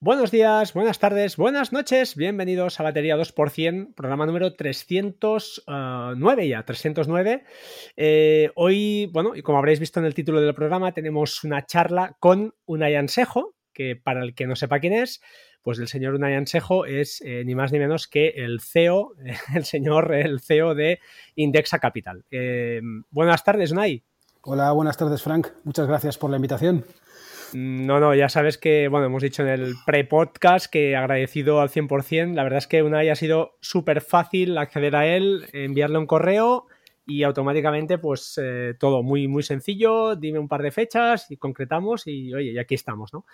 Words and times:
Buenos 0.00 0.30
días, 0.30 0.74
buenas 0.74 1.00
tardes, 1.00 1.36
buenas 1.36 1.72
noches, 1.72 2.14
bienvenidos 2.14 2.78
a 2.78 2.84
Batería 2.84 3.16
2%, 3.16 3.94
programa 3.96 4.26
número 4.26 4.54
309 4.54 6.48
ya, 6.48 6.64
309. 6.64 7.44
Eh, 7.96 8.52
hoy, 8.54 9.10
bueno, 9.12 9.34
y 9.34 9.42
como 9.42 9.58
habréis 9.58 9.80
visto 9.80 9.98
en 9.98 10.06
el 10.06 10.14
título 10.14 10.40
del 10.40 10.54
programa, 10.54 10.92
tenemos 10.92 11.42
una 11.42 11.66
charla 11.66 12.16
con 12.20 12.54
Unai 12.64 12.94
Ansejo, 12.94 13.56
que 13.72 13.96
para 13.96 14.22
el 14.22 14.36
que 14.36 14.46
no 14.46 14.54
sepa 14.54 14.78
quién 14.78 14.92
es, 14.92 15.20
pues 15.62 15.80
el 15.80 15.88
señor 15.88 16.14
Unai 16.14 16.34
Ansejo 16.34 16.86
es 16.86 17.20
eh, 17.22 17.42
ni 17.44 17.56
más 17.56 17.72
ni 17.72 17.80
menos 17.80 18.06
que 18.06 18.28
el 18.36 18.60
CEO, 18.60 19.14
el 19.56 19.64
señor, 19.64 20.14
el 20.14 20.38
CEO 20.38 20.76
de 20.76 21.00
Indexa 21.34 21.80
Capital. 21.80 22.24
Eh, 22.30 22.80
buenas 23.10 23.42
tardes, 23.42 23.72
Unai. 23.72 24.04
Hola, 24.42 24.70
buenas 24.70 24.96
tardes, 24.96 25.22
Frank. 25.22 25.48
Muchas 25.64 25.88
gracias 25.88 26.16
por 26.16 26.30
la 26.30 26.36
invitación. 26.36 26.84
No, 27.54 27.98
no, 27.98 28.14
ya 28.14 28.28
sabes 28.28 28.58
que, 28.58 28.88
bueno, 28.88 29.06
hemos 29.06 29.22
dicho 29.22 29.42
en 29.42 29.48
el 29.48 29.74
pre-podcast 29.86 30.70
que 30.70 30.96
agradecido 30.96 31.60
al 31.60 31.70
100%. 31.70 32.34
La 32.34 32.42
verdad 32.42 32.58
es 32.58 32.66
que 32.66 32.82
una 32.82 33.00
ha 33.00 33.14
sido 33.14 33.56
súper 33.60 34.00
fácil 34.00 34.58
acceder 34.58 34.94
a 34.94 35.06
él, 35.06 35.46
enviarle 35.52 35.98
un 35.98 36.06
correo 36.06 36.66
y 37.06 37.22
automáticamente, 37.22 37.96
pues 37.96 38.38
eh, 38.42 38.74
todo 38.78 39.02
muy, 39.02 39.28
muy 39.28 39.42
sencillo. 39.42 40.14
Dime 40.14 40.38
un 40.38 40.48
par 40.48 40.62
de 40.62 40.70
fechas 40.70 41.30
y 41.30 41.38
concretamos 41.38 42.06
y, 42.06 42.34
oye, 42.34 42.52
y 42.52 42.58
aquí 42.58 42.74
estamos, 42.74 43.14
¿no? 43.14 43.24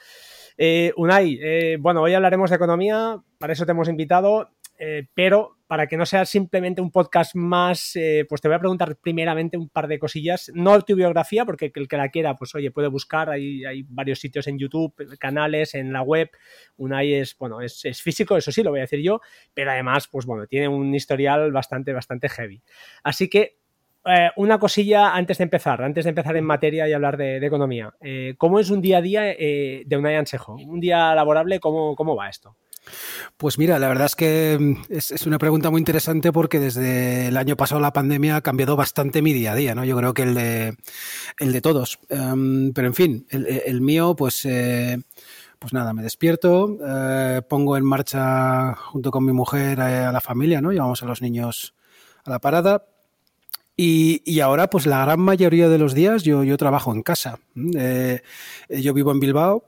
Eh, 0.56 0.92
Unai, 0.96 1.40
eh, 1.42 1.76
bueno, 1.80 2.00
hoy 2.00 2.14
hablaremos 2.14 2.50
de 2.50 2.56
economía, 2.56 3.20
para 3.38 3.52
eso 3.52 3.66
te 3.66 3.72
hemos 3.72 3.88
invitado. 3.88 4.50
Eh, 4.78 5.06
pero 5.14 5.58
para 5.66 5.86
que 5.86 5.96
no 5.96 6.04
sea 6.04 6.24
simplemente 6.24 6.80
un 6.80 6.90
podcast 6.90 7.34
más, 7.34 7.96
eh, 7.96 8.26
pues 8.28 8.40
te 8.40 8.48
voy 8.48 8.56
a 8.56 8.58
preguntar 8.58 8.96
primeramente 8.96 9.56
un 9.56 9.68
par 9.68 9.88
de 9.88 9.98
cosillas, 9.98 10.50
no 10.54 10.80
tu 10.82 10.94
biografía, 10.94 11.44
porque 11.44 11.72
el 11.74 11.88
que 11.88 11.96
la 11.96 12.10
quiera, 12.10 12.36
pues 12.36 12.54
oye, 12.54 12.70
puede 12.70 12.88
buscar, 12.88 13.30
hay, 13.30 13.82
varios 13.88 14.18
sitios 14.18 14.46
en 14.46 14.58
YouTube, 14.58 14.94
canales, 15.18 15.74
en 15.74 15.92
la 15.92 16.02
web, 16.02 16.30
una 16.76 16.98
ahí 16.98 17.14
es, 17.14 17.36
bueno, 17.38 17.60
es, 17.60 17.82
físico, 18.02 18.36
eso 18.36 18.52
sí, 18.52 18.62
lo 18.62 18.70
voy 18.70 18.80
a 18.80 18.82
decir 18.82 19.00
yo, 19.00 19.20
pero 19.52 19.70
además, 19.70 20.08
pues 20.08 20.26
bueno, 20.26 20.46
tiene 20.46 20.68
un 20.68 20.94
historial 20.94 21.50
bastante, 21.50 21.92
bastante 21.92 22.28
heavy. 22.28 22.62
Así 23.02 23.28
que 23.28 23.58
eh, 24.04 24.30
una 24.36 24.58
cosilla 24.58 25.14
antes 25.14 25.38
de 25.38 25.44
empezar, 25.44 25.82
antes 25.82 26.04
de 26.04 26.10
empezar 26.10 26.36
en 26.36 26.44
materia 26.44 26.86
y 26.88 26.92
hablar 26.92 27.16
de, 27.16 27.44
economía. 27.44 27.94
¿Cómo 28.36 28.60
es 28.60 28.70
un 28.70 28.82
día 28.82 28.98
a 28.98 29.02
día 29.02 29.22
de 29.22 29.96
un 29.96 30.06
Ansejo? 30.06 30.54
Un 30.54 30.80
día 30.80 31.14
laborable, 31.14 31.58
¿cómo, 31.58 31.96
cómo 31.96 32.14
va 32.14 32.28
esto? 32.28 32.56
Pues 33.36 33.58
mira, 33.58 33.78
la 33.78 33.88
verdad 33.88 34.06
es 34.06 34.16
que 34.16 34.58
mm, 34.60 34.92
es, 34.92 35.26
una 35.26 35.38
pregunta 35.38 35.70
muy 35.70 35.80
interesante 35.80 36.32
porque 36.32 36.60
desde 36.60 37.28
el 37.28 37.36
año 37.36 37.56
pasado 37.56 37.80
la 37.80 37.92
pandemia 37.92 38.36
ha 38.36 38.40
cambiado 38.42 38.76
bastante 38.76 39.22
mi 39.22 39.32
día 39.32 39.52
a 39.52 39.54
día, 39.54 39.74
¿no? 39.74 39.84
Yo 39.84 39.96
creo 39.96 40.14
que 40.14 40.22
el 40.22 40.34
de, 40.34 40.76
el 41.38 41.52
de 41.52 41.60
todos. 41.60 41.98
Em, 42.08 42.72
pero 42.72 42.88
en 42.88 42.94
fin, 42.94 43.26
el, 43.30 43.80
mío, 43.80 44.14
pues, 44.16 44.44
eh, 44.44 44.98
pues 45.58 45.72
nada, 45.72 45.92
me 45.92 46.02
despierto, 46.02 46.78
eh, 46.86 47.42
pongo 47.48 47.76
en 47.76 47.84
marcha 47.84 48.74
junto 48.74 49.10
con 49.10 49.24
mi 49.24 49.32
mujer 49.32 49.78
eh, 49.78 50.04
a, 50.04 50.12
la 50.12 50.20
familia, 50.20 50.60
¿no? 50.60 50.72
Llevamos 50.72 51.02
a 51.02 51.06
los 51.06 51.22
niños 51.22 51.74
a 52.24 52.30
la 52.30 52.38
parada, 52.38 52.86
y, 53.76 54.38
ahora, 54.38 54.70
pues 54.70 54.86
la 54.86 55.04
gran 55.04 55.18
mayoría 55.18 55.68
de 55.68 55.78
los 55.78 55.94
días 55.94 56.22
yo, 56.22 56.44
yo 56.44 56.56
trabajo 56.56 56.94
en 56.94 57.02
casa. 57.02 57.40
yo 57.56 58.94
vivo 58.94 59.10
en 59.10 59.18
Bilbao, 59.18 59.64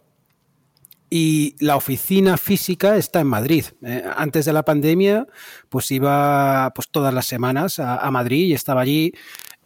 y 1.09 1.55
la 1.65 1.77
oficina 1.77 2.37
física 2.37 2.97
está 2.97 3.21
en 3.21 3.29
Madrid. 3.29 3.65
Eh, 3.83 4.03
antes 4.17 4.45
de 4.45 4.53
la 4.53 4.65
pandemia, 4.65 5.27
pues 5.69 5.91
iba 5.91 6.73
pues 6.75 6.89
todas 6.91 7.15
las 7.15 7.27
semanas 7.27 7.79
a, 7.79 8.11
Madrid 8.11 8.47
y 8.47 8.53
estaba 8.55 8.81
allí 8.81 9.13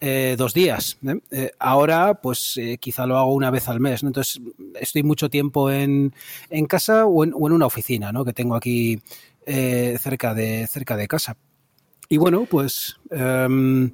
eh, 0.01 0.35
dos 0.37 0.55
días. 0.55 0.99
¿eh? 1.31 1.51
ahora, 1.59 2.15
pues 2.21 2.59
quizá 2.81 3.07
lo 3.07 3.17
hago 3.17 3.35
una 3.35 3.51
vez 3.51 3.69
al 3.69 3.81
mes. 3.81 4.03
Entonces, 4.03 4.41
estoy 4.79 5.03
mucho 5.03 5.31
tiempo 5.31 5.71
en, 5.71 6.15
en 6.51 6.67
casa 6.67 7.07
o 7.07 7.25
en, 7.25 7.33
una 7.35 7.67
oficina 7.67 8.13
¿no? 8.13 8.25
que 8.25 8.33
tengo 8.33 8.55
aquí 8.55 9.01
cerca, 9.47 10.35
de, 10.35 10.67
cerca 10.67 10.97
de 10.97 11.09
casa. 11.09 11.37
Y 12.13 12.17
bueno, 12.17 12.45
pues 12.45 12.97
em, 13.11 13.93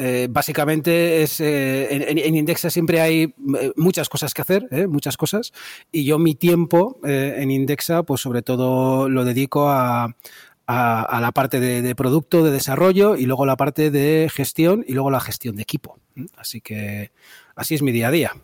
eh, 0.00 0.28
básicamente 0.30 1.22
es 1.22 1.40
eh, 1.40 2.08
en, 2.08 2.36
Indexa 2.36 2.70
siempre 2.70 3.00
hay 3.00 3.34
eh, 3.60 3.72
muchas 3.74 4.08
cosas 4.08 4.32
que 4.32 4.42
hacer, 4.42 4.68
muchas 4.86 5.16
cosas, 5.16 5.52
y 5.90 6.04
yo 6.04 6.20
mi 6.20 6.36
tiempo 6.36 7.00
en 7.02 7.50
Indexa, 7.50 8.04
pues 8.04 8.20
sobre 8.20 8.42
todo 8.42 9.08
lo 9.08 9.24
dedico 9.24 9.68
a, 9.68 10.14
la 10.68 11.32
parte 11.34 11.58
de, 11.58 11.94
producto, 11.96 12.44
de 12.44 12.52
desarrollo, 12.52 13.16
y 13.16 13.26
luego 13.26 13.44
la 13.44 13.56
parte 13.56 13.90
de 13.90 14.30
gestión, 14.32 14.84
y 14.86 14.92
luego 14.92 15.10
la 15.10 15.20
gestión 15.20 15.56
de 15.56 15.62
equipo. 15.62 15.98
Así 16.36 16.60
que 16.60 17.10
así 17.56 17.74
es 17.74 17.82
mi 17.82 17.90
día 17.90 18.08
a 18.08 18.12
día. 18.12 18.36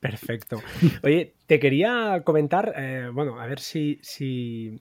Perfecto. 0.00 0.62
Oye, 1.02 1.34
te 1.46 1.60
quería 1.60 2.22
comentar, 2.24 2.74
bueno, 3.12 3.38
a 3.38 3.46
ver 3.46 3.60
si, 3.60 3.98
si 4.00 4.80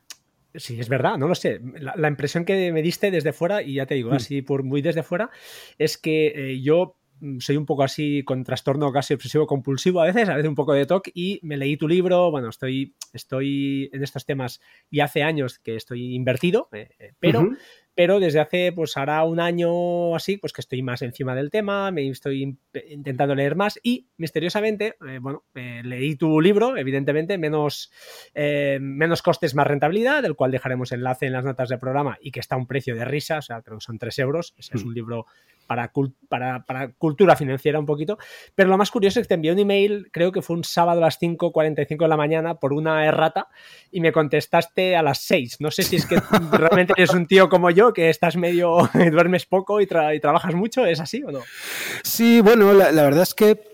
Sí, 0.56 0.80
es 0.80 0.88
verdad, 0.88 1.18
no 1.18 1.28
lo 1.28 1.36
sé. 1.36 1.60
La, 1.80 2.08
impresión 2.08 2.46
que 2.46 2.72
me 2.72 2.82
diste 2.82 3.10
desde 3.10 3.34
fuera, 3.34 3.64
y 3.64 3.76
ya 3.76 3.86
te 3.86 3.96
digo, 3.96 4.12
mm. 4.12 4.16
así 4.16 4.42
por 4.42 4.64
muy 4.64 4.82
desde 4.82 5.02
fuera, 5.02 5.32
es 5.80 5.98
que 5.98 6.28
eh, 6.28 6.62
yo 6.62 6.98
soy 7.40 7.58
un 7.58 7.66
poco 7.66 7.84
así 7.84 8.24
con 8.24 8.44
trastorno 8.44 8.92
casi 8.92 9.14
obsesivo 9.14 9.48
compulsivo 9.48 10.02
a 10.02 10.06
veces, 10.06 10.30
a 10.30 10.36
veces 10.36 10.50
un 10.50 10.56
poco 10.56 10.74
de 10.74 10.86
TOC 10.86 11.10
y 11.14 11.40
me 11.44 11.58
leí 11.58 11.78
tu 11.78 11.88
libro, 11.88 12.32
bueno, 12.32 12.50
estoy, 12.50 12.96
estoy 13.14 13.90
en 13.94 14.04
estos 14.04 14.26
temas 14.26 14.62
y 14.90 15.00
hace 15.00 15.24
años 15.24 15.60
que 15.60 15.76
estoy 15.76 16.16
invertido, 16.16 16.70
eh, 16.74 16.90
eh, 17.00 17.14
pero 17.20 17.50
pero 17.96 18.20
desde 18.20 18.40
hace, 18.40 18.72
pues 18.72 18.98
hará 18.98 19.24
un 19.24 19.40
año 19.40 20.16
así, 20.16 20.38
pues 20.38 20.52
que 20.52 20.62
estoy 20.62 20.82
más 20.82 21.04
encima 21.04 21.36
del 21.36 21.52
tema, 21.52 21.92
me 21.92 22.10
estoy 22.10 22.58
intentando 22.90 23.36
leer 23.36 23.56
más 23.56 23.80
y 23.84 24.08
misteriosamente, 24.18 24.96
eh, 25.08 25.20
bueno, 25.22 25.44
eh, 25.54 25.82
leí 25.84 26.16
tu 26.16 26.42
libro, 26.42 26.76
evidentemente, 26.76 27.38
menos, 27.38 27.92
menos 28.34 29.22
costes, 29.22 29.54
más 29.54 29.68
rentabilidad, 29.68 30.24
del 30.24 30.36
cual 30.36 30.52
dejaremos 30.52 30.92
enlace 30.92 31.28
en 31.28 31.34
las 31.34 31.46
notas 31.46 31.70
del 31.70 31.80
programa 31.80 32.18
y 32.20 32.32
que 32.32 32.40
está 32.40 32.56
a 32.56 32.58
un 32.58 32.66
precio 32.66 32.96
de 32.96 33.06
risa, 33.06 33.38
o 33.38 33.42
sea, 33.44 33.62
creo 33.62 33.78
que 33.78 33.86
son 33.86 34.00
3 34.00 34.18
euros, 34.20 34.56
ese 34.58 34.76
es 34.76 34.84
mm. 34.84 34.88
un 34.88 34.94
libro 34.96 35.26
para, 36.30 36.64
para, 36.66 36.92
cultura 36.94 37.36
financiera 37.36 37.80
un 37.80 37.86
poquito. 37.86 38.18
Pero 38.56 38.70
lo 38.70 38.78
más 38.78 38.92
curioso 38.92 39.20
es 39.20 39.26
que 39.26 39.30
te 39.30 39.34
envié 39.36 39.52
un 39.52 39.60
email, 39.60 40.10
creo 40.12 40.32
que 40.32 40.42
fue 40.42 40.56
un 40.56 40.64
sábado 40.64 41.00
a 41.00 41.06
las 41.06 41.22
5.45 41.22 41.98
de 41.98 42.08
la 42.08 42.18
mañana 42.18 42.56
por 42.56 42.74
una 42.74 43.06
errata 43.06 43.48
y 43.92 44.02
me 44.02 44.12
contestaste 44.12 44.96
a 44.96 45.04
las 45.04 45.20
6. 45.20 45.58
No 45.60 45.72
sé 45.72 45.84
si 45.84 45.98
es 45.98 46.06
que 46.06 46.18
realmente 46.52 46.94
eres 46.98 47.14
un 47.14 47.28
tío 47.28 47.50
como 47.50 47.70
yo, 47.70 47.94
que 47.94 48.10
estás 48.10 48.36
medio, 48.38 48.90
duermes 49.12 49.46
poco 49.46 49.82
y, 49.82 49.88
trabajas 49.88 50.56
mucho, 50.56 50.86
¿es 50.86 51.00
así 51.00 51.24
o 51.24 51.32
no? 51.32 51.42
Sí, 52.04 52.42
bueno, 52.42 52.74
la 52.74 53.04
verdad 53.04 53.24
es 53.24 53.34
que 53.34 53.73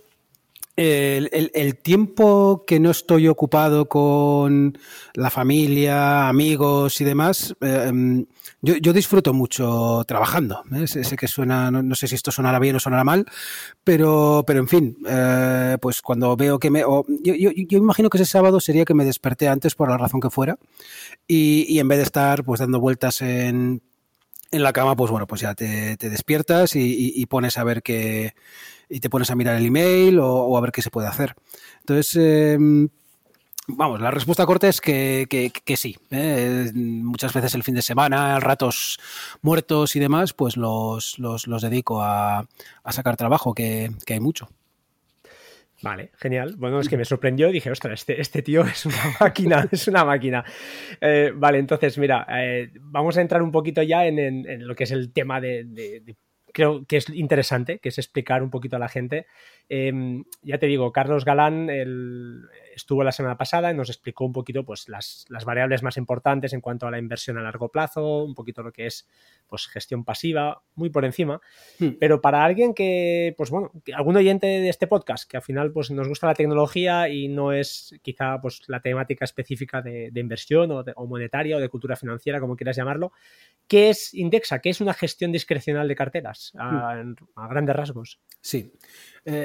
el, 0.79 1.77
tiempo 1.77 2.63
que 2.65 2.79
no 2.79 2.91
estoy 2.91 3.27
ocupado 3.27 3.89
con 3.89 4.77
la 5.13 5.29
familia, 5.29 6.29
amigos 6.29 7.01
y 7.01 7.03
demás, 7.03 7.55
em, 7.59 8.25
yo, 8.61 8.93
disfruto 8.93 9.33
mucho 9.33 10.03
trabajando. 10.07 10.63
¿eh? 10.73 10.87
Sé, 10.87 11.17
que 11.17 11.27
suena, 11.27 11.69
no, 11.71 11.95
sé 11.95 12.07
si 12.07 12.15
esto 12.15 12.31
sonará 12.31 12.59
bien 12.59 12.75
o 12.75 12.79
sonará 12.79 13.03
mal, 13.03 13.25
pero, 13.83 14.43
pero 14.47 14.59
en 14.59 14.67
fin, 14.67 14.97
eh, 15.07 15.77
pues 15.81 16.01
cuando 16.01 16.35
veo 16.37 16.59
que 16.59 16.69
me... 16.69 16.81
yo, 16.81 17.05
yo, 17.33 17.77
imagino 17.77 18.09
que 18.09 18.17
ese 18.17 18.25
sábado 18.25 18.59
sería 18.59 18.85
que 18.85 18.93
me 18.93 19.05
desperté 19.05 19.47
antes 19.47 19.75
por 19.75 19.89
la 19.89 19.97
razón 19.97 20.21
que 20.21 20.29
fuera 20.29 20.57
y, 21.27 21.79
en 21.79 21.87
vez 21.87 21.99
de 21.99 22.03
estar 22.03 22.43
pues 22.43 22.59
dando 22.59 22.79
vueltas 22.79 23.21
en, 23.21 23.81
en 24.51 24.63
la 24.63 24.73
cama, 24.73 24.95
pues 24.95 25.11
bueno, 25.11 25.27
pues 25.27 25.41
ya 25.41 25.55
te, 25.55 25.97
despiertas 25.97 26.75
y, 26.75 27.25
pones 27.25 27.57
a 27.57 27.63
ver 27.63 27.83
qué 27.83 28.33
y 28.89 28.99
te 28.99 29.09
pones 29.09 29.29
a 29.29 29.35
mirar 29.35 29.55
el 29.55 29.65
email 29.65 30.19
o, 30.19 30.57
a 30.57 30.61
ver 30.61 30.71
qué 30.71 30.81
se 30.81 30.89
puede 30.89 31.07
hacer. 31.07 31.35
Entonces, 31.81 32.15
em, 32.15 32.89
vamos, 33.67 34.01
la 34.01 34.11
respuesta 34.11 34.45
corta 34.45 34.67
es 34.67 34.81
que, 34.81 35.27
sí. 35.77 35.95
¿eh? 36.09 36.71
Muchas 36.73 37.33
veces 37.33 37.53
el 37.55 37.63
fin 37.63 37.75
de 37.75 37.81
semana, 37.81 38.39
ratos 38.39 38.99
muertos 39.41 39.95
y 39.95 39.99
demás, 39.99 40.33
pues 40.33 40.57
los, 40.57 41.15
dedico 41.61 42.01
a, 42.01 42.47
sacar 42.89 43.15
trabajo, 43.15 43.53
que, 43.53 43.91
hay 44.07 44.19
mucho. 44.19 44.49
Vale, 45.81 46.11
genial. 46.17 46.55
Bueno, 46.57 46.81
es 46.81 46.89
que 46.89 46.97
me 46.97 47.05
sorprendió 47.05 47.49
dije, 47.51 47.71
ostras, 47.71 48.01
este, 48.01 48.19
este 48.19 48.41
tío 48.41 48.63
es 48.65 48.85
una 48.85 48.97
máquina, 49.21 49.69
es 49.71 49.87
una 49.87 50.03
máquina. 50.03 50.43
Eh, 50.99 51.31
vale, 51.33 51.59
entonces, 51.59 51.97
mira, 51.97 52.27
eh, 52.29 52.69
vamos 52.81 53.15
a 53.15 53.21
entrar 53.21 53.41
un 53.41 53.51
poquito 53.51 53.81
ya 53.81 54.05
en, 54.05 54.67
lo 54.67 54.75
que 54.75 54.83
es 54.83 54.91
el 54.91 55.13
tema 55.13 55.39
de 55.39 55.63
creo 56.53 56.85
que 56.85 56.97
es 56.97 57.09
interesante, 57.09 57.79
que 57.79 57.89
es 57.89 57.97
explicar 57.97 58.43
un 58.43 58.49
poquito 58.49 58.75
a 58.75 58.79
la 58.79 58.89
gente. 58.89 59.25
Em, 59.69 60.23
ya 60.41 60.57
te 60.57 60.67
digo, 60.67 60.91
Carlos 60.91 61.25
Galán 61.25 61.69
estuvo 62.79 63.03
la 63.03 63.11
semana 63.11 63.37
pasada 63.37 63.71
y 63.71 63.75
nos 63.75 63.89
explicó 63.89 64.25
un 64.25 64.33
poquito 64.33 64.65
pues, 64.65 64.89
las, 64.89 65.25
variables 65.45 65.83
más 65.83 65.97
importantes 65.97 66.53
en 66.53 66.61
cuanto 66.61 66.87
a 66.87 66.91
la 66.91 66.97
inversión 66.97 67.37
a 67.37 67.41
largo 67.41 67.69
plazo, 67.69 68.23
un 68.23 68.33
poquito 68.33 68.63
lo 68.63 68.71
que 68.71 68.87
es 68.87 69.07
pues, 69.47 69.67
gestión 69.67 70.03
pasiva, 70.03 70.63
muy 70.75 70.89
por 70.89 71.05
encima. 71.05 71.41
Hmm. 71.79 71.91
Pero 71.99 72.21
para 72.21 72.43
alguien 72.43 72.73
que, 72.73 73.33
pues 73.37 73.49
bueno, 73.49 73.71
algún 73.93 74.17
oyente 74.17 74.47
de 74.47 74.69
este 74.69 74.87
podcast, 74.87 75.29
que 75.29 75.37
al 75.37 75.43
final 75.43 75.71
pues, 75.71 75.91
nos 75.91 76.07
gusta 76.07 76.27
la 76.27 76.33
tecnología 76.33 77.09
y 77.09 77.27
no 77.27 77.51
es 77.51 77.95
quizá 78.01 78.41
pues, 78.41 78.61
la 78.67 78.81
temática 78.81 79.25
específica 79.25 79.81
de, 79.81 80.11
inversión 80.15 80.71
o, 80.71 80.83
o 80.95 81.07
monetaria 81.07 81.57
o 81.57 81.59
de 81.59 81.69
cultura 81.69 81.95
financiera, 81.95 82.39
como 82.39 82.55
quieras 82.55 82.75
llamarlo, 82.75 83.11
¿Qué 83.69 83.91
es 83.91 84.15
Indexa? 84.15 84.59
¿Qué 84.59 84.71
es 84.71 84.81
una 84.81 84.95
gestión 84.95 85.31
discrecional 85.31 85.87
de 85.87 85.95
carteras 85.95 86.51
a, 86.57 86.95
hmm. 86.95 87.15
grandes 87.49 87.75
rasgos? 87.75 88.19
Sí. 88.41 88.73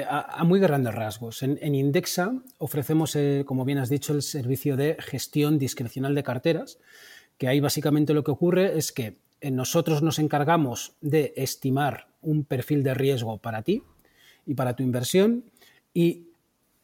A, 0.07 0.43
muy 0.43 0.59
grandes 0.59 0.93
rasgos. 0.93 1.43
En, 1.43 1.75
Indexa 1.75 2.33
ofrecemos, 2.57 3.17
como 3.45 3.65
bien 3.65 3.77
has 3.77 3.89
dicho, 3.89 4.13
el 4.13 4.21
servicio 4.21 4.77
de 4.77 4.97
gestión 4.99 5.59
discrecional 5.59 6.15
de 6.15 6.23
carteras, 6.23 6.79
que 7.37 7.47
ahí 7.47 7.59
básicamente 7.59 8.13
lo 8.13 8.23
que 8.23 8.31
ocurre 8.31 8.77
es 8.77 8.91
que 8.91 9.17
nosotros 9.41 10.01
nos 10.01 10.19
encargamos 10.19 10.93
de 11.01 11.33
estimar 11.35 12.07
un 12.21 12.43
perfil 12.43 12.83
de 12.83 12.93
riesgo 12.93 13.37
para 13.37 13.61
ti 13.61 13.83
y 14.45 14.55
para 14.55 14.75
tu 14.75 14.83
inversión 14.83 15.45
y 15.93 16.27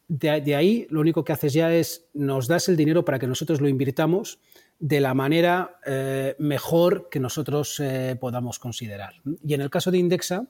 de, 0.08 0.54
ahí 0.54 0.86
lo 0.90 1.00
único 1.00 1.24
que 1.24 1.32
haces 1.32 1.52
ya 1.52 1.72
es 1.72 2.06
nos 2.12 2.46
das 2.46 2.68
el 2.68 2.76
dinero 2.76 3.04
para 3.04 3.18
que 3.18 3.26
nosotros 3.26 3.60
lo 3.60 3.68
invirtamos 3.68 4.38
de 4.78 5.00
la 5.00 5.14
manera 5.14 5.78
eh, 5.86 6.34
mejor 6.38 7.08
que 7.08 7.20
nosotros 7.20 7.78
eh, 7.80 8.16
podamos 8.20 8.58
considerar. 8.58 9.14
Y 9.44 9.54
en 9.54 9.60
el 9.60 9.70
caso 9.70 9.90
de 9.90 9.98
Indexa, 9.98 10.46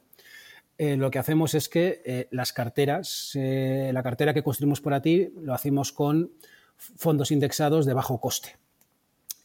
eh, 0.79 0.97
lo 0.97 1.11
que 1.11 1.19
hacemos 1.19 1.55
es 1.55 1.69
que 1.69 2.29
las 2.31 2.53
carteras, 2.53 3.33
la 3.35 4.03
cartera 4.03 4.35
que 4.35 4.43
construimos 4.43 4.81
para 4.81 5.03
ti, 5.03 5.31
lo 5.41 5.55
hacemos 5.55 5.93
con 5.93 6.33
fondos 6.77 7.31
indexados 7.31 7.87
de 7.87 7.95
bajo 7.95 8.21
coste. 8.21 8.57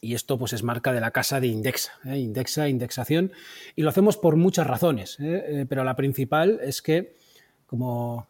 Y 0.00 0.14
esto 0.14 0.38
pues 0.38 0.52
es 0.52 0.62
marca 0.62 0.92
de 0.92 1.00
la 1.00 1.10
casa 1.10 1.40
de 1.40 1.48
Indexa, 1.48 1.92
Indexa, 2.04 2.68
indexación, 2.68 3.32
y 3.74 3.82
lo 3.82 3.88
hacemos 3.88 4.16
por 4.16 4.36
muchas 4.36 4.66
razones, 4.66 5.18
pero 5.68 5.82
la 5.82 5.96
principal 5.96 6.60
es 6.62 6.82
que, 6.82 7.16
como 7.66 8.28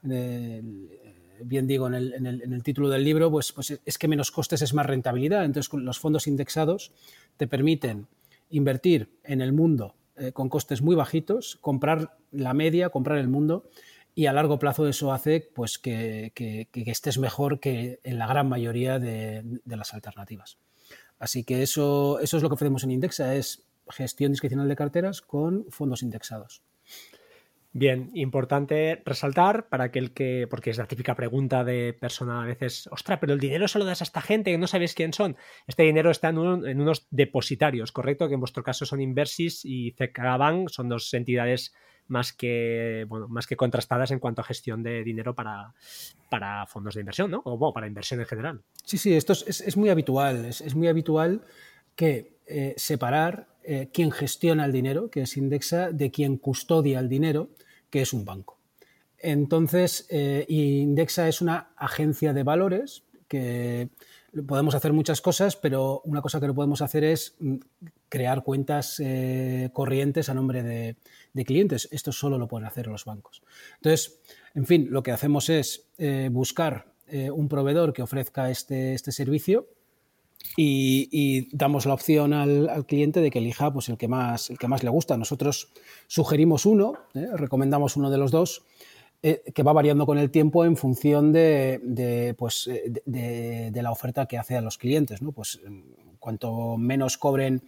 bien 1.44 1.66
digo 1.66 1.86
en 1.88 1.94
el, 1.94 2.62
título 2.62 2.88
del 2.88 3.04
libro, 3.04 3.30
pues, 3.30 3.52
pues, 3.52 3.80
es 3.84 3.98
que 3.98 4.08
menos 4.08 4.30
costes 4.30 4.62
es 4.62 4.74
más 4.74 4.86
rentabilidad. 4.86 5.44
Entonces, 5.44 5.72
los 5.72 5.98
fondos 5.98 6.26
indexados 6.26 6.92
te 7.36 7.46
permiten 7.46 8.06
invertir 8.50 9.10
en 9.24 9.40
el 9.40 9.52
mundo 9.52 9.94
eh, 10.18 10.32
con 10.32 10.48
costes 10.48 10.82
muy 10.82 10.94
bajitos, 10.94 11.56
comprar 11.60 12.16
la 12.30 12.54
media, 12.54 12.90
comprar 12.90 13.18
el 13.18 13.28
mundo 13.28 13.70
y 14.14 14.26
a 14.26 14.32
largo 14.32 14.58
plazo 14.58 14.88
eso 14.88 15.12
hace 15.12 15.48
pues, 15.54 15.78
que, 15.78 16.32
estés 16.72 17.18
mejor 17.18 17.60
que 17.60 18.00
en 18.02 18.18
la 18.18 18.26
gran 18.26 18.48
mayoría 18.48 18.98
de, 18.98 19.44
las 19.64 19.94
alternativas. 19.94 20.58
Así 21.18 21.44
que 21.44 21.62
eso, 21.62 22.18
eso 22.20 22.36
es 22.36 22.42
lo 22.42 22.48
que 22.48 22.54
ofrecemos 22.54 22.84
en 22.84 22.90
Indexa, 22.90 23.34
es 23.34 23.64
gestión 23.88 24.32
discrecional 24.32 24.68
de 24.68 24.76
carteras 24.76 25.22
con 25.22 25.66
fondos 25.70 26.02
indexados. 26.02 26.62
Bien, 27.72 28.10
importante 28.14 29.02
resaltar 29.04 29.68
para 29.68 29.84
aquel 29.84 30.12
que, 30.12 30.46
porque 30.48 30.70
es 30.70 30.78
la 30.78 30.86
típica 30.86 31.14
pregunta 31.14 31.64
de 31.64 31.92
persona 31.92 32.42
a 32.42 32.46
veces, 32.46 32.88
ostra, 32.90 33.20
pero 33.20 33.34
el 33.34 33.40
dinero 33.40 33.68
se 33.68 33.78
lo 33.78 33.84
das 33.84 34.00
a 34.00 34.04
esta 34.04 34.22
gente 34.22 34.50
que 34.50 34.58
no 34.58 34.66
sabéis 34.66 34.94
quién 34.94 35.12
son. 35.12 35.36
Este 35.66 35.82
dinero 35.82 36.10
está 36.10 36.30
en, 36.30 36.38
unos 36.38 37.06
depositarios, 37.10 37.92
¿correcto? 37.92 38.26
Que 38.26 38.34
en 38.34 38.40
vuestro 38.40 38.62
caso 38.62 38.86
son 38.86 39.02
Inversis 39.02 39.64
y 39.64 39.92
CKBank, 39.92 40.70
son 40.70 40.88
dos 40.88 41.12
entidades 41.12 41.74
más 42.06 42.32
que, 42.32 43.04
bueno, 43.06 43.28
más 43.28 43.46
que 43.46 43.56
contrastadas 43.56 44.10
en 44.12 44.18
cuanto 44.18 44.40
a 44.40 44.44
gestión 44.44 44.82
de 44.82 45.04
dinero 45.04 45.34
para, 45.34 45.74
para 46.30 46.66
fondos 46.66 46.94
de 46.94 47.00
inversión, 47.00 47.30
¿no? 47.30 47.42
O 47.44 47.72
para 47.74 47.86
inversión 47.86 48.20
en 48.20 48.26
general. 48.26 48.62
Sí, 48.84 48.96
sí, 48.96 49.14
esto 49.14 49.34
es, 49.34 49.76
muy 49.76 49.90
habitual. 49.90 50.46
Es, 50.46 50.74
muy 50.74 50.88
habitual 50.88 51.42
que 51.94 52.38
eh, 52.46 52.72
separar 52.78 53.48
eh, 53.70 53.90
quién 53.92 54.10
gestiona 54.12 54.64
el 54.64 54.72
dinero, 54.72 55.10
que 55.10 55.20
es 55.20 55.36
Indexa, 55.36 55.92
de 55.92 56.10
quién 56.10 56.38
custodia 56.38 57.00
el 57.00 57.10
dinero, 57.10 57.50
que 57.90 58.00
es 58.00 58.14
un 58.14 58.24
banco. 58.24 58.56
Entonces, 59.18 60.06
eh, 60.08 60.46
Indexa 60.48 61.28
es 61.28 61.42
una 61.42 61.68
agencia 61.76 62.32
de 62.32 62.44
valores 62.44 63.02
que 63.28 63.90
podemos 64.46 64.74
hacer 64.74 64.94
muchas 64.94 65.20
cosas, 65.20 65.54
pero 65.54 66.00
una 66.06 66.22
cosa 66.22 66.40
que 66.40 66.46
no 66.46 66.54
podemos 66.54 66.80
hacer 66.80 67.04
es 67.04 67.36
mm, 67.40 67.56
crear 68.08 68.42
cuentas 68.42 69.00
eh, 69.04 69.68
corrientes 69.74 70.30
a 70.30 70.34
nombre 70.34 70.62
de, 70.62 70.96
clientes. 71.44 71.90
Esto 71.92 72.10
solo 72.10 72.38
lo 72.38 72.48
pueden 72.48 72.66
hacer 72.66 72.86
los 72.86 73.04
bancos. 73.04 73.42
Entonces, 73.76 74.18
en 74.54 74.64
fin, 74.64 74.88
lo 74.90 75.02
que 75.02 75.12
hacemos 75.12 75.50
es 75.50 75.88
buscar 76.30 76.86
un 77.32 77.48
proveedor 77.48 77.92
que 77.92 78.02
ofrezca 78.02 78.50
este, 78.50 78.94
este 78.94 79.12
servicio 79.12 79.68
y, 80.56 81.48
damos 81.56 81.86
la 81.86 81.94
opción 81.94 82.32
al, 82.32 82.84
cliente 82.86 83.20
de 83.20 83.30
que 83.30 83.38
elija 83.38 83.72
pues, 83.72 83.88
el, 83.88 83.96
que 83.96 84.08
más, 84.08 84.50
el 84.50 84.58
que 84.58 84.68
más 84.68 84.82
le 84.82 84.90
gusta. 84.90 85.16
Nosotros 85.16 85.70
sugerimos 86.06 86.66
uno, 86.66 86.94
¿eh? 87.14 87.28
recomendamos 87.34 87.96
uno 87.96 88.10
de 88.10 88.18
los 88.18 88.30
dos, 88.30 88.64
eh, 89.22 89.42
que 89.54 89.62
va 89.62 89.72
variando 89.72 90.06
con 90.06 90.18
el 90.18 90.30
tiempo 90.30 90.64
en 90.64 90.76
función 90.76 91.32
de, 91.32 92.34
pues, 92.36 92.66
eh, 92.68 93.02
de, 93.04 93.82
la 93.82 93.92
oferta 93.92 94.26
que 94.26 94.38
hace 94.38 94.56
a 94.56 94.60
los 94.60 94.78
clientes. 94.78 95.22
¿no? 95.22 95.32
Pues, 95.32 95.60
cuanto 96.18 96.76
menos 96.76 97.18
cobren, 97.18 97.62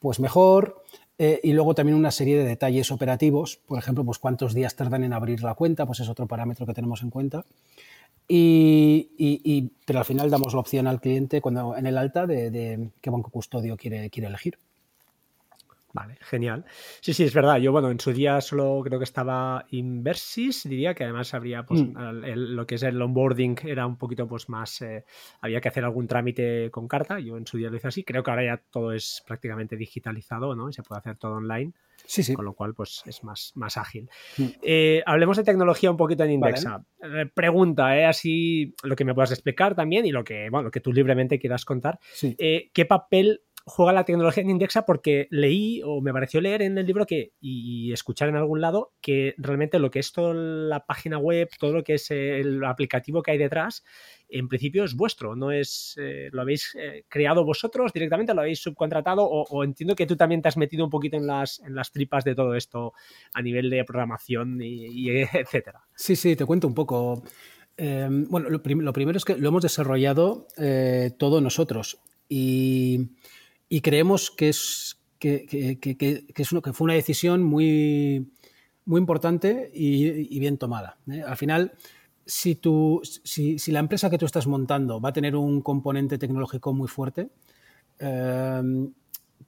pues 0.00 0.18
mejor. 0.18 0.82
y 1.18 1.52
luego 1.52 1.76
también 1.76 1.96
una 1.96 2.10
serie 2.10 2.36
de 2.36 2.44
detalles 2.44 2.90
operativos, 2.90 3.56
por 3.56 3.78
ejemplo, 3.78 4.04
pues 4.04 4.18
cuántos 4.18 4.54
días 4.54 4.74
tardan 4.74 5.04
en 5.04 5.12
abrir 5.12 5.44
la 5.44 5.54
cuenta, 5.54 5.86
pues 5.86 6.00
es 6.00 6.08
otro 6.08 6.26
parámetro 6.26 6.66
que 6.66 6.74
tenemos 6.74 7.02
en 7.02 7.10
cuenta. 7.10 7.46
Y, 8.34 9.70
pero 9.84 9.98
al 9.98 10.04
final 10.06 10.30
damos 10.30 10.54
la 10.54 10.60
opción 10.60 10.86
al 10.86 11.00
cliente 11.00 11.42
cuando 11.42 11.76
en 11.76 11.86
el 11.86 11.98
alta 11.98 12.26
de, 12.26 12.90
qué 13.02 13.10
banco 13.10 13.30
custodio 13.30 13.76
quiere, 13.76 14.08
quiere 14.08 14.28
elegir. 14.28 14.58
Vale, 15.92 16.16
genial. 16.22 16.64
Sí, 17.02 17.12
sí, 17.12 17.24
es 17.24 17.34
verdad. 17.34 17.58
Yo, 17.58 17.70
bueno, 17.70 17.90
en 17.90 18.00
su 18.00 18.14
día 18.14 18.40
solo 18.40 18.80
creo 18.82 18.98
que 18.98 19.04
estaba 19.04 19.66
Inversis, 19.68 20.66
diría 20.66 20.94
que 20.94 21.04
además 21.04 21.34
habría, 21.34 21.66
pues, 21.66 21.82
mm. 21.82 21.94
lo 22.34 22.66
que 22.66 22.76
es 22.76 22.82
el 22.84 23.02
onboarding 23.02 23.58
era 23.64 23.86
un 23.86 23.98
poquito, 23.98 24.26
pues, 24.26 24.48
más, 24.48 24.80
eh, 24.80 25.04
había 25.42 25.60
que 25.60 25.68
hacer 25.68 25.84
algún 25.84 26.06
trámite 26.06 26.70
con 26.70 26.88
carta. 26.88 27.20
Yo 27.20 27.36
en 27.36 27.46
su 27.46 27.58
día 27.58 27.68
lo 27.68 27.76
hice 27.76 27.88
así. 27.88 28.04
Creo 28.04 28.22
que 28.22 28.30
ahora 28.30 28.44
ya 28.44 28.62
todo 28.70 28.92
es 28.92 29.22
prácticamente 29.26 29.76
digitalizado, 29.76 30.54
¿no? 30.54 30.70
Y 30.70 30.72
se 30.72 30.82
puede 30.82 31.00
hacer 31.00 31.18
todo 31.18 31.34
online. 31.34 31.74
Sí, 32.04 32.22
sí. 32.22 32.34
Con 32.34 32.44
lo 32.44 32.54
cual, 32.54 32.74
pues, 32.74 33.02
es 33.06 33.24
más, 33.24 33.52
más 33.54 33.76
ágil. 33.76 34.08
Mm. 34.36 34.46
Eh, 34.62 35.02
hablemos 35.06 35.36
de 35.36 35.44
tecnología 35.44 35.90
un 35.90 35.96
poquito 35.96 36.24
en 36.24 36.32
Indexa. 36.32 36.84
Eh, 37.02 37.26
pregunta, 37.32 37.96
¿eh? 37.96 38.04
Así, 38.04 38.74
lo 38.82 38.96
que 38.96 39.04
me 39.04 39.14
puedas 39.14 39.32
explicar 39.32 39.74
también 39.74 40.06
y 40.06 40.12
lo 40.12 40.24
que, 40.24 40.48
bueno, 40.50 40.64
lo 40.64 40.70
que 40.70 40.80
tú 40.80 40.92
libremente 40.92 41.38
quieras 41.38 41.64
contar. 41.64 41.98
¿Qué 42.20 42.86
papel 42.88 43.42
juega 43.64 43.92
la 43.92 44.04
tecnología 44.04 44.42
en 44.42 44.50
Indexa 44.50 44.84
porque 44.84 45.28
leí 45.30 45.80
o 45.84 46.00
me 46.00 46.12
pareció 46.12 46.40
leer 46.40 46.62
en 46.62 46.78
el 46.78 46.86
libro 46.86 47.06
que 47.06 47.32
y 47.40 47.92
escuchar 47.92 48.28
en 48.28 48.36
algún 48.36 48.60
lado 48.60 48.92
que 49.00 49.34
realmente 49.38 49.78
lo 49.78 49.90
que 49.90 49.98
es 49.98 50.12
toda 50.12 50.34
la 50.34 50.84
página 50.86 51.18
web, 51.18 51.48
todo 51.58 51.72
lo 51.72 51.84
que 51.84 51.94
es 51.94 52.10
el 52.10 52.64
aplicativo 52.64 53.22
que 53.22 53.32
hay 53.32 53.38
detrás, 53.38 53.84
en 54.28 54.48
principio 54.48 54.84
es 54.84 54.94
vuestro, 54.94 55.36
no 55.36 55.52
es 55.52 55.96
eh, 56.00 56.28
lo 56.32 56.42
habéis 56.42 56.74
eh, 56.78 57.04
creado 57.08 57.44
vosotros 57.44 57.92
directamente, 57.92 58.34
lo 58.34 58.40
habéis 58.40 58.60
subcontratado 58.60 59.24
o, 59.24 59.64
entiendo 59.64 59.94
que 59.94 60.06
tú 60.06 60.16
también 60.16 60.42
te 60.42 60.48
has 60.48 60.56
metido 60.56 60.84
un 60.84 60.90
poquito 60.90 61.16
en 61.16 61.26
las 61.26 61.60
en 61.60 61.74
las 61.74 61.92
tripas 61.92 62.24
de 62.24 62.34
todo 62.34 62.54
esto 62.54 62.92
a 63.34 63.42
nivel 63.42 63.70
de 63.70 63.84
programación 63.84 64.60
y, 64.60 65.10
etcétera. 65.10 65.82
Sí, 65.94 66.16
sí, 66.16 66.36
te 66.36 66.46
cuento 66.46 66.66
un 66.66 66.74
poco. 66.74 67.22
Em, 67.76 68.28
bueno, 68.28 68.50
lo, 68.50 68.62
primero 68.62 69.16
es 69.16 69.24
que 69.24 69.36
lo 69.36 69.48
hemos 69.48 69.62
desarrollado 69.62 70.46
eh, 70.58 71.10
todo 71.18 71.40
nosotros 71.40 72.00
y 72.28 73.10
y 73.72 73.80
creemos 73.80 74.30
que 74.30 74.50
es, 74.50 75.00
que, 75.18 75.78
es 76.36 76.52
uno, 76.52 76.60
que 76.60 76.74
fue 76.74 76.84
una 76.84 76.92
decisión 76.92 77.42
muy, 77.42 78.30
muy 78.84 78.98
importante 78.98 79.70
y, 79.72 80.38
bien 80.38 80.58
tomada. 80.58 80.98
¿eh? 81.10 81.22
Al 81.26 81.38
final, 81.38 81.72
si, 82.26 82.54
tú, 82.54 83.00
si, 83.02 83.56
la 83.72 83.78
empresa 83.78 84.10
que 84.10 84.18
tú 84.18 84.26
estás 84.26 84.46
montando 84.46 85.00
va 85.00 85.08
a 85.08 85.12
tener 85.14 85.36
un 85.36 85.62
componente 85.62 86.18
tecnológico 86.18 86.74
muy 86.74 86.86
fuerte, 86.86 87.30
em, 87.98 88.92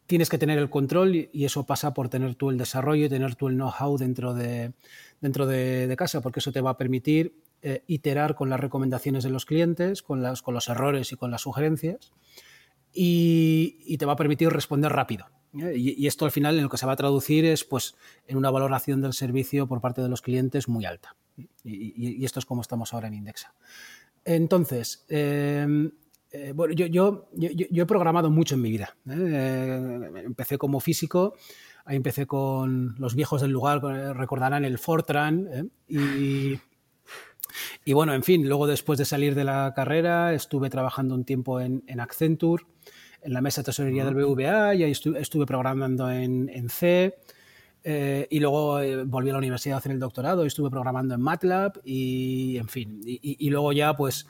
tienes 0.06 0.30
que 0.30 0.38
tener 0.38 0.58
el 0.58 0.70
control 0.70 1.16
y, 1.16 1.44
eso 1.44 1.66
pasa 1.66 1.92
por 1.92 2.08
tener 2.08 2.34
tú 2.34 2.48
el 2.48 2.56
desarrollo 2.56 3.04
y 3.04 3.10
tener 3.10 3.34
tú 3.34 3.48
el 3.48 3.56
know-how 3.56 3.98
dentro, 3.98 4.32
de, 4.32 4.72
dentro 5.20 5.46
de, 5.46 5.94
casa, 5.98 6.22
porque 6.22 6.40
eso 6.40 6.50
te 6.50 6.62
va 6.62 6.70
a 6.70 6.78
permitir 6.78 7.34
eh, 7.60 7.82
iterar 7.88 8.34
con 8.34 8.48
las 8.48 8.58
recomendaciones 8.58 9.22
de 9.22 9.28
los 9.28 9.44
clientes, 9.44 10.00
con, 10.00 10.22
las, 10.22 10.40
con 10.40 10.54
los 10.54 10.70
errores 10.70 11.12
y 11.12 11.16
con 11.16 11.30
las 11.30 11.42
sugerencias 11.42 12.14
y, 12.94 13.96
te 13.98 14.06
va 14.06 14.12
a 14.12 14.16
permitir 14.16 14.48
responder 14.48 14.92
rápido. 14.92 15.26
¿eh? 15.58 15.74
Y, 15.76 16.06
esto 16.06 16.24
al 16.24 16.30
final 16.30 16.56
en 16.56 16.64
lo 16.64 16.68
que 16.68 16.78
se 16.78 16.86
va 16.86 16.92
a 16.92 16.96
traducir 16.96 17.44
es 17.44 17.64
pues, 17.64 17.94
en 18.26 18.36
una 18.36 18.50
valoración 18.50 19.02
del 19.02 19.12
servicio 19.12 19.66
por 19.66 19.80
parte 19.80 20.02
de 20.02 20.08
los 20.08 20.22
clientes 20.22 20.68
muy 20.68 20.84
alta. 20.84 21.16
Y, 21.64 22.24
esto 22.24 22.38
es 22.38 22.46
como 22.46 22.60
estamos 22.60 22.94
ahora 22.94 23.08
en 23.08 23.14
Indexa. 23.14 23.54
Entonces, 24.24 25.04
em, 25.08 25.90
eh, 26.30 26.52
bueno, 26.54 26.72
yo, 26.74 26.86
yo, 26.86 27.28
yo, 27.32 27.82
he 27.82 27.86
programado 27.86 28.30
mucho 28.30 28.54
en 28.54 28.62
mi 28.62 28.70
vida. 28.70 28.96
¿eh? 29.08 30.10
empecé 30.24 30.56
como 30.56 30.80
físico, 30.80 31.34
ahí 31.84 31.96
empecé 31.96 32.26
con 32.26 32.94
los 32.98 33.14
viejos 33.14 33.42
del 33.42 33.50
lugar, 33.50 33.82
recordarán 34.16 34.64
el 34.64 34.78
Fortran, 34.78 35.70
y, 35.88 36.58
y 37.84 37.92
bueno, 37.92 38.14
en 38.14 38.22
fin, 38.22 38.48
luego 38.48 38.66
después 38.66 38.98
de 38.98 39.04
salir 39.04 39.34
de 39.34 39.44
la 39.44 39.72
carrera 39.74 40.32
estuve 40.32 40.70
trabajando 40.70 41.14
un 41.14 41.24
tiempo 41.24 41.60
en, 41.60 41.82
Accenture, 42.00 42.64
en 43.24 43.32
la 43.32 43.40
mesa 43.40 43.62
de 43.62 43.66
tesorería 43.66 44.04
del 44.04 44.14
BVA, 44.14 44.74
y 44.74 44.82
ahí 44.84 44.90
estuve, 44.92 45.46
programando 45.46 46.10
en, 46.10 46.68
C. 46.68 47.16
Eh, 47.82 48.26
y 48.30 48.40
luego 48.40 48.80
eh, 48.80 49.04
volví 49.04 49.28
a 49.30 49.32
la 49.32 49.38
universidad 49.38 49.76
a 49.76 49.78
hacer 49.78 49.92
el 49.92 49.98
doctorado 49.98 50.44
y 50.44 50.46
estuve 50.46 50.70
programando 50.70 51.14
en 51.14 51.20
MATLAB 51.20 51.80
y, 51.84 52.56
en 52.56 52.68
fin, 52.68 53.00
y, 53.04 53.50
luego 53.50 53.74
ya 53.74 53.94
pues 53.94 54.26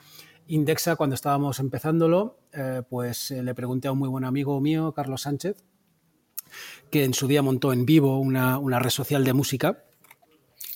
Indexa, 0.47 0.97
cuando 0.97 1.13
estábamos 1.13 1.61
empezándolo, 1.61 2.37
eh, 2.51 2.81
pues 2.89 3.31
le 3.31 3.55
pregunté 3.55 3.87
a 3.87 3.93
un 3.93 3.99
muy 3.99 4.09
buen 4.09 4.25
amigo 4.25 4.59
mío, 4.59 4.91
Carlos 4.91 5.21
Sánchez, 5.21 5.63
que 6.91 7.05
en 7.05 7.13
su 7.13 7.27
día 7.27 7.41
montó 7.41 7.71
en 7.71 7.85
vivo 7.85 8.19
una, 8.19 8.59
una 8.59 8.79
red 8.79 8.89
social 8.89 9.23
de 9.23 9.31
música 9.31 9.85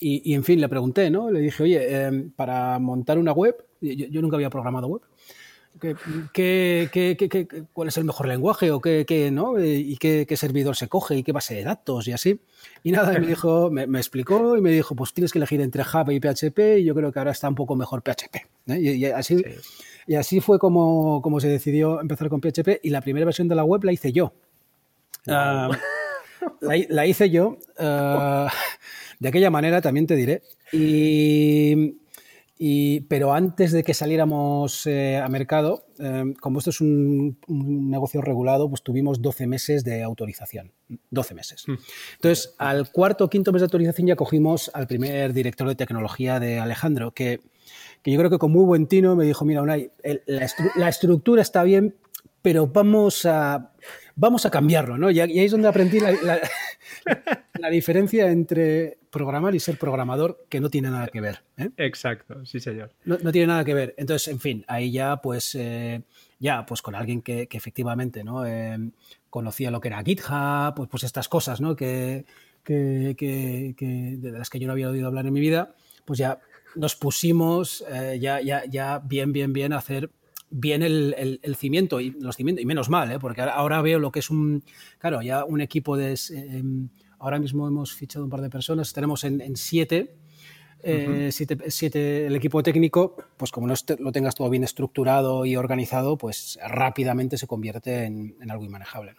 y, 0.02 0.34
en 0.34 0.46
fin, 0.46 0.62
le 0.62 0.70
pregunté, 0.70 1.10
¿no? 1.10 1.30
Le 1.30 1.42
dije, 1.42 1.64
oye, 1.64 2.32
para 2.38 2.80
montar 2.80 3.18
una 3.18 3.34
web, 3.34 3.56
yo, 3.82 4.22
nunca 4.22 4.38
había 4.38 4.50
programado 4.50 4.88
web, 4.88 5.02
¿qué, 5.80 7.68
cuál 7.74 7.88
es 7.88 7.98
el 7.98 8.06
mejor 8.06 8.28
lenguaje 8.28 8.72
o 8.72 8.82
qué, 8.82 9.30
¿no? 9.32 9.64
y 9.64 9.98
qué, 9.98 10.26
servidor 10.38 10.76
se 10.76 10.88
coge 10.88 11.18
y 11.18 11.24
qué 11.24 11.32
base 11.32 11.56
de 11.56 11.64
datos 11.64 12.08
y 12.08 12.12
así? 12.12 12.42
Y 12.84 12.92
nada, 12.92 13.18
me 13.18 13.28
dijo, 13.28 13.70
me, 13.72 13.84
explicó 13.98 14.58
y 14.58 14.62
me 14.62 14.72
dijo, 14.72 14.96
pues 14.96 15.14
tienes 15.14 15.32
que 15.32 15.40
elegir 15.40 15.62
entre 15.62 15.84
Java 15.84 16.14
y 16.14 16.20
PHP 16.20 16.80
y 16.80 16.86
yo 16.86 16.96
creo 16.96 17.12
que 17.12 17.20
ahora 17.20 17.32
está 17.32 17.50
un 17.50 17.56
poco 17.56 17.76
mejor 17.76 18.02
PHP. 18.02 18.36
¿eh? 18.68 18.80
Y, 18.80 19.06
así, 19.06 19.44
y 20.08 20.16
así 20.16 20.40
fue 20.40 20.60
como, 20.60 21.22
como 21.22 21.40
se 21.40 21.48
decidió 21.48 22.02
empezar 22.02 22.30
con 22.30 22.42
PHP 22.42 22.80
y 22.84 22.90
la 22.90 23.02
primera 23.02 23.26
versión 23.26 23.48
de 23.48 23.56
la 23.56 23.64
web 23.64 23.84
la 23.84 23.92
hice 23.92 24.12
yo. 24.12 24.34
Ah, 25.28 25.70
la, 26.62 27.06
hice 27.06 27.30
yo. 27.30 27.58
Ah, 27.78 28.52
de 29.20 29.30
aquella 29.30 29.50
manera 29.50 29.82
también 29.82 30.08
te 30.08 30.16
diré. 30.16 30.42
Y, 30.72 31.98
pero 33.08 33.34
antes 33.34 33.72
de 33.72 33.84
que 33.84 33.94
saliéramos 33.94 34.86
eh, 34.86 35.18
a 35.18 35.28
mercado, 35.30 35.86
eh, 35.98 36.34
como 36.42 36.60
esto 36.60 36.72
es 36.72 36.82
un, 36.82 37.38
negocio 37.48 38.22
regulado, 38.22 38.70
pues 38.70 38.84
tuvimos 38.84 39.22
12 39.22 39.48
meses 39.48 39.84
de 39.86 40.04
autorización. 40.04 40.74
12 41.10 41.36
meses. 41.36 41.64
Hmm. 41.68 41.76
Entonces, 42.16 42.56
al 42.58 42.92
cuarto 42.92 43.26
o 43.26 43.30
quinto 43.30 43.54
mes 43.54 43.62
de 43.62 43.66
autorización 43.66 44.08
ya 44.08 44.16
cogimos 44.18 44.70
al 44.74 44.88
primer 44.88 45.34
director 45.34 45.70
de 45.70 45.76
tecnología 45.76 46.40
de 46.40 46.60
Alejandro, 46.60 47.12
que, 47.12 47.40
yo 48.04 48.18
creo 48.18 48.30
que 48.30 48.40
con 48.40 48.52
muy 48.52 48.66
buen 48.66 48.88
tino 48.88 49.16
me 49.16 49.26
dijo, 49.26 49.46
mira, 49.46 49.62
Unai, 49.62 49.92
la 50.76 50.90
estructura 50.90 51.42
está 51.42 51.64
bien, 51.64 51.96
pero 52.42 52.68
vamos 52.68 53.26
a, 53.26 53.72
vamos 54.16 54.46
a 54.46 54.52
cambiarlo, 54.52 54.98
¿no? 54.98 55.12
Y, 55.12 55.20
ahí 55.20 55.40
es 55.40 55.52
donde 55.52 55.68
aprendí 55.68 56.00
la, 56.00 56.40
diferencia 57.72 58.30
entre 58.32 58.99
programar 59.10 59.56
y 59.56 59.60
ser 59.60 59.78
programador, 59.78 60.46
que 60.50 60.60
no 60.60 60.70
tiene 60.70 60.90
nada 60.90 61.08
que 61.08 61.22
ver. 61.22 61.44
¿eh? 61.58 61.70
Exacto, 61.78 62.46
sí, 62.46 62.60
señor. 62.60 62.92
No, 63.06 63.18
tiene 63.32 63.48
nada 63.48 63.66
que 63.66 63.74
ver. 63.74 63.96
Entonces, 63.98 64.28
en 64.28 64.40
fin, 64.40 64.66
ahí 64.68 64.92
ya, 64.92 65.18
pues, 65.18 65.56
eh, 65.56 66.02
ya, 66.40 66.66
pues 66.66 66.82
con 66.82 66.96
alguien 66.96 67.22
que, 67.22 67.48
efectivamente, 67.52 68.24
¿no? 68.24 68.46
Eh, 68.46 68.78
conocía 69.30 69.72
lo 69.72 69.82
que 69.82 69.88
era 69.88 70.04
GitHub, 70.04 70.76
pues, 70.76 70.90
pues 70.90 71.04
estas 71.04 71.28
cosas, 71.28 71.62
¿no? 71.62 71.76
Que, 71.76 72.26
de 72.66 74.32
las 74.32 74.50
que 74.50 74.60
yo 74.60 74.68
no 74.68 74.74
había 74.74 74.90
oído 74.90 75.08
hablar 75.08 75.26
en 75.26 75.34
mi 75.34 75.40
vida, 75.40 75.74
pues 76.06 76.20
ya 76.20 76.40
nos 76.76 76.96
pusimos 76.96 77.84
ya, 78.20 78.42
ya, 78.42 78.64
ya 78.66 79.00
bien, 79.00 79.34
bien, 79.34 79.54
bien 79.54 79.74
a 79.74 79.78
hacer 79.78 80.12
bien 80.52 80.84
el, 80.84 81.56
cimiento 81.56 82.00
y 82.00 82.12
los 82.12 82.36
cimientos, 82.36 82.64
y 82.64 82.66
menos 82.66 82.90
mal, 82.90 83.12
¿eh? 83.12 83.20
porque 83.20 83.42
ahora 83.42 83.82
veo 83.82 84.00
lo 84.00 84.12
que 84.12 84.20
es 84.20 84.30
un, 84.30 84.64
claro, 84.98 85.22
ya 85.22 85.46
un 85.46 85.62
equipo 85.62 85.98
de, 85.98 86.16
ahora 87.20 87.40
mismo 87.40 87.68
hemos 87.68 87.94
fichado 87.94 88.26
un 88.26 88.32
par 88.32 88.42
de 88.42 88.50
personas, 88.50 88.94
tenemos 88.94 89.24
en, 89.24 89.42
eh, 89.42 91.30
siete, 91.32 91.58
siete, 91.68 92.26
el 92.26 92.36
equipo 92.36 92.64
técnico, 92.64 93.18
pues 93.38 93.52
como 93.52 93.68
no 93.68 93.74
lo 94.00 94.12
tengas 94.12 94.36
todo 94.36 94.50
bien 94.50 94.64
estructurado 94.64 95.46
y 95.46 95.56
organizado, 95.56 96.18
pues 96.18 96.58
rápidamente 96.66 97.38
se 97.38 97.48
convierte 97.48 98.06
en, 98.06 98.36
algo 98.50 98.64
inmanejable. 98.64 99.16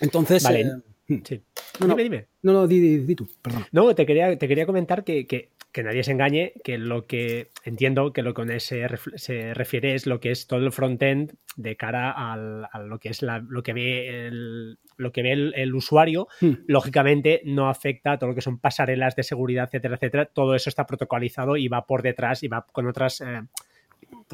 Entonces, 0.00 0.42
vale. 0.42 0.60
Eh, 0.62 1.14
hmm. 1.14 1.22
sí. 1.24 1.42
No, 1.80 1.86
dime, 1.88 2.02
dime. 2.02 2.26
No, 2.42 2.52
no, 2.52 2.66
di, 2.66 3.14
tú, 3.14 3.28
perdón. 3.40 3.66
No, 3.70 3.94
te 3.94 4.04
quería, 4.04 4.36
te 4.36 4.48
quería 4.48 4.66
comentar 4.66 5.04
que, 5.04 5.26
que 5.26 5.51
que 5.72 5.82
nadie 5.82 6.04
se 6.04 6.12
engañe, 6.12 6.52
que 6.62 6.76
lo 6.76 7.06
que 7.06 7.48
entiendo 7.64 8.12
que 8.12 8.22
lo 8.22 8.30
que 8.30 8.42
con 8.42 8.50
ese 8.50 8.86
se 9.16 9.54
refiere 9.54 9.94
es 9.94 10.06
lo 10.06 10.20
que 10.20 10.30
es 10.30 10.46
todo 10.46 10.60
el 10.60 10.70
frontend 10.70 11.34
de 11.56 11.76
cara 11.76 12.10
al, 12.10 12.66
a 12.70 12.78
lo 12.80 12.98
que 12.98 13.08
es 13.08 13.22
lo 13.22 13.62
que 13.62 13.72
ve 13.72 14.26
el, 14.26 14.78
lo 14.96 15.12
que 15.12 15.22
ve 15.22 15.32
el, 15.32 15.74
usuario. 15.74 16.28
Hmm. 16.40 16.52
Lógicamente 16.66 17.40
no 17.44 17.68
afecta 17.68 18.12
a 18.12 18.18
todo 18.18 18.30
lo 18.30 18.34
que 18.34 18.42
son 18.42 18.58
pasarelas 18.58 19.16
de 19.16 19.22
seguridad, 19.22 19.64
etcétera, 19.64 19.94
etcétera. 19.96 20.26
Todo 20.26 20.54
eso 20.54 20.68
está 20.68 20.86
protocolizado 20.86 21.56
y 21.56 21.68
va 21.68 21.86
por 21.86 22.02
detrás 22.02 22.42
y 22.42 22.48
va 22.48 22.66
con 22.70 22.86
otras 22.86 23.22
eh, 23.22 23.42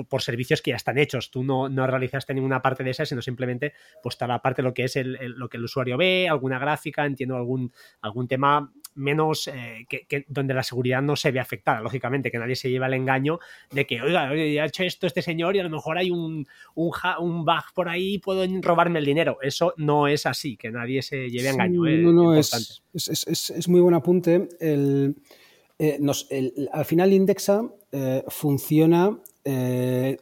por, 0.08 0.22
servicios 0.22 0.62
que 0.62 0.70
ya 0.70 0.76
están 0.76 0.98
hechos. 0.98 1.30
Tú 1.30 1.44
no, 1.44 1.68
no, 1.68 1.86
realizaste 1.86 2.34
ninguna 2.34 2.62
parte 2.62 2.82
de 2.82 2.90
esa, 2.90 3.06
sino 3.06 3.22
simplemente 3.22 3.74
pues 4.02 4.16
toda 4.16 4.28
la 4.28 4.42
parte 4.42 4.62
de 4.62 4.68
lo 4.68 4.74
que 4.74 4.84
es 4.84 4.96
el, 4.96 5.12
lo 5.36 5.48
que 5.48 5.56
el 5.56 5.64
usuario 5.64 5.96
ve, 5.96 6.28
alguna 6.28 6.58
gráfica, 6.58 7.06
entiendo 7.06 7.36
algún, 7.36 7.72
algún 8.00 8.26
tema 8.26 8.72
menos 8.98 9.48
eh, 9.48 9.86
que, 9.88 10.24
donde 10.28 10.54
la 10.54 10.62
seguridad 10.62 11.00
no 11.00 11.16
se 11.16 11.30
ve 11.30 11.40
afectada, 11.40 11.80
lógicamente, 11.80 12.30
que 12.30 12.38
nadie 12.38 12.56
se 12.56 12.70
lleva 12.70 12.86
el 12.86 12.94
engaño 12.94 13.38
de 13.70 13.86
que, 13.86 14.02
oiga, 14.02 14.34
ya 14.34 14.62
ha 14.62 14.66
hecho 14.66 14.82
esto 14.82 15.06
este 15.06 15.22
señor 15.22 15.56
y 15.56 15.60
a 15.60 15.62
lo 15.62 15.70
mejor 15.70 15.98
hay 15.98 16.10
un, 16.10 16.46
un, 16.74 16.92
un 17.20 17.44
bug 17.44 17.64
por 17.74 17.88
ahí 17.88 18.14
y 18.14 18.18
puedo 18.18 18.44
robarme 18.60 18.98
el 18.98 19.04
dinero. 19.04 19.38
Eso 19.42 19.74
no 19.76 20.08
es 20.08 20.26
así, 20.26 20.56
que 20.56 20.70
nadie 20.70 21.02
se 21.02 21.30
lleve 21.30 21.50
engaño. 21.50 21.86
Eh, 21.86 21.98
no, 21.98 22.12
no, 22.12 22.34
es, 22.34 22.82
es, 22.94 23.50
es, 23.50 23.68
muy 23.68 23.80
buen 23.80 23.94
apunte. 23.94 24.48
El, 24.60 25.16
eh, 25.78 25.98
al 26.72 26.84
final 26.84 27.12
Indexa 27.12 27.62
funciona 28.28 29.18
eh, 29.50 30.18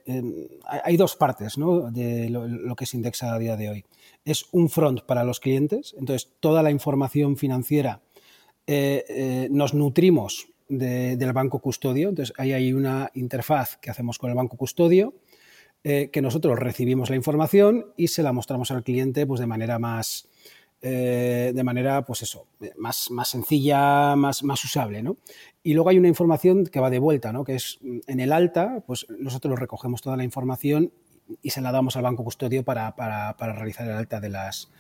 hay 0.65 0.97
dos 0.97 1.17
partes 1.17 1.55
de 1.57 2.31
lo, 2.31 2.77
que 2.77 2.85
es 2.85 2.95
Indexa 2.95 3.35
a 3.35 3.39
día 3.41 3.57
de 3.57 3.71
hoy. 3.71 3.85
Es 4.25 4.47
un 4.53 4.69
front 4.69 5.03
para 5.03 5.25
los 5.25 5.41
clientes, 5.41 5.97
entonces 5.99 6.31
toda 6.39 6.63
la 6.63 6.71
información 6.71 7.37
financiera 7.37 8.03
eh, 8.67 9.05
eh, 9.09 9.49
nos 9.51 9.75
nutrimos 9.75 10.49
del 10.69 11.33
banco 11.33 11.61
custodio, 11.61 12.09
entonces 12.09 12.35
ahí 12.39 12.53
hay 12.53 12.73
una 12.73 13.11
interfaz 13.15 13.77
que 13.77 13.91
hacemos 13.91 14.19
con 14.19 14.31
el 14.31 14.37
banco 14.37 14.57
custodio, 14.57 15.15
que 15.85 16.21
nosotros 16.21 16.59
recibimos 16.59 17.11
la 17.11 17.15
información 17.15 17.93
y 17.97 18.09
se 18.09 18.25
la 18.25 18.33
mostramos 18.33 18.73
al 18.73 18.83
cliente 18.83 19.25
pues, 19.25 19.39
de 19.39 19.47
manera 19.47 19.79
más, 19.79 20.29
eh, 20.83 21.53
de 21.55 21.65
manera, 21.65 22.05
pues 22.05 22.23
eso, 22.23 22.49
más, 22.77 23.11
más 23.11 23.29
sencilla, 23.29 24.15
más, 24.15 24.43
más 24.43 24.63
usable, 24.63 25.03
¿no? 25.03 25.17
Y 25.63 25.73
luego 25.73 25.89
hay 25.89 25.99
una 25.99 26.09
información 26.09 26.67
que 26.67 26.81
va 26.81 26.91
de 26.91 26.99
vuelta, 26.99 27.33
¿no? 27.33 27.45
Que 27.45 27.55
es 27.55 27.79
mm, 27.81 28.01
en 28.07 28.21
el 28.21 28.31
alta, 28.31 28.85
pues 28.87 29.07
nosotros 29.19 29.59
recogemos 29.59 30.03
toda 30.03 30.19
la 30.19 30.25
información 30.25 30.93
y 31.43 31.51
se 31.51 31.63
la 31.63 31.73
damos 31.73 31.97
al 31.97 32.03
banco 32.03 32.25
custodio 32.25 32.63
para, 32.63 32.95
realizar 33.39 33.89
el 33.89 33.95
alta 33.95 34.21
de 34.21 34.29
las, 34.29 34.71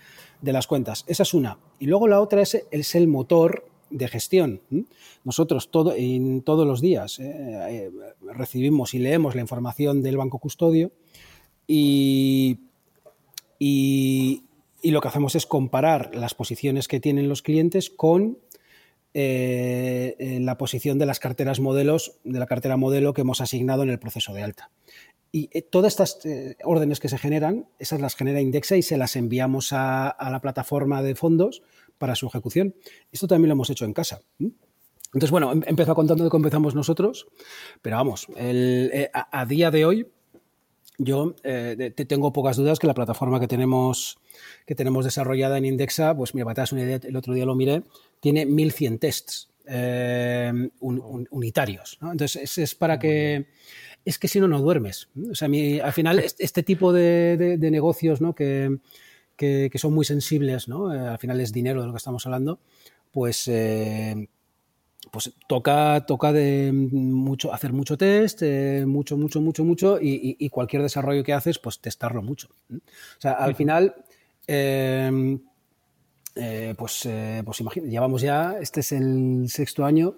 de 0.42 0.52
las 0.52 0.66
cuentas. 0.66 1.04
Esa 1.08 1.22
es 1.22 1.32
una. 1.32 1.58
Y 1.78 1.86
luego 1.86 2.08
la 2.08 2.20
otra 2.20 2.42
es, 2.42 2.94
el 2.94 3.08
motor 3.08 3.66
de 3.96 4.08
gestión. 4.08 4.60
Nosotros 5.24 5.68
en, 5.96 6.42
todos 6.42 6.66
los 6.66 6.80
días 6.80 7.18
¿eh? 7.18 7.32
Eh, 7.68 7.90
recibimos 8.32 8.94
y 8.94 8.98
leemos 8.98 9.34
la 9.34 9.40
información 9.40 10.02
del 10.02 10.16
banco 10.16 10.38
custodio 10.38 10.92
y, 11.66 12.58
y, 13.58 14.42
lo 14.82 15.00
que 15.00 15.08
hacemos 15.08 15.34
es 15.34 15.46
comparar 15.46 16.14
las 16.14 16.34
posiciones 16.34 16.86
que 16.86 17.00
tienen 17.00 17.28
los 17.28 17.42
clientes 17.42 17.90
con 17.90 18.38
eh, 19.14 20.38
la 20.40 20.56
posición 20.58 20.98
de 20.98 21.06
las 21.06 21.18
carteras 21.18 21.58
modelos, 21.58 22.18
de 22.22 22.38
la 22.38 22.46
cartera 22.46 22.76
modelo 22.76 23.14
que 23.14 23.22
hemos 23.22 23.40
asignado 23.40 23.82
en 23.82 23.90
el 23.90 23.98
proceso 23.98 24.32
de 24.32 24.42
alta. 24.42 24.70
Y 25.32 25.48
todas 25.62 25.92
estas 25.92 26.20
órdenes 26.64 27.00
que 27.00 27.08
se 27.08 27.18
generan, 27.18 27.66
esas 27.78 28.00
las 28.00 28.14
genera 28.14 28.40
Indexa 28.40 28.76
y 28.76 28.82
se 28.82 28.96
las 28.96 29.16
enviamos 29.16 29.72
a, 29.72 30.16
la 30.18 30.40
plataforma 30.40 31.02
de 31.02 31.14
fondos 31.14 31.62
para 31.98 32.14
su 32.14 32.26
ejecución. 32.26 32.74
Esto 33.12 33.26
también 33.26 33.48
lo 33.48 33.54
hemos 33.54 33.70
hecho 33.70 33.84
en 33.84 33.92
casa. 33.92 34.20
Entonces, 34.38 35.30
bueno, 35.30 35.52
em, 35.52 35.62
empezó 35.66 35.94
contando 35.94 36.24
de 36.24 36.30
cómo 36.30 36.44
empezamos 36.44 36.74
nosotros, 36.74 37.26
pero 37.82 37.96
vamos, 37.96 38.26
a, 39.12 39.46
día 39.46 39.70
de 39.70 39.84
hoy 39.84 40.06
yo 40.98 41.34
tengo 42.06 42.32
pocas 42.32 42.56
dudas 42.56 42.78
que 42.78 42.86
la 42.86 42.94
plataforma 42.94 43.38
que 43.38 43.48
tenemos 43.48 44.18
que 44.66 44.74
tenemos 44.74 45.04
desarrollada 45.04 45.58
en 45.58 45.64
Indexa, 45.64 46.16
pues 46.16 46.34
mira, 46.34 46.44
para 46.44 46.64
una 46.72 46.82
idea, 46.82 47.00
el 47.02 47.16
otro 47.16 47.34
día 47.34 47.44
lo 47.44 47.54
miré, 47.54 47.82
tiene 48.20 48.46
1100 48.46 48.98
tests 48.98 49.48
eh, 49.66 50.52
unitarios. 50.80 51.98
Entonces, 52.00 52.58
es, 52.58 52.74
para 52.74 52.98
que... 52.98 53.46
Es 54.04 54.20
que 54.20 54.28
si 54.28 54.38
no, 54.38 54.46
no 54.46 54.60
duermes. 54.60 55.08
O 55.30 55.34
sea, 55.34 55.48
al 55.82 55.92
final, 55.92 56.20
este 56.20 56.62
tipo 56.62 56.92
de, 56.92 57.58
negocios 57.58 58.20
¿no? 58.20 58.34
que, 58.34 58.78
que, 59.36 59.70
son 59.76 59.94
muy 59.94 60.04
sensibles, 60.04 60.68
¿no? 60.68 60.92
Eh, 60.92 60.98
al 60.98 61.18
final 61.18 61.40
es 61.40 61.52
dinero 61.52 61.80
de 61.80 61.86
lo 61.86 61.92
que 61.92 61.98
estamos 61.98 62.24
hablando, 62.26 62.58
pues... 63.12 63.48
Eh, 63.48 64.28
pues 65.12 65.32
toca, 65.46 66.04
toca 66.04 66.32
de 66.32 66.72
mucho, 66.72 67.54
hacer 67.54 67.72
mucho 67.72 67.96
test, 67.96 68.42
mucho, 68.84 69.16
mucho, 69.16 69.40
mucho, 69.40 69.64
mucho, 69.64 69.98
y, 70.02 70.48
cualquier 70.50 70.82
desarrollo 70.82 71.22
que 71.22 71.32
haces, 71.32 71.60
pues 71.60 71.78
testarlo 71.78 72.22
mucho. 72.22 72.48
O 72.70 73.20
sea, 73.20 73.32
al 73.32 73.54
final, 73.54 73.94
Em, 74.46 75.40
eh, 76.34 76.74
pues, 76.76 77.06
eh, 77.06 77.42
pues 77.44 77.62
llevamos 77.82 78.22
ya, 78.22 78.58
este 78.60 78.80
es 78.80 78.92
el 78.92 79.46
sexto 79.48 79.84
año, 79.84 80.16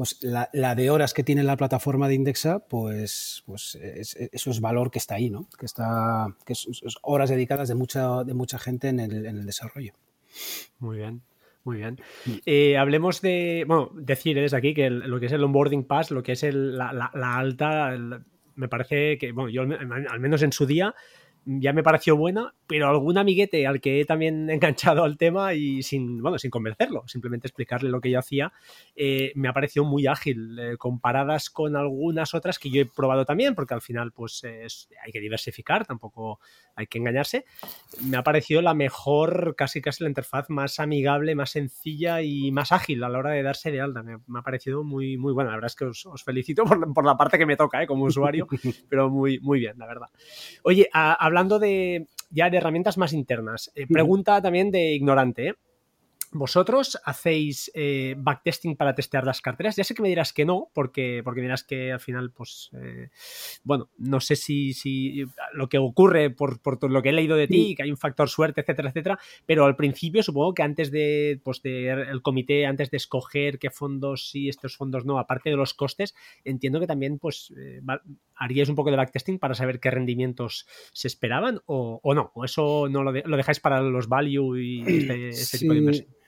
pues 0.00 0.18
la, 0.22 0.74
de 0.74 0.88
horas 0.88 1.12
que 1.12 1.22
tiene 1.22 1.42
la 1.42 1.58
plataforma 1.58 2.08
de 2.08 2.14
Indexa, 2.14 2.60
pues, 2.60 3.42
pues 3.44 3.74
eso 3.74 4.50
es 4.50 4.60
valor 4.62 4.90
que 4.90 4.98
está 4.98 5.16
ahí, 5.16 5.28
¿no? 5.28 5.46
Que 5.58 5.66
está, 5.66 6.34
que 6.46 6.54
es, 6.54 6.66
horas 7.02 7.28
dedicadas 7.28 7.68
de 7.68 7.74
mucha, 7.74 8.24
de 8.24 8.32
mucha 8.32 8.58
gente 8.58 8.88
en 8.88 8.98
el, 8.98 9.44
desarrollo. 9.44 9.92
Muy 10.78 10.96
bien. 10.96 11.20
Muy 11.64 11.76
bien. 11.76 12.00
Eh, 12.46 12.78
hablemos 12.78 13.20
de, 13.20 13.66
bueno, 13.68 13.90
decir 13.92 14.36
desde 14.36 14.56
aquí 14.56 14.72
que 14.72 14.88
lo 14.88 15.20
que 15.20 15.26
es 15.26 15.32
el 15.32 15.44
onboarding 15.44 15.84
pass, 15.84 16.10
lo 16.10 16.22
que 16.22 16.32
es 16.32 16.42
la, 16.44 17.10
alta, 17.12 17.94
me 18.54 18.68
parece 18.68 19.18
que, 19.18 19.32
bueno, 19.32 19.50
yo 19.50 19.64
al 19.64 20.20
menos 20.20 20.40
en 20.40 20.52
su 20.52 20.64
día 20.64 20.94
ya 21.44 21.72
me 21.72 21.82
pareció 21.82 22.16
buena, 22.16 22.54
pero 22.66 22.88
algún 22.88 23.18
amiguete 23.18 23.66
al 23.66 23.80
que 23.80 24.00
he 24.00 24.04
también 24.04 24.50
enganchado 24.50 25.04
al 25.04 25.16
tema 25.16 25.54
y 25.54 25.82
sin, 25.82 26.22
bueno, 26.22 26.38
sin 26.38 26.50
convencerlo, 26.50 27.04
simplemente 27.06 27.46
explicarle 27.46 27.90
lo 27.90 28.00
que 28.00 28.10
yo 28.10 28.18
hacía, 28.18 28.52
eh, 28.96 29.32
me 29.34 29.48
ha 29.48 29.52
parecido 29.52 29.84
muy 29.84 30.06
ágil, 30.06 30.58
eh, 30.58 30.76
comparadas 30.76 31.50
con 31.50 31.76
algunas 31.76 32.34
otras 32.34 32.58
que 32.58 32.70
yo 32.70 32.82
he 32.82 32.86
probado 32.86 33.24
también, 33.24 33.54
porque 33.54 33.74
al 33.74 33.82
final 33.82 34.12
pues 34.12 34.42
hay 34.44 35.12
que 35.12 35.20
diversificar, 35.20 35.86
tampoco 35.86 36.40
hay 36.80 36.86
que 36.86 36.98
engañarse. 36.98 37.44
Me 38.02 38.16
ha 38.16 38.22
parecido 38.22 38.62
la 38.62 38.74
mejor, 38.74 39.54
casi 39.56 39.80
casi 39.80 40.04
la 40.04 40.08
interfaz 40.08 40.50
más 40.50 40.80
amigable, 40.80 41.34
más 41.34 41.50
sencilla 41.50 42.22
y 42.22 42.50
más 42.52 42.72
ágil 42.72 43.02
a 43.04 43.08
la 43.08 43.18
hora 43.18 43.30
de 43.30 43.42
darse 43.42 43.70
de 43.70 43.80
alta. 43.80 44.02
Me, 44.02 44.14
ha 44.14 44.42
parecido 44.42 44.82
muy, 44.84 45.16
muy 45.16 45.32
buena. 45.32 45.50
La 45.50 45.56
verdad 45.56 45.70
es 45.70 45.76
que 45.76 45.84
os, 45.84 46.24
felicito 46.24 46.64
por, 46.64 47.04
la 47.04 47.16
parte 47.16 47.38
que 47.38 47.46
me 47.46 47.56
toca 47.56 47.86
como 47.86 48.04
usuario, 48.04 48.46
pero 48.88 49.10
muy, 49.10 49.38
muy 49.40 49.60
bien, 49.60 49.78
la 49.78 49.86
verdad. 49.86 50.08
Oye, 50.62 50.88
hablando 50.92 51.58
de 51.58 52.06
ya 52.30 52.50
de 52.50 52.56
herramientas 52.56 52.98
más 52.98 53.12
internas, 53.12 53.70
eh, 53.74 53.86
pregunta 53.86 54.40
también 54.40 54.70
de 54.70 54.94
ignorante, 54.94 55.48
¿eh? 55.48 55.54
¿Vosotros 56.32 56.96
hacéis 57.04 57.72
eh, 57.74 58.14
backtesting 58.16 58.76
para 58.76 58.94
testear 58.94 59.26
las 59.26 59.40
carteras? 59.40 59.74
Ya 59.74 59.82
sé 59.82 59.96
que 59.96 60.02
me 60.02 60.08
dirás 60.08 60.32
que 60.32 60.44
no, 60.44 60.70
porque, 60.72 61.22
porque 61.24 61.40
dirás 61.40 61.64
que 61.64 61.90
al 61.90 61.98
final, 61.98 62.30
pues, 62.30 62.70
eh, 62.80 63.08
bueno, 63.64 63.90
no 63.98 64.20
sé 64.20 64.36
si, 64.36 64.72
si 64.72 65.24
lo 65.54 65.68
que 65.68 65.78
ocurre 65.78 66.30
por, 66.30 66.60
por, 66.60 66.88
lo 66.88 67.02
que 67.02 67.08
he 67.08 67.12
leído 67.12 67.34
de 67.34 67.48
ti, 67.48 67.74
que 67.74 67.82
hay 67.82 67.90
un 67.90 67.96
factor 67.96 68.28
suerte, 68.28 68.60
etcétera, 68.60 68.90
etcétera, 68.90 69.18
pero 69.44 69.64
al 69.64 69.74
principio 69.74 70.22
supongo 70.22 70.54
que 70.54 70.62
antes 70.62 70.92
de, 70.92 71.40
pues, 71.42 71.62
de 71.62 71.88
el 71.88 72.22
comité, 72.22 72.64
antes 72.64 72.92
de 72.92 72.98
escoger 72.98 73.58
qué 73.58 73.70
fondos 73.70 74.30
sí, 74.30 74.48
estos 74.48 74.76
fondos 74.76 75.04
no, 75.04 75.18
aparte 75.18 75.50
de 75.50 75.56
los 75.56 75.74
costes, 75.74 76.14
entiendo 76.44 76.78
que 76.78 76.86
también, 76.86 77.18
pues, 77.18 77.52
eh, 77.58 77.80
haríais 78.36 78.68
un 78.68 78.76
poco 78.76 78.92
de 78.92 78.98
backtesting 78.98 79.40
para 79.40 79.54
saber 79.54 79.80
qué 79.80 79.90
rendimientos 79.90 80.68
se 80.92 81.08
esperaban 81.08 81.60
o, 81.66 81.98
o 82.04 82.14
no, 82.14 82.30
o 82.34 82.44
eso 82.44 82.88
no 82.88 83.02
lo, 83.02 83.10
lo, 83.10 83.36
dejáis 83.36 83.58
para 83.58 83.80
los 83.80 84.06
value 84.06 84.56
y 84.58 84.82
este, 84.82 85.28
este 85.30 85.58
tipo 85.58 85.72
de 85.72 85.78
inversión 85.80 86.19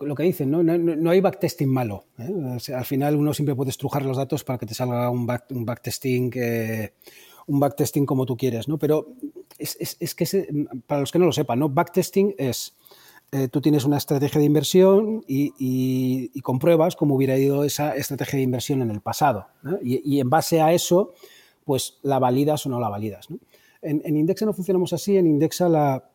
lo 0.00 0.14
que 0.14 0.22
dicen, 0.22 0.50
¿no? 0.50 0.62
No, 0.62 1.10
hay 1.10 1.20
backtesting 1.20 1.68
malo. 1.68 2.04
¿eh? 2.18 2.30
al 2.74 2.84
final 2.84 3.16
uno 3.16 3.32
siempre 3.32 3.54
puede 3.54 3.70
estrujar 3.70 4.04
los 4.04 4.16
datos 4.16 4.44
para 4.44 4.58
que 4.58 4.66
te 4.66 4.74
salga 4.74 5.08
un, 5.10 5.26
backtesting 5.26 6.32
un 7.46 7.60
backtesting 7.60 8.06
como 8.06 8.26
tú 8.26 8.36
quieres, 8.36 8.68
¿no? 8.68 8.78
Pero 8.78 9.14
es, 9.58 10.14
que 10.14 10.48
para 10.86 11.00
los 11.00 11.12
que 11.12 11.18
no 11.18 11.26
lo 11.26 11.32
sepan, 11.32 11.58
¿no? 11.58 11.68
Backtesting 11.68 12.34
es 12.38 12.74
eh, 13.32 13.48
tú 13.48 13.60
tienes 13.60 13.84
una 13.84 13.96
estrategia 13.96 14.38
de 14.38 14.44
inversión 14.44 15.24
y, 15.26 16.40
compruebas 16.42 16.94
cómo 16.94 17.16
hubiera 17.16 17.36
ido 17.36 17.64
esa 17.64 17.96
estrategia 17.96 18.36
de 18.36 18.44
inversión 18.44 18.82
en 18.82 18.90
el 18.90 19.00
pasado. 19.00 19.46
Y, 19.82 20.20
en 20.20 20.30
base 20.30 20.60
a 20.60 20.72
eso, 20.72 21.12
pues 21.64 21.98
la 22.02 22.18
validas 22.18 22.66
o 22.66 22.68
no 22.68 22.78
la 22.78 22.88
validas. 22.88 23.26
En, 23.82 24.00
en 24.04 24.16
Indexa 24.16 24.46
no 24.46 24.52
funcionamos 24.52 24.92
así. 24.92 25.16
En 25.16 25.26
Indexa 25.26 25.68
la, 25.68 26.08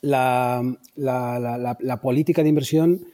la, 0.00 1.98
política 2.02 2.42
de 2.42 2.48
inversión 2.48 3.06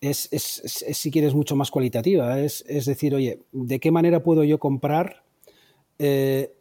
es, 0.00 0.28
si 0.30 1.10
quieres, 1.10 1.34
mucho 1.34 1.56
más 1.56 1.70
cualitativa. 1.70 2.40
Es, 2.40 2.64
decir, 2.86 3.14
oye, 3.14 3.40
¿de 3.52 3.80
qué 3.80 3.90
manera 3.90 4.22
puedo 4.22 4.44
yo 4.44 4.58
comprar 4.58 5.22
eh, 5.98 6.52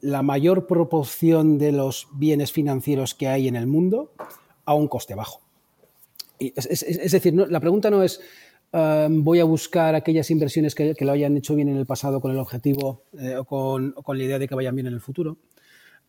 la 0.00 0.22
mayor 0.22 0.66
proporción 0.66 1.58
de 1.58 1.72
los 1.72 2.08
bienes 2.14 2.52
financieros 2.52 3.14
que 3.14 3.28
hay 3.28 3.48
en 3.48 3.56
el 3.56 3.66
mundo 3.66 4.12
a 4.64 4.74
un 4.74 4.88
coste 4.88 5.14
bajo? 5.14 5.40
es, 6.38 7.12
decir, 7.12 7.34
la 7.34 7.60
pregunta 7.60 7.90
no 7.90 8.02
es 8.02 8.20
um, 8.72 9.22
voy 9.22 9.40
a 9.40 9.44
buscar 9.44 9.94
aquellas 9.94 10.30
inversiones 10.30 10.74
que, 10.74 10.94
lo 10.98 11.12
hayan 11.12 11.36
hecho 11.36 11.54
bien 11.54 11.68
en 11.68 11.76
el 11.76 11.86
pasado 11.86 12.20
con 12.20 12.32
el 12.32 12.38
objetivo 12.38 13.04
eh, 13.18 13.36
o, 13.36 13.44
con, 13.44 13.92
con, 13.92 14.18
la 14.18 14.24
idea 14.24 14.38
de 14.38 14.48
que 14.48 14.54
vayan 14.54 14.74
bien 14.74 14.88
en 14.88 14.94
el 14.94 15.00
futuro, 15.00 15.38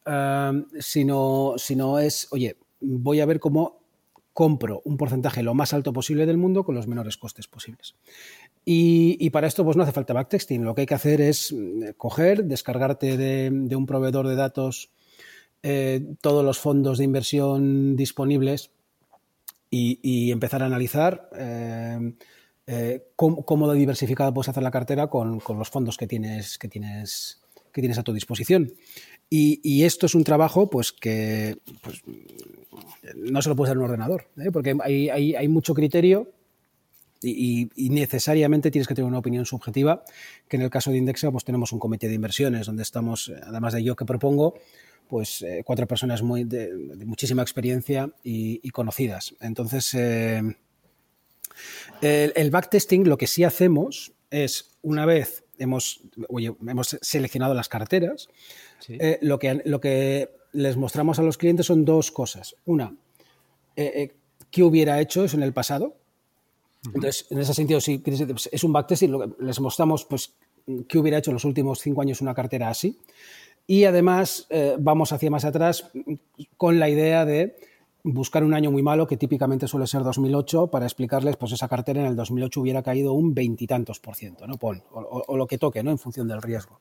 um, 0.05 0.65
sino, 0.79 1.53
sino 1.57 1.99
es, 1.99 2.27
oye, 2.31 2.57
voy 2.85 3.19
a 3.19 3.25
ver 3.25 3.39
cómo 3.39 3.85
compro 4.35 4.81
un 4.83 4.97
porcentaje 4.97 5.43
lo 5.43 5.53
más 5.53 5.73
alto 5.73 5.93
posible 5.93 6.25
del 6.25 6.37
mundo 6.37 6.65
con 6.65 6.75
los 6.75 6.87
menores 6.87 7.15
costes 7.15 7.47
posibles. 7.47 7.95
Y, 8.65 9.29
para 9.29 9.47
esto 9.47 9.63
pues 9.63 9.77
no 9.77 9.83
hace 9.83 9.93
falta 9.93 10.13
backtesting. 10.13 10.63
Lo 10.63 10.75
que 10.75 10.81
hay 10.81 10.87
que 10.87 10.93
hacer 10.93 11.21
es 11.21 11.53
mm, 11.53 11.91
coger, 11.97 12.43
descargarte 12.43 13.15
de, 13.15 13.75
un 13.75 13.85
proveedor 13.85 14.27
de 14.27 14.35
datos 14.35 14.91
eh, 15.63 16.05
todos 16.19 16.43
los 16.43 16.59
fondos 16.59 16.97
de 16.97 17.05
inversión 17.05 17.95
disponibles 17.95 18.71
y, 19.69 20.31
empezar 20.31 20.63
a 20.63 20.65
analizar 20.65 21.29
eh, 21.37 22.13
eh, 22.67 23.07
cómo, 23.15 23.71
de 23.71 23.79
diversificada 23.79 24.33
puedes 24.33 24.49
hacer 24.49 24.63
la 24.63 24.71
cartera 24.71 25.07
con, 25.07 25.41
los 25.47 25.69
fondos 25.69 25.97
que 25.97 26.07
tienes, 26.07 26.57
que, 26.57 26.67
tienes, 26.67 27.41
que 27.71 27.81
tienes 27.81 27.97
a 27.97 28.03
tu 28.03 28.11
disposición. 28.11 28.73
Y, 29.29 29.83
esto 29.83 30.05
es 30.05 30.15
un 30.15 30.23
trabajo 30.23 30.69
pues, 30.69 30.91
que 30.91 31.57
pues, 31.81 32.01
no 33.15 33.41
se 33.41 33.49
lo 33.49 33.55
puede 33.55 33.71
hacer 33.71 33.77
un 33.77 33.85
ordenador, 33.85 34.27
¿eh? 34.37 34.51
porque 34.51 34.77
hay, 34.81 35.47
mucho 35.47 35.73
criterio 35.73 36.31
y, 37.21 37.69
necesariamente 37.75 38.71
tienes 38.71 38.87
que 38.87 38.95
tener 38.95 39.07
una 39.07 39.17
opinión 39.17 39.45
subjetiva, 39.45 40.03
que 40.47 40.57
en 40.57 40.61
el 40.61 40.69
caso 40.69 40.91
de 40.91 40.97
Indexa 40.97 41.31
pues 41.31 41.43
tenemos 41.43 41.73
un 41.73 41.79
comité 41.79 42.07
de 42.07 42.13
inversiones 42.13 42.67
donde 42.67 42.83
estamos, 42.83 43.31
además 43.43 43.73
de 43.73 43.83
yo 43.83 43.95
que 43.95 44.05
propongo, 44.05 44.55
pues 45.07 45.41
eh, 45.41 45.63
cuatro 45.65 45.87
personas 45.87 46.21
muy 46.21 46.43
de, 46.43 46.73
muchísima 47.05 47.41
experiencia 47.41 48.09
y, 48.23 48.69
conocidas. 48.69 49.35
Entonces, 49.39 49.93
eh, 49.93 50.41
el, 52.01 52.51
backtesting 52.51 53.07
lo 53.07 53.17
que 53.17 53.27
sí 53.27 53.43
hacemos 53.43 54.13
es, 54.29 54.77
una 54.81 55.05
vez 55.05 55.44
hemos, 55.59 56.01
hemos 56.29 56.97
seleccionado 57.01 57.53
las 57.53 57.69
carteras, 57.69 58.29
eh, 58.87 59.19
lo, 59.21 59.39
que, 59.39 59.61
lo 59.65 59.79
que 59.79 60.29
les 60.53 60.77
mostramos 60.77 61.19
a 61.19 61.23
los 61.23 61.37
clientes 61.37 61.65
son 61.65 61.85
dos 61.85 62.11
cosas. 62.11 62.55
Una, 62.65 62.95
eh, 63.75 63.91
eh, 63.95 64.15
¿qué 64.51 64.63
hubiera 64.63 64.99
hecho 65.01 65.23
eso 65.23 65.37
en 65.37 65.43
el 65.43 65.53
pasado? 65.53 65.95
Entonces, 66.85 67.25
en 67.29 67.39
ese 67.39 67.53
sentido, 67.53 67.81
sí, 67.81 68.01
es 68.51 68.63
un 68.63 68.73
backtesting, 68.73 69.35
les 69.39 69.59
mostramos 69.59 70.05
pues, 70.05 70.33
qué 70.87 70.99
hubiera 70.99 71.17
hecho 71.17 71.31
en 71.31 71.35
los 71.35 71.45
últimos 71.45 71.79
cinco 71.79 72.01
años 72.01 72.21
una 72.21 72.35
cartera 72.35 72.69
así. 72.69 72.99
Y 73.65 73.85
además 73.85 74.47
vamos 74.77 75.11
hacia 75.11 75.31
más 75.31 75.43
atrás 75.43 75.89
con 76.57 76.77
la 76.79 76.87
idea 76.87 77.25
de 77.25 77.55
buscar 78.05 78.43
un 78.43 78.53
año 78.53 78.71
muy 78.71 78.83
malo, 78.83 79.07
que 79.07 79.17
típicamente 79.17 79.67
suele 79.67 79.87
ser 79.87 80.03
2008, 80.03 80.67
para 80.67 80.85
explicarles, 80.85 81.37
pues 81.37 81.51
esa 81.53 81.67
cartera 81.67 82.01
en 82.01 82.07
el 82.07 82.15
2008 82.15 82.61
hubiera 82.61 82.83
caído 82.83 83.13
un 83.13 83.33
veintitantos 83.33 83.99
por 83.99 84.15
ciento, 84.15 84.45
¿no? 84.45 84.57
Pon, 84.57 84.83
o, 84.91 85.35
lo 85.35 85.47
que 85.47 85.57
toque, 85.57 85.81
¿no? 85.83 85.89
En 85.89 85.97
función 85.97 86.27
del 86.27 86.41
riesgo. 86.41 86.79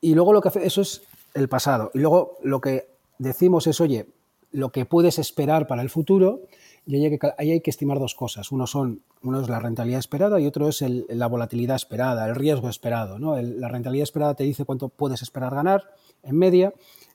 y 0.00 0.14
luego 0.14 0.32
lo 0.32 0.42
que 0.42 0.48
hace, 0.48 0.66
eso 0.66 0.82
es 0.82 1.02
el 1.32 1.48
pasado. 1.48 1.90
Y 1.94 2.00
luego 2.00 2.36
lo 2.42 2.60
que 2.60 2.90
decimos 3.18 3.66
es, 3.66 3.80
oye, 3.80 4.06
lo 4.52 4.70
que 4.70 4.84
puedes 4.84 5.18
esperar 5.18 5.66
para 5.66 5.80
el 5.80 5.88
futuro, 5.88 6.42
y 6.84 6.96
ahí 6.96 7.06
hay 7.06 7.18
que, 7.18 7.32
hay 7.38 7.60
que 7.62 7.70
estimar 7.70 7.98
dos 7.98 8.14
cosas. 8.14 8.52
Uno, 8.52 8.66
son, 8.66 9.02
uno 9.22 9.40
es 9.40 9.48
la 9.48 9.58
rentabilidad 9.58 10.00
esperada 10.00 10.38
y 10.38 10.46
otro 10.46 10.68
es 10.68 10.84
la 11.08 11.26
volatilidad 11.26 11.76
esperada, 11.76 12.26
el 12.26 12.34
riesgo 12.34 12.68
esperado. 12.68 13.18
¿no? 13.18 13.40
la 13.40 13.68
rentabilidad 13.68 14.04
esperada 14.04 14.34
te 14.34 14.44
dice 14.44 14.66
cuánto 14.66 14.90
puedes 14.90 15.22
esperar 15.22 15.54
ganar 15.54 15.90
en 16.22 16.36
media 16.36 16.74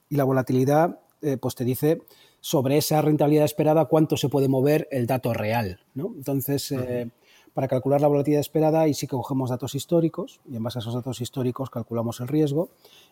y 0.09 0.15
la 0.15 0.23
volatilidad 0.23 0.99
eh, 1.23 1.37
pues 1.37 1.55
te 1.55 1.63
dice 1.63 2.01
sobre 2.41 2.77
esa 2.77 3.01
rentabilidad 3.01 3.45
esperada 3.45 3.85
cuánto 3.85 4.17
se 4.17 4.29
puede 4.29 4.47
mover 4.47 4.87
el 4.91 5.07
dato 5.07 5.33
real. 5.33 5.79
¿no? 5.95 6.13
Entonces, 6.15 6.71
eh, 6.71 7.09
para 7.53 7.67
calcular 7.67 8.01
la 8.01 8.07
volatilidad 8.07 8.41
esperada, 8.41 8.81
ahí 8.81 8.93
sí 8.93 9.07
que 9.07 9.15
cogemos 9.15 9.49
datos 9.49 9.75
históricos 9.75 10.41
y 10.49 10.57
en 10.57 10.63
base 10.63 10.79
a 10.79 10.81
esos 10.81 10.93
datos 10.93 11.21
históricos 11.21 11.69
calculamos 11.69 12.19
el 12.19 12.27
riesgo 12.27 12.69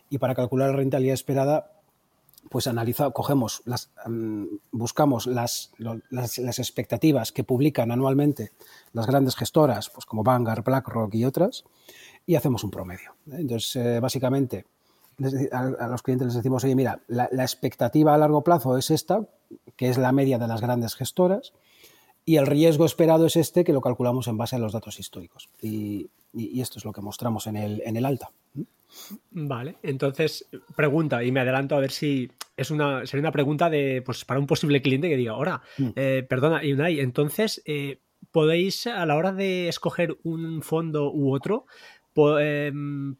y 0.10 0.17
para 0.17 0.36
calcular 0.36 0.71
la 0.71 0.76
rentabilidad 0.76 1.13
esperada 1.13 1.82
pues 2.50 2.67
analiza, 2.67 3.12
cogemos 3.12 3.62
las, 3.65 3.91
mm, 4.06 4.45
buscamos 4.71 5.28
las, 5.28 5.71
las, 5.78 6.60
expectativas 6.60 7.32
que 7.32 7.43
publican 7.43 7.91
anualmente 7.91 8.52
las 8.93 9.08
grandes 9.08 9.36
gestoras, 9.36 9.89
pues 9.89 10.06
como 10.06 10.24
Vanguard, 10.24 10.63
BlackRock 10.63 11.13
y 11.15 11.26
otras, 11.26 11.63
y 12.26 12.36
hacemos 12.36 12.63
un 12.63 12.71
promedio. 12.71 13.12
¿eh? 13.28 13.38
Entonces, 13.39 14.02
básicamente, 14.02 14.65
a, 15.52 15.88
los 15.88 16.02
clientes 16.02 16.28
les 16.28 16.36
decimos, 16.36 16.63
oye, 16.63 16.76
mira, 16.76 17.02
la, 17.08 17.26
expectativa 17.26 18.13
a 18.13 18.17
largo 18.17 18.43
plazo 18.43 18.78
es 18.78 18.91
esta, 18.91 19.26
que 19.76 19.89
es 19.89 19.97
la 19.97 20.12
media 20.12 20.38
de 20.38 20.47
las 20.47 20.62
grandes 20.62 20.95
gestoras, 20.95 21.54
y 22.26 22.38
el 22.38 22.47
riesgo 22.47 22.86
esperado 22.86 23.26
es 23.26 23.36
este, 23.36 23.63
que 23.63 23.74
lo 23.74 23.82
calculamos 23.82 24.28
en 24.28 24.38
base 24.38 24.56
a 24.56 24.60
los 24.60 24.74
datos 24.74 25.00
históricos. 25.00 25.50
Y, 25.62 26.10
esto 26.34 26.80
es 26.80 26.86
lo 26.86 26.93
que 26.93 27.02
mostramos 27.02 27.45
en 27.47 27.58
el, 27.58 27.82
en 27.86 27.97
el 27.97 28.06
alta. 28.06 28.32
Vale, 29.32 29.76
entonces 29.84 30.47
pregunta, 30.76 31.24
y 31.24 31.32
me 31.32 31.41
adelanto 31.41 31.76
a 31.76 31.80
ver 31.80 31.91
si 31.91 32.30
es 32.58 32.71
una, 32.71 33.06
sería 33.06 33.21
una 33.21 33.32
pregunta 33.32 33.69
de, 33.69 34.02
pues, 34.06 34.26
para 34.26 34.39
un 34.39 34.47
posible 34.47 34.82
cliente 34.82 35.10
que 35.10 35.17
diga, 35.17 35.34
ahora, 35.34 35.62
mm. 35.78 35.89
eh, 35.95 36.26
perdona, 36.28 36.62
Unai, 36.62 37.00
entonces, 37.00 37.62
eh, 37.65 38.00
¿podéis 38.32 38.88
a 38.88 39.06
la 39.06 39.15
hora 39.15 39.34
de 39.34 39.67
escoger 39.67 40.17
un 40.24 40.62
fondo 40.62 41.12
u 41.12 41.34
otro, 41.34 41.65
em, 42.39 43.15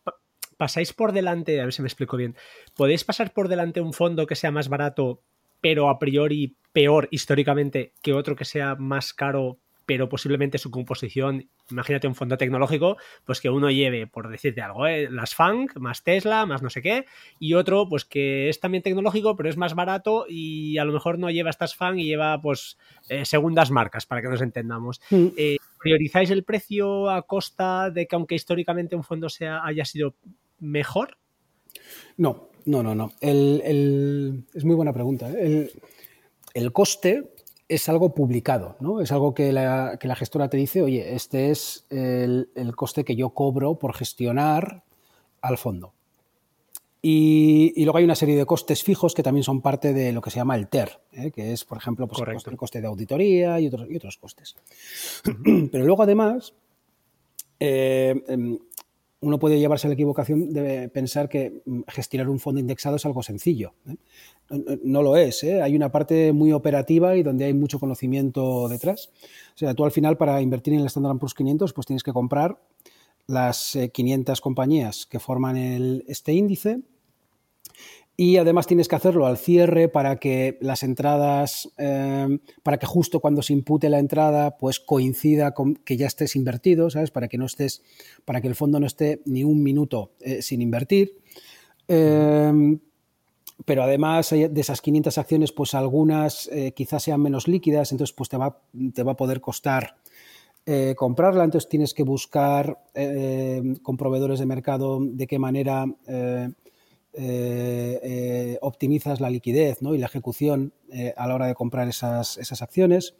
pasáis 0.62 0.94
por 0.94 1.12
delante, 1.12 1.60
a 1.60 1.64
ver 1.64 1.74
si 1.74 1.82
me 1.82 1.88
explico 1.88 2.18
bien, 2.18 2.36
¿podéis 2.76 3.04
pasar 3.04 3.34
por 3.34 3.48
delante 3.48 3.82
un 3.82 3.94
fondo 3.94 4.28
que 4.28 4.36
sea 4.36 4.52
más 4.52 4.70
barato, 4.70 5.24
pero 5.60 5.90
a 5.90 5.98
priori 5.98 6.56
peor 6.72 7.08
históricamente 7.10 7.94
que 8.04 8.14
otro 8.14 8.36
que 8.36 8.46
sea 8.46 8.76
más 8.76 9.12
caro, 9.12 9.58
pero 9.88 10.08
posiblemente 10.08 10.60
su 10.60 10.70
composición, 10.70 11.50
imagínate 11.72 12.08
un 12.08 12.14
fondo 12.14 12.38
tecnológico, 12.38 12.98
pues 13.26 13.42
que 13.42 13.50
uno 13.50 13.72
lleve, 13.72 14.06
por 14.06 14.30
decirte 14.30 14.62
algo, 14.62 14.86
¿eh? 14.86 15.10
las 15.10 15.34
FANG, 15.34 15.80
más 15.80 16.04
Tesla, 16.04 16.46
más 16.46 16.62
no 16.62 16.70
sé 16.70 16.84
qué, 16.84 17.06
y 17.40 17.56
otro, 17.56 17.90
pues 17.90 18.06
que 18.06 18.48
es 18.48 18.60
también 18.60 18.84
tecnológico, 18.84 19.36
pero 19.36 19.50
es 19.50 19.58
más 19.58 19.74
barato 19.74 20.28
y 20.30 20.78
a 20.78 20.86
lo 20.86 20.94
mejor 20.94 21.18
no 21.18 21.32
lleva 21.32 21.50
estas 21.50 21.76
FANG 21.76 21.98
y 21.98 22.06
lleva, 22.06 22.40
pues, 22.40 22.78
eh, 23.10 23.26
segundas 23.26 23.72
marcas, 23.72 24.06
para 24.06 24.22
que 24.22 24.28
nos 24.30 24.44
entendamos. 24.44 25.02
Mm. 25.10 25.28
Eh, 25.36 25.58
¿Priorizáis 25.80 26.30
el 26.30 26.44
precio 26.44 27.10
a 27.10 27.24
costa 27.24 27.90
de 27.90 28.06
que 28.06 28.16
aunque 28.16 28.36
históricamente 28.36 28.96
un 28.96 29.04
fondo 29.04 29.28
sea, 29.28 29.66
haya 29.66 29.84
sido 29.84 30.14
mejor? 30.62 31.18
No, 32.16 32.50
no, 32.66 32.82
no, 32.82 32.96
no. 32.96 33.12
es 33.20 34.64
muy 34.64 34.76
buena 34.76 34.94
pregunta. 34.94 35.30
El, 35.30 35.72
el 36.54 36.72
coste 36.72 37.34
es 37.72 37.88
algo 37.88 38.14
publicado, 38.14 38.76
¿no? 38.82 39.00
Es 39.00 39.14
algo 39.14 39.34
que 39.34 39.54
la, 39.54 39.98
gestora 40.18 40.50
te 40.50 40.58
dice, 40.58 40.82
oye, 40.82 41.16
este 41.16 41.52
es 41.52 41.86
el, 41.90 42.74
coste 42.76 43.06
que 43.06 43.16
yo 43.16 43.30
cobro 43.30 43.80
por 43.80 43.94
gestionar 43.96 44.84
al 45.42 45.58
fondo. 45.58 45.94
Y, 47.02 47.74
luego 47.84 47.98
hay 47.98 48.04
una 48.04 48.16
serie 48.16 48.36
de 48.36 48.46
costes 48.46 48.84
fijos 48.84 49.16
que 49.16 49.24
también 49.24 49.46
son 49.46 49.62
parte 49.62 49.94
de 49.94 50.12
lo 50.12 50.22
que 50.22 50.30
se 50.32 50.36
llama 50.36 50.56
el 50.56 50.68
TER, 50.68 51.00
¿eh? 51.14 51.32
que 51.32 51.54
es, 51.54 51.64
por 51.64 51.78
ejemplo, 51.78 52.08
pues, 52.08 52.22
el, 52.46 52.58
coste, 52.58 52.82
de 52.82 52.88
auditoría 52.88 53.60
y 53.62 53.68
otros, 53.68 53.90
y 53.90 53.96
otros 53.96 54.18
costes. 54.18 54.56
Pero 55.72 55.86
luego, 55.86 56.04
además, 56.04 56.54
eh, 57.58 58.22
em, 58.28 58.60
uno 59.22 59.38
puede 59.38 59.60
llevarse 59.60 59.88
a 59.88 59.90
la 59.90 59.94
equivocación 59.94 60.52
de 60.52 60.90
pensar 60.90 61.30
que 61.30 61.62
mm, 61.66 61.82
gestionar 61.88 62.28
un 62.28 62.40
fondo 62.40 62.60
indexado 62.60 62.96
es 62.96 63.06
algo 63.06 63.22
sencillo. 63.24 63.74
¿eh? 63.88 63.96
No, 64.84 65.04
lo 65.04 65.16
es. 65.16 65.44
¿eh? 65.44 65.62
Hay 65.62 65.76
una 65.76 65.92
parte 65.92 66.34
muy 66.34 66.52
operativa 66.52 67.16
y 67.16 67.24
donde 67.24 67.46
hay 67.46 67.54
mucho 67.54 67.80
conocimiento 67.80 68.68
detrás. 68.68 69.10
O 69.56 69.58
sea, 69.58 69.74
tú 69.76 69.86
al 69.86 69.92
final 69.92 70.18
para 70.18 70.42
invertir 70.42 70.74
en 70.74 70.82
el 70.82 70.88
Standard 70.88 71.18
Poor's 71.20 71.36
500 71.36 71.72
pues 71.74 71.88
tienes 71.88 72.04
que 72.04 72.12
comprar 72.12 72.60
las 73.28 73.78
500 73.94 74.38
eh, 74.38 74.42
compañías 74.42 75.06
que 75.06 75.20
forman 75.20 75.56
este 76.08 76.34
índice 76.34 76.82
y 78.22 78.38
además 78.38 78.68
tienes 78.68 78.88
que 78.88 78.96
hacerlo 78.96 79.26
al 79.26 79.40
cierre 79.40 79.90
para 79.90 80.18
que 80.18 80.60
las 80.62 80.84
entradas, 80.84 81.72
em, 81.78 82.38
para 82.62 82.78
que 82.78 82.86
justo 82.86 83.20
cuando 83.20 83.42
se 83.42 83.52
impute 83.52 83.90
la 83.90 83.98
entrada, 83.98 84.60
pues 84.60 84.80
coincida 84.80 85.56
con 85.56 85.74
que 85.74 85.98
ya 85.98 86.06
estés 86.06 86.36
invertido, 86.36 86.92
¿sabes? 86.92 87.10
Para 87.10 87.28
que 87.28 87.40
no 87.40 87.48
estés, 87.48 87.82
para 88.24 88.40
que 88.40 88.48
el 88.48 88.54
fondo 88.54 88.80
no 88.80 88.86
esté 88.86 89.24
ni 89.26 89.44
un 89.44 89.64
minuto 89.64 90.12
eh, 90.20 90.44
sin 90.44 90.62
invertir. 90.62 91.18
Em, 91.88 92.78
pero 93.66 93.82
además 93.82 94.30
de 94.30 94.52
esas 94.62 94.82
500 94.82 95.18
acciones, 95.18 95.52
pues 95.52 95.74
algunas 95.74 96.48
eh, 96.52 96.74
quizás 96.76 97.02
sean 97.02 97.24
menos 97.24 97.48
líquidas, 97.48 97.92
entonces 97.92 98.14
pues 98.14 98.30
te 98.30 98.38
va, 98.38 98.62
te 98.94 99.02
va 99.02 99.14
a 99.14 99.18
poder 99.18 99.42
costar 99.42 99.96
eh, 100.68 100.94
comprarla, 100.96 101.44
entonces 101.44 101.68
tienes 101.68 101.96
que 101.96 102.04
buscar 102.04 102.78
con 103.82 103.98
proveedores 103.98 104.38
de 104.38 104.46
mercado 104.46 105.00
de 105.02 105.26
qué 105.26 105.40
manera 105.40 105.88
eh, 107.14 108.00
eh, 108.04 108.58
optimizas 108.62 109.20
la 109.20 109.30
liquidez 109.30 109.82
¿no? 109.82 109.94
y 109.94 109.98
la 109.98 110.06
ejecución 110.06 110.72
eh, 110.94 111.14
a 111.18 111.28
la 111.28 111.36
hora 111.36 111.48
de 111.48 111.56
comprar 111.56 111.90
esas, 111.90 112.62
acciones. 112.62 113.16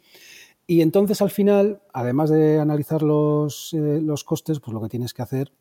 Y 0.66 0.80
entonces 0.80 1.20
al 1.20 1.30
final, 1.30 1.82
además 1.92 2.30
de 2.30 2.58
analizar 2.58 3.02
los, 3.02 3.74
los, 3.74 4.24
costes, 4.24 4.60
pues 4.60 4.72
lo 4.72 4.80
que 4.80 4.88
tienes 4.88 5.12
que 5.12 5.20
hacer 5.20 5.52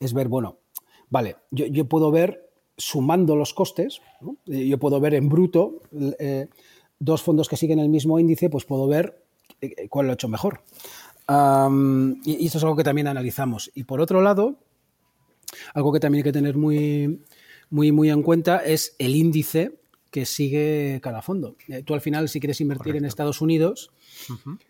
es 0.00 0.12
ver, 0.12 0.28
bueno, 0.28 0.58
vale, 1.08 1.36
yo, 1.50 1.64
yo 1.66 1.86
puedo 1.86 2.10
ver 2.10 2.50
sumando 2.76 3.36
los 3.36 3.54
costes, 3.54 4.02
yo 4.44 4.78
puedo 4.78 5.00
ver 5.00 5.14
en 5.14 5.28
bruto 5.28 5.80
dos 6.98 7.22
fondos 7.22 7.48
que 7.48 7.56
siguen 7.56 7.78
el 7.78 7.88
mismo 7.88 8.18
índice, 8.18 8.50
pues 8.50 8.64
puedo 8.64 8.86
ver 8.86 9.22
cuál 9.88 10.06
lo 10.06 10.12
ha 10.12 10.14
hecho 10.14 10.28
mejor. 10.28 10.62
y, 11.28 12.42
y 12.42 12.46
esto 12.46 12.58
es 12.58 12.64
algo 12.64 12.76
que 12.76 12.84
también 12.84 13.06
analizamos. 13.06 13.70
Y 13.74 13.84
por 13.84 14.00
otro 14.00 14.20
lado, 14.20 14.58
algo 15.72 15.92
que 15.92 16.00
también 16.00 16.20
hay 16.20 16.24
que 16.24 16.32
tener 16.32 16.56
muy, 16.56 17.22
muy, 17.72 17.90
muy 17.90 18.10
en 18.10 18.22
cuenta 18.22 18.58
es 18.58 18.94
el 18.98 19.16
índice 19.16 19.80
que 20.10 20.26
sigue 20.26 21.00
cada 21.02 21.22
fondo. 21.22 21.56
Eh, 21.68 21.82
tú 21.82 21.94
al 21.94 22.02
final, 22.02 22.28
si 22.28 22.38
quieres 22.38 22.60
invertir 22.60 22.96
en 22.96 23.06
Estados 23.06 23.40
Unidos, 23.40 23.90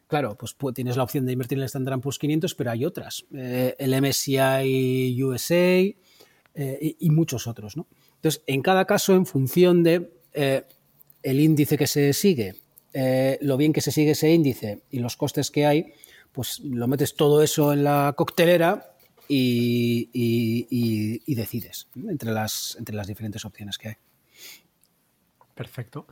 claro, 0.06 0.38
pues, 0.38 0.56
tienes 0.72 0.96
la 0.96 1.02
opción 1.02 1.26
de 1.26 1.32
invertir 1.32 1.58
en 1.58 1.62
el 1.62 1.66
Standard 1.66 2.00
Poor's 2.00 2.20
500, 2.20 2.54
pero 2.54 2.70
hay 2.70 2.84
otras. 2.84 3.26
Eh, 3.34 3.74
el 3.76 4.00
MSCI 4.00 5.20
USA 5.20 5.56
eh, 5.56 5.96
y, 7.00 7.10
muchos 7.10 7.48
otros. 7.48 7.76
¿no? 7.76 7.88
Entonces, 8.14 8.44
en 8.46 8.62
cada 8.62 8.84
caso, 8.84 9.14
en 9.14 9.26
función 9.26 9.82
de 9.82 10.12
el 10.32 11.40
índice 11.40 11.76
que 11.76 11.88
se 11.88 12.12
sigue, 12.12 12.54
lo 13.40 13.56
bien 13.56 13.72
que 13.72 13.80
se 13.80 13.90
sigue 13.90 14.12
ese 14.12 14.32
índice 14.32 14.84
y 14.90 15.00
los 15.00 15.16
costes 15.16 15.50
que 15.50 15.66
hay, 15.66 15.92
pues 16.30 16.60
lo 16.60 16.86
metes 16.86 17.16
todo 17.16 17.42
eso 17.42 17.72
en 17.72 17.82
la 17.82 18.14
coctelera 18.16 18.91
y, 19.28 21.20
decides 21.34 21.88
entre 22.08 22.32
las, 22.32 22.76
entre 22.78 22.94
las 22.94 23.06
diferentes 23.06 23.44
opciones 23.44 23.78
que 23.78 23.88
hay. 23.88 23.96
Perfecto. 25.54 26.06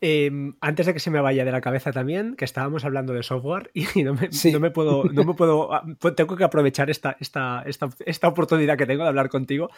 Em, 0.00 0.54
antes 0.60 0.86
de 0.86 0.94
que 0.94 1.00
se 1.00 1.10
me 1.10 1.20
vaya 1.20 1.44
de 1.44 1.52
la 1.52 1.60
cabeza 1.60 1.92
también, 1.92 2.34
que 2.36 2.44
estábamos 2.46 2.84
hablando 2.84 3.12
de 3.12 3.22
software 3.22 3.70
y 3.74 3.84
no 4.02 4.14
me, 4.14 4.70
puedo, 4.70 5.04
no 5.04 5.24
me 5.24 5.34
puedo, 5.34 5.72
ah, 5.74 5.84
pues 5.98 6.14
tengo 6.14 6.36
que 6.36 6.44
aprovechar 6.44 6.88
esta, 6.88 7.16
esta, 7.20 7.64
esta, 7.66 8.28
oportunidad 8.28 8.78
que 8.78 8.86
tengo 8.86 9.02
de 9.02 9.08
hablar 9.10 9.28
contigo. 9.28 9.70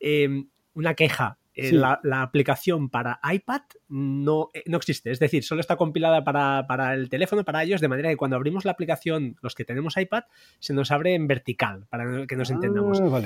Em, 0.00 0.48
una 0.74 0.94
queja 0.94 1.38
eh, 1.56 1.72
la, 1.72 2.22
aplicación 2.22 2.90
para 2.90 3.18
iPad 3.32 3.62
no, 3.88 4.50
eh, 4.52 4.62
no, 4.66 4.76
existe. 4.76 5.10
Es 5.10 5.18
decir, 5.18 5.42
solo 5.42 5.62
está 5.62 5.76
compilada 5.76 6.22
para, 6.22 6.94
el 6.94 7.08
teléfono, 7.08 7.44
para 7.44 7.62
ellos, 7.62 7.80
de 7.80 7.88
manera 7.88 8.10
que 8.10 8.16
cuando 8.16 8.36
abrimos 8.36 8.66
la 8.66 8.72
aplicación, 8.72 9.36
los 9.40 9.54
que 9.54 9.64
tenemos 9.64 9.96
iPad, 9.96 10.24
se 10.58 10.74
nos 10.74 10.90
abre 10.90 11.14
en 11.14 11.26
vertical, 11.26 11.86
para 11.88 12.26
que 12.26 12.36
nos 12.36 12.50
entendamos. 12.50 13.00
Ah, 13.00 13.22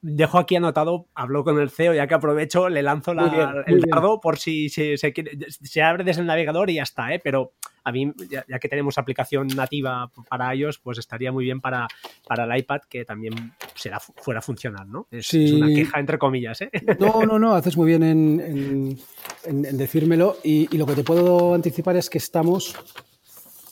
Dejo 0.00 0.38
aquí 0.38 0.54
anotado, 0.56 1.08
hablo 1.14 1.42
con 1.42 1.60
el 1.60 1.70
CEO, 1.70 1.94
ya 1.94 2.06
que 2.06 2.14
aprovecho, 2.14 2.68
le 2.68 2.82
lanzo 2.82 3.12
el 3.12 3.80
dardo 3.82 4.20
por 4.20 4.38
si 4.38 4.68
se, 4.68 4.96
se, 4.96 5.82
abre 5.82 6.04
desde 6.04 6.20
el 6.20 6.26
navegador 6.26 6.70
y 6.70 6.74
ya 6.74 6.82
está, 6.82 7.12
¿eh? 7.12 7.20
pero 7.22 7.52
a 7.84 7.92
mí, 7.92 8.12
ya, 8.30 8.58
que 8.58 8.68
tenemos 8.68 8.98
aplicación 8.98 9.48
nativa 9.48 10.10
para 10.28 10.52
ellos, 10.54 10.78
pues 10.78 10.98
estaría 10.98 11.32
muy 11.32 11.44
bien 11.44 11.60
para, 11.60 11.88
para 12.26 12.44
el 12.44 12.60
iPad 12.60 12.82
que 12.88 13.04
también 13.04 13.54
será, 13.74 13.98
fuera 14.00 14.40
funcional, 14.40 14.90
¿no? 14.90 15.08
Es, 15.10 15.32
una 15.34 15.68
queja 15.68 15.98
entre 15.98 16.18
comillas, 16.18 16.60
¿eh? 16.60 16.70
No, 16.98 17.24
no, 17.24 17.38
no, 17.38 17.56
haces 17.72 17.78
muy 17.78 17.86
bien 17.86 18.98
en, 19.44 19.76
decírmelo 19.78 20.36
y, 20.44 20.76
lo 20.76 20.86
que 20.86 20.94
te 20.94 21.04
puedo 21.04 21.54
anticipar 21.54 21.96
es 21.96 22.10
que 22.10 22.18
estamos, 22.18 22.74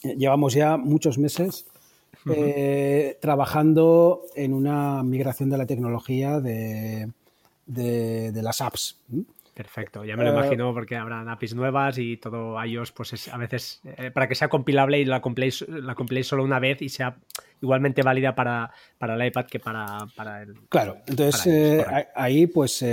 eh, 0.03 0.15
llevamos 0.17 0.55
ya 0.55 0.77
muchos 0.77 1.19
meses 1.19 1.67
eh, 2.31 3.19
trabajando 3.21 4.23
en 4.35 4.55
una 4.55 5.03
migración 5.03 5.51
de 5.51 5.59
la 5.59 5.67
tecnología 5.67 6.41
de, 6.41 7.11
de 7.67 8.43
las 8.43 8.61
apps. 8.61 8.97
Perfecto, 9.55 10.05
ya 10.05 10.17
me 10.17 10.25
lo 10.25 10.31
eh, 10.31 10.33
imagino 10.33 10.73
porque 10.73 10.97
habrán 10.97 11.29
APIs 11.29 11.55
nuevas 11.55 11.99
y 11.99 12.17
todo 12.17 12.63
iOS, 12.65 12.93
pues 12.93 13.13
es 13.13 13.29
a 13.29 13.37
veces 13.37 13.81
eh, 13.85 14.11
para 14.11 14.29
que 14.29 14.35
sea 14.35 14.49
compilable 14.49 14.99
y 15.01 15.05
la 15.05 15.21
compléis 15.21 15.67
la 15.69 15.97
solo 16.23 16.45
una 16.45 16.61
vez 16.61 16.81
y 16.83 16.89
sea 16.89 17.17
igualmente 17.61 18.03
válida 18.03 18.35
para, 18.35 18.71
para 18.97 19.15
el 19.15 19.27
iPad 19.27 19.47
que 19.47 19.59
para, 19.59 20.07
para 20.15 20.43
el. 20.43 20.55
Claro, 20.69 20.99
entonces 21.07 21.47
eh, 21.47 21.85
ahí 22.15 22.47
pues, 22.47 22.85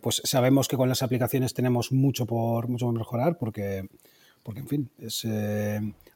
pues 0.00 0.22
sabemos 0.24 0.66
que 0.66 0.76
con 0.76 0.88
las 0.88 1.02
aplicaciones 1.02 1.52
tenemos 1.52 1.92
mucho 1.92 2.26
por, 2.26 2.68
mucho 2.68 2.86
por 2.86 2.94
mejorar 2.94 3.36
porque, 3.38 3.88
porque 4.42 4.60
en 4.60 4.68
fin, 4.68 4.90
es, 4.98 5.26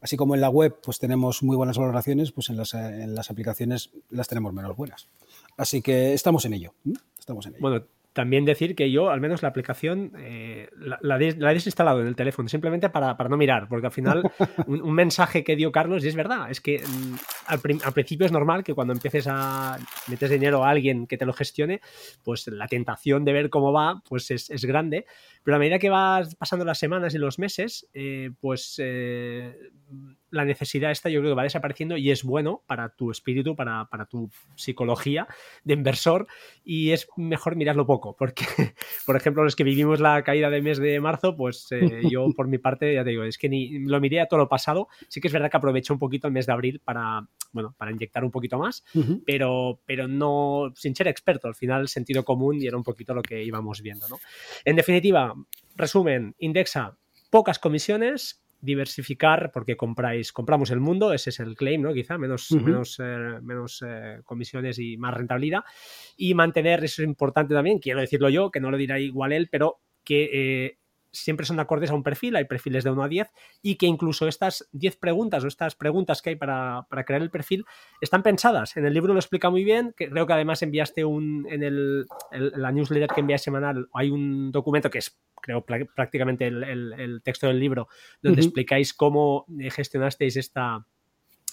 así 0.00 0.16
como 0.16 0.34
en 0.34 0.40
la 0.40 0.48
web 0.48 0.78
pues 0.82 0.98
tenemos 0.98 1.42
muy 1.42 1.56
buenas 1.56 1.76
valoraciones, 1.76 2.32
pues 2.32 2.48
en 2.48 2.56
las, 2.56 2.72
en 2.72 3.14
las 3.14 3.30
aplicaciones 3.30 3.90
las 4.08 4.26
tenemos 4.26 4.54
menos 4.54 4.74
buenas. 4.74 5.08
Así 5.58 5.82
que 5.82 6.14
estamos 6.14 6.44
en 6.46 6.54
ello. 6.54 6.74
Estamos 7.18 7.46
en 7.46 7.52
ello. 7.54 7.60
Bueno, 7.60 7.84
también 8.16 8.46
decir 8.46 8.74
que 8.74 8.90
yo, 8.90 9.10
al 9.10 9.20
menos 9.20 9.42
la 9.42 9.50
aplicación, 9.50 10.10
eh, 10.16 10.70
la, 11.02 11.18
he 11.18 11.54
desinstalado 11.54 12.00
en 12.00 12.06
el 12.06 12.16
teléfono, 12.16 12.48
simplemente 12.48 12.88
para, 12.88 13.14
no 13.14 13.36
mirar, 13.36 13.68
porque 13.68 13.88
al 13.88 13.92
final 13.92 14.22
un, 14.66 14.94
mensaje 14.94 15.44
que 15.44 15.54
dio 15.54 15.70
Carlos, 15.70 16.02
y 16.02 16.08
es 16.08 16.16
verdad, 16.16 16.50
es 16.50 16.62
que 16.62 16.78
mm, 16.78 17.14
al, 17.48 17.60
principio 17.92 18.24
es 18.24 18.32
normal 18.32 18.64
que 18.64 18.72
cuando 18.72 18.94
empieces 18.94 19.26
a 19.28 19.76
metes 20.08 20.30
dinero 20.30 20.64
a 20.64 20.70
alguien 20.70 21.06
que 21.06 21.18
te 21.18 21.26
lo 21.26 21.34
gestione, 21.34 21.82
pues 22.24 22.46
la 22.46 22.68
tentación 22.68 23.22
de 23.26 23.34
ver 23.34 23.50
cómo 23.50 23.70
va, 23.70 24.02
pues 24.08 24.30
es, 24.30 24.64
grande, 24.64 25.04
pero 25.46 25.58
a 25.58 25.60
medida 25.60 25.78
que 25.78 25.90
vas 25.90 26.34
pasando 26.34 26.64
las 26.64 26.76
semanas 26.76 27.14
y 27.14 27.18
los 27.18 27.38
meses, 27.38 27.88
eh, 27.94 28.32
pues... 28.40 28.74
Eh, 28.82 29.56
la 30.30 30.44
necesidad 30.44 30.90
esta 30.90 31.08
yo 31.08 31.20
creo 31.20 31.32
que 31.32 31.36
va 31.36 31.44
desapareciendo 31.44 31.96
y 31.96 32.10
es 32.10 32.24
bueno 32.24 32.62
para 32.66 32.90
tu 32.90 33.10
espíritu, 33.10 33.54
para, 33.54 33.88
tu 34.10 34.30
psicología 34.56 35.26
de 35.64 35.74
inversor 35.74 36.26
y 36.64 36.90
es 36.90 37.08
mejor 37.16 37.56
mirarlo 37.56 37.86
poco, 37.86 38.16
porque, 38.16 38.44
por 39.06 39.16
ejemplo, 39.16 39.44
los 39.44 39.56
que 39.56 39.64
vivimos 39.64 40.00
la 40.00 40.22
caída 40.22 40.50
del 40.50 40.62
mes 40.62 40.78
de 40.78 41.00
marzo, 41.00 41.36
pues 41.36 41.66
eh, 41.70 42.02
yo 42.10 42.28
por 42.34 42.48
mi 42.48 42.58
parte, 42.58 42.94
ya 42.94 43.04
te 43.04 43.10
digo, 43.10 43.24
es 43.24 43.38
que 43.38 43.48
ni 43.48 43.78
lo 43.80 44.00
miré 44.00 44.20
a 44.20 44.26
todo 44.26 44.38
lo 44.38 44.48
pasado, 44.48 44.88
sí 45.08 45.20
que 45.20 45.28
es 45.28 45.32
verdad 45.32 45.50
que 45.50 45.56
aproveché 45.56 45.92
un 45.92 45.98
poquito 45.98 46.26
el 46.26 46.32
mes 46.32 46.46
de 46.46 46.52
abril 46.52 46.80
para, 46.84 47.26
bueno, 47.52 47.74
para 47.78 47.92
inyectar 47.92 48.24
un 48.24 48.30
poquito 48.30 48.58
más, 48.58 48.84
pero, 49.24 49.80
pero 49.86 50.08
no, 50.08 50.72
sin 50.74 50.94
ser 50.94 51.08
experto, 51.08 51.48
al 51.48 51.54
final 51.54 51.88
sentido 51.88 52.24
común 52.24 52.60
y 52.60 52.66
era 52.66 52.76
un 52.76 52.82
poquito 52.82 53.14
lo 53.14 53.22
que 53.22 53.42
íbamos 53.42 53.80
viendo, 53.80 54.08
¿no? 54.08 54.18
En 54.64 54.76
definitiva, 54.76 55.34
resumen, 55.76 56.34
Indexa, 56.38 56.96
pocas 57.30 57.58
comisiones, 57.58 58.46
diversificar 58.60 59.50
porque 59.52 59.76
compráis, 59.76 60.32
compramos 60.32 60.70
el 60.70 60.80
mundo, 60.80 61.12
ese 61.12 61.30
es 61.30 61.40
el 61.40 61.54
claim, 61.56 61.82
¿no? 61.82 61.92
Quizá 61.92 62.18
menos, 62.18 62.50
menos, 62.52 62.98
eh, 63.02 63.38
menos 63.42 63.84
eh, 63.86 64.20
comisiones 64.24 64.78
y 64.78 64.96
más 64.96 65.14
rentabilidad. 65.14 65.60
Y 66.16 66.34
mantener, 66.34 66.84
eso 66.84 67.02
es 67.02 67.08
importante 67.08 67.54
también, 67.54 67.78
quiero 67.78 68.00
decirlo 68.00 68.28
yo, 68.28 68.50
que 68.50 68.60
no 68.60 68.70
lo 68.70 68.76
dirá 68.76 68.98
igual 68.98 69.32
él, 69.32 69.48
pero 69.50 69.80
que 70.04 70.30
eh, 70.32 70.78
siempre 71.16 71.46
son 71.46 71.60
acordes 71.60 71.90
a 71.90 71.94
un 71.94 72.02
perfil, 72.02 72.36
hay 72.36 72.44
perfiles 72.44 72.84
de 72.84 72.90
1 72.90 73.02
a 73.02 73.08
10, 73.08 73.28
y 73.62 73.76
que 73.76 73.86
incluso 73.86 74.28
estas 74.28 74.68
10 74.72 74.96
preguntas 74.96 75.44
o 75.44 75.48
estas 75.48 75.74
preguntas 75.74 76.22
que 76.22 76.30
hay 76.30 76.36
para, 76.36 76.86
crear 77.06 77.22
el 77.22 77.30
perfil 77.30 77.64
están 78.00 78.22
pensadas. 78.22 78.76
En 78.76 78.86
el 78.86 78.94
libro 78.94 79.12
lo 79.12 79.18
explica 79.18 79.50
muy 79.50 79.64
bien, 79.64 79.94
que 79.96 80.08
creo 80.08 80.26
que 80.26 80.32
además 80.32 80.62
enviaste 80.62 81.04
un, 81.04 81.46
en 81.50 81.62
el, 81.62 82.06
la 82.30 82.72
newsletter 82.72 83.08
que 83.08 83.20
envías 83.20 83.42
semanal, 83.42 83.88
hay 83.92 84.10
un 84.10 84.52
documento 84.52 84.90
que 84.90 84.98
es 84.98 85.18
creo 85.40 85.64
prácticamente 85.64 86.46
el, 86.46 87.20
texto 87.22 87.46
del 87.46 87.60
libro, 87.60 87.88
donde 88.20 88.40
explicáis 88.40 88.92
cómo 88.92 89.46
gestionasteis 89.70 90.36
esta, 90.36 90.84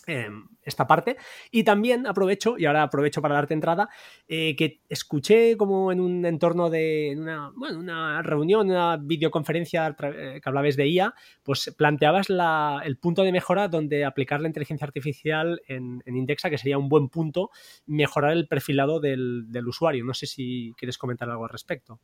Em, 0.05 0.47
esta 0.65 0.85
parte. 0.85 1.17
Y 1.51 1.63
también 1.63 2.07
aprovecho, 2.07 2.57
y 2.57 2.65
ahora 2.65 2.83
aprovecho 2.83 3.21
para 3.21 3.35
darte 3.35 3.53
entrada, 3.53 3.89
eh, 4.27 4.55
que 4.55 4.81
escuché 4.89 5.55
como 5.55 5.91
en 5.91 6.01
un 6.01 6.25
entorno 6.25 6.69
de 6.69 7.15
una, 7.17 7.51
bueno, 7.55 7.79
una 7.79 8.21
reunión, 8.21 8.69
una 8.69 8.97
videoconferencia 8.97 9.95
eh, 10.01 10.39
que 10.41 10.49
hablabas 10.49 10.75
de 10.75 10.87
IA, 10.87 11.13
pues 11.41 11.73
planteabas 11.77 12.27
el 12.29 12.97
punto 12.97 13.23
de 13.23 13.31
mejora 13.31 13.67
donde 13.67 14.03
aplicar 14.03 14.41
la 14.41 14.47
inteligencia 14.47 14.85
artificial 14.85 15.61
en, 15.67 16.01
Indexa, 16.05 16.49
que 16.49 16.57
sería 16.57 16.77
un 16.77 16.89
buen 16.89 17.09
punto, 17.09 17.49
mejorar 17.85 18.33
el 18.33 18.47
perfilado 18.47 18.99
del, 18.99 19.47
usuario. 19.65 20.03
No 20.03 20.13
sé 20.13 20.27
si 20.27 20.73
quieres 20.77 20.97
comentar 20.97 21.29
algo 21.29 21.43
al 21.45 21.49
respecto. 21.49 21.99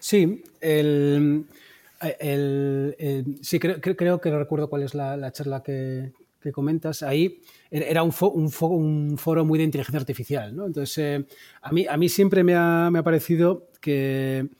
Sí, 0.00 0.42
el, 0.60 1.46
sí 3.42 3.58
creo, 3.58 3.80
creo, 3.80 4.20
que 4.20 4.30
recuerdo 4.30 4.68
cuál 4.68 4.82
es 4.82 4.94
la 4.94 5.32
charla 5.32 5.62
que, 5.62 6.12
que 6.44 6.52
comentas, 6.52 7.02
ahí 7.02 7.40
era 7.70 8.02
un, 8.02 8.12
un, 8.20 8.52
un, 8.60 9.18
foro 9.18 9.44
muy 9.44 9.58
de 9.58 9.64
inteligencia 9.64 9.98
artificial. 9.98 10.54
¿no? 10.54 10.66
Entonces, 10.66 10.98
eh, 10.98 11.26
a, 11.62 11.72
mí, 11.72 11.86
a 11.88 11.96
mí 11.96 12.08
siempre 12.08 12.44
me 12.44 12.54
ha, 12.54 12.90
me 12.92 12.98
ha 12.98 13.02
parecido 13.02 13.70
que, 13.80 14.50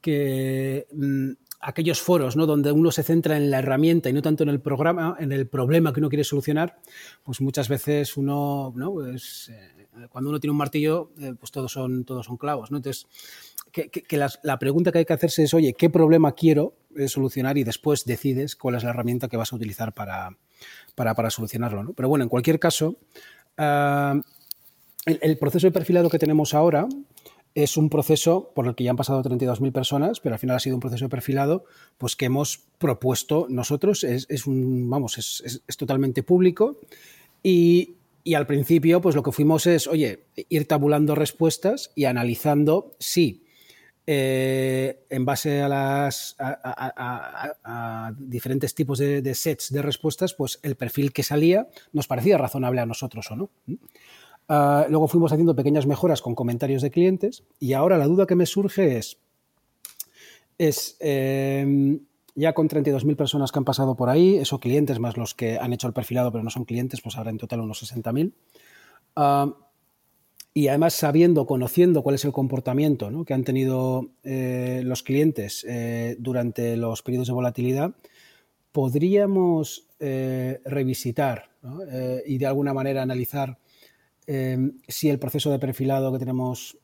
que 0.00 0.86
mm, 0.92 1.30
aquellos 1.60 2.02
foros 2.02 2.36
¿no? 2.36 2.44
donde 2.44 2.72
uno 2.72 2.90
se 2.90 3.04
centra 3.04 3.36
en 3.36 3.50
la 3.50 3.60
herramienta 3.60 4.10
y 4.10 4.12
no 4.12 4.20
tanto 4.20 4.42
en 4.42 4.48
el 4.48 4.60
programa, 4.60 5.16
en 5.20 5.30
el 5.30 5.46
problema 5.46 5.92
que 5.92 6.00
uno 6.00 6.08
quiere 6.08 6.24
solucionar, 6.24 6.76
pues 7.22 7.40
muchas 7.40 7.68
veces 7.68 8.16
uno, 8.16 8.72
¿no? 8.74 8.92
pues, 8.92 9.50
eh, 9.50 10.08
cuando 10.10 10.30
uno 10.30 10.40
tiene 10.40 10.50
un 10.50 10.58
martillo, 10.58 11.12
eh, 11.20 11.34
pues 11.38 11.52
todos 11.52 11.70
son, 11.70 12.04
todos 12.04 12.26
son 12.26 12.36
clavos. 12.36 12.72
¿no? 12.72 12.78
Entonces, 12.78 13.06
que, 13.70 13.90
que, 13.90 14.16
la 14.16 14.58
pregunta 14.58 14.90
que 14.90 14.98
hay 14.98 15.04
que 15.04 15.12
hacerse 15.12 15.44
es, 15.44 15.54
oye, 15.54 15.72
¿qué 15.72 15.88
problema 15.88 16.32
quiero 16.32 16.74
solucionar? 17.06 17.58
Y 17.58 17.64
después 17.64 18.04
decides 18.04 18.56
cuál 18.56 18.74
es 18.74 18.82
la 18.82 18.90
herramienta 18.90 19.28
que 19.28 19.36
vas 19.36 19.52
a 19.52 19.56
utilizar 19.56 19.94
para, 19.94 20.36
para, 20.94 21.30
solucionarlo. 21.30 21.92
Pero 21.92 22.08
bueno, 22.08 22.24
en 22.24 22.28
cualquier 22.28 22.58
caso, 22.58 22.96
ah, 23.56 24.20
el, 25.06 25.38
proceso 25.38 25.66
de 25.66 25.72
perfilado 25.72 26.10
que 26.10 26.18
tenemos 26.18 26.54
ahora 26.54 26.86
es 27.54 27.76
un 27.76 27.88
proceso 27.88 28.52
por 28.54 28.66
el 28.66 28.74
que 28.74 28.84
ya 28.84 28.90
han 28.90 28.96
pasado 28.96 29.22
32.000 29.22 29.72
personas, 29.72 30.20
pero 30.20 30.34
al 30.34 30.38
final 30.38 30.56
ha 30.56 30.60
sido 30.60 30.76
un 30.76 30.80
proceso 30.80 31.06
de 31.06 31.08
perfilado 31.08 31.64
pues, 31.96 32.14
que 32.14 32.26
hemos 32.26 32.64
propuesto 32.78 33.46
nosotros. 33.48 34.04
Es, 34.04 34.46
un, 34.46 34.88
vamos, 34.88 35.18
es, 35.18 35.76
totalmente 35.76 36.22
público 36.22 36.78
y, 37.42 37.94
y, 38.22 38.34
al 38.34 38.46
principio 38.46 39.00
pues 39.00 39.16
lo 39.16 39.22
que 39.22 39.32
fuimos 39.32 39.66
es, 39.66 39.86
oye, 39.86 40.24
ir 40.48 40.66
tabulando 40.66 41.14
respuestas 41.14 41.90
y 41.94 42.04
analizando 42.04 42.92
si 42.98 43.47
eh, 44.10 45.04
en 45.10 45.26
base 45.26 45.60
a, 45.60 45.68
las, 45.68 46.34
diferentes 48.16 48.74
tipos 48.74 48.98
de, 48.98 49.34
sets 49.34 49.70
de 49.70 49.82
respuestas, 49.82 50.32
pues 50.32 50.60
el 50.62 50.76
perfil 50.76 51.12
que 51.12 51.22
salía 51.22 51.68
nos 51.92 52.06
parecía 52.06 52.38
razonable 52.38 52.80
a 52.80 52.86
nosotros 52.86 53.30
o 53.30 53.36
no. 53.36 53.50
Ah, 54.48 54.86
luego 54.88 55.08
fuimos 55.08 55.30
haciendo 55.30 55.54
pequeñas 55.54 55.86
mejoras 55.86 56.22
con 56.22 56.34
comentarios 56.34 56.80
de 56.80 56.90
clientes 56.90 57.44
y 57.60 57.74
ahora 57.74 57.98
la 57.98 58.06
duda 58.06 58.24
que 58.24 58.34
me 58.34 58.46
surge 58.46 58.96
es, 58.96 59.18
es 60.56 60.96
em, 61.00 62.00
ya 62.34 62.54
con 62.54 62.66
32.000 62.66 63.14
personas 63.14 63.52
que 63.52 63.58
han 63.58 63.66
pasado 63.66 63.94
por 63.94 64.08
ahí, 64.08 64.38
esos 64.38 64.58
clientes 64.58 64.98
más 65.00 65.18
los 65.18 65.34
que 65.34 65.58
han 65.58 65.74
hecho 65.74 65.86
el 65.86 65.92
perfilado 65.92 66.32
pero 66.32 66.42
no 66.42 66.48
son 66.48 66.64
clientes, 66.64 67.02
pues 67.02 67.18
habrá 67.18 67.28
en 67.28 67.36
total 67.36 67.60
unos 67.60 67.82
60.000 67.82 68.32
y 70.58 70.66
además 70.66 70.94
sabiendo, 70.94 71.46
conociendo 71.46 72.02
cuál 72.02 72.16
es 72.16 72.24
el 72.24 72.32
comportamiento 72.32 73.24
que 73.24 73.32
han 73.32 73.44
tenido 73.44 74.08
eh, 74.24 74.82
los 74.84 75.04
clientes 75.04 75.64
eh, 75.68 76.16
durante 76.18 76.76
los 76.76 77.00
periodos 77.02 77.28
de 77.28 77.32
volatilidad, 77.32 77.92
podríamos 78.72 79.86
eh, 80.00 80.60
revisitar 80.64 81.48
y 82.26 82.38
de 82.38 82.46
alguna 82.46 82.74
manera 82.74 83.02
analizar 83.02 83.56
si 84.26 85.08
el 85.08 85.20
proceso 85.20 85.52
de 85.52 85.60
perfilado 85.60 86.12
que 86.12 86.18
tenemos, 86.18 86.76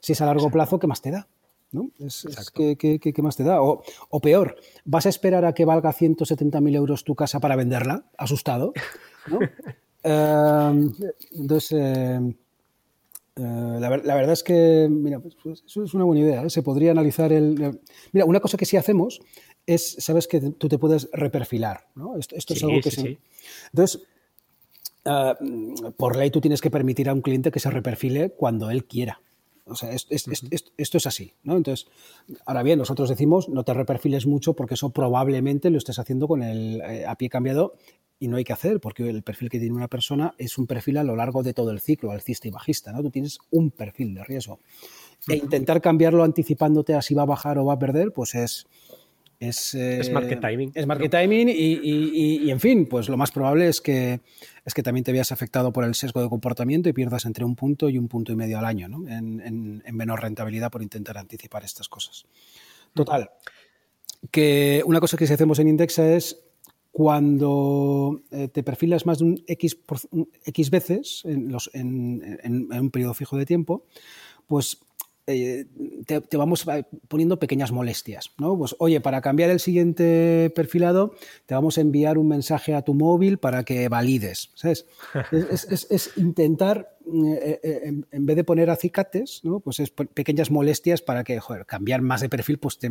Si 0.00 0.12
es 0.12 0.20
a 0.20 0.26
largo 0.26 0.50
plazo, 0.50 0.78
¿qué 0.78 0.86
más 0.86 1.02
te 1.02 1.10
da? 1.10 1.28
¿no? 1.72 1.90
Es, 1.98 2.26
¿qué, 2.54 3.22
más 3.22 3.36
te 3.36 3.44
da? 3.44 3.60
O, 3.60 3.82
peor, 4.22 4.56
¿vas 4.84 5.06
a 5.06 5.08
esperar 5.08 5.44
a 5.44 5.52
que 5.52 5.64
valga 5.64 5.92
170.000 5.92 6.74
euros 6.76 7.04
tu 7.04 7.14
casa 7.14 7.40
para 7.40 7.56
venderla? 7.56 8.04
Asustado. 8.16 8.72
¿no? 9.26 9.38
Em, 10.04 10.92
entonces, 11.32 11.72
em, 11.72 12.32
eh, 13.36 13.78
la, 13.80 13.88
verdad 13.90 14.32
es 14.32 14.42
que, 14.42 14.88
mira, 14.88 15.20
pues, 15.20 15.36
pues, 15.42 15.64
eso 15.66 15.82
es 15.82 15.92
una 15.92 16.04
buena 16.04 16.22
idea. 16.22 16.42
¿eh? 16.44 16.50
Se 16.50 16.62
podría 16.62 16.92
analizar 16.92 17.32
el... 17.32 17.80
Mira, 18.12 18.24
una 18.24 18.40
cosa 18.40 18.56
que 18.56 18.64
sí 18.64 18.76
hacemos 18.76 19.20
es, 19.66 19.96
sabes 19.98 20.26
que 20.26 20.40
tú 20.40 20.68
te 20.68 20.78
puedes 20.78 21.08
reperfilar. 21.12 21.88
¿no? 21.94 22.16
Esto, 22.16 22.36
es 22.36 22.62
algo 22.62 22.80
que 22.80 22.90
sí, 22.90 23.18
Entonces, 23.72 24.02
Ah, 25.08 25.36
por 25.96 26.16
ley 26.16 26.30
tú 26.30 26.40
tienes 26.40 26.60
que 26.60 26.70
permitir 26.70 27.08
a 27.08 27.14
un 27.14 27.22
cliente 27.22 27.50
que 27.50 27.60
se 27.60 27.70
reperfile 27.70 28.30
cuando 28.30 28.70
él 28.70 28.84
quiera. 28.84 29.20
O 29.64 29.74
sea, 29.74 29.90
esto 29.92 30.96
es 30.96 31.06
así, 31.06 31.34
¿no? 31.42 31.56
Entonces, 31.56 31.88
ahora 32.46 32.62
bien, 32.62 32.78
nosotros 32.78 33.08
decimos 33.08 33.48
no 33.48 33.64
te 33.64 33.74
reperfiles 33.74 34.26
mucho 34.26 34.54
porque 34.54 34.74
eso 34.74 34.90
probablemente 34.90 35.70
lo 35.70 35.78
estés 35.78 35.98
haciendo 35.98 36.26
con 36.26 36.42
el 36.42 36.80
eh, 36.80 37.04
a 37.06 37.16
pie 37.16 37.28
cambiado 37.28 37.74
y 38.18 38.28
no 38.28 38.38
hay 38.38 38.44
que 38.44 38.52
hacer 38.52 38.80
porque 38.80 39.08
el 39.08 39.22
perfil 39.22 39.50
que 39.50 39.58
tiene 39.58 39.74
una 39.74 39.88
persona 39.88 40.34
es 40.38 40.56
un 40.56 40.66
perfil 40.66 40.96
a 40.96 41.04
lo 41.04 41.16
largo 41.16 41.42
de 41.42 41.52
todo 41.52 41.70
el 41.70 41.80
ciclo, 41.80 42.10
alcista 42.10 42.48
y 42.48 42.50
bajista, 42.50 42.92
¿no? 42.92 43.02
Tú 43.02 43.10
tienes 43.10 43.38
un 43.50 43.70
perfil 43.70 44.14
de 44.14 44.24
riesgo. 44.24 44.58
E 45.26 45.36
intentar 45.36 45.80
cambiarlo 45.80 46.24
anticipándote 46.24 46.94
a 46.94 47.02
si 47.02 47.14
va 47.14 47.22
a 47.22 47.26
bajar 47.26 47.58
o 47.58 47.66
va 47.66 47.74
a 47.74 47.78
perder, 47.78 48.12
pues 48.12 48.34
es, 48.34 48.66
es, 49.40 49.74
es, 49.74 50.10
market 50.10 50.40
timing. 50.40 50.72
Es 50.74 50.86
market 50.86 51.10
timing 51.10 51.48
y, 51.48 52.50
en 52.50 52.58
fin, 52.58 52.86
pues 52.86 53.08
lo 53.08 53.16
más 53.16 53.30
probable 53.30 53.68
es 53.68 53.80
que, 53.80 54.20
es 54.64 54.74
que 54.74 54.82
también 54.82 55.04
te 55.04 55.12
veas 55.12 55.30
afectado 55.30 55.72
por 55.72 55.84
el 55.84 55.94
sesgo 55.94 56.20
de 56.20 56.28
comportamiento 56.28 56.88
y 56.88 56.92
pierdas 56.92 57.24
entre 57.24 57.44
un 57.44 57.54
punto 57.54 57.88
y 57.88 57.98
un 57.98 58.08
punto 58.08 58.32
y 58.32 58.36
medio 58.36 58.58
al 58.58 58.64
año 58.64 58.88
¿no? 58.88 59.08
en, 59.08 59.82
menor 59.92 60.22
rentabilidad 60.22 60.70
por 60.70 60.82
intentar 60.82 61.18
anticipar 61.18 61.64
estas 61.64 61.88
cosas. 61.88 62.26
Total, 62.94 63.30
que 64.30 64.82
una 64.84 64.98
cosa 64.98 65.16
que 65.16 65.26
si 65.26 65.34
hacemos 65.34 65.58
en 65.60 65.68
Indexa 65.68 66.14
es 66.14 66.44
cuando 66.90 68.22
eh, 68.32 68.48
te 68.48 68.64
perfilas 68.64 69.06
más 69.06 69.18
de 69.18 69.24
un 69.24 69.44
X, 69.46 69.78
X 70.46 70.70
veces 70.70 71.22
en, 71.24 71.52
los, 71.52 71.70
en, 71.74 72.40
en 72.42 72.72
un 72.72 72.90
periodo 72.90 73.14
fijo 73.14 73.36
de 73.36 73.46
tiempo, 73.46 73.84
pues 74.48 74.80
eh, 75.30 75.66
te, 76.06 76.36
vamos 76.38 76.64
poniendo 77.06 77.38
pequeñas 77.38 77.70
molestias, 77.70 78.30
¿no? 78.38 78.56
Pues 78.56 78.74
oye, 78.78 79.02
para 79.02 79.20
cambiar 79.20 79.50
el 79.50 79.60
siguiente 79.60 80.50
perfilado, 80.56 81.12
te 81.44 81.54
vamos 81.54 81.76
a 81.76 81.82
enviar 81.82 82.16
un 82.16 82.28
mensaje 82.28 82.74
a 82.74 82.80
tu 82.80 82.94
móvil 82.94 83.36
para 83.36 83.62
que 83.62 83.90
valides, 83.90 84.50
¿sabes? 84.54 84.86
es, 85.30 86.12
intentar, 86.16 86.96
eh, 87.06 87.60
eh, 87.62 87.92
en, 88.10 88.26
vez 88.26 88.36
de 88.36 88.44
poner 88.44 88.70
acicates, 88.70 89.40
¿no? 89.44 89.60
Pues 89.60 89.80
es 89.80 89.90
pequeñas 89.90 90.50
molestias 90.50 91.02
para 91.02 91.24
que, 91.24 91.38
joder, 91.40 91.66
cambiar 91.66 92.00
más 92.00 92.22
de 92.22 92.30
perfil, 92.30 92.58
pues 92.58 92.78
te, 92.78 92.90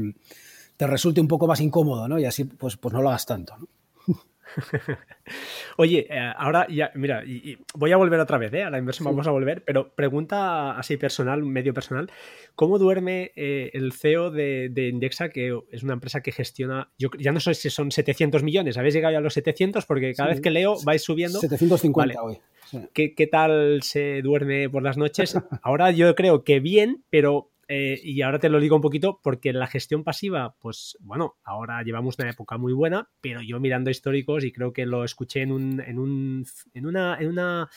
te 0.77 0.85
resulte 0.85 1.19
un 1.19 1.27
poco 1.27 1.47
más 1.47 1.59
incómodo, 1.59 2.07
¿no? 2.07 2.19
Y 2.19 2.25
así, 2.25 2.43
pues, 2.43 2.77
pues 2.77 2.93
no 2.93 3.01
lo 3.01 3.09
hagas 3.09 3.25
tanto, 3.25 3.57
¿no? 3.57 3.67
Oye, 5.77 6.07
eh, 6.09 6.33
ahora 6.35 6.67
ya, 6.69 6.91
mira, 6.95 7.23
y, 7.25 7.57
voy 7.75 7.91
a 7.91 7.97
volver 7.97 8.19
otra 8.19 8.37
vez, 8.37 8.53
¿eh? 8.53 8.63
A 8.63 8.69
la 8.69 8.77
inversión 8.77 9.05
vamos 9.05 9.27
a 9.27 9.31
volver, 9.31 9.63
pero 9.63 9.93
pregunta 9.93 10.77
así 10.77 10.97
personal, 10.97 11.43
medio 11.43 11.73
personal, 11.73 12.11
¿cómo 12.55 12.79
duerme 12.79 13.31
eh, 13.35 13.71
el 13.73 13.93
CEO 13.93 14.31
de, 14.31 14.89
Indexa, 14.91 15.29
que 15.29 15.57
es 15.71 15.83
una 15.83 15.93
empresa 15.93 16.21
que 16.21 16.31
gestiona, 16.31 16.91
yo 16.97 17.09
ya 17.19 17.31
no 17.31 17.39
sé 17.39 17.53
si 17.53 17.69
son 17.69 17.91
700 17.91 18.43
millones, 18.43 18.77
habéis 18.77 18.93
llegado 18.93 19.13
ya 19.13 19.19
a 19.19 19.21
los 19.21 19.33
700 19.33 19.85
porque 19.85 20.13
cada 20.13 20.29
vez 20.29 20.41
que 20.41 20.49
leo 20.49 20.77
vais 20.83 21.01
subiendo. 21.01 21.39
750 21.39 22.21
hoy. 22.21 22.39
¿Qué, 22.93 23.15
¿Qué 23.15 23.27
tal 23.27 23.81
se 23.81 24.21
duerme 24.21 24.69
por 24.69 24.83
las 24.83 24.97
noches? 24.97 25.37
Ahora 25.61 25.91
yo 25.91 26.13
creo 26.15 26.43
que 26.43 26.59
bien, 26.59 27.03
pero 27.09 27.51
eh, 27.67 27.99
y 28.01 28.21
ahora 28.21 28.39
te 28.39 28.49
lo 28.49 28.59
digo 28.59 28.77
un 28.77 28.81
poquito 28.81 29.19
porque 29.21 29.51
la 29.51 29.67
gestión 29.67 30.03
pasiva, 30.03 30.55
pues 30.59 30.97
bueno, 31.01 31.35
ahora 31.43 31.83
llevamos 31.83 32.17
una 32.17 32.29
época 32.29 32.57
muy 32.57 32.71
buena, 32.71 33.09
pero 33.19 33.41
yo 33.41 33.59
mirando 33.59 33.89
históricos 33.89 34.45
y 34.45 34.53
creo 34.53 34.71
que 34.71 34.85
lo 34.85 35.03
escuché 35.03 35.41
en, 35.41 35.51
un, 35.51 35.81
en, 35.81 35.99
un, 35.99 36.45
en, 36.73 36.85
una, 36.85 37.17
en 37.19 37.27
una, 37.27 37.69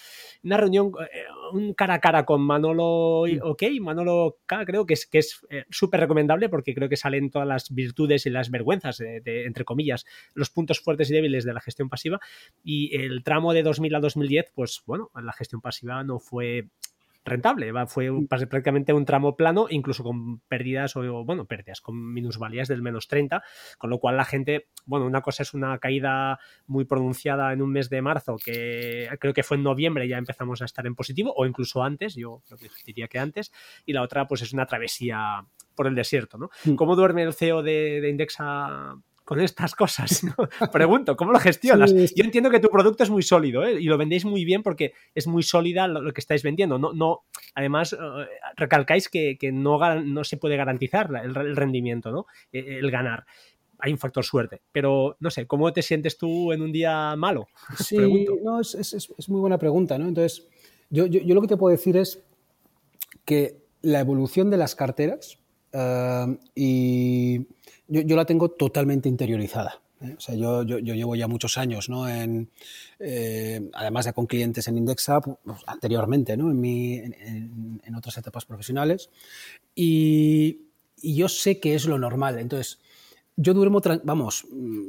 una, 0.45 0.57
reunión, 0.57 0.93
eh, 1.13 1.25
un 1.53 1.75
cara 1.75 1.95
a 1.95 2.01
cara 2.01 2.25
con 2.25 2.41
Manolo, 2.41 3.23
ok, 3.43 3.63
Manolo 3.81 4.39
K, 4.47 4.65
creo 4.65 4.87
que 4.87 4.95
es 4.95 5.07
que 5.07 5.19
es 5.19 5.45
eh, 5.51 5.65
súper 5.71 6.01
recomendable 6.01 6.49
porque 6.49 6.75
creo 6.75 6.89
que 6.89 6.97
salen 6.97 7.31
todas 7.31 7.49
las 7.49 7.75
virtudes 7.75 8.27
y 8.27 8.31
las 8.31 8.51
vergüenzas, 8.51 8.99
de, 8.99 9.45
entre 9.45 9.65
comillas, 9.65 10.05
los 10.35 10.51
puntos 10.51 10.81
fuertes 10.81 11.11
y 11.11 11.15
débiles 11.15 11.45
de 11.45 11.53
la 11.53 11.61
gestión 11.61 11.89
pasiva. 11.89 12.21
Y 12.63 12.97
el 12.97 13.25
tramo 13.25 13.53
de 13.53 13.65
2000 13.65 13.95
a 13.97 14.01
2010, 14.01 14.53
pues 14.55 14.83
bueno, 14.87 15.11
la 15.21 15.33
gestión 15.33 15.61
pasiva 15.61 16.05
no 16.05 16.21
fue 16.21 16.69
rentable. 17.25 17.73
Fue 17.87 18.11
mm. 18.11 18.27
prácticamente 18.27 18.93
un 18.93 19.05
tramo 19.05 19.37
plano, 19.37 19.67
incluso 19.71 20.03
con 20.03 20.41
pérdidas 20.41 20.97
o, 20.97 21.25
bueno, 21.25 21.47
pérdidas, 21.47 21.81
con 21.81 22.13
minusvalías 22.13 22.69
del 22.69 22.83
menos 22.83 23.09
30, 23.09 23.43
con 23.79 23.91
lo 23.91 23.99
cual 23.99 24.17
la 24.17 24.25
gente, 24.25 24.69
bueno, 24.87 25.07
una 25.07 25.21
cosa 25.21 25.43
es 25.43 25.55
una 25.55 25.79
caída 25.79 26.39
muy 26.67 26.85
pronunciada 26.85 27.53
en 27.53 27.63
un 27.63 27.73
mes 27.73 27.91
de 27.91 28.03
marzo, 28.03 28.37
que 28.43 29.09
creo 29.19 29.35
que 29.35 29.43
fue 29.43 29.57
en 29.57 29.63
noviembre 29.63 30.09
ya 30.09 30.19
empezamos 30.19 30.63
a 30.63 30.65
estar 30.65 30.87
en 30.87 30.95
positivo, 30.95 31.33
o 31.37 31.47
incluso 31.47 31.83
antes, 31.83 32.15
yo 32.15 32.43
diría 32.85 33.09
que 33.09 33.19
antes, 33.19 33.53
y 33.85 33.93
la 33.93 34.03
otra 34.03 34.27
pues 34.27 34.43
es 34.43 34.53
una 34.53 34.67
travesía 34.67 35.45
por 35.75 35.87
el 35.87 35.95
desierto, 35.95 36.39
¿no? 36.39 36.51
Mm. 36.65 36.75
¿Cómo 36.75 36.97
duerme 36.97 37.23
el 37.23 37.33
CEO 37.33 37.63
de, 37.63 38.01
de 38.01 38.09
Indexa 38.09 38.97
con 39.31 39.41
estas 39.41 39.77
cosas? 39.77 40.23
Pregunto, 40.73 41.17
¿cómo 41.17 41.31
lo 41.31 41.39
gestionas? 41.39 41.95
Yo 41.95 42.25
entiendo 42.25 42.51
que 42.51 42.59
tu 42.59 42.69
producto 42.69 43.05
es 43.05 43.11
muy 43.11 43.23
sólido 43.23 43.65
¿eh? 43.65 43.81
y 43.81 43.85
lo 43.85 43.97
vendéis 43.97 44.25
muy 44.25 44.45
bien 44.45 44.65
porque 44.65 44.93
es 45.15 45.29
muy 45.29 45.45
sólida 45.45 45.87
lo, 45.87 46.13
que 46.13 46.21
estáis 46.21 46.43
vendiendo. 46.43 46.81
No, 46.81 46.93
no, 46.93 47.21
además, 47.55 47.93
eh, 47.93 47.97
recalcáis 48.57 49.09
que, 49.09 49.39
no, 49.53 49.79
no, 50.03 50.25
se 50.25 50.37
puede 50.37 50.57
garantizar 50.57 51.09
el, 51.23 51.55
rendimiento, 51.55 52.11
¿no? 52.11 52.27
E, 52.51 52.79
el 52.81 52.91
ganar 52.91 53.25
hay 53.79 53.93
un 53.93 53.99
factor 53.99 54.25
suerte. 54.25 54.63
Pero 54.73 55.17
no 55.21 55.31
sé, 55.31 55.47
¿cómo 55.47 55.73
te 55.73 55.83
sientes 55.83 56.19
tú 56.19 56.51
en 56.51 56.63
un 56.63 56.73
día 56.73 57.15
malo? 57.15 57.47
Sí, 57.79 58.27
no, 58.43 58.61
es, 58.61 58.75
es, 58.75 59.29
muy 59.29 59.41
buena 59.41 59.59
pregunta, 59.59 59.97
¿no? 59.97 60.09
Entonces, 60.09 60.49
yo, 60.91 61.07
yo, 61.07 61.37
lo 61.37 61.41
que 61.41 61.47
te 61.47 61.57
puedo 61.57 61.71
decir 61.71 61.97
es 61.97 62.21
que 63.25 63.63
la 63.83 64.01
evolución 64.01 64.51
de 64.51 64.57
las 64.57 64.75
carteras 64.75 65.39
eh, 65.73 66.39
y 66.57 67.47
yo, 67.91 68.17
la 68.17 68.25
tengo 68.25 68.51
totalmente 68.51 69.09
interiorizada. 69.09 69.81
¿eh? 70.01 70.15
O 70.17 70.21
sea, 70.21 70.35
yo, 70.35 70.63
llevo 70.63 71.17
ya 71.17 71.27
muchos 71.27 71.59
años, 71.59 71.89
¿no? 71.89 72.09
En, 72.09 72.49
eh, 73.01 73.69
además 73.75 74.07
de 74.07 74.13
con 74.13 74.27
clientes 74.27 74.69
en 74.69 74.79
Indexa, 74.79 75.21
pues, 75.21 75.39
anteriormente, 75.67 76.37
¿no? 76.37 76.51
En, 76.51 76.61
mi, 76.61 76.95
en, 76.97 77.95
otras 77.97 78.17
etapas 78.17 78.45
profesionales. 78.45 79.11
Y, 79.75 80.63
yo 81.03 81.29
sé 81.29 81.61
que 81.61 81.75
es 81.75 81.87
lo 81.87 81.99
normal. 81.99 82.39
Entonces, 82.39 82.79
yo 83.37 83.55
duermo, 83.55 83.81
vamos, 84.05 84.47
mm, 84.51 84.83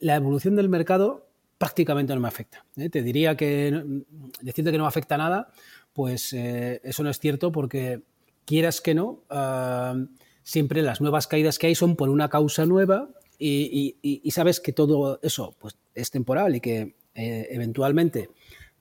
la 0.00 0.16
evolución 0.16 0.54
del 0.54 0.68
mercado 0.68 1.26
prácticamente 1.56 2.14
no 2.14 2.20
me 2.20 2.28
afecta. 2.28 2.64
¿eh? 2.76 2.90
Te 2.90 3.02
diría 3.02 3.34
que 3.36 4.02
decirte 4.42 4.70
que 4.70 4.76
no 4.76 4.84
me 4.84 4.88
afecta 4.88 5.16
nada, 5.16 5.48
pues 5.94 6.34
eso 6.34 7.02
no 7.02 7.08
es 7.08 7.18
cierto 7.18 7.52
porque 7.52 8.02
quieras 8.44 8.82
que 8.82 8.94
no, 8.94 9.20
ah, 9.30 9.96
siempre 10.44 10.82
las 10.82 11.00
nuevas 11.00 11.26
caídas 11.26 11.58
que 11.58 11.66
hay 11.66 11.74
son 11.74 11.96
por 11.96 12.10
una 12.10 12.28
causa 12.28 12.66
nueva 12.66 13.08
y, 13.38 14.30
sabes 14.30 14.60
que 14.60 14.72
todo 14.72 15.18
eso 15.22 15.56
pues, 15.58 15.76
es 15.94 16.10
temporal 16.10 16.54
y 16.54 16.60
que 16.60 16.94
eh, 17.14 17.48
eventualmente 17.50 18.30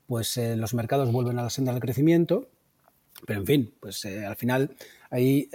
pues, 0.06 0.38
eh, 0.38 0.56
los 0.56 0.74
mercados 0.76 1.12
vuelven 1.12 1.40
a 1.40 1.44
la 1.44 1.50
senda 1.50 1.72
del 1.72 1.82
crecimiento. 1.82 2.50
Pero 3.26 3.40
en 3.40 3.46
fin, 3.46 3.74
pues 3.80 4.04
eh, 4.06 4.26
al 4.26 4.36
final 4.36 4.76
ahí 5.10 5.48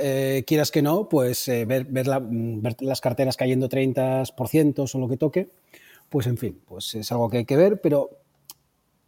quieras 0.46 0.70
que 0.70 0.80
no, 0.80 1.08
pues 1.08 1.46
ver, 1.48 1.84
ver, 1.84 2.06
las 2.06 3.00
carteras 3.00 3.36
cayendo 3.36 3.68
30% 3.68 4.94
o 4.94 4.98
lo 4.98 5.08
que 5.08 5.16
toque, 5.16 5.50
pues 6.08 6.28
en 6.28 6.38
fin, 6.38 6.60
pues 6.64 6.94
es 6.94 7.12
algo 7.12 7.28
que 7.28 7.38
hay 7.38 7.44
que 7.44 7.56
ver, 7.56 7.80
pero 7.80 8.10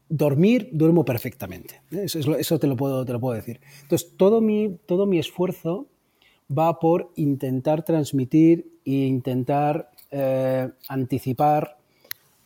dormir, 0.08 0.68
duermo 0.72 1.04
perfectamente. 1.04 1.80
Eso, 1.92 2.36
eso 2.36 2.58
te, 2.58 2.66
lo 2.66 2.76
puedo, 2.76 3.04
te 3.06 3.12
lo 3.12 3.20
puedo 3.20 3.36
decir. 3.36 3.60
Entonces, 3.82 4.16
todo 4.16 4.40
mi, 4.40 4.76
todo 4.84 5.06
mi 5.06 5.18
esfuerzo 5.18 5.86
va 6.50 6.78
por 6.78 7.10
intentar 7.16 7.84
transmitir 7.84 8.66
e 8.84 9.06
intentar 9.06 9.90
eh, 10.10 10.68
anticipar 10.88 11.76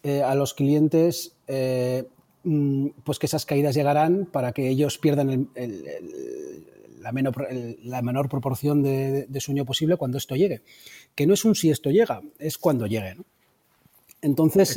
eh, 0.02 0.22
a 0.22 0.34
los 0.34 0.52
clientes 0.52 1.32
eh, 1.46 2.04
mm, 2.44 2.88
pues 3.04 3.18
que 3.18 3.26
esas 3.26 3.46
caídas 3.46 3.74
llegarán 3.74 4.26
para 4.30 4.52
que 4.52 4.68
ellos 4.68 4.98
pierdan 4.98 5.48
la, 7.00 7.12
menor, 7.12 8.28
proporción 8.28 8.82
de, 8.82 9.40
sueño 9.40 9.64
posible 9.64 9.96
cuando 9.96 10.18
esto 10.18 10.36
llegue. 10.36 10.60
Que 11.14 11.26
no 11.26 11.34
es 11.34 11.44
un 11.46 11.54
si 11.54 11.70
esto 11.70 11.90
llega, 11.90 12.20
es 12.38 12.58
cuando 12.58 12.86
llegue. 12.86 13.16
Entonces, 14.20 14.76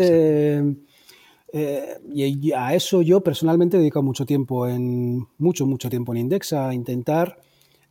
y 1.54 2.52
a 2.54 2.74
eso 2.74 3.02
yo 3.02 3.22
personalmente 3.22 3.78
he 3.78 3.80
dedicado 3.80 4.04
mucho 4.04 4.26
tiempo 4.26 4.68
en, 4.68 5.28
mucho, 5.38 5.66
mucho 5.66 5.90
tiempo 5.90 6.14
en 6.14 6.20
Indexa, 6.20 6.70
a 6.70 6.74
intentar 6.74 7.38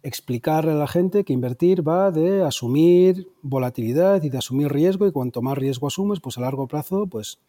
explicarle 0.07 0.71
a 0.71 0.77
la 0.77 0.87
gente 0.87 1.25
que 1.25 1.33
invertir 1.33 1.87
va 1.87 2.13
de 2.13 2.43
asumir 2.43 3.29
volatilidad 3.43 4.23
y 4.23 4.31
de 4.31 4.39
asumir 4.39 4.69
riesgo 4.69 5.07
y 5.07 5.11
cuanto 5.11 5.43
más 5.43 5.59
riesgo 5.59 5.89
asumes, 5.89 6.21
pues 6.21 6.39
a 6.39 6.43
largo 6.43 6.69
plazo, 6.69 7.09
pues 7.09 7.41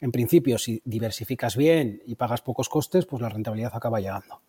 en 0.00 0.12
principio 0.12 0.56
si 0.56 0.80
diversificas 0.84 1.56
bien 1.56 2.00
y 2.06 2.14
pagas 2.14 2.42
pocos 2.42 2.68
costes, 2.68 3.06
pues 3.06 3.20
la 3.20 3.28
rentabilidad 3.28 3.72
acaba 3.74 3.98
llegando. 3.98 4.40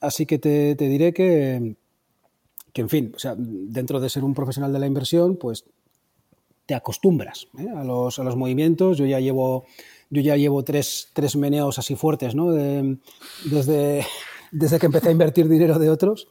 así 0.00 0.26
que 0.26 0.40
te, 0.40 0.74
diré 0.74 1.12
que, 1.12 1.76
que, 2.72 2.80
en 2.80 2.88
fin, 2.88 3.12
o 3.14 3.18
sea, 3.18 3.36
dentro 3.38 4.00
de 4.00 4.10
ser 4.10 4.24
un 4.24 4.34
profesional 4.34 4.72
de 4.72 4.80
la 4.80 4.86
inversión, 4.88 5.36
pues 5.36 5.64
te 6.66 6.74
acostumbras 6.74 7.46
¿eh? 7.56 7.68
a, 7.72 7.84
los, 7.84 8.18
a, 8.18 8.24
los, 8.24 8.34
movimientos. 8.34 8.98
Yo 8.98 9.06
ya 9.06 9.20
llevo, 9.20 9.64
yo 10.08 10.22
ya 10.22 10.36
llevo 10.36 10.64
tres, 10.64 11.10
tres 11.12 11.36
meneos 11.36 11.78
así 11.78 11.94
fuertes, 11.94 12.34
¿no? 12.34 12.50
desde 12.50 14.04
desde 14.50 14.78
que 14.78 14.86
empecé 14.86 15.08
a 15.08 15.12
invertir 15.12 15.48
dinero 15.48 15.78
de 15.78 15.90
otros. 15.90 16.28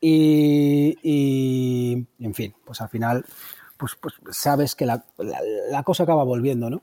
Y, 0.00 2.06
en 2.18 2.34
fin, 2.34 2.54
pues 2.64 2.80
al 2.80 2.88
final, 2.88 3.24
pues, 3.76 3.96
pues 4.00 4.14
sabes 4.30 4.74
que 4.74 4.86
la, 4.86 5.04
cosa 5.84 6.04
acaba 6.04 6.24
volviendo, 6.24 6.70
¿no? 6.70 6.82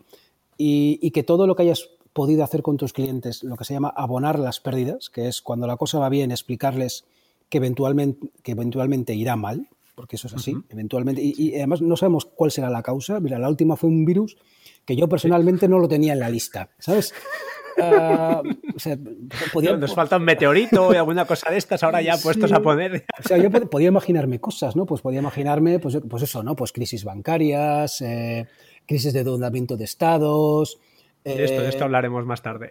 Y, 0.57 1.11
que 1.11 1.23
todo 1.23 1.47
lo 1.47 1.55
que 1.55 1.63
hayas 1.63 1.89
podido 2.13 2.43
hacer 2.43 2.63
con 2.63 2.77
tus 2.77 2.93
clientes 2.93 3.43
lo 3.43 3.57
que 3.57 3.63
se 3.63 3.73
llama 3.73 3.93
abonar 3.95 4.39
las 4.39 4.59
pérdidas, 4.59 5.09
que 5.09 5.27
es 5.27 5.41
cuando 5.41 5.67
la 5.67 5.77
cosa 5.77 5.99
va 5.99 6.09
bien 6.09 6.31
explicarles 6.31 7.05
que 7.49 7.59
eventualmente, 7.59 8.29
que 8.43 8.53
eventualmente 8.53 9.13
irá 9.13 9.35
mal, 9.35 9.69
porque 9.95 10.15
eso 10.15 10.27
es 10.27 10.35
así, 10.35 10.55
eventualmente. 10.69 11.21
Y, 11.23 11.55
además 11.55 11.81
no 11.81 11.97
sabemos 11.97 12.25
cuál 12.25 12.51
será 12.51 12.69
la 12.69 12.83
causa. 12.83 13.19
Mira, 13.19 13.39
la 13.39 13.49
última 13.49 13.75
fue 13.75 13.89
un 13.89 14.05
virus 14.05 14.37
que 14.85 14.95
yo 14.95 15.09
personalmente 15.09 15.67
no 15.67 15.79
lo 15.79 15.87
tenía 15.87 16.13
en 16.13 16.19
la 16.19 16.29
lista, 16.29 16.69
¿sabes? 16.77 17.13
Uh, 17.77 18.41
o 18.75 18.79
sea, 18.79 18.97
Nos 19.77 19.93
falta 19.93 20.17
un 20.17 20.23
meteorito 20.23 20.93
y 20.93 20.97
alguna 20.97 21.25
cosa 21.25 21.51
de 21.51 21.57
estas 21.57 21.83
ahora 21.83 22.01
ya 22.01 22.17
puestos 22.17 22.51
a 22.51 22.61
poner. 22.61 23.05
O 23.23 23.27
sea, 23.27 23.37
yo 23.37 23.51
podía 23.51 23.89
imaginarme 23.89 24.39
cosas, 24.39 24.75
¿no? 24.75 24.85
Pues 24.85 25.01
podía 25.01 25.19
imaginarme, 25.19 25.79
pues, 25.79 25.97
pues 26.09 26.23
eso, 26.23 26.43
¿no? 26.43 26.55
Pues 26.55 26.71
crisis 26.71 27.03
bancarias, 27.03 28.01
eh, 28.01 28.47
crisis 28.85 29.13
de 29.13 29.19
endeudamiento 29.19 29.77
de 29.77 29.83
estados. 29.83 30.79
de, 31.23 31.43
esto, 31.43 31.61
de 31.61 31.69
esto 31.69 31.81
eh, 31.81 31.83
hablaremos 31.83 32.25
más 32.25 32.41
tarde. 32.41 32.69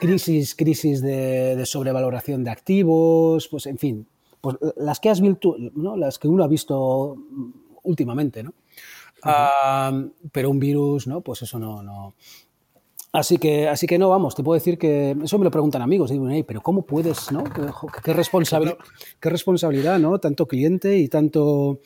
Crisis, 0.00 0.54
crisis 0.54 1.02
de, 1.02 1.62
sobrevaloración 1.66 2.42
de 2.42 2.50
activos, 2.50 3.48
pues 3.48 3.66
en 3.66 3.76
fin, 3.76 4.06
pues 4.40 4.56
las 4.76 5.00
que 5.00 5.10
has 5.10 5.20
visto, 5.20 5.56
¿no? 5.74 5.96
Las 5.96 6.18
que 6.18 6.28
uno 6.28 6.44
ha 6.44 6.48
visto 6.48 7.16
últimamente, 7.82 8.42
¿no? 8.42 8.54
Ah, 9.22 9.92
pero 10.32 10.50
un 10.50 10.58
virus, 10.58 11.06
¿no? 11.06 11.20
Pues 11.20 11.42
eso 11.42 11.58
no, 11.58 11.82
no, 11.82 12.14
Así 13.12 13.38
que, 13.38 13.68
así 13.68 13.86
que 13.86 13.98
no, 13.98 14.10
vamos, 14.10 14.34
te 14.34 14.42
puedo 14.42 14.58
decir 14.58 14.78
que 14.78 15.16
eso 15.22 15.38
me 15.38 15.44
lo 15.44 15.50
preguntan 15.50 15.80
amigos, 15.80 16.10
digo, 16.10 16.26
pero 16.46 16.60
¿cómo 16.60 16.82
puedes, 16.82 17.32
no? 17.32 17.44
¿Qué, 18.02 18.12
responsabilidad, 18.12 18.76
qué 19.20 19.30
responsabilidad, 19.30 19.98
¿no? 19.98 20.18
Tanto 20.18 20.46
cliente 20.46 20.98
y 20.98 21.08
tanto, 21.08 21.80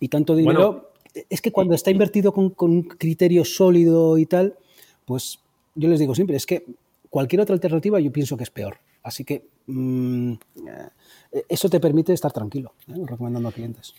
y 0.00 0.08
tanto 0.08 0.34
dinero. 0.34 0.90
es 1.30 1.40
que 1.40 1.52
cuando 1.52 1.74
está 1.74 1.90
invertido 1.90 2.32
con, 2.32 2.52
un 2.58 2.82
criterio 2.82 3.44
sólido 3.44 4.18
y 4.18 4.26
tal, 4.26 4.56
pues 5.04 5.38
yo 5.74 5.88
les 5.88 6.00
digo 6.00 6.14
siempre, 6.14 6.36
es 6.36 6.46
que 6.46 6.64
cualquier 7.10 7.42
otra 7.42 7.54
alternativa 7.54 8.00
yo 8.00 8.10
pienso 8.10 8.36
que 8.36 8.44
es 8.44 8.50
peor. 8.50 8.78
Así 9.04 9.22
que 9.24 9.46
mm, 9.66 10.32
eh, 10.32 11.42
eso 11.48 11.68
te 11.68 11.78
permite 11.78 12.12
estar 12.12 12.32
tranquilo, 12.32 12.72
¿eh? 12.88 12.94
recomendando 13.06 13.50
a 13.50 13.52
clientes. 13.52 13.94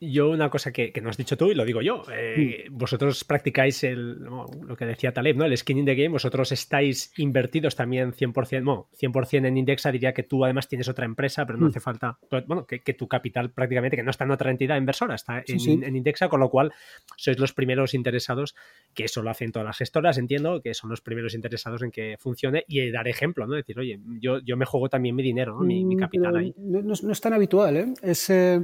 Yo 0.00 0.30
una 0.30 0.48
cosa 0.48 0.72
que, 0.72 0.92
que, 0.92 1.00
no 1.00 1.10
has 1.10 1.16
dicho 1.16 1.36
tú 1.36 1.50
y 1.50 1.54
lo 1.54 1.64
digo 1.64 1.82
yo, 1.82 2.04
eh, 2.12 2.66
mm. 2.68 2.76
vosotros 2.76 3.24
practicáis 3.24 3.82
el, 3.82 4.20
lo 4.20 4.76
que 4.76 4.86
decía 4.86 5.12
Taleb, 5.12 5.36
¿no? 5.36 5.44
el 5.44 5.56
skin 5.56 5.78
in 5.78 5.84
the 5.84 5.94
game, 5.96 6.10
vosotros 6.10 6.52
estáis 6.52 7.12
invertidos 7.16 7.74
también 7.74 8.12
100%, 8.12 8.64
bueno, 8.64 8.88
100% 9.00 9.46
en 9.46 9.56
Indexa, 9.56 9.90
diría 9.90 10.12
que 10.12 10.22
tú 10.22 10.44
además 10.44 10.68
tienes 10.68 10.88
otra 10.88 11.04
empresa, 11.04 11.46
pero 11.46 11.58
no 11.58 11.66
mm. 11.66 11.68
hace 11.70 11.80
falta, 11.80 12.18
pues, 12.30 12.46
bueno, 12.46 12.64
que, 12.66 12.80
que, 12.80 12.94
tu 12.94 13.08
capital 13.08 13.50
prácticamente, 13.50 13.96
que 13.96 14.02
no 14.04 14.10
está 14.10 14.24
en 14.24 14.30
otra 14.30 14.50
entidad 14.50 14.76
inversora, 14.76 15.16
está 15.16 15.42
en, 15.46 15.82
en, 15.82 15.96
Indexa, 15.96 16.28
con 16.28 16.40
lo 16.40 16.48
cual 16.48 16.72
sois 17.16 17.38
los 17.38 17.52
primeros 17.52 17.92
interesados, 17.94 18.54
que 18.94 19.04
eso 19.04 19.22
lo 19.22 19.30
hacen 19.30 19.50
todas 19.50 19.66
las 19.66 19.78
gestoras, 19.78 20.16
entiendo, 20.18 20.62
que 20.62 20.74
son 20.74 20.90
los 20.90 21.00
primeros 21.00 21.34
interesados 21.34 21.82
en 21.82 21.90
que 21.90 22.16
funcione 22.18 22.64
y 22.68 22.88
dar 22.90 23.08
ejemplo, 23.08 23.46
¿no? 23.46 23.54
Decir, 23.54 23.78
oye, 23.78 23.98
yo, 24.20 24.38
yo 24.38 24.56
me 24.56 24.64
juego 24.64 24.88
también 24.88 25.16
mi 25.16 25.22
dinero, 25.22 25.54
¿no? 25.54 25.64
mi, 25.64 25.84
mi, 25.84 25.96
mm, 25.96 25.98
capital 25.98 26.36
ahí. 26.36 26.54
No, 26.56 26.82
no, 26.82 27.12
es 27.12 27.20
tan 27.20 27.32
habitual, 27.32 27.76
¿eh? 27.76 27.94
Es... 28.02 28.30
Eh, 28.30 28.60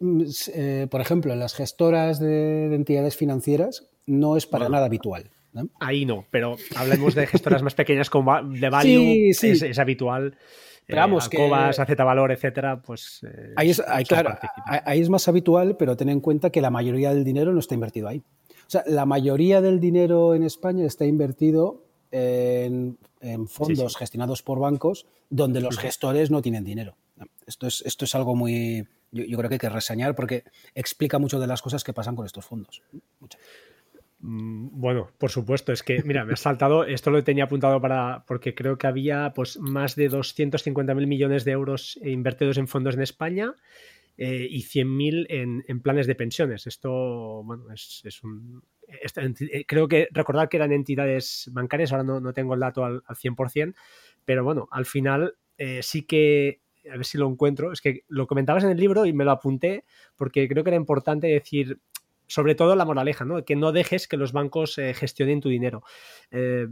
Mm, 0.00 0.22
eh, 0.54 0.86
por 0.90 1.00
ejemplo, 1.00 1.32
en 1.32 1.40
las 1.40 1.54
gestoras 1.54 2.18
de, 2.18 2.74
entidades 2.74 3.16
financieras 3.16 3.88
no 4.06 4.36
es 4.36 4.46
para 4.46 4.68
nada 4.68 4.86
habitual. 4.86 5.30
Ahí 5.80 6.04
no, 6.04 6.26
pero 6.30 6.56
hablemos 6.76 7.14
de 7.14 7.26
gestoras 7.26 7.62
más 7.62 7.74
pequeñas 7.74 8.10
como 8.10 8.42
de 8.42 8.68
Value, 8.68 9.30
Es, 9.30 9.78
habitual. 9.78 10.36
Pero 10.86 11.00
vamos, 11.00 11.24
eh, 11.24 11.36
Acobas, 11.36 11.78
que... 11.78 11.94
Valor, 11.94 12.30
etcétera, 12.30 12.82
pues. 12.82 13.20
Eh, 13.26 13.54
ahí, 13.56 13.70
es, 13.70 13.82
claro, 14.06 14.36
ahí 14.66 15.00
es 15.00 15.08
más 15.08 15.26
habitual, 15.28 15.76
pero 15.76 15.96
ten 15.96 16.10
en 16.10 16.20
cuenta 16.20 16.50
que 16.50 16.60
la 16.60 16.70
mayoría 16.70 17.12
del 17.12 17.24
dinero 17.24 17.52
no 17.52 17.60
está 17.60 17.74
invertido 17.74 18.06
ahí. 18.06 18.22
O 18.66 18.70
sea, 18.70 18.84
la 18.86 19.06
mayoría 19.06 19.60
del 19.60 19.80
dinero 19.80 20.34
en 20.34 20.42
España 20.42 20.84
está 20.84 21.06
invertido 21.06 21.84
en, 22.10 22.98
fondos 23.48 23.96
gestionados 23.96 24.42
por 24.42 24.60
bancos 24.60 25.06
donde 25.30 25.60
los 25.60 25.78
gestores 25.78 26.30
no 26.30 26.42
tienen 26.42 26.64
dinero. 26.64 26.96
Esto 27.46 27.66
es, 27.66 27.82
esto 27.86 28.04
es 28.04 28.14
algo 28.14 28.36
muy, 28.36 28.86
yo, 29.10 29.38
creo 29.38 29.48
que 29.48 29.54
hay 29.54 29.60
que 29.60 29.68
reseñar 29.68 30.14
porque 30.14 30.44
explica 30.74 31.18
mucho 31.18 31.40
de 31.40 31.46
las 31.46 31.62
cosas 31.62 31.84
que 31.84 31.92
pasan 31.92 32.16
con 32.16 32.26
estos 32.26 32.44
fondos. 32.44 32.82
Mm, 34.20 34.68
bueno, 34.72 35.10
por 35.18 35.30
supuesto, 35.30 35.72
es 35.72 35.82
que, 35.82 36.02
mira, 36.02 36.24
me 36.24 36.32
ha 36.32 36.36
saltado, 36.36 36.84
esto 36.84 37.10
lo 37.10 37.22
tenía 37.22 37.44
apuntado 37.44 37.80
para, 37.80 38.24
porque 38.26 38.54
creo 38.54 38.78
que 38.78 38.86
había 38.86 39.32
pues 39.34 39.58
más 39.58 39.94
de 39.94 40.10
250.000 40.10 41.06
millones 41.06 41.44
de 41.44 41.52
euros 41.52 41.98
invertidos 42.02 42.58
en 42.58 42.68
fondos 42.68 42.94
en 42.94 43.02
España 43.02 43.54
eh, 44.16 44.46
y 44.50 44.62
100.000 44.62 45.26
en, 45.28 45.64
en 45.68 45.80
planes 45.80 46.06
de 46.06 46.14
pensiones. 46.14 46.66
Esto, 46.66 47.42
bueno, 47.44 47.70
es, 47.72 48.22
un... 48.22 48.62
Eh, 48.88 49.64
creo 49.66 49.88
que 49.88 50.08
recordar 50.12 50.48
que 50.48 50.56
eran 50.56 50.72
entidades 50.72 51.50
bancarias, 51.52 51.92
ahora 51.92 52.04
no, 52.04 52.32
tengo 52.32 52.54
el 52.54 52.60
dato 52.60 52.84
al, 52.84 53.02
al 53.06 53.16
100%, 53.16 53.74
pero 54.24 54.44
bueno, 54.44 54.68
al 54.70 54.86
final 54.86 55.36
eh, 55.58 55.80
sí 55.82 56.02
que 56.02 56.60
a 56.92 56.96
ver 56.96 57.04
si 57.04 57.18
lo 57.18 57.28
encuentro, 57.28 57.72
es 57.72 57.80
que 57.80 58.04
lo 58.08 58.26
comentabas 58.26 58.64
en 58.64 58.70
el 58.70 58.78
libro 58.78 59.06
y 59.06 59.12
me 59.12 59.24
lo 59.24 59.30
apunté 59.30 59.84
porque 60.16 60.48
creo 60.48 60.64
que 60.64 60.70
era 60.70 60.76
importante 60.76 61.26
decir, 61.26 61.80
sobre 62.26 62.54
todo 62.54 62.74
la 62.76 62.84
moraleja, 62.84 63.24
¿no? 63.24 63.44
Que 63.44 63.56
no 63.56 63.72
dejes 63.72 64.08
que 64.08 64.16
los 64.16 64.32
bancos 64.32 64.78
eh, 64.78 64.94
gestionen 64.94 65.40
tu 65.40 65.48
dinero. 65.48 65.82
Eh, 66.30 66.66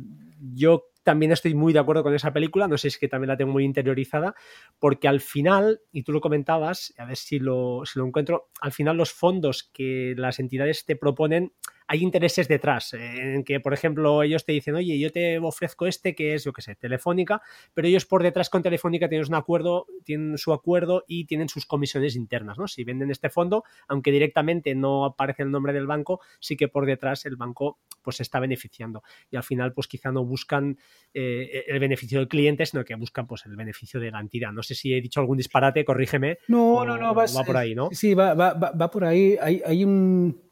yo 0.54 0.86
también 1.02 1.32
estoy 1.32 1.54
muy 1.54 1.72
de 1.72 1.78
acuerdo 1.78 2.02
con 2.02 2.14
esa 2.14 2.32
película, 2.32 2.66
no 2.66 2.78
sé 2.78 2.82
si 2.82 2.94
es 2.94 2.98
que 2.98 3.08
también 3.08 3.28
la 3.28 3.36
tengo 3.36 3.52
muy 3.52 3.64
interiorizada, 3.64 4.34
porque 4.78 5.06
al 5.06 5.20
final, 5.20 5.80
y 5.92 6.02
tú 6.02 6.12
lo 6.12 6.20
comentabas, 6.20 6.94
a 6.98 7.04
ver 7.04 7.16
si 7.16 7.38
lo, 7.38 7.82
si 7.84 7.98
lo 7.98 8.06
encuentro, 8.06 8.48
al 8.60 8.72
final 8.72 8.96
los 8.96 9.12
fondos 9.12 9.70
que 9.72 10.14
las 10.16 10.38
entidades 10.38 10.84
te 10.86 10.96
proponen 10.96 11.52
hay 11.86 12.02
intereses 12.02 12.48
detrás, 12.48 12.94
eh, 12.94 13.34
en 13.34 13.44
que, 13.44 13.60
por 13.60 13.74
ejemplo, 13.74 14.22
ellos 14.22 14.44
te 14.44 14.52
dicen, 14.52 14.74
oye, 14.74 14.98
yo 14.98 15.12
te 15.12 15.38
ofrezco 15.38 15.86
este 15.86 16.14
que 16.14 16.34
es, 16.34 16.44
yo 16.44 16.52
qué 16.52 16.62
sé, 16.62 16.74
Telefónica, 16.76 17.42
pero 17.74 17.88
ellos 17.88 18.06
por 18.06 18.22
detrás 18.22 18.48
con 18.48 18.62
Telefónica 18.62 19.08
tienen 19.08 19.26
un 19.28 19.34
acuerdo, 19.34 19.86
tienen 20.04 20.38
su 20.38 20.52
acuerdo 20.52 21.04
y 21.06 21.26
tienen 21.26 21.48
sus 21.48 21.66
comisiones 21.66 22.16
internas, 22.16 22.58
¿no? 22.58 22.68
Si 22.68 22.84
venden 22.84 23.10
este 23.10 23.28
fondo, 23.28 23.64
aunque 23.88 24.10
directamente 24.10 24.74
no 24.74 25.04
aparece 25.04 25.42
el 25.42 25.50
nombre 25.50 25.72
del 25.72 25.86
banco, 25.86 26.20
sí 26.40 26.56
que 26.56 26.68
por 26.68 26.86
detrás 26.86 27.26
el 27.26 27.36
banco 27.36 27.78
pues 28.02 28.16
se 28.16 28.22
está 28.22 28.38
beneficiando. 28.38 29.02
Y 29.30 29.36
al 29.36 29.42
final, 29.42 29.72
pues 29.72 29.88
quizá 29.88 30.12
no 30.12 30.24
buscan 30.24 30.78
eh, 31.12 31.64
el 31.66 31.80
beneficio 31.80 32.18
del 32.18 32.28
cliente, 32.28 32.66
sino 32.66 32.84
que 32.84 32.94
buscan 32.94 33.26
pues 33.26 33.46
el 33.46 33.56
beneficio 33.56 33.98
de 33.98 34.10
la 34.10 34.20
entidad. 34.20 34.52
No 34.52 34.62
sé 34.62 34.74
si 34.74 34.92
he 34.92 35.00
dicho 35.00 35.20
algún 35.20 35.38
disparate, 35.38 35.84
corrígeme. 35.84 36.38
No, 36.48 36.84
no, 36.84 36.98
no, 36.98 37.14
va, 37.14 37.26
por 37.46 37.56
ahí, 37.56 37.74
¿no? 37.74 37.88
Sí, 37.92 38.14
va, 38.14 38.34
va, 38.34 38.52
va 38.52 38.90
por 38.90 39.04
ahí. 39.04 39.36
Hay, 39.40 39.62
hay 39.64 39.84
un 39.84 40.43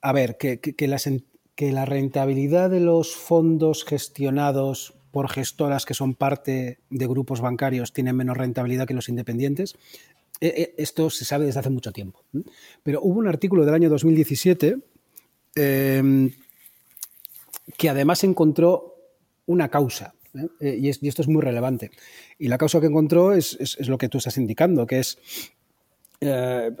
a 0.00 0.12
ver, 0.12 0.36
que, 0.36 0.60
que, 0.60 1.72
la 1.72 1.84
rentabilidad 1.84 2.70
de 2.70 2.80
los 2.80 3.16
fondos 3.16 3.84
gestionados 3.84 4.94
por 5.10 5.28
gestoras 5.28 5.84
que 5.84 5.94
son 5.94 6.14
parte 6.14 6.78
de 6.90 7.06
grupos 7.06 7.40
bancarios 7.40 7.92
tienen 7.92 8.16
menos 8.16 8.36
rentabilidad 8.36 8.86
que 8.86 8.94
los 8.94 9.08
independientes. 9.08 9.74
Eh, 10.40 10.54
eh, 10.56 10.74
esto 10.78 11.10
se 11.10 11.24
sabe 11.24 11.46
desde 11.46 11.60
hace 11.60 11.70
mucho 11.70 11.92
tiempo. 11.92 12.22
Pero 12.82 13.00
hubo 13.02 13.18
un 13.18 13.26
artículo 13.26 13.64
del 13.64 13.74
año 13.74 13.88
2017 13.88 14.78
em, 15.56 16.30
que 17.76 17.88
además 17.88 18.22
encontró 18.22 18.94
una 19.46 19.68
causa. 19.68 20.14
¿eh? 20.60 20.78
Y, 20.80 21.08
esto 21.08 21.22
es 21.22 21.28
muy 21.28 21.42
relevante. 21.42 21.90
Y 22.38 22.48
la 22.48 22.58
causa 22.58 22.80
que 22.80 22.86
encontró 22.86 23.32
es 23.32 23.76
lo 23.88 23.98
que 23.98 24.08
tú 24.08 24.18
estás 24.18 24.36
indicando, 24.36 24.86
que 24.86 25.00
es 25.00 25.18
eh, 26.20 26.72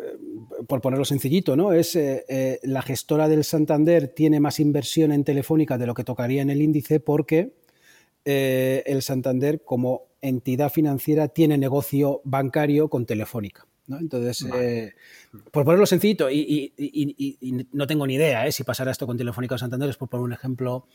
por 0.66 0.80
ponerlo 0.80 1.04
sencillito, 1.04 1.54
¿no? 1.54 1.72
Es 1.72 1.94
eh, 1.94 2.24
eh, 2.28 2.58
la 2.64 2.82
gestora 2.82 3.28
del 3.28 3.44
Santander 3.44 4.08
tiene 4.08 4.40
más 4.40 4.58
inversión 4.58 5.12
en 5.12 5.22
Telefónica 5.22 5.78
de 5.78 5.86
lo 5.86 5.94
que 5.94 6.02
tocaría 6.02 6.42
en 6.42 6.50
el 6.50 6.60
índice 6.60 6.98
porque 6.98 7.52
el 8.24 9.00
Santander, 9.00 9.62
como 9.64 10.08
entidad 10.20 10.70
financiera, 10.70 11.28
tiene 11.28 11.56
negocio 11.56 12.20
bancario 12.24 12.90
con 12.90 13.06
Telefónica. 13.06 13.66
¿no? 13.86 13.98
Entonces, 13.98 14.46
por 15.50 15.64
ponerlo 15.64 15.86
sencillito, 15.86 16.28
y, 16.30 16.70
no 17.72 17.86
tengo 17.86 18.06
ni 18.06 18.16
idea 18.16 18.52
si 18.52 18.64
pasará 18.64 18.90
esto 18.90 19.06
con 19.06 19.16
Telefónica 19.16 19.54
o 19.54 19.58
Santander, 19.58 19.88
es 19.88 19.96
por 19.96 20.10
poner 20.10 20.24
un 20.24 20.34
ejemplo, 20.34 20.88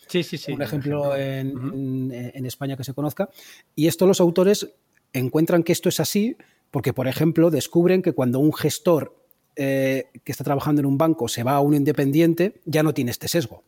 un 0.49 0.61
ejemplo 0.61 1.15
en, 1.15 2.11
en 2.11 2.45
España 2.45 2.77
que 2.77 2.83
se 2.83 2.93
conozca. 2.93 3.29
Y 3.73 3.87
esto 3.87 4.05
los 4.05 4.21
autores 4.21 4.69
encuentran 5.11 5.63
que 5.63 5.71
esto 5.71 5.89
es 5.89 5.99
así 5.99 6.37
porque, 6.74 6.91
por 6.91 7.07
ejemplo, 7.07 7.51
descubren 7.51 8.01
que 8.01 8.13
cuando 8.13 8.39
un 8.39 8.51
gestor 8.51 9.15
eh, 9.55 10.05
que 10.24 10.32
está 10.32 10.43
trabajando 10.43 10.82
en 10.82 10.88
un 10.88 10.97
banco 10.97 11.28
se 11.28 11.43
va 11.43 11.53
a 11.53 11.59
un 11.59 11.76
independiente, 11.76 12.61
ya 12.65 12.82
no 12.82 12.95
tiene 12.95 13.11
este 13.11 13.28
sesgo. 13.28 13.61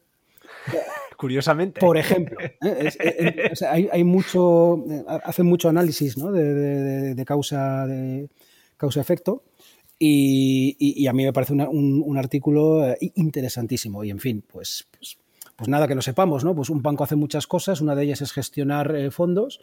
Curiosamente. 1.16 1.80
Por 1.80 2.00
ejemplo, 2.00 2.40
¿eh? 2.42 2.58
Eh, 2.64 3.90
hay, 3.92 4.04
mucho, 4.04 4.84
hacen 5.24 5.46
mucho 5.46 5.70
análisis 5.70 6.16
de, 6.16 7.24
causa 7.28 7.86
de 7.86 8.28
causa-efecto. 8.76 9.44
Y, 10.00 11.06
a 11.06 11.14
mí 11.14 11.26
me 11.26 11.32
parece 11.32 11.54
un, 11.54 12.18
artículo 12.18 12.96
interesantísimo. 13.00 14.04
Y 14.04 14.10
en 14.10 14.18
fin, 14.18 14.44
pues, 14.52 14.88
pues, 14.98 15.20
pues, 15.56 15.70
nada 15.70 15.88
que 15.88 15.94
no 15.94 16.02
sepamos, 16.02 16.44
¿no? 16.44 16.56
Pues 16.56 16.72
un 16.72 16.82
banco 16.82 17.04
hace 17.04 17.16
muchas 17.16 17.46
cosas, 17.46 17.82
una 17.82 17.94
de 17.94 18.04
ellas 18.04 18.22
es 18.22 18.32
gestionar 18.32 19.12
fondos 19.12 19.60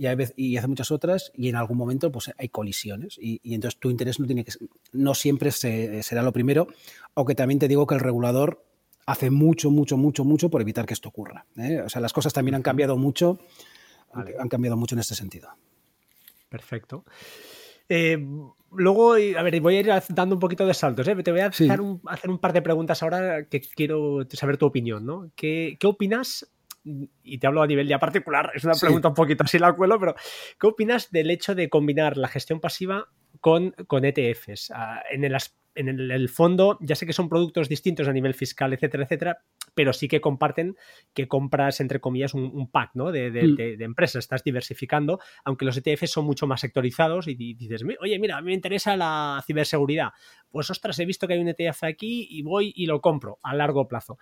y, 0.00 0.56
hace 0.56 0.66
muchas 0.66 0.90
otras 0.90 1.30
y 1.34 1.48
en 1.48 1.56
algún 1.56 1.76
momento 1.76 2.10
pues 2.10 2.32
hay 2.38 2.48
colisiones 2.48 3.18
y, 3.20 3.40
entonces 3.54 3.78
tu 3.78 3.90
interés 3.90 4.18
no 4.18 4.26
tiene 4.26 4.44
que 4.44 4.52
no 4.92 5.14
siempre 5.14 5.52
será 5.52 6.22
lo 6.22 6.32
primero, 6.32 6.68
aunque 7.14 7.34
también 7.34 7.58
te 7.58 7.68
digo 7.68 7.86
que 7.86 7.94
el 7.94 8.00
regulador 8.00 8.64
hace 9.06 9.30
mucho, 9.30 9.70
mucho, 9.70 9.96
mucho, 9.96 10.24
mucho 10.24 10.50
por 10.50 10.60
evitar 10.60 10.86
que 10.86 10.94
esto 10.94 11.08
ocurra. 11.08 11.46
¿eh? 11.56 11.80
O 11.84 11.88
sea, 11.88 12.00
las 12.00 12.12
cosas 12.12 12.32
también 12.32 12.54
han 12.54 12.62
cambiado 12.62 12.96
mucho, 12.96 13.38
han 14.12 14.48
cambiado 14.48 14.76
mucho 14.76 14.94
en 14.94 15.00
este 15.00 15.14
sentido. 15.14 15.50
Perfecto. 16.48 17.04
Eh, 17.88 18.24
luego, 18.72 19.14
a 19.14 19.42
ver, 19.42 19.60
voy 19.60 19.76
a 19.76 19.80
ir 19.80 19.90
dando 20.08 20.36
un 20.36 20.40
poquito 20.40 20.66
de 20.66 20.74
saltos. 20.74 21.06
¿eh? 21.08 21.16
Te 21.22 21.32
voy 21.32 21.40
a 21.40 21.46
hacer, 21.46 21.80
un, 21.80 22.00
par 22.00 22.52
de 22.52 22.62
preguntas 22.62 23.02
ahora 23.02 23.44
que 23.46 23.60
quiero 23.60 24.26
saber 24.30 24.56
tu 24.56 24.66
opinión. 24.66 25.04
¿no? 25.04 25.30
¿Qué, 25.34 25.76
opinas? 25.84 26.48
Y 26.84 27.38
te 27.38 27.46
hablo 27.46 27.62
a 27.62 27.66
nivel 27.66 27.86
ya 27.86 27.98
particular, 27.98 28.52
es 28.54 28.64
una 28.64 28.74
pregunta 28.74 29.08
un 29.08 29.14
poquito 29.14 29.44
así 29.44 29.58
la 29.58 29.74
cuelo, 29.74 29.98
pero 30.00 30.14
¿qué 30.58 30.66
opinas 30.66 31.10
del 31.10 31.30
hecho 31.30 31.54
de 31.54 31.68
combinar 31.68 32.16
la 32.16 32.28
gestión 32.28 32.60
pasiva 32.60 33.08
con, 33.40 33.72
con 33.86 34.04
ETFs? 34.04 34.70
Ah, 34.74 35.02
en 35.10 35.24
el 35.24 35.34
aspecto 35.34 35.60
en 35.74 35.88
el, 35.88 36.28
fondo, 36.28 36.78
ya 36.80 36.94
sé 36.94 37.06
que 37.06 37.12
son 37.12 37.28
productos 37.28 37.68
distintos 37.68 38.08
a 38.08 38.12
nivel 38.12 38.34
fiscal, 38.34 38.72
etcétera, 38.72 39.04
etcétera, 39.04 39.38
pero 39.74 39.92
sí 39.92 40.08
que 40.08 40.20
comparten 40.20 40.76
que 41.14 41.28
compras, 41.28 41.80
entre 41.80 42.00
comillas, 42.00 42.34
un, 42.34 42.70
pack 42.70 42.90
¿no? 42.94 43.10
Mm. 43.10 43.12
de, 43.12 43.76
empresas, 43.80 44.24
estás 44.24 44.42
diversificando, 44.42 45.20
aunque 45.44 45.64
los 45.64 45.76
ETFs 45.76 46.10
son 46.10 46.24
mucho 46.24 46.46
más 46.46 46.60
sectorizados 46.60 47.28
y 47.28 47.34
dices, 47.34 47.84
oye, 48.00 48.18
mira, 48.18 48.36
a 48.36 48.40
mí 48.40 48.46
me 48.46 48.54
interesa 48.54 48.96
la 48.96 49.42
ciberseguridad. 49.46 50.10
Pues 50.50 50.70
ostras, 50.70 50.98
he 50.98 51.04
visto 51.04 51.26
que 51.26 51.34
hay 51.34 51.40
un 51.40 51.48
ETF 51.48 51.84
aquí 51.84 52.26
y 52.30 52.42
voy 52.42 52.72
y 52.74 52.86
lo 52.86 53.00
compro 53.00 53.38
a 53.42 53.54
largo 53.54 53.86
plazo. 53.88 54.18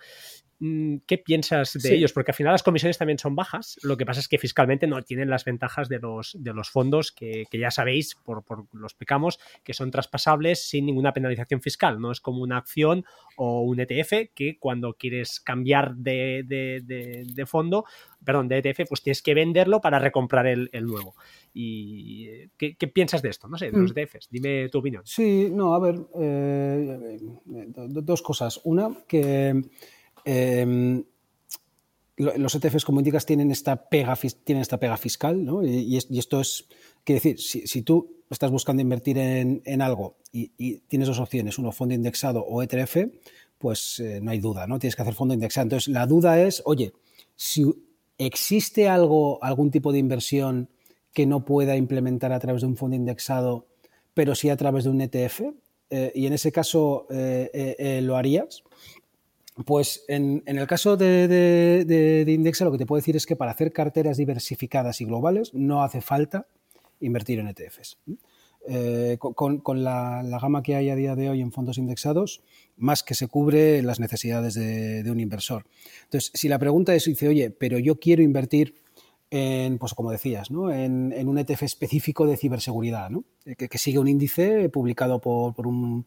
Mm, 0.61 0.97
¿Qué 1.07 1.17
piensas 1.17 1.73
de 1.73 1.95
ellos? 1.95 2.11
Porque 2.11 2.31
al 2.31 2.35
final 2.35 2.53
las 2.53 2.63
comisiones 2.63 2.97
también 2.97 3.17
son 3.17 3.35
bajas. 3.35 3.79
Lo 3.81 3.95
que 3.95 4.05
pasa 4.05 4.19
es 4.19 4.27
que 4.27 4.37
fiscalmente 4.37 4.87
no 4.87 5.01
tienen 5.03 5.29
las 5.29 5.45
ventajas 5.45 5.87
de 5.87 5.99
los, 5.99 6.35
de 6.37 6.53
los 6.53 6.69
fondos 6.69 7.13
que, 7.13 7.45
ya 7.51 7.71
sabéis, 7.71 8.15
por, 8.15 8.43
por 8.43 8.65
lo 8.73 8.85
explicamos, 8.85 9.39
que 9.63 9.73
son 9.73 9.89
traspasables 9.89 10.67
sin 10.67 10.85
ninguna 10.85 11.13
penalización 11.13 11.61
fiscal. 11.61 12.01
No 12.01 12.11
es 12.11 12.19
como 12.19 12.41
una 12.41 12.57
acción 12.57 13.05
o 13.37 13.61
un 13.61 13.79
ETF 13.79 14.31
que 14.35 14.57
cuando 14.59 14.93
quieres 14.95 15.39
cambiar 15.39 15.95
de, 15.95 16.43
de, 16.45 17.45
fondo, 17.45 17.85
perdón, 18.25 18.49
de 18.49 18.57
ETF, 18.57 18.89
pues 18.89 19.01
tienes 19.01 19.21
que 19.21 19.33
venderlo 19.33 19.79
para 19.79 19.97
recomprar 19.97 20.45
el, 20.45 20.69
nuevo. 20.85 21.15
¿Y 21.61 22.49
¿qué, 22.57 22.87
piensas 22.87 23.21
de 23.21 23.29
esto? 23.29 23.47
No 23.47 23.57
sé, 23.57 23.71
de 23.71 23.77
los 23.77 23.93
mm. 23.93 23.99
ETFs. 23.99 24.29
Dime 24.29 24.69
tu 24.69 24.79
opinión. 24.79 25.01
Sí, 25.05 25.49
no, 25.51 25.73
a 25.73 25.79
ver, 25.79 25.99
eh, 26.19 27.19
dos 27.45 28.21
cosas. 28.21 28.61
Una, 28.63 28.95
que 29.07 29.61
Em, 30.25 31.03
los 32.17 32.53
ETFs, 32.53 32.83
como 32.83 32.99
indicas, 32.99 33.25
tienen 33.25 33.49
esta 33.49 33.89
pega, 33.89 34.15
tienen 34.43 34.61
esta 34.61 34.77
pega 34.77 34.97
fiscal, 34.97 35.43
¿no? 35.43 35.63
y, 35.65 35.97
esto 35.97 36.41
es, 36.41 36.67
quiere 37.03 37.21
decir, 37.21 37.39
si, 37.39 37.81
tú 37.81 38.23
estás 38.29 38.51
buscando 38.51 38.81
invertir 38.81 39.17
en, 39.17 39.81
algo 39.81 40.17
y, 40.33 40.79
tienes 40.81 41.07
dos 41.07 41.19
opciones, 41.19 41.57
uno 41.57 41.71
fondo 41.71 41.95
indexado 41.95 42.45
o 42.45 42.61
ETF, 42.61 42.97
pues 43.57 43.99
eh, 43.99 44.19
no 44.21 44.31
hay 44.31 44.39
duda, 44.39 44.67
¿no? 44.67 44.79
Tienes 44.79 44.95
que 44.95 45.01
hacer 45.01 45.13
fondo 45.13 45.33
indexado. 45.33 45.63
Entonces, 45.63 45.87
la 45.93 46.05
duda 46.05 46.41
es, 46.41 46.61
oye, 46.65 46.93
si 47.35 47.65
existe 48.17 48.89
algo, 48.89 49.41
algún 49.41 49.71
tipo 49.71 49.91
de 49.91 49.99
inversión 49.99 50.69
que 51.13 51.25
no 51.25 51.45
pueda 51.45 51.75
implementar 51.75 52.31
a 52.31 52.39
través 52.39 52.61
de 52.61 52.67
un 52.67 52.77
fondo 52.77 52.95
indexado, 52.95 53.67
pero 54.13 54.35
sí 54.35 54.49
a 54.49 54.57
través 54.57 54.83
de 54.83 54.89
un 54.89 55.01
ETF, 55.01 55.41
eh, 55.89 56.11
y 56.13 56.27
en 56.27 56.33
ese 56.33 56.51
caso 56.51 57.07
eh, 57.09 57.99
lo 58.03 58.15
harías. 58.15 58.63
Pues 59.65 60.05
en, 60.07 60.43
el 60.45 60.67
caso 60.67 60.95
de, 60.95 62.25
Indexa 62.27 62.63
lo 62.63 62.71
que 62.71 62.77
te 62.77 62.85
puedo 62.85 62.99
decir 62.99 63.15
es 63.15 63.25
que 63.25 63.35
para 63.35 63.51
hacer 63.51 63.73
carteras 63.73 64.17
diversificadas 64.17 65.01
y 65.01 65.05
globales 65.05 65.53
no 65.53 65.83
hace 65.83 66.01
falta 66.01 66.47
invertir 67.01 67.39
en 67.39 67.47
ETFs. 67.47 67.97
Eh, 68.67 69.17
con, 69.19 69.83
la, 69.83 70.21
gama 70.41 70.61
que 70.61 70.75
hay 70.75 70.89
a 70.89 70.95
día 70.95 71.15
de 71.15 71.29
hoy 71.29 71.41
en 71.41 71.51
fondos 71.51 71.77
indexados, 71.77 72.41
más 72.77 73.03
que 73.03 73.15
se 73.15 73.27
cubre 73.27 73.81
las 73.81 73.99
necesidades 73.99 74.53
de, 74.53 75.09
un 75.09 75.19
inversor. 75.19 75.65
Entonces, 76.03 76.31
si 76.33 76.47
la 76.49 76.59
pregunta 76.59 76.93
es, 76.93 77.05
dice, 77.05 77.27
oye, 77.27 77.49
pero 77.49 77.79
yo 77.79 77.99
quiero 77.99 78.21
invertir 78.21 78.75
en, 79.31 79.77
pues 79.77 79.93
como 79.93 80.11
decías, 80.11 80.51
¿no? 80.51 80.71
en, 80.71 81.27
un 81.27 81.37
ETF 81.37 81.63
específico 81.63 82.25
de 82.25 82.37
ciberseguridad, 82.37 83.09
¿no? 83.09 83.23
que, 83.57 83.77
sigue 83.77 83.99
un 83.99 84.07
índice 84.07 84.69
publicado 84.69 85.19
por 85.19 85.67
un 85.67 86.05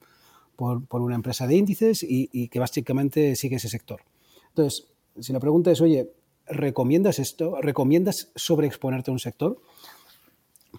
por, 0.56 1.00
una 1.00 1.14
empresa 1.14 1.46
de 1.46 1.56
índices 1.56 2.04
y, 2.08 2.48
que 2.48 2.58
básicamente 2.58 3.36
sigue 3.36 3.56
ese 3.56 3.68
sector. 3.68 4.02
Entonces, 4.48 4.88
si 5.18 5.32
la 5.32 5.40
pregunta 5.40 5.70
es, 5.70 5.80
oye, 5.80 6.12
¿recomiendas 6.46 7.18
esto? 7.18 7.60
¿Recomiendas 7.60 8.30
sobreexponerte 8.34 9.10
a 9.10 9.12
un 9.12 9.18
sector? 9.18 9.60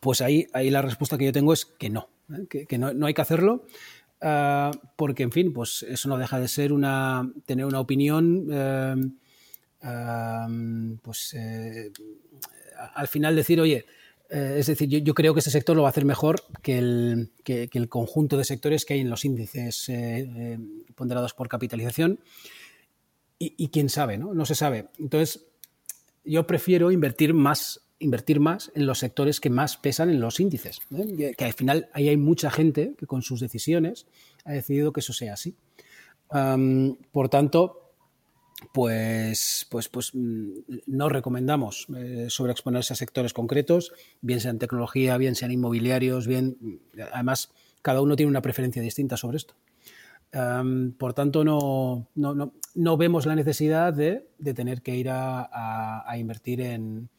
Pues 0.01 0.21
ahí, 0.21 0.47
ahí 0.53 0.69
la 0.69 0.81
respuesta 0.81 1.17
que 1.17 1.25
yo 1.25 1.31
tengo 1.31 1.53
es 1.53 1.65
que 1.65 1.89
no, 1.89 2.09
¿eh? 2.29 2.65
que, 2.67 2.77
no, 2.77 3.05
hay 3.05 3.13
que 3.13 3.21
hacerlo. 3.21 3.65
Ah, 4.21 4.71
porque, 4.95 5.23
en 5.23 5.31
fin, 5.31 5.53
pues 5.53 5.83
eso 5.83 6.07
no 6.07 6.17
deja 6.17 6.39
de 6.39 6.47
ser 6.47 6.71
una, 6.71 7.29
tener 7.45 7.65
una 7.65 7.79
opinión, 7.79 8.47
eh, 8.51 8.95
pues 11.01 11.33
eh, 11.33 11.91
al 12.95 13.07
final 13.07 13.35
decir, 13.35 13.59
oye, 13.59 13.85
eh, 14.29 14.55
es 14.59 14.67
decir, 14.67 14.87
yo, 14.87 15.13
creo 15.13 15.33
que 15.33 15.41
ese 15.41 15.51
sector 15.51 15.75
lo 15.75 15.83
va 15.83 15.89
a 15.89 15.91
hacer 15.91 16.05
mejor 16.05 16.43
que 16.61 16.77
el, 16.77 17.31
el 17.45 17.89
conjunto 17.89 18.37
de 18.37 18.45
sectores 18.45 18.85
que 18.85 18.93
hay 18.93 19.01
en 19.01 19.09
los 19.09 19.25
índices 19.25 19.89
eh, 19.89 20.57
ponderados 20.95 21.33
por 21.33 21.49
capitalización. 21.49 22.19
Y, 23.45 23.67
quién 23.69 23.89
sabe, 23.89 24.17
¿no? 24.17 24.33
No 24.33 24.45
se 24.45 24.55
sabe. 24.55 24.87
Entonces, 24.99 25.47
yo 26.23 26.47
prefiero 26.47 26.91
invertir 26.91 27.33
más, 27.33 27.81
invertir 27.99 28.39
más 28.39 28.71
en 28.73 28.85
los 28.85 28.99
sectores 28.99 29.41
que 29.41 29.49
más 29.49 29.75
pesan 29.75 30.09
en 30.09 30.21
los 30.21 30.39
índices. 30.39 30.79
Que, 31.37 31.43
al 31.43 31.51
final 31.51 31.89
ahí 31.91 32.07
hay 32.07 32.15
mucha 32.15 32.49
gente 32.49 32.95
que 32.97 33.05
con 33.05 33.21
sus 33.21 33.41
decisiones 33.41 34.07
ha 34.45 34.53
decidido 34.53 34.93
que 34.93 35.01
eso 35.01 35.11
sea 35.11 35.33
así. 35.33 35.57
por 37.11 37.27
tanto, 37.27 37.82
pues, 38.71 39.67
pues, 39.69 39.89
pues 39.89 40.11
mm, 40.13 40.51
no 40.87 41.09
recomendamos 41.09 41.87
eh, 41.95 42.27
sobreexponerse 42.29 42.93
a 42.93 42.95
sectores 42.95 43.33
concretos, 43.33 43.93
bien 44.21 44.39
sean 44.39 44.59
tecnología, 44.59 45.17
bien 45.17 45.35
sean 45.35 45.51
inmobiliarios, 45.51 46.27
bien. 46.27 46.81
Además, 47.13 47.51
cada 47.81 48.01
uno 48.01 48.15
tiene 48.15 48.29
una 48.29 48.41
preferencia 48.41 48.81
distinta 48.81 49.17
sobre 49.17 49.37
esto. 49.37 49.55
por 50.97 51.13
tanto, 51.13 51.43
no, 51.43 52.07
no, 52.15 52.97
vemos 52.97 53.25
la 53.25 53.35
necesidad 53.35 53.93
de, 53.93 54.25
tener 54.55 54.81
que 54.81 54.95
ir 54.95 55.09
a, 55.09 56.15
invertir 56.17 56.61
en, 56.61 57.09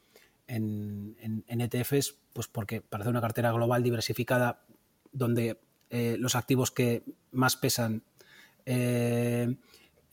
en, 0.46 1.60
ETFs, 1.60 2.16
pues 2.32 2.48
porque 2.48 2.80
para 2.80 3.02
hacer 3.02 3.12
una 3.12 3.20
cartera 3.20 3.52
global 3.52 3.82
diversificada 3.82 4.64
donde 5.12 5.60
eh, 5.90 6.16
los 6.18 6.34
activos 6.34 6.70
que 6.70 7.04
más 7.30 7.56
pesan 7.56 8.02
eh, 8.66 9.54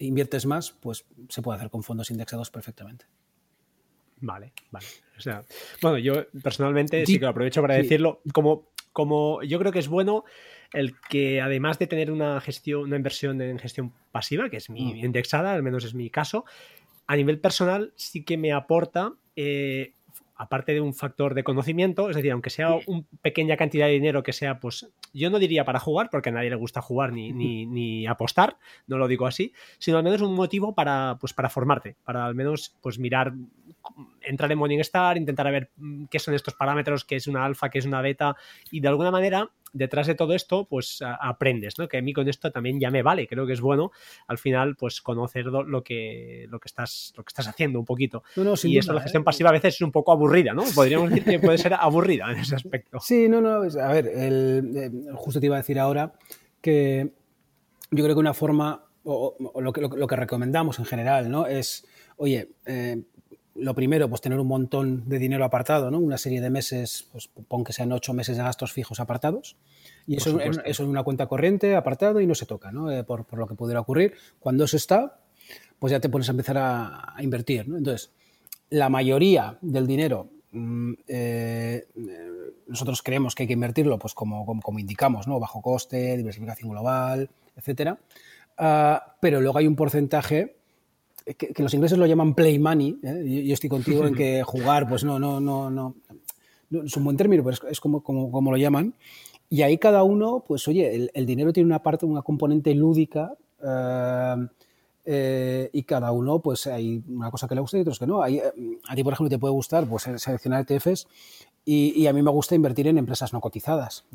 inviertes 0.05 0.45
más, 0.45 0.71
pues 0.71 1.05
se 1.29 1.41
puede 1.41 1.57
hacer 1.57 1.69
con 1.69 1.83
fondos 1.83 2.11
indexados 2.11 2.49
perfectamente. 2.51 3.05
Vale, 4.21 4.53
vale. 4.69 4.85
O 5.17 5.21
sea, 5.21 5.43
bueno, 5.81 5.97
yo 5.97 6.27
personalmente 6.43 7.05
sí, 7.05 7.17
que 7.17 7.25
lo 7.25 7.29
aprovecho 7.29 7.61
para 7.61 7.75
decirlo, 7.75 8.21
como, 8.33 8.69
como 8.93 9.41
yo 9.43 9.59
creo 9.59 9.71
que 9.71 9.79
es 9.79 9.87
bueno 9.87 10.23
el 10.73 10.95
que 11.09 11.41
además 11.41 11.79
de 11.79 11.87
tener 11.87 12.11
una 12.11 12.39
gestión, 12.39 12.83
una 12.83 12.95
inversión 12.95 13.41
en 13.41 13.59
gestión 13.59 13.93
pasiva, 14.11 14.49
que 14.49 14.57
es 14.57 14.69
mi 14.69 14.93
mm. 14.93 15.05
indexada, 15.05 15.53
al 15.53 15.63
menos 15.63 15.83
es 15.83 15.93
mi 15.93 16.09
caso, 16.09 16.45
a 17.07 17.15
nivel 17.15 17.39
personal 17.39 17.93
sí 17.95 18.23
que 18.23 18.37
me 18.37 18.53
aporta 18.53 19.13
eh, 19.35 19.93
aparte 20.41 20.73
de 20.73 20.81
un 20.81 20.95
factor 20.95 21.35
de 21.35 21.43
conocimiento, 21.43 22.09
es 22.09 22.15
decir, 22.15 22.31
aunque 22.31 22.49
sea 22.49 22.73
una 22.87 23.03
pequeña 23.21 23.57
cantidad 23.57 23.85
de 23.85 23.91
dinero 23.91 24.23
que 24.23 24.33
sea, 24.33 24.59
pues 24.59 24.91
yo 25.13 25.29
no 25.29 25.37
diría 25.37 25.65
para 25.65 25.79
jugar, 25.79 26.09
porque 26.09 26.29
a 26.29 26.31
nadie 26.31 26.49
le 26.49 26.55
gusta 26.55 26.81
jugar 26.81 27.13
ni, 27.13 27.31
ni, 27.31 28.07
apostar, 28.07 28.57
no 28.87 28.97
lo 28.97 29.07
digo 29.07 29.27
así, 29.27 29.53
sino 29.77 29.99
al 29.99 30.03
menos 30.03 30.19
un 30.21 30.33
motivo 30.33 30.73
para, 30.73 31.17
pues, 31.21 31.33
para 31.33 31.49
formarte, 31.49 31.95
para 32.03 32.25
al 32.25 32.33
menos 32.33 32.75
pues 32.81 32.97
mirar, 32.97 33.33
entrar 34.21 34.51
en 34.51 34.57
Morningstar, 34.57 35.17
intentar 35.17 35.51
ver 35.51 35.71
mm, 35.77 36.05
qué 36.05 36.19
son 36.19 36.33
estos 36.33 36.53
parámetros, 36.53 37.05
qué 37.05 37.15
es 37.15 37.27
una 37.27 37.45
alfa, 37.45 37.69
qué 37.69 37.79
es 37.79 37.85
una 37.85 38.01
beta, 38.01 38.35
y 38.69 38.79
de 38.79 38.87
alguna 38.87 39.11
manera 39.11 39.49
detrás 39.73 40.07
de 40.07 40.15
todo 40.15 40.33
esto, 40.33 40.65
pues 40.65 40.99
aprendes, 41.01 41.77
¿no? 41.77 41.87
Que 41.87 41.97
a 41.97 42.01
mí 42.01 42.13
con 42.13 42.27
esto 42.27 42.51
también 42.51 42.79
ya 42.79 42.91
me 42.91 43.03
vale, 43.03 43.27
creo 43.27 43.45
que 43.45 43.53
es 43.53 43.61
bueno 43.61 43.91
al 44.27 44.37
final, 44.37 44.75
pues 44.75 45.01
conocer 45.01 45.45
lo 45.45 45.83
que, 45.83 46.45
lo 46.49 46.59
que, 46.59 46.67
estás, 46.67 47.13
lo 47.15 47.23
que 47.23 47.29
estás 47.29 47.47
haciendo 47.47 47.79
un 47.79 47.85
poquito. 47.85 48.23
y 48.63 48.77
eso, 48.77 48.93
la 48.93 49.01
gestión 49.01 49.21
¿eh? 49.21 49.25
pasiva 49.25 49.49
a 49.49 49.53
veces 49.53 49.75
es 49.75 49.81
un 49.81 49.91
poco 49.91 50.11
aburrida, 50.11 50.53
¿no? 50.53 50.63
Podríamos 50.75 51.09
decir 51.09 51.25
que 51.25 51.39
puede 51.39 51.57
ser 51.57 51.73
aburrida 51.73 52.31
en 52.31 52.39
ese 52.39 52.55
aspecto. 52.55 52.99
Sí, 52.99 53.29
no, 53.29 53.41
no, 53.41 53.61
a 53.61 53.93
ver, 53.93 54.07
el, 54.07 55.07
justo 55.15 55.39
te 55.39 55.45
iba 55.45 55.55
a 55.55 55.59
decir 55.59 55.79
ahora 55.79 56.13
que 56.59 57.11
yo 57.91 58.03
creo 58.03 58.15
que 58.15 58.19
una 58.19 58.33
forma, 58.33 58.85
o, 59.03 59.35
lo, 59.59 59.73
que, 59.73 59.81
lo, 59.81 60.07
que 60.07 60.15
recomendamos 60.15 60.79
en 60.79 60.85
general, 60.85 61.29
¿no? 61.29 61.47
Es, 61.47 61.87
oye, 62.17 62.49
eh, 62.65 63.01
lo 63.55 63.75
primero, 63.75 64.09
pues 64.09 64.21
tener 64.21 64.39
un 64.39 64.47
montón 64.47 65.07
de 65.09 65.19
dinero 65.19 65.43
apartado, 65.43 65.91
¿no? 65.91 65.99
Una 65.99 66.17
serie 66.17 66.41
de 66.41 66.49
meses, 66.49 67.07
pues 67.11 67.27
pon 67.27 67.63
que 67.63 67.73
sean 67.73 67.91
ocho 67.91 68.13
meses 68.13 68.37
de 68.37 68.43
gastos 68.43 68.71
fijos 68.71 68.99
apartados. 68.99 69.57
Y 70.07 70.17
eso, 70.17 70.39
eso 70.39 70.83
en 70.83 70.89
una 70.89 71.03
cuenta 71.03 71.27
corriente, 71.27 71.75
apartado 71.75 72.21
y 72.21 72.27
no 72.27 72.35
se 72.35 72.45
toca, 72.45 72.71
¿no? 72.71 72.91
Eh, 72.91 73.03
por, 73.03 73.25
lo 73.37 73.47
que 73.47 73.55
pudiera 73.55 73.81
ocurrir. 73.81 74.13
Cuando 74.39 74.63
eso 74.63 74.77
está, 74.77 75.19
pues 75.79 75.91
ya 75.91 75.99
te 75.99 76.09
pones 76.09 76.29
a 76.29 76.31
empezar 76.31 76.57
a, 76.57 77.15
invertir, 77.19 77.67
¿no? 77.67 77.77
Entonces, 77.77 78.11
la 78.69 78.89
mayoría 78.89 79.57
del 79.61 79.85
dinero, 79.85 80.29
mm, 80.51 80.93
eh, 81.07 81.87
nosotros 82.67 83.01
creemos 83.01 83.35
que 83.35 83.43
hay 83.43 83.47
que 83.47 83.53
invertirlo, 83.53 83.99
pues 83.99 84.13
como, 84.13 84.45
como, 84.61 84.79
indicamos, 84.79 85.27
¿no? 85.27 85.39
Bajo 85.39 85.61
coste, 85.61 86.15
diversificación 86.15 86.69
global, 86.69 87.29
etcétera. 87.57 87.99
Ah, 88.57 89.17
pero 89.19 89.41
luego 89.41 89.57
hay 89.57 89.67
un 89.67 89.75
porcentaje 89.75 90.60
que, 91.25 91.53
los 91.63 91.73
ingleses 91.73 91.97
lo 91.97 92.05
llaman 92.05 92.33
play 92.33 92.59
money. 92.59 92.99
¿eh? 93.03 93.43
Yo, 93.45 93.53
estoy 93.53 93.69
contigo 93.69 94.05
en 94.05 94.15
que 94.15 94.43
jugar, 94.45 94.87
pues 94.87 95.03
no, 95.03 95.19
no, 95.19 95.39
no, 95.39 95.69
no, 95.69 95.95
no 96.69 96.83
es 96.83 96.95
un 96.97 97.03
buen 97.03 97.17
término, 97.17 97.43
pero 97.43 97.57
es, 97.69 97.79
como, 97.79 98.01
como, 98.01 98.31
como, 98.31 98.51
lo 98.51 98.57
llaman. 98.57 98.93
Y 99.49 99.63
ahí 99.63 99.77
cada 99.77 100.03
uno, 100.03 100.43
pues 100.47 100.67
oye, 100.67 101.09
el, 101.13 101.25
dinero 101.25 101.51
tiene 101.51 101.67
una 101.67 101.83
parte, 101.83 102.05
una 102.05 102.21
componente 102.21 102.73
lúdica. 102.73 103.33
Eh, 103.63 104.47
eh, 105.03 105.69
y 105.73 105.83
cada 105.83 106.11
uno, 106.11 106.39
pues 106.39 106.67
hay 106.67 107.03
una 107.09 107.31
cosa 107.31 107.47
que 107.47 107.55
le 107.55 107.61
gusta 107.61 107.77
y 107.77 107.81
otros 107.81 107.99
que 107.99 108.07
no. 108.07 108.21
Hay, 108.21 108.39
a 108.39 108.95
ti, 108.95 109.03
por 109.03 109.13
ejemplo, 109.13 109.29
te 109.29 109.39
puede 109.39 109.53
gustar 109.53 109.87
pues, 109.87 110.03
seleccionar 110.17 110.65
ETFs 110.67 111.07
y, 111.65 112.07
a 112.07 112.13
mí 112.13 112.21
me 112.21 112.31
gusta 112.31 112.55
invertir 112.55 112.87
en 112.87 112.97
empresas 112.97 113.33
no 113.33 113.41
cotizadas. 113.41 114.05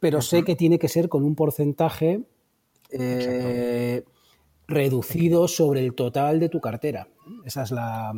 Pero 0.00 0.22
sé 0.22 0.44
que 0.44 0.56
tiene 0.56 0.78
que 0.78 0.88
ser 0.88 1.08
con 1.08 1.24
un 1.24 1.34
porcentaje 1.34 2.22
eh, 2.90 4.04
reducido 4.68 5.48
sobre 5.48 5.80
el 5.80 5.94
total 5.94 6.38
de 6.38 6.48
tu 6.48 6.60
cartera. 6.60 7.08
Esa 7.44 7.62
es 7.62 7.70
la, 7.70 8.12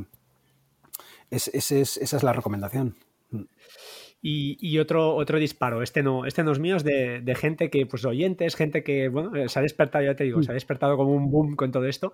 esa 1.30 2.16
es 2.16 2.22
la 2.22 2.32
recomendación. 2.32 2.96
Y, 4.22 4.78
otro, 4.78 5.14
otro 5.14 5.38
disparo, 5.38 5.82
este 5.82 6.02
no, 6.02 6.26
este 6.26 6.44
no 6.44 6.52
es 6.52 6.58
mío, 6.58 6.76
es 6.76 6.84
de, 6.84 7.22
de, 7.22 7.34
gente 7.34 7.70
que, 7.70 7.86
pues 7.86 8.04
oyentes, 8.04 8.54
gente 8.54 8.82
que, 8.82 9.08
bueno, 9.08 9.48
se 9.48 9.58
ha 9.58 9.62
despertado, 9.62 10.04
ya 10.04 10.14
te 10.14 10.24
digo, 10.24 10.42
se 10.42 10.50
ha 10.50 10.54
despertado 10.54 10.98
como 10.98 11.14
un 11.14 11.30
boom 11.30 11.56
con 11.56 11.72
todo 11.72 11.86
esto 11.86 12.12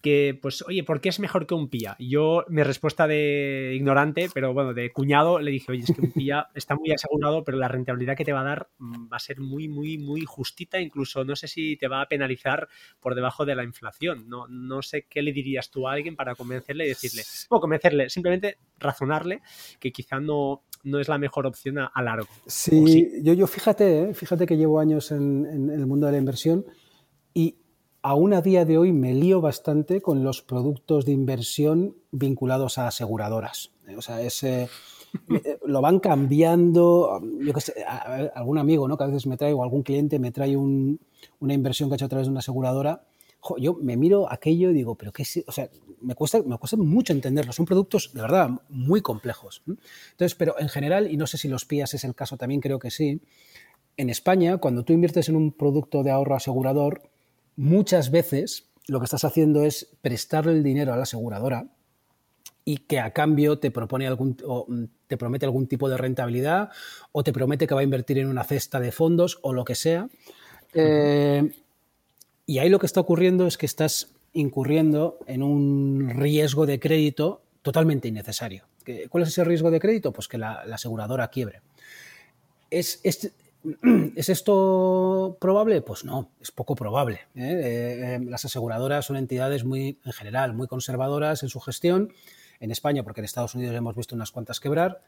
que, 0.00 0.38
pues, 0.40 0.62
oye, 0.62 0.84
¿por 0.84 1.00
qué 1.00 1.08
es 1.08 1.18
mejor 1.18 1.46
que 1.46 1.54
un 1.54 1.68
pía? 1.68 1.96
Yo, 1.98 2.44
mi 2.48 2.62
respuesta 2.62 3.06
de 3.06 3.72
ignorante, 3.74 4.28
pero 4.32 4.54
bueno, 4.54 4.72
de 4.72 4.92
cuñado, 4.92 5.40
le 5.40 5.50
dije, 5.50 5.72
oye, 5.72 5.82
es 5.82 5.92
que 5.92 6.00
un 6.00 6.12
pía 6.12 6.48
está 6.54 6.76
muy 6.76 6.92
asegurado, 6.92 7.42
pero 7.44 7.58
la 7.58 7.68
rentabilidad 7.68 8.16
que 8.16 8.24
te 8.24 8.32
va 8.32 8.40
a 8.40 8.44
dar 8.44 8.68
mm, 8.78 9.12
va 9.12 9.16
a 9.16 9.20
ser 9.20 9.40
muy, 9.40 9.68
muy, 9.68 9.98
muy 9.98 10.24
justita, 10.24 10.80
incluso 10.80 11.24
no 11.24 11.34
sé 11.34 11.48
si 11.48 11.76
te 11.76 11.88
va 11.88 12.02
a 12.02 12.06
penalizar 12.06 12.68
por 13.00 13.14
debajo 13.14 13.44
de 13.44 13.56
la 13.56 13.64
inflación. 13.64 14.28
No, 14.28 14.46
no 14.48 14.82
sé 14.82 15.06
qué 15.08 15.22
le 15.22 15.32
dirías 15.32 15.70
tú 15.70 15.88
a 15.88 15.92
alguien 15.92 16.14
para 16.14 16.34
convencerle 16.34 16.84
y 16.84 16.88
decirle, 16.88 17.22
o 17.48 17.60
convencerle, 17.60 18.08
simplemente 18.08 18.58
razonarle 18.78 19.40
que 19.80 19.90
quizá 19.90 20.20
no, 20.20 20.62
no 20.84 21.00
es 21.00 21.08
la 21.08 21.18
mejor 21.18 21.46
opción 21.46 21.78
a, 21.78 22.02
largo. 22.02 22.28
Sí, 22.46 23.10
Yo, 23.22 23.32
yo 23.32 23.46
fíjate, 23.46 24.10
¿eh? 24.10 24.14
fíjate 24.14 24.46
que 24.46 24.56
llevo 24.56 24.80
años 24.80 25.10
en, 25.12 25.46
en 25.46 25.70
el 25.70 25.86
mundo 25.86 26.06
de 26.06 26.12
la 26.12 26.18
inversión 26.18 26.64
y 27.34 27.56
aún 28.02 28.32
a 28.32 28.40
día 28.40 28.64
de 28.64 28.78
hoy 28.78 28.92
me 28.92 29.14
lío 29.14 29.40
bastante 29.40 30.00
con 30.00 30.22
los 30.22 30.42
productos 30.42 31.04
de 31.04 31.12
inversión 31.12 31.96
vinculados 32.10 32.78
a 32.78 32.86
aseguradoras. 32.86 33.72
O 33.96 34.02
sea, 34.02 34.22
ese, 34.22 34.68
eh, 35.44 35.58
lo 35.64 35.80
van 35.80 35.98
cambiando. 36.00 37.20
Yo 37.40 37.52
que 37.52 37.60
sé, 37.60 37.84
algún 38.34 38.58
amigo, 38.58 38.88
¿no? 38.88 38.96
Que 38.96 39.04
a 39.04 39.08
veces 39.08 39.26
me 39.26 39.36
trae 39.36 39.52
o 39.52 39.62
algún 39.62 39.82
cliente 39.82 40.18
me 40.18 40.32
trae 40.32 40.56
una 40.56 41.54
inversión 41.54 41.88
que 41.88 41.94
ha 41.94 41.96
hecho 41.96 42.06
a 42.06 42.08
través 42.08 42.26
de 42.26 42.30
una 42.30 42.40
aseguradora. 42.40 43.04
yo 43.58 43.74
me 43.74 43.96
miro 43.96 44.30
aquello 44.30 44.70
y 44.70 44.74
digo, 44.74 44.94
pero 44.94 45.12
qué 45.12 45.22
es, 45.22 45.44
o 45.46 45.52
sea, 45.52 45.68
me 46.00 46.14
cuesta, 46.14 46.42
me 46.42 46.56
cuesta 46.58 46.76
mucho 46.76 47.12
entenderlo. 47.12 47.52
Son 47.52 47.66
productos 47.66 48.12
de 48.12 48.22
verdad 48.22 48.50
muy 48.68 49.00
complejos. 49.00 49.62
Entonces, 49.66 50.34
pero 50.34 50.58
en 50.58 50.68
general, 50.68 51.10
y 51.10 51.16
no 51.16 51.26
sé 51.26 51.38
si 51.38 51.48
los 51.48 51.64
PIAs 51.64 51.94
es 51.94 52.04
el 52.04 52.14
caso 52.14 52.36
también, 52.36 52.60
creo 52.60 52.78
que 52.78 52.90
sí. 52.90 53.20
En 53.96 54.10
España, 54.10 54.58
cuando 54.58 54.84
tú 54.84 54.92
inviertes 54.92 55.28
en 55.28 55.36
un 55.36 55.52
producto 55.52 56.02
de 56.02 56.10
ahorro 56.10 56.36
asegurador, 56.36 57.02
muchas 57.56 58.10
veces 58.10 58.68
lo 58.86 59.00
que 59.00 59.04
estás 59.04 59.24
haciendo 59.24 59.64
es 59.64 59.88
prestarle 60.00 60.52
el 60.52 60.62
dinero 60.62 60.92
a 60.92 60.96
la 60.96 61.02
aseguradora 61.02 61.66
y 62.64 62.78
que 62.78 63.00
a 63.00 63.12
cambio 63.12 63.58
te 63.58 63.70
propone 63.70 64.06
algún 64.06 64.36
mm, 64.68 64.84
te 65.06 65.16
promete 65.16 65.46
algún 65.46 65.66
tipo 65.66 65.88
de 65.88 65.96
rentabilidad 65.96 66.70
o 67.12 67.24
te 67.24 67.32
promete 67.32 67.66
que 67.66 67.74
va 67.74 67.80
a 67.80 67.84
invertir 67.84 68.18
en 68.18 68.28
una 68.28 68.44
cesta 68.44 68.78
de 68.78 68.92
fondos 68.92 69.38
o 69.42 69.52
lo 69.52 69.64
que 69.64 69.74
sea. 69.74 70.08
Eh, 70.74 71.50
y 72.44 72.58
ahí 72.58 72.68
lo 72.68 72.78
que 72.78 72.86
está 72.86 73.00
ocurriendo 73.00 73.46
es 73.46 73.56
que 73.56 73.66
estás 73.66 74.14
incurriendo 74.38 75.18
en 75.26 75.42
un 75.42 76.10
riesgo 76.10 76.66
de 76.66 76.80
crédito 76.80 77.42
totalmente 77.62 78.08
innecesario. 78.08 78.64
¿Cuál 79.10 79.24
es 79.24 79.30
ese 79.30 79.44
riesgo 79.44 79.70
de 79.70 79.80
crédito? 79.80 80.12
Pues 80.12 80.28
que 80.28 80.38
la, 80.38 80.60
aseguradora 80.72 81.28
quiebre. 81.28 81.60
Es, 82.70 83.00
es, 83.02 83.32
¿Es 84.16 84.28
esto 84.28 85.36
probable? 85.40 85.82
Pues 85.82 86.04
no, 86.04 86.30
es 86.40 86.50
poco 86.50 86.74
probable. 86.74 87.20
¿eh? 87.34 87.42
Eh, 87.42 88.14
eh, 88.14 88.20
las 88.24 88.44
aseguradoras 88.44 89.06
son 89.06 89.16
entidades 89.16 89.64
muy, 89.64 89.98
en 90.04 90.12
general, 90.12 90.54
muy 90.54 90.66
conservadoras 90.66 91.42
en 91.42 91.48
su 91.48 91.60
gestión. 91.60 92.12
En 92.60 92.72
España, 92.72 93.04
porque 93.04 93.20
en 93.20 93.24
Estados 93.24 93.54
Unidos 93.54 93.76
hemos 93.76 93.94
visto 93.94 94.16
unas 94.16 94.32
cuantas 94.32 94.58
quebrar. 94.58 95.02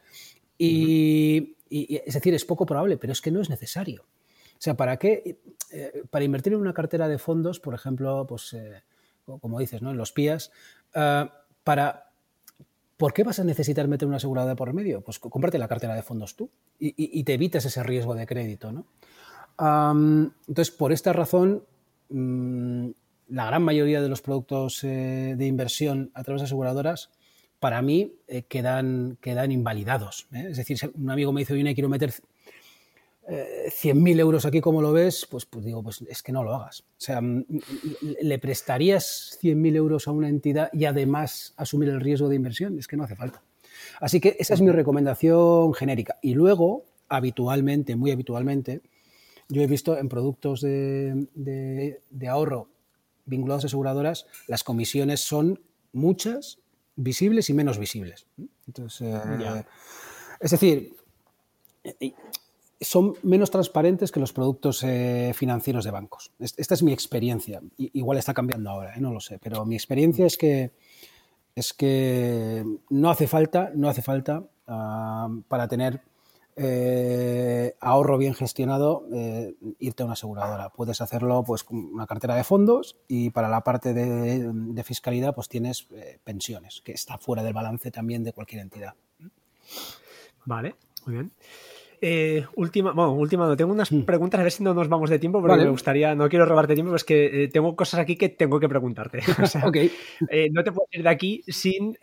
Y, 0.57 1.57
es 1.69 2.13
decir, 2.13 2.33
es 2.33 2.45
poco 2.45 2.65
probable, 2.65 2.97
pero 2.97 3.11
es 3.11 3.19
que 3.19 3.29
no 3.29 3.41
es 3.41 3.49
necesario. 3.49 4.03
O 4.03 4.63
sea, 4.63 4.75
¿para 4.75 4.97
qué? 4.97 5.37
para 6.09 6.23
invertir 6.23 6.53
en 6.53 6.59
una 6.59 6.73
cartera 6.73 7.09
de 7.09 7.17
fondos, 7.17 7.59
por 7.59 7.73
ejemplo, 7.73 8.25
pues, 8.27 8.55
como 9.25 9.59
dices, 9.59 9.81
¿no? 9.81 9.91
en 9.91 9.97
los 9.97 10.11
PIAs, 10.11 10.51
para 11.63 12.11
¿por 13.01 13.13
qué 13.13 13.23
vas 13.23 13.39
a 13.39 13.43
necesitar 13.43 13.87
meter 13.87 14.07
una 14.07 14.17
aseguradora 14.17 14.55
por 14.55 14.73
medio? 14.73 15.01
Pues 15.01 15.17
cómprate 15.17 15.57
la 15.57 15.67
cartera 15.67 15.95
de 15.95 16.03
fondos 16.03 16.35
tú 16.35 16.51
y, 16.77 17.23
te 17.23 17.33
evitas 17.33 17.65
ese 17.65 17.81
riesgo 17.81 18.13
de 18.13 18.27
crédito. 18.27 18.71
¿no? 18.71 18.85
entonces, 20.47 20.69
por 20.69 20.91
esta 20.91 21.11
razón, 21.11 21.65
mm, 22.09 22.89
la 23.29 23.47
gran 23.47 23.63
mayoría 23.63 24.03
de 24.03 24.07
los 24.07 24.21
productos 24.21 24.83
eh, 24.83 25.33
de 25.35 25.47
inversión 25.47 26.11
a 26.13 26.23
través 26.23 26.41
de 26.41 26.45
aseguradoras, 26.45 27.09
para 27.59 27.81
mí, 27.81 28.13
eh, 28.27 28.43
quedan, 28.43 29.17
quedan 29.19 29.51
invalidados. 29.51 30.27
¿eh? 30.31 30.49
Es 30.51 30.57
decir, 30.57 30.77
un 30.93 31.09
amigo 31.09 31.33
me 31.33 31.41
dice, 31.41 31.53
oye, 31.53 31.73
quiero 31.73 31.89
meter 31.89 32.13
100.000 33.27 34.19
euros 34.19 34.45
aquí 34.45 34.61
como 34.61 34.81
lo 34.81 34.91
ves, 34.91 35.27
pues, 35.29 35.45
pues, 35.45 35.63
digo, 35.63 35.83
pues 35.83 36.01
es 36.09 36.23
que 36.23 36.31
no 36.31 36.43
lo 36.43 36.55
hagas. 36.55 36.81
O 36.81 36.85
sea, 36.97 37.21
mm, 37.21 37.45
¿le 38.21 38.39
prestarías 38.39 39.37
100.000 39.41 39.75
euros 39.75 40.07
a 40.07 40.11
una 40.11 40.27
entidad 40.27 40.69
y 40.73 40.85
además 40.85 41.53
asumir 41.57 41.89
el 41.89 42.01
riesgo 42.01 42.29
de 42.29 42.35
inversión? 42.35 42.77
Es 42.79 42.87
que 42.87 42.97
no 42.97 43.03
hace 43.03 43.15
falta. 43.15 43.41
Así 43.99 44.19
que 44.19 44.35
esa 44.39 44.53
es 44.53 44.61
mi 44.61 44.71
recomendación 44.71 45.73
genérica. 45.73 46.17
Y 46.21 46.33
luego, 46.33 46.83
habitualmente, 47.09 47.95
muy 47.95 48.11
habitualmente, 48.11 48.81
yo 49.49 49.61
he 49.61 49.67
visto 49.67 49.97
en 49.97 50.09
productos 50.09 50.61
de, 50.61 51.99
ahorro 52.27 52.69
vinculados 53.25 53.63
a 53.63 53.67
aseguradoras, 53.67 54.25
las 54.47 54.63
comisiones 54.63 55.21
son 55.21 55.61
muchas, 55.93 56.59
visibles 56.95 57.49
y 57.49 57.53
menos 57.53 57.77
visibles. 57.77 58.25
Entonces, 58.67 59.13
eh, 59.13 59.63
es 60.39 60.51
decir, 60.51 60.95
son 62.81 63.13
menos 63.21 63.51
transparentes 63.51 64.11
que 64.11 64.19
los 64.19 64.33
productos 64.33 64.83
eh, 64.83 65.31
financieros 65.35 65.85
de 65.85 65.91
bancos. 65.91 66.31
Esta 66.39 66.73
es 66.73 66.81
mi 66.81 66.91
experiencia. 66.91 67.61
igual 67.77 68.17
está 68.17 68.33
cambiando 68.33 68.71
ahora, 68.71 68.95
¿eh? 68.95 68.99
no 68.99 69.11
lo 69.13 69.19
sé, 69.19 69.39
pero 69.39 69.65
mi 69.65 69.75
experiencia 69.75 70.25
es 70.25 70.35
que 70.35 70.71
es 71.53 71.73
que 71.73 72.65
no 72.89 73.09
hace 73.09 73.27
falta, 73.27 73.71
no 73.75 73.89
hace 73.89 74.01
falta 74.01 74.43
ah, 74.67 75.29
para 75.47 75.67
tener 75.67 76.01
eh, 76.55 77.75
ahorro 77.81 78.17
bien 78.17 78.33
gestionado 78.33 79.05
irte 79.79 80.01
a 80.01 80.05
una 80.05 80.13
aseguradora. 80.13 80.69
Puedes 80.69 81.01
hacerlo 81.01 81.43
pues 81.45 81.63
con 81.63 81.77
una 81.77 82.07
cartera 82.07 82.35
de 82.35 82.43
fondos 82.43 82.97
y 83.07 83.29
para 83.29 83.47
la 83.47 83.61
parte 83.61 83.93
de, 83.93 84.49
de 84.51 84.83
fiscalidad 84.83 85.35
pues 85.35 85.49
tienes 85.49 85.87
pensiones, 86.23 86.81
que 86.81 86.93
está 86.93 87.17
fuera 87.17 87.43
del 87.43 87.53
balance 87.53 87.91
también 87.91 88.23
de 88.23 88.33
cualquier 88.33 88.61
entidad. 88.61 88.95
Vale, 90.45 90.75
muy 91.05 91.15
bien. 91.15 91.31
Eh, 92.03 92.43
última, 92.55 92.93
bueno, 92.93 93.13
última, 93.13 93.45
no, 93.45 93.55
tengo 93.55 93.71
unas 93.71 93.91
mm. 93.91 94.01
preguntas, 94.05 94.39
a 94.39 94.43
ver 94.43 94.51
si 94.51 94.63
no 94.63 94.73
nos 94.73 94.89
vamos 94.89 95.11
de 95.11 95.19
tiempo, 95.19 95.39
pero 95.39 95.55
me 95.55 95.69
gustaría, 95.69 96.15
no 96.15 96.27
quiero 96.29 96.47
robarte 96.47 96.73
tiempo, 96.73 96.89
pero 96.89 96.95
es 96.95 97.03
que 97.03 97.43
eh, 97.43 97.47
tengo 97.47 97.75
cosas 97.75 97.99
aquí 97.99 98.15
que 98.15 98.29
tengo 98.29 98.59
que 98.59 98.67
preguntarte. 98.67 99.19
Eh, 100.29 100.49
no 100.51 100.63
te 100.63 100.71
puedo 100.71 100.87
ir 100.91 101.03
de 101.03 101.09
aquí 101.09 101.41
sin, 101.47 101.97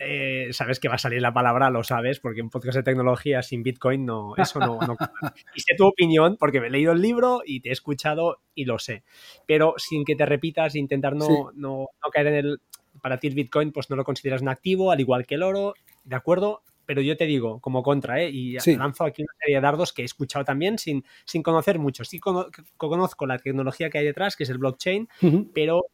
sabes 0.51 0.78
que 0.80 0.88
va 0.88 0.96
a 0.96 0.99
salir 0.99 1.20
la 1.20 1.32
palabra, 1.32 1.70
lo 1.70 1.82
sabes, 1.82 2.20
porque 2.20 2.40
en 2.40 2.51
podcast 2.51 2.76
de 2.76 2.82
tecnología 2.82 3.42
sin 3.42 3.62
Bitcoin 3.62 4.05
no, 4.05 4.34
eso 4.36 4.59
no, 4.59 4.78
no 4.80 4.96
Y 5.55 5.61
sé 5.61 5.74
tu 5.76 5.86
opinión, 5.86 6.36
porque 6.38 6.61
me 6.61 6.66
he 6.68 6.70
leído 6.70 6.92
el 6.92 7.01
libro 7.01 7.42
y 7.44 7.61
te 7.61 7.70
he 7.70 7.72
escuchado 7.72 8.38
y 8.55 8.64
lo 8.64 8.78
sé, 8.78 9.03
pero 9.46 9.74
sin 9.76 10.05
que 10.05 10.14
te 10.14 10.26
repitas, 10.26 10.74
intentar 10.74 11.16
no, 11.16 11.51
no, 11.55 11.88
no 12.03 12.11
caer 12.12 12.28
en 12.28 12.34
el, 12.34 12.61
para 13.01 13.18
ti 13.18 13.28
el 13.28 13.34
Bitcoin 13.34 13.72
pues 13.72 13.90
no 13.90 13.96
lo 13.96 14.05
consideras 14.05 14.42
un 14.42 14.49
activo, 14.49 14.90
al 14.90 15.01
igual 15.01 15.26
que 15.26 15.36
el 15.36 15.42
oro, 15.42 15.74
¿de 16.05 16.16
acuerdo? 16.16 16.62
Pero 16.89 17.03
yo 17.03 17.18
te 17.18 17.26
digo, 17.26 17.61
como 17.61 17.82
contra, 17.82 18.22
¿eh? 18.22 18.30
y 18.30 18.57
lanzo 18.78 19.05
aquí 19.05 19.20
una 19.20 19.34
serie 19.39 19.57
de 19.57 19.61
dardos 19.61 19.93
que 19.93 20.01
he 20.01 20.05
escuchado 20.07 20.43
también 20.47 20.78
sin, 20.78 21.05
sin 21.26 21.43
conocer 21.43 21.78
mucho. 21.78 22.03
Sí 22.03 22.18
conozco 22.18 23.26
la 23.26 23.39
tecnología 23.39 23.91
que 23.91 23.99
hay 23.99 24.07
detrás, 24.07 24.36
que 24.36 24.45
es 24.45 24.49
el 24.49 24.57
blockchain, 24.57 25.07
pero 25.53 25.84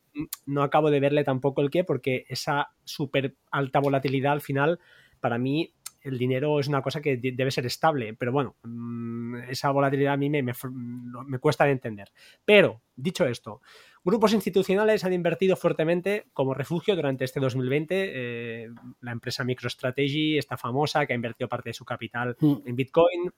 no 0.46 0.62
acabo 0.62 0.92
de 0.92 1.00
verle 1.00 1.24
tampoco 1.24 1.62
el 1.62 1.70
qué, 1.70 1.82
porque 1.82 2.26
esa 2.28 2.68
súper 2.84 3.34
alta 3.50 3.80
volatilidad 3.80 4.34
al 4.34 4.40
final, 4.40 4.78
para 5.18 5.36
mí, 5.36 5.74
el 6.00 6.16
dinero 6.16 6.60
es 6.60 6.68
una 6.68 6.80
cosa 6.80 7.02
que 7.02 7.16
debe 7.16 7.50
ser 7.50 7.66
estable, 7.66 8.14
pero 8.14 8.30
bueno, 8.30 8.54
mm, 8.62 9.36
esa 9.50 9.72
volatilidad 9.72 10.12
a 10.12 10.16
mí 10.16 10.30
me, 10.30 10.44
me 10.44 11.38
cuesta 11.40 11.64
de 11.64 11.72
entender. 11.72 12.12
Pero, 12.44 12.82
dicho 12.94 13.26
esto, 13.26 13.62
Grupos 14.04 14.34
institucionales 14.34 15.02
han 15.04 15.14
invertido 15.14 15.56
fuertemente 15.56 16.26
como 16.32 16.52
refugio 16.52 16.94
durante 16.94 17.24
este 17.24 17.40
2020. 17.40 17.86
Eh, 17.90 18.68
la 19.00 19.12
empresa 19.12 19.44
MicroStrategy, 19.44 20.36
esta 20.36 20.58
famosa, 20.58 21.06
que 21.06 21.14
ha 21.14 21.16
invertido 21.16 21.48
parte 21.48 21.70
de 21.70 21.74
su 21.74 21.84
capital 21.84 22.36
mm. 22.38 22.54
en 22.66 22.76
Bitcoin. 22.76 23.32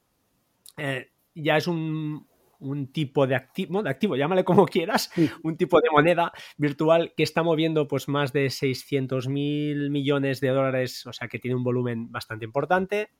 Eh, 0.76 1.10
ya 1.34 1.56
es 1.56 1.68
un, 1.68 2.26
un 2.58 2.92
tipo 2.92 3.26
de 3.26 3.34
activo, 3.34 3.82
de 3.82 3.90
activo, 3.90 4.16
llámale 4.16 4.44
como 4.44 4.66
quieras, 4.66 5.10
un 5.42 5.56
tipo 5.56 5.80
de 5.80 5.88
moneda 5.90 6.32
virtual 6.56 7.12
que 7.16 7.22
está 7.22 7.42
moviendo 7.42 7.86
pues 7.86 8.08
más 8.08 8.32
de 8.32 8.50
600 8.50 9.28
mil 9.28 9.90
millones 9.90 10.40
de 10.40 10.48
dólares, 10.48 11.06
o 11.06 11.12
sea 11.12 11.28
que 11.28 11.38
tiene 11.38 11.54
un 11.54 11.64
volumen 11.64 12.10
bastante 12.10 12.44
importante. 12.44 13.10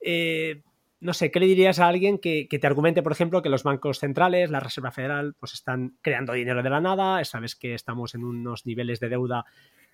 Eh, 0.00 0.62
no 1.00 1.12
sé, 1.12 1.30
¿qué 1.30 1.38
le 1.38 1.46
dirías 1.46 1.78
a 1.78 1.86
alguien 1.86 2.18
que, 2.18 2.48
te 2.50 2.66
argumente, 2.66 3.02
por 3.02 3.12
ejemplo, 3.12 3.40
que 3.40 3.48
los 3.48 3.62
bancos 3.62 4.00
centrales, 4.00 4.50
la 4.50 4.60
Reserva 4.60 4.90
Federal, 4.90 5.34
pues 5.38 5.54
están 5.54 5.96
creando 6.02 6.32
dinero 6.32 6.62
de 6.62 6.70
la 6.70 6.80
nada? 6.80 7.24
Sabes 7.24 7.54
que 7.54 7.74
estamos 7.74 8.14
en 8.14 8.24
unos 8.24 8.66
niveles 8.66 8.98
de 8.98 9.08
deuda 9.08 9.44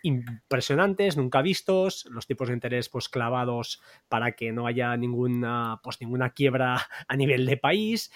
impresionantes, 0.02 1.16
nunca 1.16 1.42
vistos, 1.42 2.06
los 2.10 2.26
tipos 2.26 2.48
de 2.48 2.54
interés 2.54 2.88
pues 2.88 3.08
clavados 3.08 3.82
para 4.08 4.32
que 4.32 4.52
no 4.52 4.66
haya 4.66 4.96
ninguna, 4.96 5.80
pues, 5.82 6.00
ninguna 6.00 6.30
quiebra 6.30 6.76
a 7.08 7.16
nivel 7.16 7.46
de 7.46 7.56
país. 7.56 8.10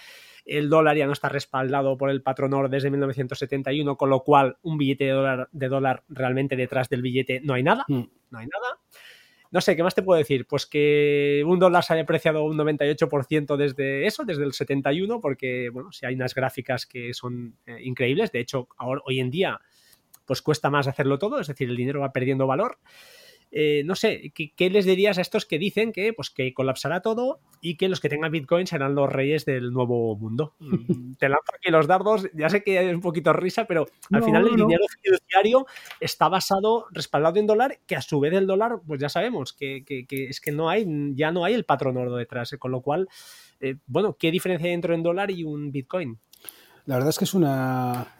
El 0.44 0.70
dólar 0.70 0.96
ya 0.96 1.06
no 1.06 1.12
está 1.12 1.28
respaldado 1.28 1.98
por 1.98 2.08
el 2.08 2.22
patronor 2.22 2.70
desde 2.70 2.90
1971, 2.90 3.96
con 3.96 4.08
lo 4.08 4.22
cual 4.22 4.56
un 4.62 4.78
billete 4.78 5.04
de 5.04 5.10
dólar, 5.10 5.48
de 5.52 5.68
dólar 5.68 6.04
realmente 6.08 6.56
detrás 6.56 6.88
del 6.88 7.02
billete 7.02 7.42
no 7.42 7.52
hay 7.52 7.62
nada, 7.62 7.84
mm. 7.86 8.02
no 8.30 8.38
hay 8.38 8.46
nada. 8.46 8.78
No 9.50 9.60
sé, 9.60 9.76
¿qué 9.76 9.82
más 9.82 9.94
te 9.94 10.02
puedo 10.02 10.18
decir? 10.18 10.46
Pues 10.46 10.66
que 10.66 11.42
un 11.46 11.58
dólar 11.58 11.82
se 11.82 11.94
ha 11.94 11.96
depreciado 11.96 12.44
un 12.44 12.58
98% 12.58 13.56
desde 13.56 14.06
eso, 14.06 14.24
desde 14.24 14.44
el 14.44 14.52
71, 14.52 15.20
porque, 15.20 15.70
bueno, 15.70 15.90
si 15.90 16.04
hay 16.04 16.14
unas 16.14 16.34
gráficas 16.34 16.84
que 16.84 17.14
son 17.14 17.56
eh, 17.66 17.78
increíbles. 17.82 18.30
De 18.30 18.40
hecho, 18.40 18.68
ahora, 18.76 19.00
hoy 19.06 19.20
en 19.20 19.30
día, 19.30 19.58
pues 20.26 20.42
cuesta 20.42 20.68
más 20.68 20.86
hacerlo 20.86 21.18
todo, 21.18 21.40
es 21.40 21.46
decir, 21.46 21.70
el 21.70 21.76
dinero 21.76 22.00
va 22.00 22.12
perdiendo 22.12 22.46
valor. 22.46 22.78
Eh, 23.50 23.82
no 23.86 23.94
sé, 23.94 24.32
¿qué, 24.34 24.70
les 24.70 24.84
dirías 24.84 25.16
a 25.16 25.22
estos 25.22 25.46
que 25.46 25.58
dicen 25.58 25.92
que, 25.92 26.12
pues, 26.12 26.28
que 26.30 26.52
colapsará 26.52 27.00
todo 27.00 27.40
y 27.62 27.76
que 27.76 27.88
los 27.88 28.00
que 28.00 28.10
tengan 28.10 28.30
Bitcoin 28.30 28.66
serán 28.66 28.94
los 28.94 29.10
reyes 29.10 29.46
del 29.46 29.72
nuevo 29.72 30.16
mundo? 30.16 30.54
Te 31.18 31.28
lanzo 31.28 31.52
aquí 31.56 31.70
los 31.70 31.86
dardos, 31.86 32.28
ya 32.34 32.50
sé 32.50 32.62
que 32.62 32.88
es 32.88 32.94
un 32.94 33.00
poquito 33.00 33.32
risa, 33.32 33.64
pero 33.64 33.86
al 34.12 34.22
final 34.22 34.46
el 34.46 34.56
dinero 34.56 34.84
fiduciario 35.02 35.66
está 36.00 36.28
basado, 36.28 36.86
respaldado 36.90 37.38
en 37.38 37.46
dólar, 37.46 37.78
que 37.86 37.96
a 37.96 38.02
su 38.02 38.20
vez 38.20 38.34
el 38.34 38.46
dólar, 38.46 38.80
pues 38.86 39.00
ya 39.00 39.08
sabemos 39.08 39.52
que, 39.52 39.84
es 40.10 40.40
que 40.40 40.52
no 40.52 40.68
hay, 40.68 40.86
ya 41.14 41.32
no 41.32 41.44
hay 41.44 41.54
el 41.54 41.64
patrón 41.64 41.96
oro 41.96 42.16
detrás, 42.16 42.54
con 42.58 42.70
lo 42.70 42.82
cual, 42.82 43.08
eh, 43.60 43.76
bueno, 43.86 44.16
¿qué 44.18 44.30
diferencia 44.30 44.68
hay 44.68 44.74
entre 44.74 44.94
un 44.94 45.02
dólar 45.02 45.30
y 45.30 45.44
un 45.44 45.72
Bitcoin? 45.72 46.18
La 46.88 46.94
verdad 46.94 47.10
es 47.10 47.18
que 47.18 47.26
es 47.26 47.34
una. 47.34 48.16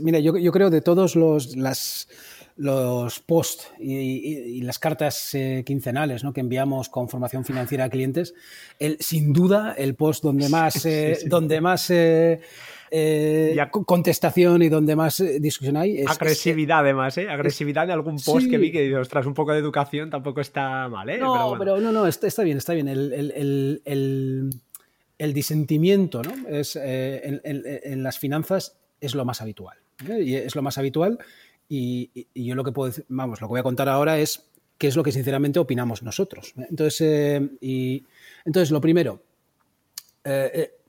mira, 0.00 0.18
yo, 0.20 0.38
yo, 0.38 0.52
creo 0.52 0.70
de 0.70 0.80
todos 0.80 1.16
los, 1.16 1.54
las, 1.54 2.08
los 2.56 3.20
posts 3.20 3.70
y, 3.78 4.60
las 4.62 4.78
cartas 4.78 5.34
eh, 5.34 5.62
quincenales 5.66 6.22
¿no? 6.22 6.32
que 6.32 6.40
enviamos 6.40 6.88
con 6.88 7.08
formación 7.08 7.44
financiera 7.44 7.84
a 7.84 7.90
clientes, 7.90 8.34
el, 8.78 8.98
sin 9.00 9.32
duda 9.32 9.74
el 9.76 9.94
post 9.94 10.22
donde 10.22 10.48
más, 10.48 10.84
eh, 10.86 11.18
Donde 11.26 11.60
más 11.60 11.90
eh, 11.90 12.40
contestación 13.70 14.62
y 14.62 14.68
donde 14.68 14.94
más 14.94 15.22
discusión 15.40 15.76
hay. 15.76 15.98
Es, 15.98 16.08
Agresividad, 16.08 16.80
además, 16.80 17.16
¿eh? 17.18 17.28
Agresividad 17.28 17.84
en 17.84 17.90
algún 17.92 18.16
post 18.16 18.48
que 18.48 18.58
vi 18.58 18.70
que 18.70 18.96
ostras, 18.96 19.26
un 19.26 19.34
poco 19.34 19.52
de 19.52 19.58
educación 19.58 20.10
tampoco 20.10 20.40
está 20.40 20.88
mal, 20.88 21.08
¿eh? 21.08 21.18
No, 21.18 21.56
pero, 21.58 21.80
no, 21.80 21.90
no, 21.90 22.06
está, 22.06 22.42
bien, 22.42 22.58
está 22.58 22.74
bien. 22.74 22.88
el, 22.88 23.12
el 23.84 24.50
el 25.22 25.32
disentimiento 25.32 26.20
¿no? 26.22 26.48
es, 26.48 26.74
eh, 26.74 27.40
en, 27.44 28.02
las 28.02 28.18
finanzas 28.18 28.76
es 29.00 29.14
lo 29.14 29.24
más 29.24 29.40
habitual. 29.40 29.78
¿eh? 30.08 30.20
Y 30.20 30.34
es 30.34 30.56
lo 30.56 30.62
más 30.62 30.78
habitual. 30.78 31.18
Y, 31.74 32.28
yo 32.34 32.54
lo 32.54 32.64
que 32.64 32.72
puedo 32.72 32.90
decir, 32.90 33.06
vamos, 33.08 33.40
lo 33.40 33.46
que 33.46 33.52
voy 33.52 33.60
a 33.60 33.62
contar 33.62 33.88
ahora 33.88 34.18
es 34.18 34.50
qué 34.76 34.88
es 34.88 34.96
lo 34.96 35.02
que 35.02 35.12
sinceramente 35.12 35.58
opinamos 35.58 36.02
nosotros. 36.02 36.52
¿eh? 36.58 36.66
Entonces, 36.68 37.42
y, 37.60 38.04
entonces, 38.44 38.70
lo 38.70 38.80
primero, 38.80 39.22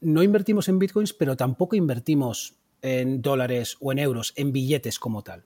no 0.01 0.23
invertimos 0.23 0.67
en 0.67 0.79
bitcoins, 0.79 1.13
pero 1.13 1.37
tampoco 1.37 1.75
invertimos 1.75 2.55
en 2.81 3.21
dólares 3.21 3.77
o 3.79 3.91
en 3.91 3.99
euros, 3.99 4.33
en 4.35 4.51
billetes 4.51 4.99
como 4.99 5.23
tal. 5.23 5.45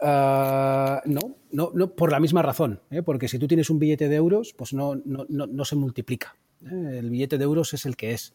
Ah, 0.00 1.00
no, 1.06 1.36
no, 1.50 1.70
no, 1.74 1.94
por 1.94 2.12
la 2.12 2.20
misma 2.20 2.42
razón, 2.42 2.80
porque 3.04 3.28
si 3.28 3.38
tú 3.38 3.48
tienes 3.48 3.70
un 3.70 3.78
billete 3.78 4.08
de 4.08 4.16
euros, 4.16 4.52
pues 4.52 4.74
no, 4.74 4.94
no, 5.04 5.26
no 5.28 5.64
se 5.64 5.76
multiplica. 5.76 6.36
¿eh? 6.64 6.98
El 6.98 7.10
billete 7.10 7.38
de 7.38 7.44
euros 7.44 7.72
es 7.74 7.86
el 7.86 7.96
que 7.96 8.12
es. 8.12 8.34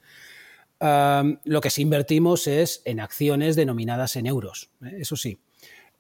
lo 0.80 1.62
que 1.62 1.70
sí 1.70 1.84
invertimos 1.84 2.48
es 2.48 2.82
en 2.86 3.00
acciones 3.00 3.56
denominadas 3.56 4.16
en 4.16 4.26
euros, 4.26 4.72
¿eh? 4.84 4.98
eso 5.00 5.16
sí. 5.16 5.40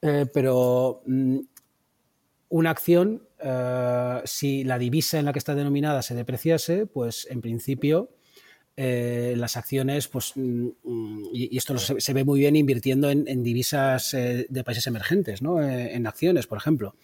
Eh, 0.01 0.25
pero 0.33 1.03
mm, 1.05 1.39
una 2.49 2.69
acción, 2.71 3.27
si 4.25 4.63
la 4.63 4.77
divisa 4.77 5.17
en 5.17 5.25
la 5.25 5.33
que 5.33 5.39
está 5.39 5.55
denominada 5.55 6.01
se 6.01 6.15
depreciase, 6.15 6.85
pues 6.85 7.27
en 7.29 7.41
principio 7.41 8.09
las 8.75 9.57
acciones, 9.57 10.07
pues, 10.07 10.33
mm, 10.35 10.67
mm, 10.83 11.23
y, 11.33 11.57
esto 11.57 11.77
se, 11.77 12.13
ve 12.13 12.23
muy 12.23 12.39
bien 12.39 12.55
invirtiendo 12.55 13.09
en, 13.09 13.43
divisas 13.43 14.11
de 14.11 14.63
países 14.63 14.87
emergentes, 14.87 15.41
¿no? 15.41 15.61
en 15.61 16.07
acciones, 16.07 16.45
por 16.47 16.57
ejemplo. 16.57 16.95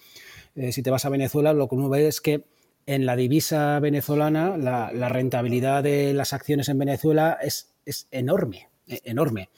si 0.72 0.84
te 0.84 0.90
vas 0.90 1.06
a 1.06 1.10
Venezuela, 1.10 1.54
lo 1.54 1.68
que 1.68 1.76
uno 1.76 1.90
ve 1.90 2.08
es 2.08 2.20
que 2.20 2.44
en 2.88 3.06
la 3.06 3.16
divisa 3.16 3.80
venezolana 3.80 4.58
la, 4.58 5.10
rentabilidad 5.10 5.84
de 5.84 6.14
las 6.14 6.34
acciones 6.34 6.70
en 6.70 6.80
Venezuela 6.80 7.38
es, 7.42 7.76
enorme, 8.12 8.70
e, 8.88 9.02
enorme. 9.04 9.50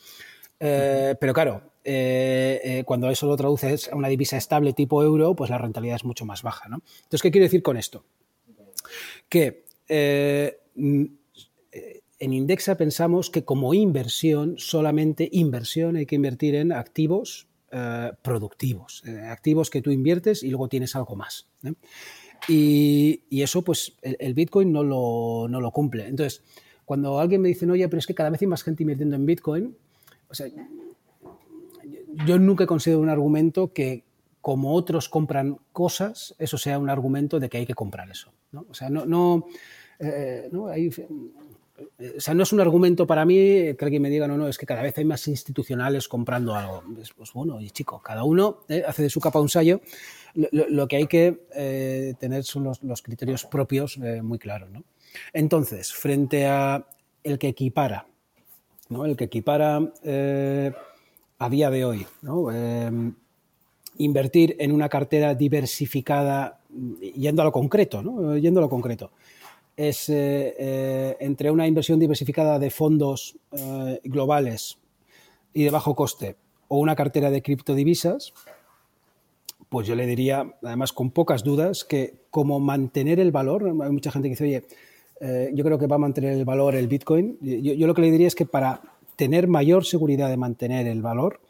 Eh, 0.60 1.16
pero 1.20 1.34
claro, 1.34 1.69
eh, 1.92 2.62
eh, 2.64 2.84
cuando 2.84 3.10
eso 3.10 3.26
lo 3.26 3.36
traduces 3.36 3.88
a 3.92 3.96
una 3.96 4.10
divisa 4.10 4.38
estable 4.38 4.74
tipo 4.74 5.02
euro, 5.02 5.36
pues 5.36 5.50
la 5.50 5.58
rentabilidad 5.58 5.96
es 5.96 6.06
mucho 6.06 6.24
más 6.24 6.44
baja. 6.44 6.70
¿no? 6.70 6.84
Entonces, 6.98 7.24
¿qué 7.24 7.32
quiero 7.32 7.46
decir 7.46 7.64
con 7.64 7.78
esto? 7.78 8.06
Que 9.28 9.66
en 10.76 11.18
Indexa 12.20 12.78
pensamos 12.78 13.32
que 13.32 13.44
como 13.44 13.74
inversión, 13.74 14.60
solamente 14.60 15.28
inversión 15.32 15.96
hay 15.96 16.06
que 16.06 16.14
invertir 16.14 16.54
en 16.54 16.72
activos 16.72 17.48
productivos, 18.22 19.04
activos 19.28 19.72
que 19.72 19.82
tú 19.82 19.90
inviertes 19.90 20.44
y 20.44 20.50
luego 20.50 20.70
tienes 20.70 20.96
algo 20.96 21.16
más. 21.16 21.48
Y, 22.48 23.22
eso, 23.32 23.64
pues, 23.64 23.98
el, 24.04 24.36
Bitcoin 24.36 24.72
no 24.72 24.84
lo, 24.84 25.48
no 25.50 25.60
lo, 25.60 25.72
cumple. 25.72 26.08
Entonces, 26.08 26.44
cuando 26.86 27.20
alguien 27.20 27.42
me 27.42 27.48
dice, 27.48 27.66
oye, 27.70 27.88
pero 27.90 27.98
es 27.98 28.06
que 28.06 28.16
cada 28.16 28.30
vez 28.30 28.42
hay 28.44 28.48
más 28.48 28.62
gente 28.62 28.84
invirtiendo 28.84 29.16
en 29.16 29.26
Bitcoin, 29.26 29.76
o 30.30 30.34
sea, 30.36 30.48
yo 32.26 32.40
nunca 32.40 32.64
he 32.64 32.68
considerado 32.68 33.04
un 33.04 33.10
argumento 33.10 33.74
que, 33.74 34.04
como 34.42 34.74
otros 34.74 35.10
compran 35.10 35.60
cosas, 35.72 36.36
eso 36.40 36.58
sea 36.58 36.80
un 36.80 36.90
argumento 36.90 37.40
de 37.40 37.50
que 37.50 37.58
hay 37.58 37.66
que 37.66 37.74
comprar 37.74 38.10
eso. 38.10 38.32
¿no? 38.52 38.66
O 38.70 38.74
sea, 38.74 38.90
no, 38.90 39.06
no, 39.06 39.46
eh, 40.00 40.50
no 40.52 40.68
hay, 40.68 40.90
o 42.18 42.20
sea, 42.20 42.34
no 42.34 42.44
es 42.44 42.54
un 42.54 42.60
argumento 42.62 43.06
para 43.06 43.26
mí 43.26 43.36
que 43.36 43.78
alguien 43.82 44.02
me 44.02 44.10
diga, 44.10 44.28
no, 44.28 44.38
no, 44.38 44.48
es 44.48 44.58
que 44.58 44.66
cada 44.66 44.82
vez 44.82 44.98
hay 44.98 45.06
más 45.06 45.28
institucionales 45.28 46.08
comprando 46.08 46.56
algo. 46.56 46.84
Pues, 47.16 47.34
bueno, 47.34 47.60
y 47.62 47.70
chico, 47.70 48.02
cada 48.02 48.24
uno 48.24 48.60
eh, 48.70 48.84
hace 48.88 49.04
de 49.04 49.10
su 49.10 49.20
capa 49.20 49.40
un 49.40 49.50
sallo. 49.50 49.82
Lo, 50.34 50.88
que 50.88 50.98
hay 50.98 51.08
que 51.08 51.48
eh, 51.56 52.14
tener 52.20 52.44
son 52.44 52.72
los, 52.82 53.02
criterios 53.02 53.46
propios 53.46 53.98
eh, 53.98 54.22
muy 54.22 54.38
claros. 54.38 54.70
¿no? 54.70 54.84
Entonces, 55.34 55.92
frente 55.94 56.46
a 56.46 56.86
el 57.24 57.40
que 57.40 57.50
equipara, 57.50 58.08
¿no? 58.90 59.06
el 59.06 59.18
que 59.18 59.26
equipara 59.26 59.92
a 61.40 61.50
día 61.50 61.70
de 61.70 61.86
hoy, 61.86 62.06
¿no? 62.22 62.48
invertir 63.98 64.56
en 64.60 64.72
una 64.72 64.88
cartera 64.88 65.36
diversificada, 65.36 66.62
yendo 67.16 67.42
a 67.42 67.46
lo 67.46 67.52
concreto, 67.52 68.02
¿no? 68.02 68.38
yendo 68.38 68.60
a 68.60 68.64
lo 68.64 68.70
concreto 68.70 69.12
es 69.80 70.10
eh, 70.10 70.56
eh, 70.60 71.18
entre 71.22 71.50
una 71.50 71.66
inversión 71.66 72.00
diversificada 72.00 72.60
de 72.60 72.70
fondos 72.70 73.38
eh, 73.54 74.02
globales 74.04 74.78
y 75.54 75.64
de 75.64 75.70
bajo 75.70 75.96
coste 75.96 76.36
o 76.68 76.80
una 76.80 76.98
cartera 76.98 77.32
de 77.32 77.42
criptodivisas, 77.42 78.34
pues 79.70 79.88
yo 79.88 79.96
le 79.96 80.06
diría, 80.06 80.54
además 80.62 80.92
con 80.92 81.12
pocas 81.12 81.46
dudas, 81.46 81.86
que 81.86 82.26
como 82.30 82.60
mantener 82.60 83.22
el 83.22 83.32
valor, 83.32 83.64
hay 83.82 83.92
mucha 83.92 84.12
gente 84.12 84.28
que 84.28 84.32
dice, 84.32 84.44
oye, 84.44 84.64
yo 85.54 85.64
creo 85.64 85.80
que 85.80 85.88
va 85.88 85.96
a 85.96 86.00
mantener 86.00 86.34
el 86.34 86.44
valor 86.44 86.76
el 86.76 86.88
Bitcoin, 86.88 87.38
yo, 87.42 87.88
lo 87.88 87.94
que 87.94 88.02
le 88.02 88.12
diría 88.12 88.28
es 88.28 88.36
que 88.36 88.46
para 88.46 88.82
tener 89.20 89.50
mayor 89.50 89.84
seguridad 89.84 90.30
de 90.30 90.38
mantener 90.38 90.88
el 90.88 91.02
valor, 91.02 91.42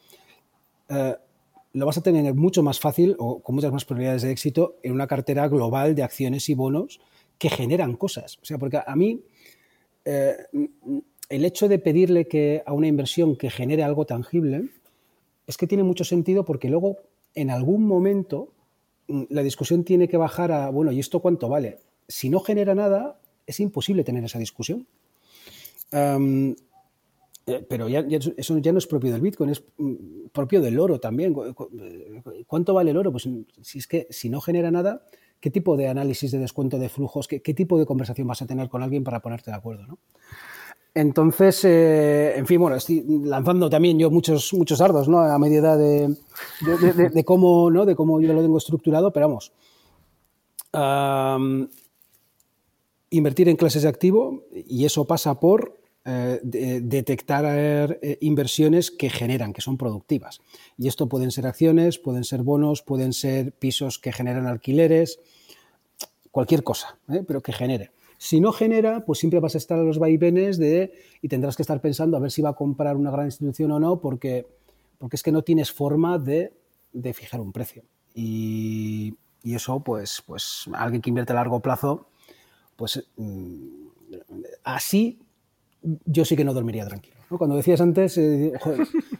lo 1.74 1.86
vas 1.86 2.00
a 2.00 2.02
tener 2.02 2.34
mucho 2.34 2.64
más 2.64 2.80
fácil 2.80 3.16
o 3.20 3.44
con 3.44 3.54
muchas 3.54 3.72
más 3.72 3.86
probabilidades 3.86 4.24
de 4.24 4.32
éxito 4.32 4.78
en 4.82 4.94
una 4.94 5.06
cartera 5.06 5.48
global 5.48 5.94
de 5.94 6.02
acciones 6.02 6.50
y 6.50 6.56
bonos 6.56 7.00
que 7.38 7.52
generan 7.52 7.96
cosas. 7.96 8.40
O 8.42 8.46
sea, 8.46 8.58
porque 8.58 8.80
a 8.84 8.96
mí 8.96 9.22
eh, 10.04 10.36
el 11.30 11.46
hecho 11.46 11.68
de 11.68 11.78
pedirle 11.78 12.28
que 12.28 12.64
a 12.66 12.74
una 12.74 12.88
inversión 12.88 13.36
que 13.36 13.52
genere 13.52 13.84
algo 13.84 14.06
tangible 14.06 14.70
es 15.46 15.56
que 15.56 15.68
tiene 15.68 15.84
mucho 15.84 16.04
sentido 16.04 16.44
porque 16.44 16.70
luego 16.70 16.98
en 17.36 17.52
algún 17.52 17.86
momento 17.86 18.52
la 19.08 19.44
discusión 19.44 19.84
tiene 19.84 20.08
que 20.08 20.18
bajar 20.18 20.52
a, 20.52 20.72
bueno, 20.72 20.92
¿y 20.92 21.00
esto 21.00 21.20
cuánto 21.20 21.50
vale? 21.50 21.78
Si 22.08 22.32
no 22.32 22.40
genera 22.40 22.74
nada, 22.74 23.20
es 23.46 23.60
imposible 23.60 24.04
tener 24.04 24.24
esa 24.24 24.40
discusión. 24.40 24.88
Eh, 25.92 26.56
pero 27.68 27.88
ya, 27.88 28.06
eso 28.38 28.58
ya 28.58 28.72
no 28.72 28.78
es 28.78 28.88
propio 28.88 29.12
del 29.12 29.22
Bitcoin, 29.22 29.50
es 29.50 29.64
mm, 29.78 30.28
propio 30.32 30.62
del 30.62 30.80
oro 30.80 31.00
también. 31.00 31.36
¿Cuánto 32.48 32.74
vale 32.74 32.92
el 32.92 32.98
oro? 32.98 33.12
Pues 33.12 33.28
si 33.62 33.80
es 33.80 33.88
que 33.88 34.08
si 34.10 34.30
no 34.30 34.42
genera 34.42 34.72
nada, 34.72 35.06
qué 35.40 35.50
tipo 35.50 35.78
de 35.78 35.88
análisis 35.88 36.32
de 36.32 36.40
descuento 36.40 36.78
de 36.78 36.90
flujos, 36.90 37.28
qué, 37.28 37.54
tipo 37.54 37.78
de 37.78 37.86
conversación 37.86 38.28
vas 38.28 38.42
a 38.42 38.48
tener 38.48 38.70
con 38.70 38.84
alguien 38.84 39.04
para 39.04 39.22
ponerte 39.22 39.52
de 39.52 39.58
acuerdo. 39.58 39.88
¿no? 39.88 40.00
Entonces, 40.94 41.64
eh, 41.66 42.38
en 42.38 42.46
fin, 42.46 42.60
bueno, 42.60 42.76
estoy 42.76 43.06
lanzando 43.24 43.70
también 43.70 43.98
yo 43.98 44.10
muchos, 44.10 44.54
muchos 44.54 44.80
dardos, 44.80 45.08
¿no? 45.08 45.20
A 45.20 45.38
medida 45.40 45.78
de, 45.78 46.16
de, 47.14 47.24
cómo, 47.24 47.70
¿no? 47.72 47.86
De 47.86 47.96
cómo 47.96 48.20
yo 48.20 48.34
lo 48.34 48.42
tengo 48.42 48.58
estructurado, 48.58 49.14
pero 49.14 49.28
vamos. 49.28 49.54
invertir 53.12 53.50
en 53.50 53.56
clases 53.56 53.84
de 53.84 53.90
activo 53.90 54.46
y 54.52 54.86
eso 54.86 55.06
pasa 55.06 55.40
por 55.40 55.79
eh, 56.06 56.40
detectar 56.82 57.46
eh, 57.46 58.18
inversiones 58.22 58.90
que 58.90 59.10
generan, 59.10 59.54
que 59.54 59.62
son 59.62 59.78
productivas. 59.78 60.40
Y 60.78 60.88
esto 60.88 61.10
pueden 61.10 61.30
ser 61.30 61.46
acciones, 61.46 62.00
pueden 62.00 62.24
ser 62.24 62.42
bonos, 62.42 62.82
pueden 62.82 63.14
ser 63.14 63.52
pisos 63.52 64.00
que 64.00 64.14
generan 64.14 64.48
alquileres, 64.48 65.20
cualquier 66.32 66.64
cosa, 66.64 66.98
pero 67.28 67.42
que 67.42 67.52
genere. 67.52 67.92
Si 68.18 68.40
no 68.40 68.52
genera, 68.52 69.06
pues 69.06 69.20
siempre 69.20 69.40
vas 69.40 69.56
a 69.56 69.58
estar 69.58 69.78
a 69.78 69.84
los 69.84 70.00
vaivenes 70.00 70.58
de 70.58 70.94
y 71.22 71.28
tendrás 71.28 71.56
que 71.56 71.64
estar 71.64 71.80
pensando 71.80 72.18
a 72.18 72.20
ver 72.20 72.32
si 72.32 72.42
va 72.42 72.50
a 72.50 72.56
comprar 72.56 72.96
una 72.96 73.12
gran 73.12 73.26
institución 73.26 73.72
o 73.72 73.80
no, 73.80 74.00
porque, 74.00 74.48
porque 74.98 75.16
es 75.16 75.24
que 75.24 75.32
no 75.32 75.42
tienes 75.42 75.72
forma 75.72 76.18
de, 76.18 76.54
fijar 77.14 77.40
un 77.40 77.52
precio. 77.52 77.84
Y, 78.14 79.16
eso, 79.44 79.82
pues, 79.82 80.22
pues 80.26 80.66
alguien 80.74 81.02
que 81.02 81.10
invierte 81.10 81.34
a 81.34 81.36
largo 81.36 81.62
plazo, 81.62 82.08
pues 82.76 83.06
mm, 83.16 83.88
así 84.64 85.20
yo 86.06 86.26
sí 86.26 86.36
que 86.36 86.44
no 86.44 86.54
dormiría 86.54 86.86
tranquilo. 86.86 87.16
Cuando 87.38 87.56
decías 87.56 87.80
antes, 87.82 88.18
eh, 88.18 88.54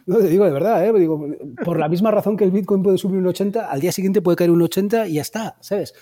no 0.06 0.18
te 0.18 0.28
digo 0.28 0.44
de 0.44 0.50
verdad, 0.50 0.86
¿eh? 0.86 0.98
digo, 0.98 1.26
por 1.64 1.78
la 1.78 1.88
misma 1.88 2.10
razón 2.10 2.36
que 2.36 2.44
el 2.44 2.50
Bitcoin 2.50 2.82
puede 2.82 2.98
subir 2.98 3.18
un 3.18 3.26
80, 3.26 3.70
al 3.70 3.80
día 3.80 3.92
siguiente 3.92 4.22
puede 4.22 4.36
caer 4.36 4.50
un 4.50 4.62
80 4.62 5.08
y 5.08 5.14
ya 5.14 5.22
está, 5.22 5.56
¿sabes? 5.60 5.94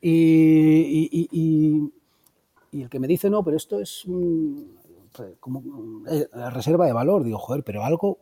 y, 0.00 1.90
y 2.70 2.82
el 2.82 2.88
que 2.88 2.98
me 2.98 3.08
dice, 3.08 3.30
no, 3.30 3.42
pero 3.42 3.56
esto 3.56 3.80
es 3.80 4.04
pues, 5.12 5.36
como 5.40 5.62
eh, 6.08 6.28
reserva 6.52 6.86
de 6.86 6.92
valor, 6.92 7.24
digo, 7.24 7.38
joder, 7.38 7.64
pero 7.64 7.84
algo 7.84 8.18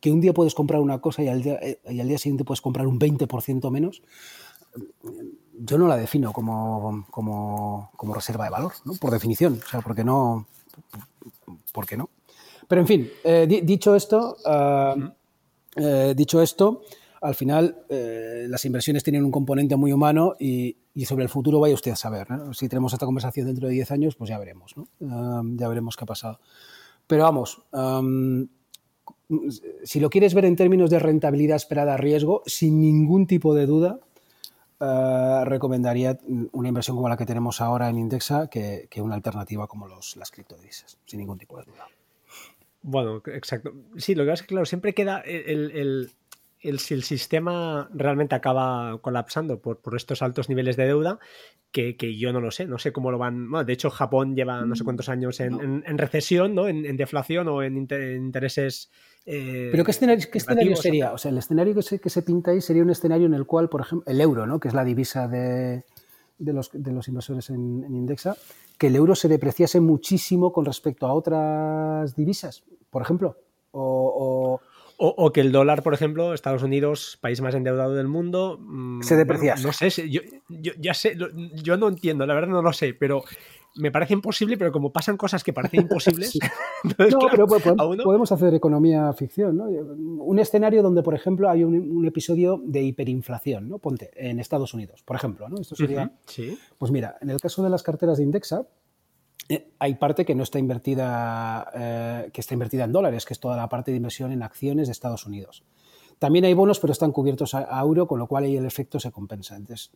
que, 0.00 0.10
un 0.10 0.20
día 0.20 0.34
puedes 0.34 0.54
comprar 0.54 0.80
una 0.80 1.00
cosa 1.00 1.22
y 1.22 1.28
al 1.28 1.42
día, 1.42 1.58
eh, 1.62 1.80
y 1.88 2.00
al 2.00 2.08
día 2.08 2.18
siguiente 2.18 2.44
puedes 2.44 2.60
comprar 2.60 2.86
un 2.86 2.98
20% 2.98 3.70
menos, 3.70 4.02
yo 5.60 5.78
no 5.78 5.86
la 5.88 5.96
defino 5.96 6.32
como, 6.32 7.06
como, 7.10 7.90
como, 7.96 8.14
reserva 8.14 8.44
de 8.44 8.50
valor, 8.50 8.72
¿no? 8.84 8.94
por 8.94 9.10
definición, 9.10 9.60
o 9.64 9.68
sea, 9.68 9.80
porque 9.80 10.04
no, 10.04 10.46
porque 11.72 11.96
no. 11.96 12.10
Pero 12.66 12.80
en 12.80 12.86
fin, 12.86 13.10
eh, 13.24 13.46
dicho 13.62 13.94
esto, 13.94 14.36
ah, 14.44 14.94
dicho 16.14 16.42
esto, 16.42 16.82
al 17.20 17.34
final 17.34 17.84
eh, 17.88 18.46
las 18.48 18.64
inversiones 18.64 19.02
tienen 19.02 19.24
un 19.24 19.30
componente 19.30 19.76
muy 19.76 19.92
humano 19.92 20.34
y, 20.38 20.76
sobre 21.06 21.22
el 21.22 21.28
futuro 21.28 21.60
vaya 21.60 21.74
usted 21.74 21.92
a 21.92 21.96
saber. 21.96 22.26
Si 22.52 22.68
tenemos 22.68 22.92
esta 22.92 23.06
conversación 23.06 23.46
dentro 23.46 23.68
de 23.68 23.74
10 23.74 23.92
años, 23.92 24.16
pues 24.16 24.30
ya 24.30 24.38
veremos, 24.38 24.74
ya 24.98 25.68
veremos 25.68 25.96
qué 25.96 26.02
ha 26.02 26.06
pasado. 26.06 26.40
Pero 27.06 27.22
vamos, 27.22 27.62
si 29.84 30.00
lo 30.00 30.10
quieres 30.10 30.34
ver 30.34 30.44
en 30.44 30.56
términos 30.56 30.90
de 30.90 30.98
rentabilidad 30.98 31.56
esperada 31.56 31.94
a 31.94 31.96
riesgo, 31.96 32.42
sin 32.46 32.80
ningún 32.80 33.26
tipo 33.26 33.54
de 33.54 33.66
duda, 33.66 34.00
eh, 34.80 35.42
recomendaría 35.44 36.18
una 36.52 36.68
inversión 36.68 36.96
como 36.96 37.08
la 37.08 37.16
que 37.16 37.26
tenemos 37.26 37.60
ahora 37.60 37.88
en 37.88 37.98
Indexa 37.98 38.48
que, 38.48 38.88
una 38.96 39.14
alternativa 39.14 39.66
como 39.66 39.88
los, 39.88 40.16
las 40.16 40.30
criptodivisas, 40.30 40.98
sin 41.04 41.20
ningún 41.20 41.38
tipo 41.38 41.58
de 41.58 41.64
duda. 41.64 41.86
Bueno, 42.82 43.22
exacto. 43.26 43.72
Sí, 43.96 44.14
lo 44.14 44.24
que 44.24 44.30
pasa 44.30 44.42
es 44.42 44.46
que, 44.46 44.54
claro, 44.54 44.66
siempre 44.66 44.94
queda 44.94 45.20
el 45.20 46.10
el, 46.60 46.78
si 46.78 46.94
el 46.94 47.02
sistema 47.02 47.88
realmente 47.92 48.34
acaba 48.34 48.98
colapsando 49.00 49.60
por, 49.60 49.80
por 49.80 49.96
estos 49.96 50.22
altos 50.22 50.48
niveles 50.48 50.76
de 50.76 50.86
deuda, 50.86 51.18
que, 51.70 51.94
yo 52.16 52.32
no 52.32 52.40
lo 52.40 52.50
sé, 52.50 52.66
no 52.66 52.78
sé 52.78 52.92
cómo 52.92 53.10
lo 53.10 53.18
van. 53.18 53.50
Bueno, 53.50 53.64
de 53.64 53.72
hecho, 53.72 53.90
Japón 53.90 54.34
lleva 54.34 54.64
no 54.64 54.74
sé 54.74 54.84
cuántos 54.84 55.08
años 55.08 55.38
en, 55.40 55.98
recesión, 55.98 56.54
¿no? 56.54 56.66
En, 56.66 56.96
deflación 56.96 57.48
o 57.48 57.62
en 57.62 57.76
intereses. 57.76 58.90
Eh, 59.30 59.68
Pero 59.70 59.84
¿qué 59.84 59.90
escenario, 59.90 60.26
qué 60.32 60.38
escenario 60.38 60.74
sería? 60.74 61.12
O 61.12 61.18
sea, 61.18 61.30
el 61.30 61.36
escenario 61.36 61.74
que 61.74 61.82
se, 61.82 62.00
que 62.00 62.08
se 62.08 62.22
pinta 62.22 62.50
ahí 62.52 62.62
sería 62.62 62.82
un 62.82 62.88
escenario 62.88 63.26
en 63.26 63.34
el 63.34 63.44
cual, 63.44 63.68
por 63.68 63.82
ejemplo, 63.82 64.10
el 64.10 64.20
euro, 64.22 64.46
¿no? 64.46 64.58
Que 64.58 64.68
es 64.68 64.74
la 64.74 64.84
divisa 64.84 65.28
de, 65.28 65.84
de, 66.38 66.52
los, 66.54 66.70
de 66.72 66.92
los 66.92 67.08
inversores 67.08 67.50
en, 67.50 67.84
Indexa, 67.84 68.36
que 68.78 68.86
el 68.86 68.96
euro 68.96 69.14
se 69.14 69.28
depreciase 69.28 69.80
muchísimo 69.80 70.50
con 70.50 70.64
respecto 70.64 71.06
a 71.06 71.12
otras 71.12 72.16
divisas, 72.16 72.64
por 72.90 73.02
ejemplo. 73.02 73.36
o 73.72 74.60
o, 75.00 75.32
que 75.32 75.40
el 75.40 75.52
dólar, 75.52 75.84
por 75.84 75.94
ejemplo, 75.94 76.34
Estados 76.34 76.64
Unidos, 76.64 77.18
país 77.20 77.40
más 77.40 77.54
endeudado 77.54 77.94
del 77.94 78.08
mundo. 78.08 78.58
Mm, 78.60 79.02
Se 79.02 79.14
deprecia. 79.14 79.54
no 79.62 79.72
sé, 79.72 79.90
yo, 80.10 80.20
ya 80.48 80.92
sé, 80.92 81.16
yo 81.62 81.76
no 81.76 81.86
entiendo, 81.86 82.26
la 82.26 82.34
verdad 82.34 82.48
no 82.48 82.62
lo 82.62 82.72
sé, 82.72 82.94
pero 82.94 83.22
me 83.78 83.90
parece 83.90 84.14
imposible, 84.14 84.56
pero 84.56 84.72
como 84.72 84.92
pasan 84.92 85.16
cosas 85.16 85.42
que 85.42 85.52
parecen 85.52 85.82
imposibles. 85.82 86.38
no, 86.84 87.18
pero 87.30 87.46
podemos, 87.46 88.32
hacer 88.32 88.54
economía 88.54 89.12
ficción, 89.12 89.56
¿no? 89.56 89.64
Un 89.64 90.38
escenario 90.38 90.82
donde, 90.82 91.02
por 91.02 91.14
ejemplo, 91.14 91.48
hay 91.48 91.64
un, 91.64 92.04
episodio 92.06 92.60
de 92.64 92.82
hiperinflación, 92.82 93.68
¿no? 93.68 93.78
Ponte, 93.78 94.10
en 94.14 94.40
Estados 94.40 94.74
Unidos, 94.74 95.02
por 95.02 95.16
ejemplo, 95.16 95.48
¿no? 95.48 95.60
Esto 95.60 95.76
sería. 95.76 96.12
sí. 96.26 96.58
Pues 96.76 96.92
mira, 96.92 97.16
en 97.20 97.30
el 97.30 97.40
caso 97.40 97.62
de 97.62 97.70
las 97.70 97.82
carteras 97.82 98.18
de 98.18 98.24
Indexa, 98.24 98.66
eh, 99.48 99.70
hay 99.78 99.94
parte 99.94 100.24
que 100.24 100.34
no 100.34 100.42
está 100.42 100.58
invertida, 100.58 101.70
eh, 101.74 102.30
que 102.32 102.40
está 102.40 102.54
invertida 102.54 102.84
en 102.84 102.92
dólares, 102.92 103.24
que 103.24 103.34
es 103.34 103.40
toda 103.40 103.56
la 103.56 103.68
parte 103.68 103.90
de 103.90 103.96
inversión 103.96 104.32
en 104.32 104.42
acciones 104.42 104.88
de 104.88 104.92
Estados 104.92 105.26
Unidos. 105.26 105.64
También 106.18 106.44
hay 106.44 106.54
bonos, 106.54 106.80
pero 106.80 106.92
están 106.92 107.12
cubiertos 107.12 107.54
a, 107.54 107.80
euro, 107.80 108.06
con 108.06 108.18
lo 108.18 108.26
cual 108.26 108.44
ahí 108.44 108.56
el 108.56 108.66
efecto 108.66 108.98
se 108.98 109.12
compensa. 109.12 109.56
Entonces, 109.56 109.92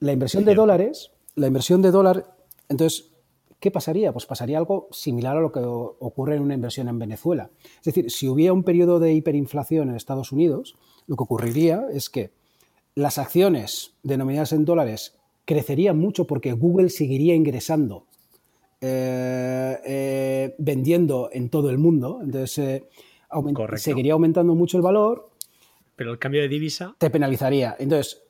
la 0.00 0.12
inversión 0.12 0.44
de 0.44 0.54
dólares, 0.54 1.12
la 1.36 1.46
inversión 1.46 1.80
de 1.80 1.92
dólar, 1.92 2.26
entonces, 2.70 3.10
¿qué 3.58 3.70
pasaría? 3.70 4.12
Pues 4.12 4.24
pasaría 4.24 4.56
algo 4.56 4.88
similar 4.92 5.36
a 5.36 5.40
lo 5.40 5.52
que 5.52 5.60
ocurre 5.60 6.36
en 6.36 6.42
una 6.42 6.54
inversión 6.54 6.88
en 6.88 6.98
Venezuela. 6.98 7.50
Es 7.78 7.84
decir, 7.84 8.10
si 8.10 8.28
hubiera 8.28 8.54
un 8.54 8.62
periodo 8.62 9.00
de 9.00 9.12
hiperinflación 9.12 9.90
en 9.90 9.96
Estados 9.96 10.32
Unidos, 10.32 10.76
lo 11.06 11.16
que 11.16 11.24
ocurriría 11.24 11.84
es 11.92 12.08
que 12.08 12.30
las 12.94 13.18
acciones 13.18 13.94
denominadas 14.02 14.52
en 14.52 14.64
dólares 14.64 15.18
crecerían 15.44 15.98
mucho 15.98 16.26
porque 16.26 16.52
Google 16.52 16.90
seguiría 16.90 17.34
ingresando 17.34 18.06
eh, 18.80 19.78
eh, 19.84 20.54
vendiendo 20.58 21.28
en 21.32 21.50
todo 21.50 21.68
el 21.68 21.76
mundo, 21.76 22.20
entonces 22.22 22.58
eh, 22.58 22.88
seguiría 23.76 24.14
aumentando 24.14 24.54
mucho 24.54 24.78
el 24.78 24.82
valor. 24.82 25.28
Pero 25.96 26.12
el 26.12 26.18
cambio 26.18 26.40
de 26.40 26.48
divisa. 26.48 26.94
Te 26.96 27.10
penalizaría. 27.10 27.76
Entonces, 27.78 28.22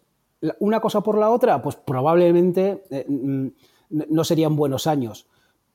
una 0.59 0.81
cosa 0.81 1.03
por 1.03 1.19
la 1.19 1.31
otra, 1.31 1.63
pues 1.63 1.77
probablemente 1.77 2.83
mm, 3.07 3.49
no 3.91 4.25
serían 4.25 4.57
buenos 4.57 4.87
años, 4.87 5.27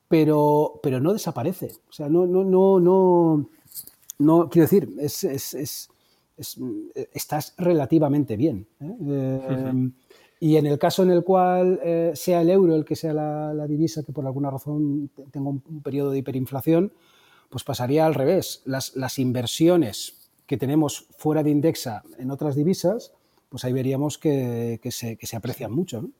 pero, 0.08 0.80
pero 0.82 1.00
no 1.00 1.12
desaparece. 1.12 1.72
O 1.88 1.92
sea, 1.92 2.08
no, 2.08 2.26
no, 2.26 2.44
no, 2.44 2.80
no, 2.80 3.48
no 4.18 4.48
quiero 4.50 4.64
decir, 4.64 4.90
es, 4.98 5.24
es, 5.24 5.54
es, 5.54 5.88
estás 7.12 7.54
relativamente 7.56 8.36
bien. 8.36 8.66
Y 10.38 10.56
en 10.56 10.66
el 10.66 10.78
caso 10.78 11.02
en 11.02 11.10
el 11.10 11.24
cual 11.24 11.80
eh, 11.82 12.12
sea 12.14 12.42
el 12.42 12.50
euro 12.50 12.76
el 12.76 12.84
que 12.84 12.96
sea 12.96 13.14
la, 13.14 13.66
divisa 13.66 14.02
que 14.02 14.12
por 14.12 14.26
alguna 14.26 14.50
razón 14.50 15.10
tenga 15.30 15.48
un, 15.48 15.60
periodo 15.82 16.10
de 16.10 16.18
hiperinflación, 16.18 16.92
pues 17.48 17.64
pasaría 17.64 18.04
al 18.04 18.14
revés. 18.14 18.62
Las, 18.66 19.18
inversiones 19.18 20.30
que 20.46 20.56
tenemos 20.56 21.06
fuera 21.16 21.42
de 21.42 21.50
Indexa 21.50 22.02
en 22.18 22.30
otras 22.30 22.54
divisas, 22.54 23.12
pues 23.48 23.64
ahí 23.64 23.72
veríamos 23.72 24.18
que, 24.18 24.78
se, 24.90 25.36
aprecian 25.36 25.72
mucho. 25.72 26.10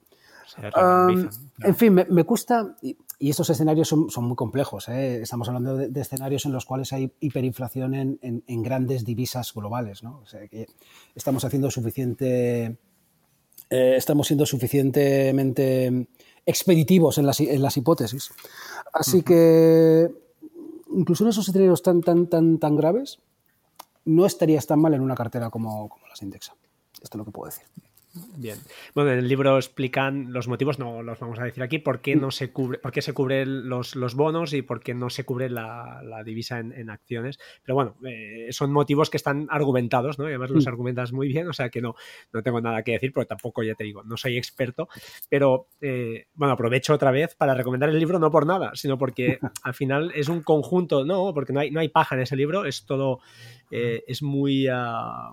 En 0.63 1.75
fin, 1.75 1.95
me, 1.95 2.05
me 2.07 2.23
gusta, 2.23 2.77
y, 2.83 2.97
estos 3.19 3.51
escenarios 3.51 3.89
son, 3.89 4.25
muy 4.25 4.37
complejos. 4.37 4.89
¿eh? 4.89 5.23
Estamos 5.23 5.49
hablando 5.49 5.77
de, 5.77 6.01
escenarios 6.01 6.45
en 6.47 6.53
los 6.53 6.67
cuales 6.67 6.93
hay 6.93 7.13
hiperinflación 7.21 7.95
en, 7.95 8.19
en, 8.23 8.63
grandes 8.63 9.05
divisas 9.05 9.53
globales. 9.55 10.03
¿no? 10.03 10.21
O 10.23 10.27
sea, 10.27 10.47
que 10.49 10.67
estamos 11.15 11.45
haciendo 11.45 11.71
suficiente 11.71 12.79
eh, 13.71 13.95
estamos 13.97 14.29
siendo 14.29 14.47
suficientemente 14.47 16.09
expeditivos 16.45 17.19
en 17.19 17.27
las, 17.27 17.41
en 17.41 17.63
las 17.63 17.77
hipótesis. 17.77 18.31
Así 18.93 19.23
que, 19.23 20.09
incluso 20.95 21.25
en 21.25 21.31
esos 21.31 21.49
escenarios 21.49 21.83
tan, 21.83 22.01
tan, 22.01 22.29
tan, 22.29 22.59
tan 22.59 22.77
graves, 22.77 23.19
no 24.05 24.25
estarías 24.25 24.67
tan 24.67 24.81
mal 24.81 24.95
en 24.95 25.01
una 25.01 25.17
cartera 25.17 25.51
como, 25.51 25.89
como 25.89 26.07
las 26.07 26.23
Indexa. 26.23 26.55
Esto 27.03 27.17
es 27.17 27.19
lo 27.19 27.25
que 27.25 27.33
puedo 27.33 27.51
decir. 27.51 27.67
Bien. 28.37 28.59
Bueno, 28.95 29.13
en 29.13 29.19
el 29.19 29.29
libro 29.29 29.57
explican 29.57 30.33
los 30.33 30.49
motivos, 30.49 30.79
no 30.79 31.03
los 31.03 31.19
vamos 31.19 31.39
a 31.39 31.45
decir 31.45 31.63
aquí, 31.63 31.79
por 31.79 32.01
qué 32.01 32.17
no 32.17 32.31
se 32.31 32.51
cubre, 32.51 32.79
por 32.79 32.93
qué 32.93 33.03
se 33.03 33.13
cubren 33.13 33.69
los, 33.69 33.97
los 33.97 34.15
bonos 34.15 34.53
y 34.53 34.63
por 34.63 34.81
qué 34.81 34.95
no 34.95 35.11
se 35.11 35.25
cubre 35.25 35.51
la, 35.51 36.23
divisa 36.25 36.59
en, 36.59 36.91
acciones. 36.91 37.39
Pero 37.63 37.75
bueno, 37.75 37.97
eh, 38.07 38.49
son 38.51 38.73
motivos 38.73 39.11
que 39.11 39.17
están 39.17 39.47
argumentados, 39.51 40.19
¿no? 40.19 40.25
Y 40.25 40.29
además 40.29 40.51
los 40.51 40.67
mm. 40.67 40.69
argumentas 40.69 41.13
muy 41.13 41.29
bien, 41.29 41.49
o 41.49 41.53
sea 41.53 41.69
que 41.69 41.81
no, 41.81 41.95
no 42.33 42.43
tengo 42.43 42.61
nada 42.61 42.83
que 42.83 42.93
decir, 42.93 43.13
pero 43.13 43.27
tampoco, 43.27 43.63
ya 43.63 43.75
te 43.75 43.85
digo, 43.85 44.03
no 44.05 44.17
soy 44.17 44.37
experto. 44.37 44.89
Pero 45.29 45.69
eh, 45.81 46.27
bueno, 46.35 46.55
aprovecho 46.55 46.95
otra 46.95 47.11
vez 47.11 47.35
para 47.35 47.55
recomendar 47.55 47.89
el 47.89 47.99
libro, 47.99 48.19
no 48.19 48.31
por 48.31 48.47
nada, 48.47 48.73
sino 48.75 48.99
porque 48.99 49.39
al 49.63 49.75
final 49.75 50.13
es 50.15 50.29
un 50.29 50.43
conjunto, 50.43 51.05
no, 51.05 51.33
porque 51.35 51.53
no 51.53 51.61
hay, 51.61 51.71
no 51.71 51.81
hay 51.81 51.89
paja 51.89 52.15
en 52.15 52.23
ese 52.23 52.37
libro, 52.37 52.65
es 52.65 52.87
todo, 52.87 53.21
eh, 53.71 54.05
es 54.07 54.23
muy. 54.23 54.67
Ah, 54.69 55.33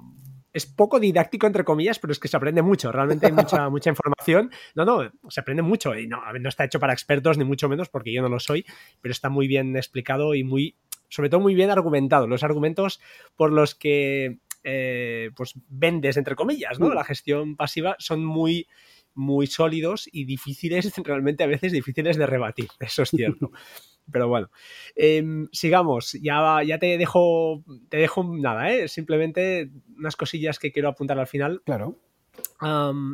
es 0.53 0.65
poco 0.65 0.99
didáctico, 0.99 1.47
entre 1.47 1.63
comillas, 1.63 1.99
pero 1.99 2.13
es 2.13 2.19
que 2.19 2.27
se 2.27 2.37
aprende 2.37 2.61
mucho. 2.61 2.91
Realmente 2.91 3.25
hay 3.25 3.31
mucha, 3.31 3.69
mucha 3.69 3.89
información. 3.89 4.51
No, 4.75 4.85
no, 4.85 5.11
se 5.29 5.41
aprende 5.41 5.63
mucho. 5.63 5.95
Y 5.95 6.07
no, 6.07 6.21
no 6.39 6.49
está 6.49 6.63
hecho 6.63 6.79
para 6.79 6.93
expertos, 6.93 7.37
ni 7.37 7.43
mucho 7.43 7.67
menos, 7.67 7.89
porque 7.89 8.13
yo 8.13 8.21
no 8.21 8.29
lo 8.29 8.39
soy, 8.39 8.65
pero 9.01 9.11
está 9.11 9.29
muy 9.29 9.47
bien 9.47 9.75
explicado 9.75 10.35
y 10.35 10.43
muy, 10.43 10.77
sobre 11.09 11.29
todo 11.29 11.41
muy 11.41 11.55
bien 11.55 11.71
argumentado. 11.71 12.27
Los 12.27 12.43
argumentos 12.43 13.01
por 13.35 13.51
los 13.51 13.75
que 13.75 14.37
eh, 14.63 15.31
pues 15.35 15.53
vendes, 15.67 16.17
entre 16.17 16.35
comillas, 16.35 16.79
¿no? 16.79 16.89
Mm. 16.89 16.93
La 16.93 17.03
gestión 17.03 17.55
pasiva 17.55 17.95
son 17.99 18.23
muy 18.23 18.67
muy 19.15 19.47
sólidos 19.47 20.09
y 20.11 20.25
difíciles, 20.25 20.91
realmente 21.03 21.43
a 21.43 21.47
veces 21.47 21.71
difíciles 21.71 22.17
de 22.17 22.25
rebatir, 22.25 22.67
eso 22.79 23.03
es 23.03 23.09
cierto. 23.09 23.51
Pero 24.11 24.27
bueno, 24.27 24.49
em, 24.95 25.47
sigamos, 25.51 26.13
ya, 26.21 26.61
ya 26.63 26.79
te 26.79 26.97
dejo, 26.97 27.63
te 27.89 27.97
dejo 27.97 28.23
nada, 28.23 28.71
¿eh? 28.71 28.87
simplemente 28.87 29.69
unas 29.97 30.15
cosillas 30.15 30.59
que 30.59 30.71
quiero 30.71 30.89
apuntar 30.89 31.19
al 31.19 31.27
final. 31.27 31.61
Claro. 31.65 31.99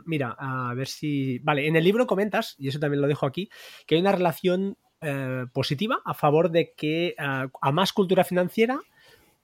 mira, 0.05 0.35
a 0.37 0.73
ver 0.73 0.87
si. 0.87 1.39
Vale, 1.39 1.67
en 1.67 1.75
el 1.75 1.83
libro 1.83 2.07
comentas, 2.07 2.55
y 2.57 2.67
eso 2.67 2.79
también 2.79 3.01
lo 3.01 3.07
dejo 3.07 3.25
aquí, 3.25 3.49
que 3.85 3.95
hay 3.95 4.01
una 4.01 4.11
relación 4.11 4.77
eh, 5.01 5.45
positiva 5.53 6.01
a 6.05 6.13
favor 6.13 6.51
de 6.51 6.73
que 6.75 7.15
a 7.17 7.71
más 7.71 7.93
cultura 7.93 8.23
financiera 8.23 8.79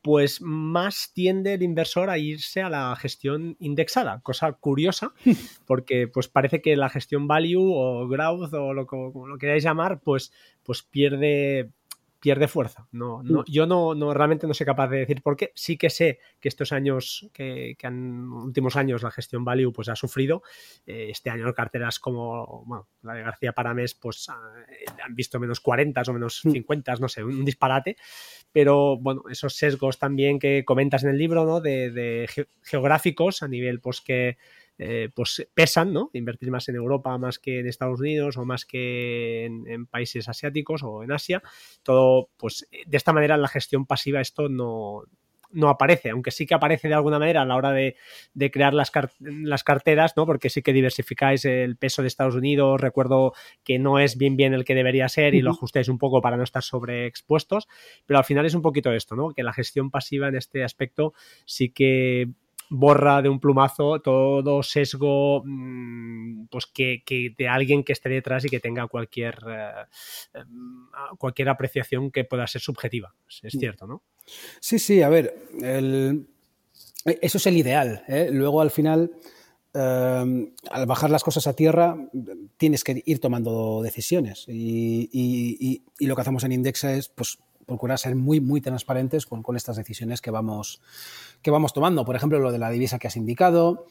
pues 0.05 0.39
más 0.39 1.09
tiende 1.15 1.55
el 1.55 1.63
inversor 1.63 2.11
a 2.11 2.19
irse 2.19 2.61
a 2.61 2.69
la 2.69 2.95
gestión 2.95 3.57
indexada, 3.59 4.21
cosa 4.21 4.51
curiosa, 4.51 5.13
porque 5.65 6.07
pues 6.07 6.27
parece 6.27 6.61
que 6.61 6.75
la 6.75 6.89
gestión 6.89 7.27
value 7.27 7.73
o 7.73 8.07
growth 8.07 8.53
o 8.53 8.71
lo, 8.75 8.85
como 8.85 9.25
lo 9.25 9.39
queráis 9.39 9.63
llamar, 9.63 10.01
pues, 10.01 10.31
pues 10.61 10.83
pierde, 10.83 11.71
pierde 12.25 12.47
fuerza. 12.47 12.87
No, 12.91 13.21
no, 13.21 13.41
mm. 13.41 13.43
yo 13.45 13.67
no, 13.67 13.93
no, 13.93 14.11
realmente 14.11 14.47
no 14.47 14.55
soy 14.55 14.65
capaz 14.65 14.87
de 14.87 14.97
decir 14.97 15.21
por 15.21 15.37
qué. 15.37 15.51
Sí 15.53 15.77
que 15.77 15.91
sé 15.91 16.17
que 16.39 16.47
estos 16.47 16.71
años, 16.71 17.29
que, 17.31 17.75
que 17.77 17.85
han 17.85 18.31
últimos 18.31 18.75
años 18.75 19.03
la 19.03 19.11
gestión 19.11 19.45
value 19.45 19.71
pues 19.71 19.89
ha 19.89 19.95
sufrido. 19.95 20.41
Eh, 20.87 21.09
este 21.11 21.29
año 21.29 21.53
carteras 21.53 21.99
como 21.99 22.63
bueno, 22.65 22.87
la 23.03 23.13
de 23.13 23.21
García 23.21 23.53
Paramés 23.53 23.93
pues 23.93 24.27
han 24.27 25.13
visto 25.13 25.39
menos 25.39 25.59
40 25.59 26.01
o 26.01 26.13
menos 26.13 26.41
50, 26.41 26.95
mm. 26.95 26.99
no 26.99 27.07
sé, 27.07 27.23
un, 27.23 27.45
disparate. 27.45 27.95
Pero 28.51 28.97
bueno, 28.97 29.21
esos 29.29 29.55
sesgos 29.55 29.99
también 29.99 30.39
que 30.39 30.65
comentas 30.65 31.03
en 31.03 31.11
el 31.11 31.19
libro, 31.19 31.45
¿no? 31.45 31.61
De, 31.61 31.91
de 31.91 32.47
geográficos 32.63 33.43
a 33.43 33.47
nivel 33.47 33.81
pues 33.81 34.01
que 34.01 34.37
eh, 34.77 35.09
pues 35.15 35.47
pesan, 35.53 35.93
¿no? 35.93 36.09
Invertir 36.13 36.51
más 36.51 36.67
en 36.69 36.75
Europa 36.75 37.17
más 37.17 37.39
que 37.39 37.59
en 37.59 37.67
Estados 37.67 37.99
Unidos 37.99 38.37
o 38.37 38.45
más 38.45 38.65
que 38.65 39.45
en, 39.45 39.85
países 39.85 40.27
asiáticos 40.27 40.83
o 40.83 41.03
en 41.03 41.11
Asia. 41.11 41.41
Todo, 41.83 42.29
pues 42.37 42.67
de 42.85 42.97
esta 42.97 43.13
manera 43.13 43.37
la 43.37 43.47
gestión 43.47 43.85
pasiva 43.85 44.21
esto 44.21 44.49
no, 44.49 45.03
no 45.55 45.69
aparece, 45.69 46.09
aunque 46.09 46.31
sí 46.31 46.45
que 46.45 46.53
aparece 46.53 46.87
de 46.87 46.93
alguna 46.93 47.19
manera 47.19 47.41
a 47.41 47.45
la 47.45 47.55
hora 47.55 47.71
de, 47.71 47.95
crear 48.51 48.73
las, 48.73 48.91
las, 49.19 49.63
carteras, 49.63 50.13
¿no? 50.17 50.25
Porque 50.25 50.49
sí 50.49 50.61
que 50.61 50.73
diversificáis 50.73 51.45
el 51.45 51.77
peso 51.77 52.01
de 52.01 52.09
Estados 52.09 52.35
Unidos, 52.35 52.81
recuerdo 52.81 53.33
que 53.63 53.79
no 53.79 53.99
es 53.99 54.17
bien 54.17 54.35
bien 54.35 54.53
el 54.53 54.65
que 54.65 54.75
debería 54.75 55.07
ser 55.07 55.33
y 55.35 55.41
lo 55.41 55.51
ajustáis 55.51 55.87
un 55.87 55.97
poco 55.97 56.21
para 56.21 56.37
no 56.37 56.43
estar 56.43 56.63
sobreexpuestos, 56.63 57.67
pero 58.05 58.17
al 58.17 58.25
final 58.25 58.45
es 58.45 58.53
un 58.53 58.61
poquito 58.61 58.91
esto, 58.91 59.15
¿no? 59.15 59.29
Que 59.29 59.43
la 59.43 59.53
gestión 59.53 59.89
pasiva 59.89 60.27
en 60.27 60.35
este 60.35 60.63
aspecto 60.63 61.13
sí 61.45 61.69
que 61.69 62.27
borra 62.69 63.21
de 63.21 63.29
un 63.29 63.39
plumazo 63.39 63.99
todo 64.01 64.63
sesgo 64.63 65.43
mm, 65.45 66.47
pues 66.47 66.65
que, 66.67 67.03
de 67.37 67.47
alguien 67.47 67.83
que 67.83 67.93
esté 67.93 68.09
detrás 68.09 68.45
y 68.45 68.49
que 68.49 68.59
tenga 68.59 68.87
cualquier 68.87 69.37
eh, 69.47 69.85
em, 70.33 70.87
cualquier 71.17 71.49
apreciación 71.49 72.11
que 72.11 72.23
pueda 72.23 72.47
ser 72.47 72.61
subjetiva 72.61 73.13
es 73.43 73.55
mm. 73.55 73.59
cierto 73.59 73.87
no 73.87 74.03
sí 74.59 74.79
sí 74.79 75.01
a 75.01 75.09
ver 75.09 75.35
eso 77.21 77.37
es 77.37 77.47
el 77.47 77.57
ideal 77.57 78.03
¿eh? 78.07 78.29
luego 78.31 78.61
al 78.61 78.71
final 78.71 79.11
em, 79.73 80.53
al 80.71 80.85
bajar 80.85 81.09
las 81.09 81.23
cosas 81.23 81.47
a 81.47 81.53
tierra 81.53 81.97
tienes 82.57 82.83
que 82.83 83.03
ir 83.05 83.19
tomando 83.19 83.81
decisiones 83.83 84.45
y, 84.47 85.83
lo 85.99 86.15
que 86.15 86.21
hacemos 86.21 86.43
en 86.43 86.51
Indexa 86.51 86.93
es 86.93 87.09
pues 87.09 87.39
procurar 87.65 87.99
ser 87.99 88.15
muy, 88.15 88.39
muy 88.39 88.61
transparentes 88.61 89.25
con, 89.25 89.43
con, 89.43 89.55
estas 89.55 89.77
decisiones 89.77 90.21
que 90.21 90.31
vamos, 90.31 90.81
que 91.41 91.51
vamos 91.51 91.73
tomando. 91.73 92.05
Por 92.05 92.15
ejemplo, 92.15 92.39
lo 92.39 92.51
de 92.51 92.59
la 92.59 92.69
divisa 92.69 92.99
que 92.99 93.07
has 93.07 93.17
indicado. 93.17 93.87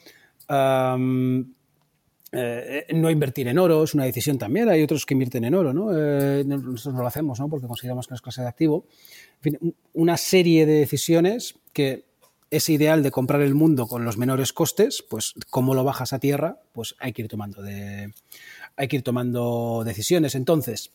Eh, 2.36 2.86
no 2.94 3.10
invertir 3.10 3.46
en 3.46 3.58
oro 3.58 3.84
es 3.84 3.94
una 3.94 4.04
decisión 4.04 4.38
también. 4.38 4.68
Hay 4.68 4.82
otros 4.82 5.06
que 5.06 5.14
invierten 5.14 5.44
en 5.44 5.54
oro, 5.54 5.72
¿no? 5.72 5.96
Eh, 5.96 6.42
nosotros 6.44 6.94
no 6.94 7.02
lo 7.02 7.06
hacemos, 7.06 7.38
¿no? 7.38 7.48
Porque 7.48 7.68
consideramos 7.68 8.08
que 8.08 8.14
es 8.14 8.20
clase 8.20 8.42
de 8.42 8.48
activo. 8.48 8.86
En 9.36 9.42
fin, 9.42 9.74
una 9.92 10.16
serie 10.16 10.66
de 10.66 10.72
decisiones 10.72 11.54
que 11.72 12.06
es 12.50 12.68
ideal 12.68 13.04
de 13.04 13.12
comprar 13.12 13.40
el 13.40 13.54
mundo 13.54 13.86
con 13.86 14.04
los 14.04 14.18
menores 14.18 14.52
costes, 14.52 15.04
pues 15.08 15.34
cómo 15.48 15.74
lo 15.74 15.84
bajas 15.84 16.12
a 16.12 16.18
tierra, 16.18 16.60
pues 16.72 16.96
hay 16.98 17.12
que 17.12 17.22
ir 17.22 17.28
tomando 17.28 17.62
de, 17.62 18.12
hay 18.76 18.88
que 18.88 18.96
ir 18.96 19.02
tomando 19.02 19.82
decisiones. 19.84 20.34
Entonces, 20.34 20.90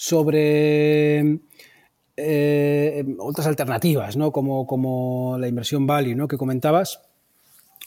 sobre 0.00 1.40
eh, 2.16 3.04
otras 3.18 3.48
alternativas, 3.48 4.16
¿no? 4.16 4.30
Como, 4.30 4.64
como 4.64 5.36
la 5.38 5.48
inversión 5.48 5.88
value, 5.88 6.14
¿no? 6.14 6.28
Que 6.28 6.38
comentabas, 6.38 7.00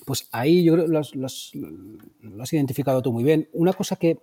pues 0.06 0.28
ahí 0.34 0.62
yo 0.66 0.74
creo 0.74 0.88
lo, 0.88 1.02
lo, 1.14 2.44
has 2.44 2.54
identificado 2.54 3.02
tú 3.02 3.14
muy 3.14 3.24
bien. 3.24 3.48
Una 3.54 3.72
cosa 3.72 3.96
que 3.96 4.20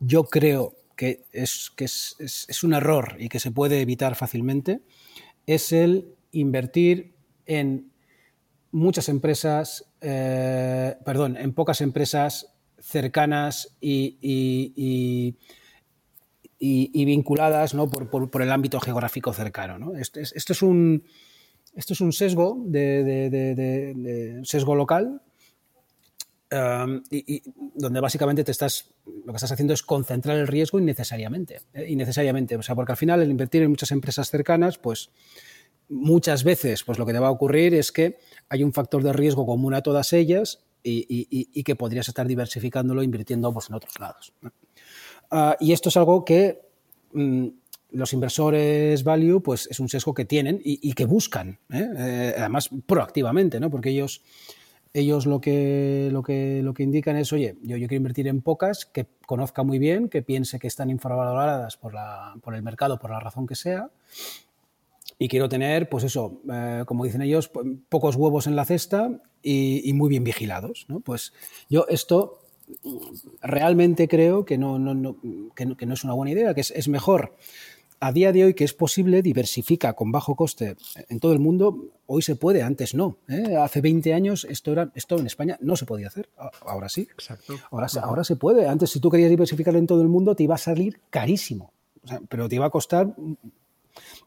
yo 0.00 0.24
creo 0.24 0.74
que, 0.96 1.26
es, 1.30 1.70
que 1.76 1.84
es, 1.84 2.16
es, 2.18 2.64
un 2.64 2.74
error 2.74 3.14
y 3.20 3.28
que 3.28 3.38
se 3.38 3.52
puede 3.52 3.80
evitar 3.80 4.16
fácilmente 4.16 4.80
es 5.46 5.70
el 5.70 6.16
invertir 6.32 7.14
en 7.46 7.92
muchas 8.72 9.08
empresas, 9.08 9.92
eh, 10.00 10.96
perdón, 11.04 11.36
en 11.36 11.54
pocas 11.54 11.82
empresas 11.82 12.52
cercanas 12.80 13.76
y 13.80 14.18
y, 14.20 15.36
vinculadas 16.58 17.74
¿no? 17.74 17.88
por, 17.88 18.30
por, 18.30 18.42
el 18.42 18.50
ámbito 18.50 18.80
geográfico 18.80 19.32
cercano. 19.32 19.78
¿no? 19.78 19.96
Esto, 19.96 20.20
es, 20.20 20.32
esto, 20.32 20.52
es, 20.52 20.62
un, 20.62 21.04
es 21.74 22.00
un 22.00 22.12
sesgo, 22.12 22.62
de, 22.66 24.40
sesgo 24.44 24.74
local, 24.74 25.22
um, 26.52 27.02
y, 27.10 27.42
donde 27.74 28.00
básicamente 28.00 28.44
te 28.44 28.50
estás, 28.50 28.90
lo 29.06 29.32
que 29.32 29.36
estás 29.36 29.52
haciendo 29.52 29.74
es 29.74 29.82
concentrar 29.82 30.36
el 30.36 30.48
riesgo 30.48 30.78
innecesariamente. 30.78 31.60
¿eh? 31.74 31.86
innecesariamente. 31.88 32.56
O 32.56 32.62
sea, 32.62 32.74
porque 32.74 32.92
al 32.92 32.98
final 32.98 33.22
el 33.22 33.30
invertir 33.30 33.62
en 33.62 33.70
muchas 33.70 33.92
empresas 33.92 34.30
cercanas, 34.30 34.78
pues 34.78 35.10
muchas 35.88 36.44
veces 36.44 36.84
pues 36.84 36.98
lo 36.98 37.06
que 37.06 37.12
te 37.12 37.18
va 37.18 37.28
a 37.28 37.30
ocurrir 37.30 37.74
es 37.74 37.92
que 37.92 38.18
hay 38.50 38.62
un 38.62 38.72
factor 38.72 39.02
de 39.02 39.12
riesgo 39.12 39.46
común 39.46 39.74
a 39.74 39.82
todas 39.82 40.12
ellas 40.12 40.64
y, 40.82 41.06
y 41.30 41.62
que 41.64 41.76
podrías 41.76 42.08
estar 42.08 42.26
diversificándolo 42.26 43.02
invirtiendo 43.02 43.52
pues, 43.52 43.68
en 43.68 43.74
otros 43.74 43.98
lados. 44.00 44.32
Ah, 45.30 45.56
y 45.60 45.72
esto 45.72 45.88
es 45.88 45.96
algo 45.96 46.24
que 46.24 46.60
mm, 47.12 47.48
los 47.92 48.12
inversores 48.12 49.04
value, 49.04 49.40
pues 49.42 49.66
es 49.70 49.80
un 49.80 49.88
sesgo 49.88 50.14
que 50.14 50.24
tienen 50.24 50.60
y, 50.62 50.92
que 50.92 51.06
buscan, 51.06 51.58
¿eh? 51.72 51.88
Eh, 51.96 52.34
además 52.38 52.70
proactivamente, 52.86 53.60
¿no? 53.60 53.70
Porque 53.70 53.90
ellos, 53.90 54.22
ellos 54.92 55.26
lo, 55.26 55.40
que, 55.40 56.08
lo, 56.12 56.22
que, 56.22 56.60
lo 56.62 56.74
que 56.74 56.82
indican 56.82 57.16
es, 57.16 57.32
oye, 57.32 57.56
yo, 57.62 57.76
yo 57.76 57.88
quiero 57.88 57.98
invertir 57.98 58.28
en 58.28 58.42
pocas 58.42 58.84
que 58.84 59.06
conozca 59.26 59.62
muy 59.62 59.78
bien, 59.78 60.08
que 60.08 60.22
piense 60.22 60.58
que 60.58 60.66
están 60.66 60.90
infravaloradas 60.90 61.76
por, 61.76 61.94
la, 61.94 62.34
por 62.42 62.54
el 62.54 62.62
mercado, 62.62 62.98
por 62.98 63.10
la 63.10 63.20
razón 63.20 63.46
que 63.46 63.54
sea, 63.54 63.90
y 65.18 65.28
quiero 65.28 65.48
tener, 65.48 65.88
pues 65.88 66.04
eso, 66.04 66.40
eh, 66.52 66.84
como 66.86 67.04
dicen 67.04 67.22
ellos, 67.22 67.50
pocos 67.88 68.16
huevos 68.16 68.46
en 68.46 68.54
la 68.54 68.64
cesta 68.64 69.10
y, 69.42 69.88
y, 69.88 69.92
muy 69.92 70.10
bien 70.10 70.22
vigilados. 70.22 70.86
¿no? 70.88 71.00
Pues 71.00 71.32
yo 71.68 71.86
esto 71.88 72.38
realmente 73.42 74.08
creo 74.08 74.44
que 74.44 74.58
no, 74.58 75.16
que 75.54 75.86
no, 75.86 75.94
es 75.94 76.04
una 76.04 76.14
buena 76.14 76.32
idea, 76.32 76.54
que 76.54 76.60
es, 76.60 76.88
mejor 76.88 77.36
a 78.00 78.12
día 78.12 78.32
de 78.32 78.44
hoy 78.44 78.54
que 78.54 78.64
es 78.64 78.74
posible, 78.74 79.22
diversifica 79.22 79.94
con 79.94 80.12
bajo 80.12 80.36
coste 80.36 80.76
en 81.08 81.18
todo 81.18 81.32
el 81.32 81.40
mundo. 81.40 81.86
Hoy 82.06 82.22
se 82.22 82.36
puede, 82.36 82.62
antes 82.62 82.94
no. 82.94 83.18
¿eh? 83.28 83.56
Hace 83.56 83.80
20 83.80 84.14
años 84.14 84.46
esto, 84.48 84.72
era, 84.72 84.92
esto 84.94 85.18
en 85.18 85.26
España 85.26 85.58
no 85.60 85.76
se 85.76 85.84
podía 85.84 86.06
hacer. 86.06 86.28
Ahora 86.60 86.88
sí. 86.88 87.08
Exacto. 87.12 87.54
Ahora, 87.70 87.88
ahora 88.02 88.24
se 88.24 88.36
puede. 88.36 88.68
Antes, 88.68 88.90
si 88.90 89.00
tú 89.00 89.10
querías 89.10 89.30
diversificarlo 89.30 89.80
en 89.80 89.88
todo 89.88 90.02
el 90.02 90.08
mundo, 90.08 90.36
te 90.36 90.44
iba 90.44 90.54
a 90.54 90.58
salir 90.58 91.00
carísimo. 91.10 91.72
pero 92.28 92.48
te 92.48 92.54
iba 92.54 92.66
a 92.66 92.70
costar 92.70 93.14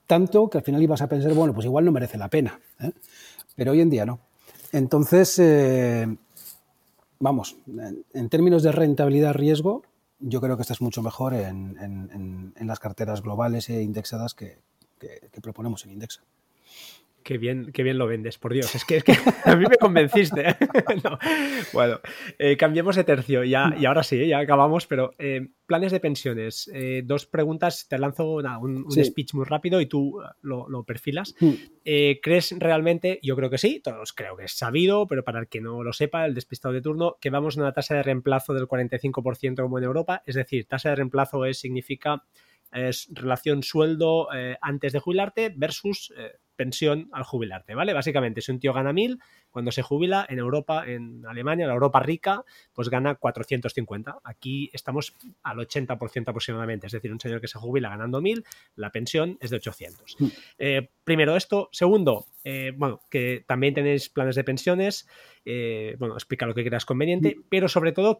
tanto 0.05 0.49
que 0.49 0.57
al 0.57 0.63
final 0.65 0.81
ibas 0.81 1.01
a 1.01 1.07
pensar, 1.07 1.33
bueno, 1.33 1.53
pues 1.53 1.65
igual 1.65 1.85
no 1.85 1.91
merece 1.93 2.17
la 2.17 2.29
pena. 2.29 2.59
¿eh? 2.81 2.91
Pero 3.55 3.71
hoy 3.71 3.79
en 3.79 3.89
día 3.89 4.05
no. 4.05 4.19
Entonces, 4.73 5.39
eh, 5.39 6.07
vamos, 7.21 7.55
en, 8.13 8.29
términos 8.29 8.63
de 8.63 8.71
rentabilidad-riesgo, 8.73 9.83
yo 10.19 10.41
creo 10.41 10.57
que 10.57 10.63
estás 10.63 10.81
mucho 10.81 11.01
mejor 11.01 11.33
en, 11.33 12.53
las 12.59 12.79
carteras 12.79 13.21
globales 13.21 13.69
e 13.69 13.81
indexadas 13.81 14.33
que, 14.33 14.59
proponemos 15.41 15.85
en 15.85 15.91
Indexa. 15.91 16.21
Qué 17.23 17.37
bien, 17.37 17.71
qué 17.71 17.83
bien 17.83 17.97
lo 17.97 18.07
vendes, 18.07 18.37
por 18.37 18.53
Dios. 18.53 18.73
Es 18.73 18.85
que, 18.85 18.97
es 18.97 19.03
que 19.03 19.13
a 19.45 19.55
mí 19.55 19.65
me 19.69 19.77
convenciste. 19.77 20.55
Bueno, 21.73 21.99
eh, 22.37 22.57
cambiemos 22.57 22.95
de 22.95 23.03
tercio 23.03 23.43
ya, 23.43 23.73
y 23.79 23.85
ahora 23.85 24.03
sí, 24.03 24.27
ya 24.27 24.39
acabamos, 24.39 24.87
pero 24.87 25.13
eh, 25.17 25.49
planes 25.65 25.91
de 25.91 25.99
pensiones. 25.99 26.69
Eh, 26.73 27.01
dos 27.05 27.25
preguntas, 27.25 27.87
te 27.87 27.97
lanzo 27.97 28.35
un, 28.59 28.85
speech 28.91 29.33
muy 29.33 29.45
rápido 29.45 29.79
y 29.81 29.85
tú 29.85 30.19
lo, 30.41 30.83
perfilas. 30.83 31.35
Hmm. 31.39 31.53
¿Crees 32.21 32.55
realmente? 32.57 33.19
Yo 33.21 33.35
creo 33.35 33.49
que 33.49 33.57
sí, 33.57 33.81
todos 33.83 34.13
creo 34.13 34.35
que 34.35 34.45
es 34.45 34.53
sabido, 34.53 35.07
pero 35.07 35.23
para 35.23 35.39
el 35.39 35.47
que 35.47 35.61
no 35.61 35.83
lo 35.83 35.93
sepa, 35.93 36.25
el 36.25 36.33
despistado 36.33 36.73
de 36.73 36.81
turno, 36.81 37.17
que 37.21 37.29
vamos 37.29 37.57
a 37.57 37.61
una 37.61 37.73
tasa 37.73 37.95
de 37.95 38.03
reemplazo 38.03 38.53
del 38.53 38.67
45% 38.67 39.61
como 39.61 39.77
en 39.77 39.83
Europa. 39.83 40.23
Es 40.25 40.35
decir, 40.35 40.67
tasa 40.67 40.89
de 40.89 40.95
reemplazo 40.95 41.45
es, 41.45 41.59
significa 41.59 42.23
es 42.71 43.09
relación 43.11 43.63
sueldo 43.63 44.29
antes 44.61 44.93
de 44.93 44.99
jubilarte 44.99 45.53
versus 45.55 46.13
pensión 46.61 47.09
al 47.11 47.23
jubilarte, 47.23 47.73
¿vale? 47.73 47.93
Básicamente, 47.93 48.41
si 48.41 48.51
un 48.51 48.59
tío 48.59 48.71
gana 48.71 48.93
1000, 48.93 49.17
cuando 49.51 49.71
se 49.71 49.81
jubila 49.81 50.25
en 50.29 50.39
Europa, 50.39 50.83
en 50.87 51.25
Alemania, 51.27 51.67
la 51.67 51.73
Europa 51.73 51.99
rica, 51.99 52.43
pues 52.73 52.89
gana 52.89 53.15
450. 53.15 54.19
Aquí 54.23 54.69
estamos 54.73 55.15
al 55.43 55.57
80% 55.57 56.29
aproximadamente, 56.29 56.87
es 56.87 56.93
decir, 56.93 57.11
un 57.11 57.19
señor 57.19 57.41
que 57.41 57.47
se 57.47 57.59
jubila 57.59 57.89
ganando 57.89 58.21
1000, 58.21 58.43
la 58.75 58.91
pensión 58.91 59.37
es 59.41 59.49
de 59.49 59.57
800. 59.57 60.15
Mm. 60.19 60.27
Eh, 60.57 60.89
primero 61.03 61.35
esto. 61.35 61.69
Segundo, 61.71 62.27
eh, 62.43 62.73
bueno, 62.75 63.01
que 63.09 63.43
también 63.47 63.73
tenéis 63.73 64.09
planes 64.09 64.35
de 64.35 64.43
pensiones. 64.43 65.07
Eh, 65.43 65.95
bueno, 65.97 66.13
explica 66.13 66.45
lo 66.45 66.53
que 66.53 66.63
creas 66.63 66.85
conveniente, 66.85 67.35
mm. 67.35 67.43
pero 67.49 67.67
sobre 67.67 67.91
todo 67.91 68.17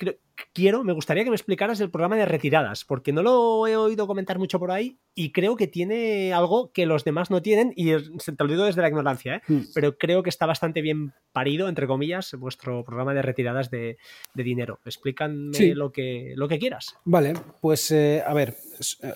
quiero, 0.54 0.84
me 0.84 0.94
gustaría 0.94 1.24
que 1.24 1.30
me 1.30 1.36
explicaras 1.36 1.80
el 1.80 1.92
programa 1.92 2.16
de 2.16 2.26
retiradas, 2.26 2.84
porque 2.84 3.14
no 3.14 3.22
lo 3.22 3.68
he 3.68 3.78
oído 3.78 4.08
comentar 4.08 4.40
mucho 4.40 4.58
por 4.58 4.72
ahí 4.72 4.98
y 5.14 5.32
creo 5.32 5.56
que 5.56 5.68
tiene 5.68 6.34
algo 6.34 6.72
que 6.72 6.88
los 6.88 7.04
demás 7.04 7.30
no 7.30 7.42
tienen 7.42 7.74
y 7.76 7.92
te 7.92 8.44
lo 8.44 8.48
digo 8.48 8.66
desde 8.66 8.82
la 8.82 8.88
ignorancia, 8.88 9.36
¿eh? 9.36 9.42
mm. 9.48 9.62
pero 9.76 9.98
creo 9.98 10.24
que 10.24 10.30
está 10.30 10.48
bastante 10.48 10.82
bien 10.82 11.14
parido, 11.32 11.70
entre 11.70 11.88
comillas, 11.88 12.34
vuestro 12.38 12.84
programa 12.84 13.14
de 13.14 13.22
retiradas 13.22 13.70
de, 13.70 13.98
dinero. 14.34 14.80
Explícanme 14.86 15.76
lo, 15.76 15.92
que, 15.92 16.34
lo 16.36 16.48
que 16.48 16.60
quieras. 16.60 16.96
Vale, 17.06 17.34
pues 17.62 17.92
a 17.92 18.34
ver, 18.34 18.56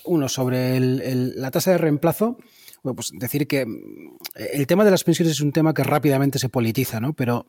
uno 0.06 0.30
sobre 0.30 0.80
la 0.80 1.52
tasa 1.52 1.72
de 1.72 1.78
reemplazo. 1.78 2.38
Bueno, 2.84 2.96
pues 2.98 3.12
decir 3.14 3.48
que 3.48 3.66
mm, 3.66 4.18
el 4.36 4.68
tema 4.68 4.86
de 4.86 4.92
las 4.92 5.04
pensiones 5.04 5.34
es 5.34 5.42
un 5.42 5.52
tema 5.52 5.74
que 5.74 5.84
rápidamente 5.84 6.38
se 6.38 6.50
politiza, 6.50 7.00
¿no? 7.00 7.14
Pero 7.14 7.46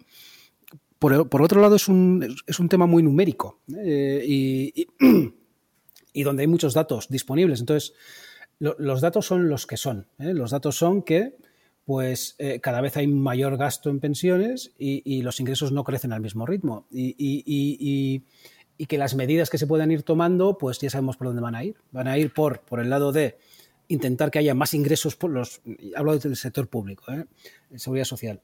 por, 0.99 1.43
otro 1.43 1.61
lado 1.61 1.77
es 1.77 1.89
un, 1.89 2.37
es 2.47 2.59
un, 2.59 2.69
tema 2.69 2.87
muy 2.87 3.03
numérico 3.03 3.61
¿eh? 3.77 4.23
y, 4.27 4.87
y, 6.12 6.23
donde 6.25 6.43
hay 6.43 6.47
muchos 6.47 6.75
datos 6.75 7.09
disponibles. 7.09 7.61
Entonces, 7.61 7.93
los 8.59 9.01
datos 9.01 9.27
son 9.27 9.49
los 9.49 9.67
que 9.67 9.77
son. 9.77 10.09
¿eh? 10.19 10.33
Los 10.33 10.51
datos 10.51 10.77
son 10.77 11.03
que 11.03 11.37
pues 11.87 12.34
eh, 12.39 12.59
cada 12.61 12.80
vez 12.80 12.97
hay 12.97 13.07
mayor 13.07 13.57
gasto 13.57 13.91
en 13.91 14.01
pensiones 14.01 14.72
y, 14.76 15.22
los 15.22 15.39
ingresos 15.39 15.70
no 15.70 15.84
crecen 15.84 16.12
al 16.12 16.20
mismo 16.20 16.45
ritmo. 16.45 16.87
Y, 16.91 18.24
que 18.89 18.99
las 18.99 19.14
medidas 19.14 19.49
que 19.49 19.57
se 19.57 19.66
puedan 19.66 19.91
ir 19.91 20.03
tomando, 20.03 20.59
pues 20.59 20.78
ya 20.80 20.91
sabemos 20.91 21.16
por 21.16 21.28
dónde 21.28 21.41
van 21.41 21.55
a 21.55 21.64
ir. 21.64 21.76
Van 21.93 22.09
a 22.09 22.18
ir 22.18 22.34
por, 22.34 22.61
por 22.61 22.80
el 22.80 22.91
lado 22.91 23.12
de 23.12 23.39
intentar 23.89 24.32
que 24.32 24.41
haya 24.41 24.53
más 24.53 24.74
ingresos, 24.74 25.14
por 25.14 25.30
los, 25.30 25.61
hablo 25.95 26.18
del 26.18 26.37
sector 26.37 26.68
público, 26.68 27.12
¿eh? 27.12 27.24
seguridad 27.76 28.05
social, 28.05 28.41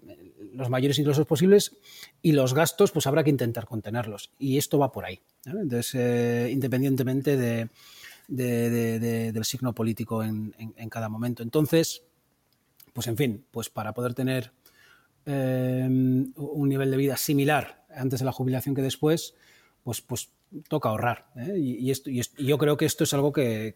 los 0.54 0.70
mayores 0.70 0.98
ingresos 0.98 1.26
posibles 1.26 1.76
y 2.22 2.32
los 2.32 2.54
gastos, 2.54 2.92
pues 2.92 3.06
habrá 3.06 3.24
que 3.24 3.30
intentar 3.30 3.66
contenerlos. 3.66 4.30
Y 4.38 4.56
esto 4.56 4.78
va 4.78 4.92
por 4.92 5.04
ahí. 5.04 5.20
Entonces, 5.44 5.94
eh, 5.94 6.48
independientemente 6.52 7.36
de, 7.36 7.68
del 8.28 9.44
signo 9.44 9.74
político 9.74 10.22
en, 10.22 10.54
cada 10.88 11.08
momento. 11.08 11.42
Entonces, 11.42 12.04
pues 12.92 13.06
en 13.06 13.16
fin, 13.16 13.44
pues 13.50 13.70
para 13.70 13.94
poder 13.94 14.14
tener 14.14 14.52
eh, 15.26 15.86
un 15.86 16.68
nivel 16.68 16.90
de 16.90 16.96
vida 16.96 17.16
similar 17.16 17.84
antes 17.94 18.20
de 18.20 18.26
la 18.26 18.32
jubilación 18.32 18.74
que 18.74 18.82
después, 18.82 19.34
pues, 19.84 20.00
pues 20.00 20.30
toca 20.68 20.88
ahorrar. 20.88 21.26
¿eh? 21.36 21.58
Y, 21.58 21.90
esto, 21.90 22.10
y, 22.10 22.22
yo 22.38 22.58
creo 22.58 22.76
que 22.76 22.84
esto 22.84 23.04
es 23.04 23.14
algo 23.14 23.32
que 23.32 23.74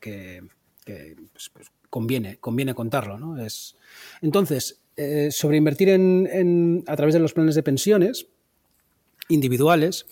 que 0.86 1.16
pues, 1.32 1.50
pues, 1.52 1.66
conviene, 1.90 2.38
conviene 2.38 2.74
contarlo. 2.74 3.18
¿no? 3.18 3.36
Es, 3.44 3.76
entonces, 4.22 4.80
eh, 4.96 5.28
sobre 5.30 5.58
invertir 5.58 5.90
en, 5.90 6.84
a 6.86 6.96
través 6.96 7.12
de 7.12 7.20
los 7.20 7.34
planes 7.34 7.56
de 7.56 7.62
pensiones 7.62 8.28
individuales, 9.28 10.06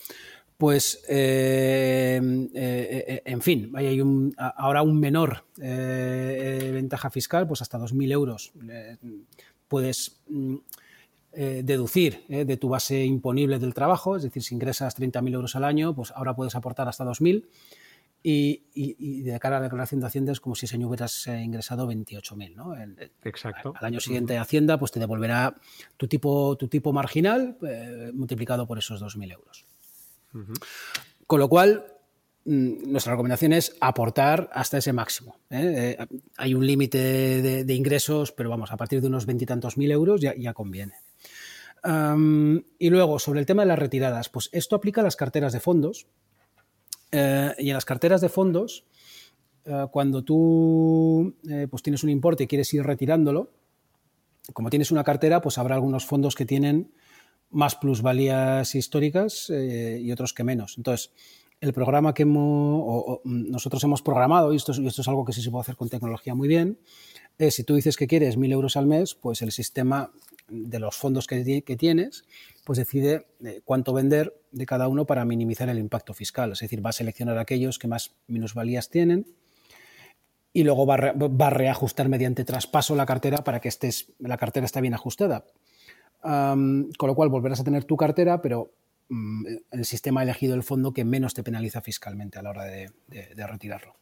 pues, 0.57 1.05
eh, 1.09 2.20
eh, 2.55 3.22
en 3.24 3.42
fin, 3.42 3.72
hay 3.74 4.00
un, 4.00 4.34
ahora 4.36 4.82
un 4.82 4.98
menor 4.98 5.44
ventaja 5.57 7.11
fiscal, 7.11 7.46
pues 7.46 7.62
hasta 7.62 7.78
2.000 7.78 8.12
euros 8.12 8.52
puedes 9.68 10.20
mm, 10.28 10.57
deducir 11.32 12.24
de 12.28 12.57
tu 12.57 12.68
base 12.68 13.05
imponible 13.05 13.59
del 13.59 13.74
trabajo, 13.74 14.16
es 14.16 14.22
decir, 14.22 14.42
si 14.42 14.55
ingresas 14.55 14.96
30.000 14.96 15.34
euros 15.34 15.57
al 15.57 15.64
año, 15.64 15.94
pues 15.94 16.12
ahora 16.12 16.36
puedes 16.36 16.55
aportar 16.55 16.88
hasta 16.88 17.05
2.000 17.05 17.46
y, 18.26 19.22
de 19.22 19.38
cara 19.38 19.59
a 19.59 19.61
la 19.61 19.64
declaración 19.64 20.00
de 20.00 20.07
Hacienda 20.07 20.32
es 20.32 20.40
como 20.40 20.55
si 20.55 20.64
ese 20.64 20.76
año 20.76 20.88
hubieras 20.88 21.26
eh, 21.26 21.42
ingresado 21.42 21.86
28.000, 21.86 22.55
¿no? 22.55 22.74
Exacto. 23.22 23.74
Al, 23.78 23.84
año 23.84 24.00
siguiente 24.00 24.38
Hacienda 24.38 24.78
pues 24.78 24.92
te 24.92 24.98
devolverá 24.98 25.55
tu 25.98 26.09
tipo, 26.09 26.57
tu 26.57 26.68
tipo 26.68 26.92
marginal 26.94 27.59
eh, 27.66 28.11
multiplicado 28.14 28.66
por 28.66 28.78
esos 28.78 29.02
2.000 29.02 29.32
euros. 29.32 29.66
Con 31.26 31.41
lo 31.41 31.49
cual, 31.49 31.87
mm, 32.45 32.91
nuestra 32.91 33.12
recomendación 33.12 33.53
es 33.53 33.76
aportar 33.80 34.51
hasta 34.53 34.78
ese 34.78 34.93
máximo. 34.93 35.39
¿eh? 35.51 35.97
hay 36.37 36.55
un 36.55 36.66
límite 36.66 37.64
de, 37.64 37.74
ingresos, 37.74 38.32
pero 38.32 38.51
vamos, 38.51 38.72
a 38.72 38.76
partir 38.76 39.01
de 39.01 39.07
unos 39.09 39.26
veintitantos 39.26 39.76
mil 39.76 39.91
euros 39.91 40.20
ya, 40.20 40.53
conviene. 40.53 40.95
y 42.78 42.91
luego, 42.91 43.18
sobre 43.18 43.41
el 43.41 43.47
tema 43.47 43.62
de 43.62 43.68
las 43.68 43.78
retiradas, 43.78 44.28
pues 44.28 44.49
esto 44.53 44.76
aplica 44.76 45.01
a 45.01 45.05
las 45.05 45.16
carteras 45.16 45.53
de 45.53 45.61
fondos, 45.61 46.07
eh, 47.16 47.55
y 47.59 47.68
en 47.68 47.74
las 47.74 47.85
carteras 47.85 48.20
de 48.20 48.28
fondos, 48.28 48.85
eh, 49.64 49.87
cuando 49.93 50.24
tú 50.24 51.37
eh, 51.49 51.68
pues 51.70 51.80
tienes 51.80 52.03
un 52.03 52.11
importe 52.11 52.43
y 52.43 52.47
quieres 52.49 52.74
ir 52.74 52.82
retirándolo, 52.82 53.53
como 54.53 54.68
tienes 54.68 54.91
una 54.91 55.05
cartera, 55.05 55.41
pues 55.41 55.57
habrá 55.57 55.76
algunos 55.76 56.05
fondos 56.07 56.35
que 56.35 56.45
tienen 56.45 56.93
más 57.55 57.76
plusvalías 57.76 58.74
históricas 58.74 59.50
y 59.50 60.11
otros 60.12 60.32
que 60.32 60.44
menos. 60.44 60.74
Entonces, 60.76 61.12
el 61.61 61.72
programa 61.72 62.12
que 62.12 62.24
nosotros 62.26 63.82
hemos 63.84 64.02
programado, 64.02 64.52
y 64.52 64.57
esto, 64.57 64.72
es, 64.72 64.78
esto, 64.78 65.02
es, 65.02 65.09
algo 65.09 65.24
que 65.24 65.32
sí 65.32 65.40
se 65.40 65.50
puede 65.50 65.62
hacer 65.62 65.76
con 65.76 65.88
tecnología 65.88 66.34
muy 66.34 66.48
bien, 66.48 66.78
es 67.38 67.55
si 67.55 67.64
tú 67.64 67.74
dices 67.74 67.96
que 67.96 68.07
quieres 68.07 68.36
mil 68.36 68.52
euros 68.52 68.76
al 68.76 68.86
mes, 68.86 69.14
pues 69.14 69.42
el 69.42 69.50
sistema 69.50 70.11
de 70.48 70.78
los 70.78 70.96
fondos 70.96 71.26
que, 71.26 71.62
que 71.62 71.76
tienes, 71.76 72.24
pues 72.64 72.78
decide 72.78 73.26
eh, 73.44 73.61
cuánto 73.64 73.92
vender 73.92 74.34
de 74.52 74.66
cada 74.66 74.88
uno 74.88 75.07
para 75.07 75.24
minimizar 75.24 75.68
el 75.68 75.78
impacto 75.78 76.14
fiscal. 76.14 76.52
Es 76.52 76.61
decir, 76.61 76.84
va 76.84 76.90
a 76.90 76.92
seleccionar 76.92 77.38
aquellos 77.38 77.78
que 77.78 77.88
más 77.88 78.12
minusvalías 78.26 78.90
tienen 78.90 79.26
y 80.52 80.62
luego 80.62 80.86
va, 80.86 80.94
a 80.94 81.50
reajustar 81.50 82.09
mediante 82.09 82.44
traspaso 82.44 82.94
la 82.94 83.07
cartera 83.07 83.42
para 83.42 83.61
que 83.61 83.68
estés, 83.68 84.12
la 84.18 84.36
cartera 84.36 84.66
esté 84.66 84.80
bien 84.80 84.94
ajustada. 84.94 85.44
Con 86.25 87.09
lo 87.09 87.14
cual 87.14 87.29
volverás 87.29 87.61
a 87.61 87.64
tener 87.64 87.85
tu 87.85 87.97
cartera, 87.97 88.41
pero 88.41 88.72
mm, 89.09 89.47
el 89.72 89.85
sistema 89.85 90.20
ha 90.20 90.25
elegido 90.25 90.55
el 90.55 90.62
fondo 90.62 90.93
que 90.93 91.05
menos 91.05 91.35
te 91.35 91.43
penaliza 91.43 91.83
fiscalmente 91.83 92.39
a 92.39 92.43
la 92.43 92.51
hora 92.51 92.64
de, 92.64 92.91
retirarlo. 93.37 93.97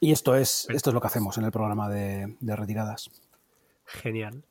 Y 0.00 0.12
esto 0.12 0.34
es, 0.34 0.66
esto 0.70 0.90
es 0.90 0.94
lo 0.94 1.00
que 1.00 1.06
hacemos 1.06 1.38
en 1.38 1.44
el 1.44 1.52
programa 1.52 1.88
de, 1.88 2.34
retiradas. 2.40 3.10
Genial. 3.84 4.44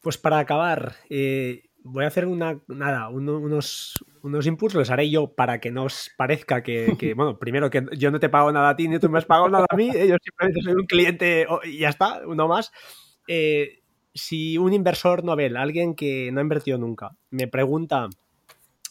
Pues 0.00 0.18
para 0.18 0.38
acabar, 0.38 0.96
eh, 1.10 1.68
voy 1.84 2.04
a 2.04 2.08
hacer 2.08 2.26
una, 2.26 2.58
nada, 2.66 3.08
unos, 3.08 4.04
unos 4.22 4.46
impulsos, 4.46 4.78
los 4.78 4.90
haré 4.90 5.10
yo 5.10 5.34
para 5.34 5.60
que 5.60 5.70
no 5.70 5.84
os 5.84 6.10
parezca 6.16 6.62
que, 6.62 6.86
bueno, 7.16 7.38
primero 7.38 7.70
que 7.70 7.84
yo 7.96 8.10
no 8.10 8.18
te 8.18 8.28
pago 8.28 8.50
nada 8.50 8.70
a 8.70 8.76
ti 8.76 8.88
ni 8.88 8.98
tú 8.98 9.08
me 9.10 9.18
has 9.18 9.26
pagado 9.26 9.48
nada 9.48 9.66
a 9.68 9.76
mí, 9.76 9.90
eh, 9.94 10.08
yo 10.08 10.16
simplemente 10.22 10.62
soy 10.62 10.72
un 10.72 10.86
cliente 10.86 11.46
y 11.64 11.78
ya 11.78 11.90
está, 11.90 12.22
uno 12.26 12.48
más. 12.48 12.72
Eh, 13.28 13.81
si 14.14 14.58
un 14.58 14.72
inversor 14.72 15.24
novel, 15.24 15.56
alguien 15.56 15.94
que 15.94 16.30
no 16.32 16.40
ha 16.40 16.42
invertido 16.42 16.78
nunca, 16.78 17.16
me 17.30 17.48
pregunta 17.48 18.08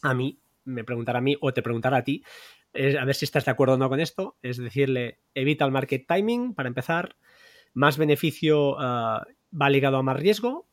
a 0.02 0.14
mí, 0.14 0.40
me 0.66 0.84
preguntará 0.84 1.20
a 1.20 1.22
mí 1.22 1.38
o 1.42 1.54
te 1.54 1.62
preguntará 1.62 1.98
a 1.98 2.04
ti, 2.04 2.24
a 2.74 3.06
ver 3.06 3.16
si 3.16 3.26
estás 3.26 3.46
de 3.46 3.52
acuerdo 3.52 3.76
o 3.76 3.78
no 3.78 3.90
con 3.90 4.00
esto, 4.00 4.38
es 4.42 4.58
decirle, 4.58 5.20
evita 5.36 5.66
el 5.66 5.72
market 5.72 6.06
timing 6.08 6.54
para 6.54 6.70
empezar, 6.70 7.16
más 7.74 7.98
beneficio 7.98 8.80
ah, 8.80 9.26
va 9.60 9.70
ligado 9.70 9.98
a 9.98 10.04
más 10.04 10.18
riesgo 10.18 10.68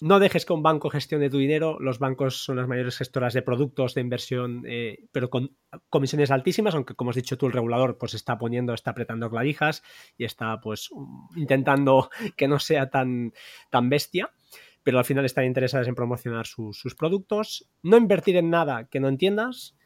no 0.00 0.20
dejes 0.20 0.46
que 0.46 0.52
un 0.52 0.62
banco 0.62 0.90
gestione 0.90 1.28
tu 1.28 1.38
dinero. 1.38 1.78
Los 1.80 1.98
bancos 1.98 2.36
son 2.44 2.56
las 2.56 2.68
mayores 2.68 2.96
gestoras 2.96 3.34
de 3.34 3.42
productos 3.42 3.94
de 3.94 4.00
inversión, 4.00 4.62
eh, 4.66 5.06
pero 5.10 5.28
con 5.28 5.56
comisiones 5.90 6.30
altísimas, 6.30 6.74
aunque 6.74 6.94
como 6.94 7.10
has 7.10 7.16
dicho 7.16 7.36
tú, 7.36 7.46
el 7.46 7.52
regulador 7.52 7.98
pues 7.98 8.14
está 8.14 8.38
poniendo, 8.38 8.74
está 8.74 8.92
apretando 8.92 9.28
clavijas 9.28 9.82
y 10.16 10.24
está 10.24 10.60
pues 10.60 10.90
intentando 11.34 12.10
que 12.36 12.46
no 12.46 12.60
sea 12.60 12.90
tan, 12.90 13.32
tan 13.70 13.88
bestia. 13.88 14.30
Pero 14.84 14.98
al 14.98 15.04
final 15.04 15.24
están 15.24 15.44
interesados 15.44 15.88
en 15.88 15.96
promocionar 15.96 16.46
sus 16.46 16.94
productos. 16.96 17.68
No 17.82 17.96
invertir 17.96 18.36
en 18.36 18.50
nada 18.50 18.88
que 18.88 19.00
no 19.00 19.08
entiendas. 19.08 19.76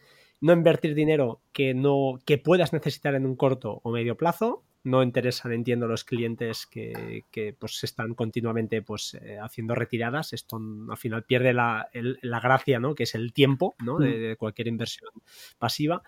No 0.41 0.53
invertir 0.53 0.95
dinero 0.95 1.41
que 1.53 1.73
no 1.73 2.19
que 2.27 2.37
puedas 2.37 2.73
necesitar 2.73 3.15
en 3.15 3.25
un 3.25 3.37
corto 3.37 3.81
o 3.83 3.93
medio 3.93 4.17
plazo 4.17 4.65
no 4.85 5.03
interesan, 5.03 5.53
entiendo, 5.53 5.87
los 5.87 6.05
clientes 6.05 6.67
que, 6.67 7.25
que 7.31 7.53
pues 7.53 7.85
están 7.85 8.15
continuamente 8.15 8.83
pues 8.83 9.15
eh, 9.15 9.39
haciendo 9.41 9.75
retiradas. 9.75 10.33
Esto 10.33 10.61
al 10.91 10.97
final 10.97 11.23
pierde 11.23 11.53
la, 11.53 11.89
la, 11.93 12.41
gracia, 12.41 12.81
¿no? 12.81 12.95
Que 12.95 13.05
es 13.05 13.15
el 13.15 13.33
tiempo, 13.33 13.77
¿no? 13.85 13.99
De, 13.99 14.09
mm. 14.09 14.21
de, 14.21 14.37
cualquier 14.37 14.67
inversión 14.67 15.11
pasiva. 15.59 16.03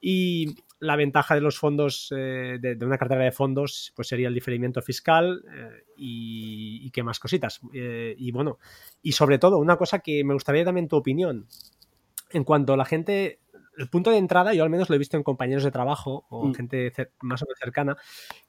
Y 0.00 0.54
la 0.78 0.96
ventaja 0.96 1.34
de 1.34 1.40
los 1.40 1.58
fondos, 1.58 2.12
eh, 2.16 2.58
de, 2.60 2.76
de, 2.76 2.86
una 2.86 2.98
cartera 2.98 3.24
de 3.24 3.32
fondos, 3.32 3.92
pues 3.96 4.08
sería 4.08 4.28
el 4.28 4.34
diferimiento 4.34 4.80
fiscal 4.80 5.42
eh, 5.52 5.84
y, 5.96 6.86
y, 6.86 6.90
qué 6.90 7.02
más 7.02 7.18
cositas. 7.18 7.60
Y 7.72 8.30
bueno, 8.30 8.58
y 9.02 9.12
sobre 9.12 9.38
todo, 9.38 9.58
una 9.58 9.76
cosa 9.76 9.98
que 9.98 10.22
me 10.24 10.34
gustaría 10.34 10.64
también 10.64 10.88
tu 10.88 10.96
opinión. 10.96 11.46
En 12.32 12.44
cuanto 12.44 12.74
a 12.74 12.76
la 12.76 12.84
gente 12.84 13.40
el 13.80 13.88
punto 13.88 14.10
de 14.10 14.18
entrada, 14.18 14.52
yo 14.52 14.62
al 14.62 14.68
menos 14.68 14.90
lo 14.90 14.94
he 14.94 14.98
visto 14.98 15.16
en 15.16 15.22
compañeros 15.22 15.64
de 15.64 15.70
trabajo 15.70 16.26
o 16.28 16.46
mm. 16.46 16.54
gente 16.54 16.92
más 17.22 17.42
o 17.42 17.46
menos 17.46 17.58
cercana, 17.58 17.96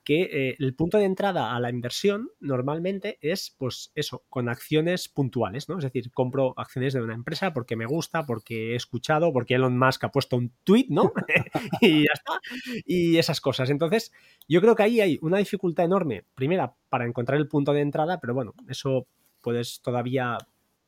que 0.04 0.24
eh, 0.24 0.56
el 0.60 0.76
punto 0.76 0.98
de 0.98 1.06
entrada 1.06 1.56
a 1.56 1.60
la 1.62 1.70
inversión 1.70 2.30
normalmente 2.42 3.18
es, 3.22 3.56
pues 3.58 3.94
eso, 3.96 4.24
con 4.30 4.50
acciones 4.50 5.08
puntuales, 5.08 5.70
¿no? 5.70 5.78
Es 5.78 5.86
decir, 5.86 6.12
compro 6.12 6.54
acciones 6.58 6.94
de 6.94 7.02
una 7.02 7.14
empresa 7.14 7.54
porque 7.54 7.78
me 7.78 7.86
gusta, 7.86 8.26
porque 8.26 8.74
he 8.74 8.76
escuchado, 8.76 9.32
porque 9.32 9.56
Elon 9.56 9.80
Musk 9.80 10.04
ha 10.04 10.12
puesto 10.12 10.36
un 10.36 10.52
tweet, 10.66 10.88
¿no? 10.90 11.14
y 11.82 12.02
ya 12.02 12.14
está. 12.14 12.40
Y 12.86 13.18
esas 13.18 13.40
cosas. 13.40 13.70
Entonces, 13.70 14.12
yo 14.50 14.60
creo 14.60 14.76
que 14.76 14.84
ahí 14.84 15.00
hay 15.00 15.18
una 15.22 15.38
dificultad 15.38 15.86
enorme, 15.86 16.26
primera, 16.36 16.76
para 16.90 17.06
encontrar 17.06 17.40
el 17.40 17.48
punto 17.48 17.72
de 17.72 17.80
entrada, 17.80 18.20
pero 18.20 18.34
bueno, 18.34 18.54
eso 18.68 19.08
puedes 19.42 19.82
todavía 19.82 20.38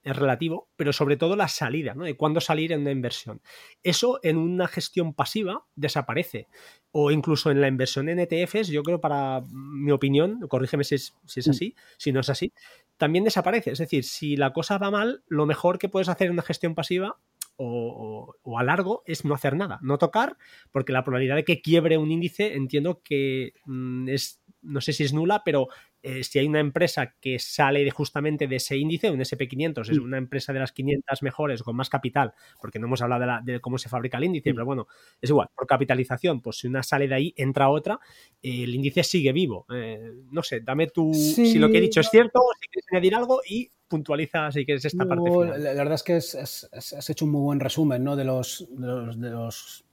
es 0.04 0.16
relativo, 0.16 0.70
pero 0.76 0.94
sobre 0.94 1.18
todo 1.18 1.36
la 1.36 1.48
salida, 1.48 1.94
¿no? 1.94 2.04
De 2.04 2.16
cuándo 2.16 2.42
salir 2.42 2.72
en 2.72 2.82
una 2.82 2.92
inversión. 2.92 3.42
Eso 3.84 4.20
en 4.24 4.38
una 4.38 4.68
gestión 4.68 5.14
pasiva 5.14 5.66
desaparece. 5.76 6.48
O 6.92 7.12
incluso 7.12 7.52
en 7.52 7.62
la 7.62 7.68
inversión 7.68 8.10
en 8.10 8.20
ETFs, 8.20 8.68
yo 8.68 8.84
creo, 8.84 9.00
para 9.00 9.42
mi 9.52 9.92
opinión, 9.92 10.42
corrígeme 10.48 10.84
si 10.84 10.96
es, 10.96 11.16
si 11.26 11.40
es 11.40 11.48
mm. 11.48 11.52
así, 11.52 11.76
si 11.98 12.12
no 12.12 12.20
es 12.20 12.30
así, 12.30 12.54
también 12.98 13.24
desaparece. 13.24 13.72
Es 13.72 13.80
decir, 13.80 14.04
si 14.04 14.36
la 14.36 14.54
cosa 14.54 14.78
va 14.78 14.92
mal, 14.92 15.24
lo 15.28 15.46
mejor 15.46 15.80
que 15.80 15.90
puedes 15.90 16.10
hacer 16.10 16.28
en 16.28 16.34
una 16.34 16.44
gestión 16.44 16.76
pasiva 16.76 17.18
o, 17.56 18.36
o, 18.42 18.60
a 18.60 18.64
largo 18.64 19.04
es 19.06 19.26
no 19.26 19.36
hacer 19.36 19.56
nada, 19.56 19.80
no 19.82 19.98
tocar, 19.98 20.38
porque 20.72 20.92
la 20.92 21.04
probabilidad 21.04 21.36
de 21.36 21.44
que 21.44 21.62
quiebre 21.62 21.98
un 21.98 22.12
índice 22.12 22.56
entiendo 22.56 23.02
que 23.04 23.54
mm, 23.66 24.10
es, 24.10 24.42
no 24.64 24.82
sé 24.82 24.94
si 24.94 25.04
es 25.04 25.14
nula, 25.14 25.44
pero 25.44 25.68
eh, 26.02 26.24
si 26.24 26.40
hay 26.40 26.48
una 26.48 26.60
empresa 26.60 27.16
que 27.20 27.40
sale 27.40 27.84
de 27.84 27.92
justamente 27.92 28.48
de 28.48 28.56
ese 28.56 28.78
índice, 28.78 29.12
un 29.12 29.20
SP500, 29.20 29.92
es 29.92 30.00
mm. 30.00 30.04
una 30.04 30.18
empresa 30.18 30.54
de 30.54 30.60
las 30.60 30.72
500 30.72 31.22
mejores 31.22 31.64
con 31.64 31.76
más 31.76 31.90
capital, 31.90 32.34
porque 32.60 32.80
no 32.80 32.88
hemos 32.88 33.02
hablado 33.02 33.44
de, 33.44 33.60
cómo 33.60 33.78
se 33.78 33.90
fabrica 33.90 34.18
el 34.18 34.26
índice, 34.26 34.52
mm. 34.52 34.56
pero 34.56 34.66
bueno, 34.66 34.88
es 35.22 35.30
igual, 35.30 35.50
por 35.56 35.68
capitalización, 35.68 36.42
pues 36.42 36.58
si 36.58 36.68
una 36.68 36.84
sale 36.84 37.08
de 37.08 37.16
ahí, 37.16 37.34
entra 37.38 37.70
otra, 37.70 38.00
el 38.42 38.74
índice 38.74 39.04
sigue 39.04 39.32
vivo. 39.32 39.66
Eh, 39.74 40.12
no 40.32 40.44
sé, 40.44 40.62
dame 40.62 40.88
tú 40.88 41.14
si 41.14 41.60
lo 41.60 41.70
que 41.70 41.78
he 41.78 41.82
dicho 41.82 42.00
es 42.02 42.10
cierto, 42.10 42.40
si 42.60 42.68
quieres 42.68 42.88
añadir 42.92 43.16
algo 43.16 43.42
y 43.48 43.70
puntualiza 43.88 44.52
si 44.52 44.66
quieres 44.66 44.86
esta 44.86 45.06
parte. 45.06 45.30
Final. 45.30 45.64
La, 45.64 45.74
verdad 45.74 45.94
es 45.94 46.04
que 46.04 46.14
has 46.16 47.10
hecho 47.10 47.26
un 47.26 47.32
muy 47.32 47.42
buen 47.42 47.60
resumen 47.60 48.04
¿no? 48.04 48.16
de 48.16 48.24
los, 48.24 48.68
de 48.72 48.88
los, 48.88 49.20
de 49.20 49.30
los, 49.30 49.86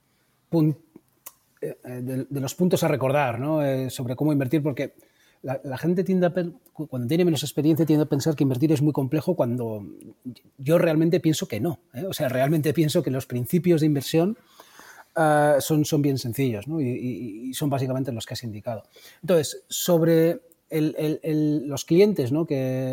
eh, 0.51 0.73
de 1.61 2.39
los 2.39 2.55
puntos 2.55 2.83
a 2.83 2.87
recordar 2.87 3.39
¿no? 3.39 3.61
sobre 3.89 4.15
cómo 4.15 4.33
invertir, 4.33 4.63
porque 4.63 4.93
la, 5.43 5.77
gente 5.77 6.03
tiende 6.03 6.29
cuando 6.73 7.07
tiene 7.07 7.25
menos 7.25 7.43
experiencia, 7.43 7.85
tiende 7.85 8.03
a 8.03 8.09
pensar 8.09 8.35
que 8.35 8.43
invertir 8.43 8.71
es 8.71 8.81
muy 8.81 8.93
complejo 8.93 9.35
cuando 9.35 9.85
yo 10.57 10.77
realmente 10.77 11.19
pienso 11.19 11.47
que 11.47 11.59
no. 11.59 11.79
¿eh? 11.93 12.05
O 12.05 12.13
sea, 12.13 12.29
realmente 12.29 12.73
pienso 12.73 13.01
que 13.01 13.09
los 13.09 13.25
principios 13.25 13.81
de 13.81 13.87
inversión 13.87 14.37
uh, 15.15 15.59
son, 15.59 15.85
son 15.85 16.01
bien 16.01 16.17
sencillos 16.19 16.65
y, 16.79 17.53
son 17.53 17.69
básicamente 17.69 18.11
los 18.11 18.25
que 18.25 18.35
has 18.35 18.43
indicado. 18.43 18.83
Entonces, 19.21 19.63
sobre 19.67 20.41
los 20.69 21.85
clientes 21.85 22.31
¿no? 22.31 22.47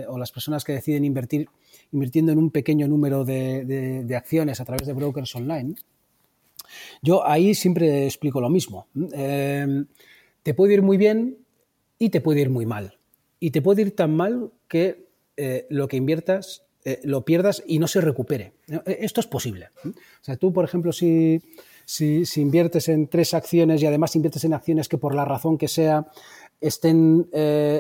o 0.09 0.19
las 0.19 0.33
personas 0.33 0.65
que 0.65 0.73
deciden 0.73 1.05
invertir 1.05 1.49
invirtiendo 1.93 2.33
en 2.33 2.39
un 2.39 2.51
pequeño 2.51 2.89
número 2.89 3.25
de 3.25 4.15
acciones 4.17 4.61
a 4.61 4.65
través 4.65 4.87
de 4.87 4.95
brokers 4.95 5.35
online, 5.37 5.75
yo 7.03 7.27
ahí 7.27 7.55
siempre 7.55 8.05
explico 8.07 8.41
lo 8.41 8.51
mismo. 8.51 8.87
Eh, 9.13 9.85
te 10.43 10.55
puede 10.55 10.75
ir 10.75 10.83
muy 10.83 10.97
bien 10.97 11.39
y 11.99 12.11
te 12.11 12.21
puede 12.21 12.41
ir 12.41 12.51
muy 12.51 12.67
mal. 12.67 12.99
Y 13.41 13.51
te 13.51 13.63
puede 13.63 13.83
ir 13.83 13.95
tan 13.95 14.15
mal 14.15 14.51
que 14.67 15.09
eh, 15.37 15.67
lo 15.71 15.87
que 15.89 15.97
inviertas 15.97 16.65
eh, 16.85 17.01
lo 17.05 17.25
pierdas 17.25 17.63
y 17.67 17.79
no 17.79 17.87
se 17.87 18.01
recupere. 18.01 18.55
Eh, 18.69 18.99
esto 19.01 19.21
es 19.21 19.27
posible. 19.27 19.69
O 19.85 19.93
sea, 20.23 20.37
tú, 20.37 20.53
por 20.53 20.65
ejemplo, 20.65 20.93
si, 20.93 21.41
si, 21.85 22.25
inviertes 22.37 22.89
en 22.89 23.09
tres 23.09 23.35
acciones 23.35 23.83
y 23.83 23.87
además 23.87 24.17
inviertes 24.17 24.45
en 24.45 24.55
acciones 24.55 24.89
que 24.89 24.99
por 24.99 25.15
la 25.15 25.25
razón 25.25 25.59
que 25.59 25.69
sea 25.69 26.07
estén 26.61 27.31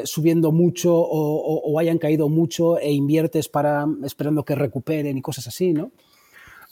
subiendo 0.04 0.52
mucho 0.52 0.94
o, 0.94 1.78
hayan 1.80 1.98
caído 1.98 2.28
mucho 2.28 2.78
e 2.78 2.92
inviertes 2.92 3.48
para 3.48 3.86
esperando 4.04 4.44
que 4.44 4.54
recuperen 4.54 5.18
y 5.18 5.22
cosas 5.22 5.48
así, 5.48 5.72
¿no? 5.72 5.90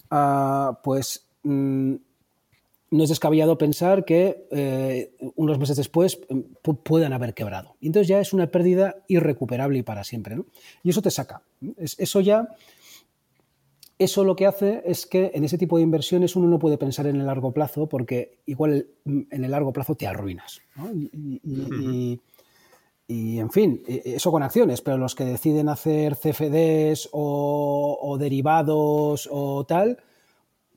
Ah, 0.08 0.78
pues 0.84 1.26
mm, 1.42 1.94
no 2.90 3.02
es 3.02 3.08
descabellado 3.08 3.58
pensar 3.58 4.04
que 4.04 4.46
eh, 4.50 5.12
unos 5.34 5.58
meses 5.58 5.76
después 5.76 6.20
mm, 6.28 6.70
puedan 6.82 7.12
haber 7.12 7.34
quebrado. 7.34 7.76
Y 7.80 7.88
entonces 7.88 8.08
ya 8.08 8.20
es 8.20 8.32
una 8.32 8.46
pérdida 8.48 8.96
irrecuperable 9.08 9.78
y 9.78 9.82
para 9.82 10.04
siempre. 10.04 10.36
¿no? 10.36 10.46
Y 10.82 10.90
eso 10.90 11.02
te 11.02 11.10
saca. 11.10 11.42
eso 11.76 12.20
ya, 12.20 12.48
eso 13.98 14.24
lo 14.24 14.36
que 14.36 14.46
hace 14.46 14.82
es 14.84 15.06
que 15.06 15.32
en 15.34 15.44
ese 15.44 15.58
tipo 15.58 15.78
de 15.78 15.82
inversiones 15.82 16.36
uno 16.36 16.48
no 16.48 16.58
puede 16.58 16.78
pensar 16.78 17.06
en 17.06 17.16
el 17.16 17.26
largo 17.26 17.52
plazo 17.52 17.88
porque 17.88 18.38
igual 18.46 18.86
mm, 19.04 19.22
en 19.30 19.44
el 19.44 19.50
largo 19.50 19.72
plazo 19.72 19.96
te 19.96 20.06
arruinas. 20.06 20.60
Y, 20.92 22.20
y, 23.08 23.38
en 23.38 23.50
fin, 23.50 23.82
e, 23.86 24.02
eso 24.16 24.30
con 24.30 24.42
acciones, 24.42 24.80
pero 24.80 24.98
los 24.98 25.14
que 25.14 25.24
deciden 25.24 25.68
hacer 25.68 26.16
CFDs 26.16 27.08
o, 27.12 27.98
o 28.00 28.18
derivados 28.18 29.28
o 29.30 29.64
tal, 29.64 29.98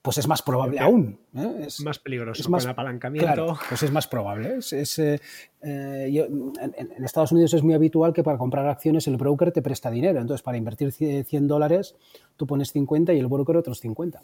pues 0.02 0.18
es 0.18 0.28
más 0.28 0.42
probable 0.42 0.80
aún. 0.80 1.20
¿eh? 1.36 1.66
Es 1.68 1.82
más 1.82 2.00
peligroso 2.00 2.42
es 2.42 2.50
más, 2.50 2.64
con 2.64 2.72
apalancamiento. 2.72 3.58
pues 3.68 3.84
es 3.84 3.92
más 3.92 4.08
probable. 4.08 4.58
Es, 4.58 5.00
eh, 5.00 5.20
eh, 5.62 6.28
en, 6.62 7.04
Estados 7.04 7.32
Unidos 7.32 7.54
es 7.54 7.64
muy 7.64 7.74
habitual 7.74 8.14
que 8.14 8.24
para 8.24 8.38
comprar 8.38 8.68
acciones 8.68 9.08
el 9.08 9.18
broker 9.18 9.52
te 9.52 9.62
presta 9.62 9.92
dinero. 9.92 10.20
Entonces, 10.20 10.42
para 10.42 10.58
invertir 10.58 10.92
100 10.92 11.48
dólares, 11.48 11.96
tú 12.38 12.48
pones 12.48 12.72
50 12.72 13.14
y 13.14 13.20
el 13.20 13.28
broker 13.28 13.58
otros 13.58 13.80
50. 13.80 14.22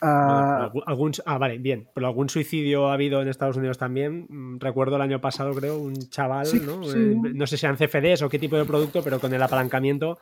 Ah, 0.00 0.70
algún, 0.86 1.12
ah, 1.24 1.38
vale, 1.38 1.58
bien. 1.58 1.88
Pero 1.94 2.06
algún 2.06 2.28
suicidio 2.28 2.88
ha 2.88 2.94
habido 2.94 3.22
en 3.22 3.28
Estados 3.28 3.56
Unidos 3.56 3.78
también. 3.78 4.26
Mm, 4.28 4.58
recuerdo 4.58 4.96
el 4.96 5.02
año 5.02 5.20
pasado, 5.20 5.54
creo, 5.54 5.78
un 5.78 5.94
chaval, 5.94 6.46
¿no? 6.64 6.82
Eh, 6.92 7.16
no 7.34 7.46
sé 7.46 7.56
si 7.56 7.66
eran 7.66 7.76
CFDs 7.76 8.22
o 8.22 8.28
qué 8.28 8.38
tipo 8.38 8.56
de 8.56 8.64
producto, 8.64 9.02
pero 9.02 9.20
con 9.20 9.32
el 9.32 9.42
apalancamiento, 9.42 10.18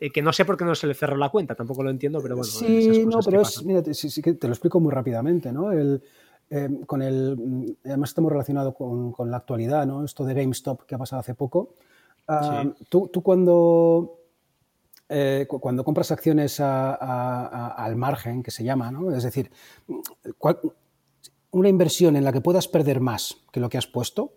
eh, 0.00 0.10
que 0.10 0.22
no 0.22 0.32
sé 0.32 0.44
por 0.44 0.56
qué 0.56 0.64
no 0.64 0.74
se 0.74 0.86
le 0.86 0.94
cerró 0.94 1.16
la 1.16 1.30
cuenta, 1.30 1.54
tampoco 1.54 1.82
lo 1.82 1.90
entiendo, 1.90 2.20
pero 2.22 2.36
bueno. 2.36 2.50
Sí, 2.50 3.04
no, 3.06 3.20
pero 3.20 3.42
es, 3.42 3.64
mira, 3.64 3.82
sí, 3.92 4.22
que 4.22 4.34
te 4.34 4.46
lo 4.46 4.52
explico 4.52 4.80
muy 4.80 4.92
rápidamente, 4.92 5.52
¿no? 5.52 5.72
El, 5.72 6.02
eh, 6.50 6.68
con 6.86 7.02
el, 7.02 7.36
mm, 7.36 7.64
además 7.86 8.10
estamos 8.10 8.30
relacionados 8.30 8.74
con, 8.74 9.12
con, 9.12 9.30
la 9.30 9.38
actualidad, 9.38 9.86
¿no? 9.86 10.04
Esto 10.04 10.24
de 10.24 10.34
GameStop 10.34 10.82
que 10.84 10.94
ha 10.94 10.98
pasado 10.98 11.20
hace 11.20 11.34
poco. 11.34 11.74
Ah, 12.28 12.64
tú, 12.88 13.10
tú 13.12 13.22
cuando 13.22 14.23
eh, 15.08 15.46
cuando 15.48 15.84
compras 15.84 16.10
acciones 16.10 16.60
al 16.60 17.96
margen, 17.96 18.42
que 18.42 18.50
se 18.50 18.64
llama, 18.64 18.90
¿no? 18.90 19.14
es 19.14 19.22
decir, 19.22 19.50
una 21.50 21.68
inversión 21.68 22.16
en 22.16 22.24
la 22.24 22.32
que 22.32 22.40
puedas 22.40 22.68
perder 22.68 23.00
más 23.00 23.36
que 23.52 23.60
lo 23.60 23.68
que 23.68 23.78
has 23.78 23.86
puesto, 23.86 24.32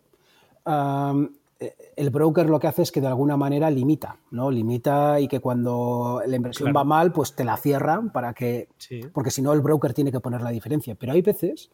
eh, 1.60 1.76
el 1.96 2.10
broker 2.12 2.50
lo 2.50 2.60
que 2.60 2.68
hace 2.68 2.84
es 2.84 2.92
que 2.92 3.02
de 3.02 3.08
alguna 3.08 3.36
manera 3.36 3.72
limita, 3.72 4.18
¿no? 4.32 4.52
Limita 4.52 5.20
y 5.20 5.28
que 5.28 5.40
cuando 5.40 6.22
la 6.26 6.36
inversión 6.36 6.72
va 6.76 6.84
mal, 6.84 7.12
pues 7.12 7.36
te 7.36 7.44
la 7.44 7.58
cierran 7.58 8.12
para 8.12 8.34
que. 8.34 8.70
Porque 9.12 9.32
si 9.32 9.42
no, 9.42 9.54
el 9.54 9.62
broker 9.62 9.94
tiene 9.94 10.12
que 10.12 10.20
poner 10.20 10.42
la 10.42 10.52
diferencia. 10.52 10.94
Pero 10.96 11.14
hay 11.14 11.22
veces 11.22 11.72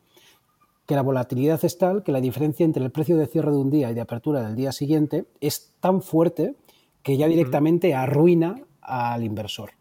que 0.85 0.95
la 0.95 1.01
volatilidad 1.01 1.63
es 1.63 1.77
tal 1.77 2.03
que 2.03 2.11
la 2.11 2.21
diferencia 2.21 2.65
entre 2.65 2.83
el 2.83 2.91
precio 2.91 3.17
de 3.17 3.27
cierre 3.27 3.51
de 3.51 3.57
un 3.57 3.69
día 3.69 3.91
y 3.91 3.93
de 3.93 4.01
apertura 4.01 4.41
del 4.41 4.55
día 4.55 4.71
siguiente 4.71 5.25
es 5.41 5.75
tan 5.79 6.01
fuerte 6.01 6.55
que 7.01 7.17
ya 7.17 7.27
directamente 7.27 7.93
arruina 7.93 8.55
al 8.83 9.23
inversor. 9.23 9.71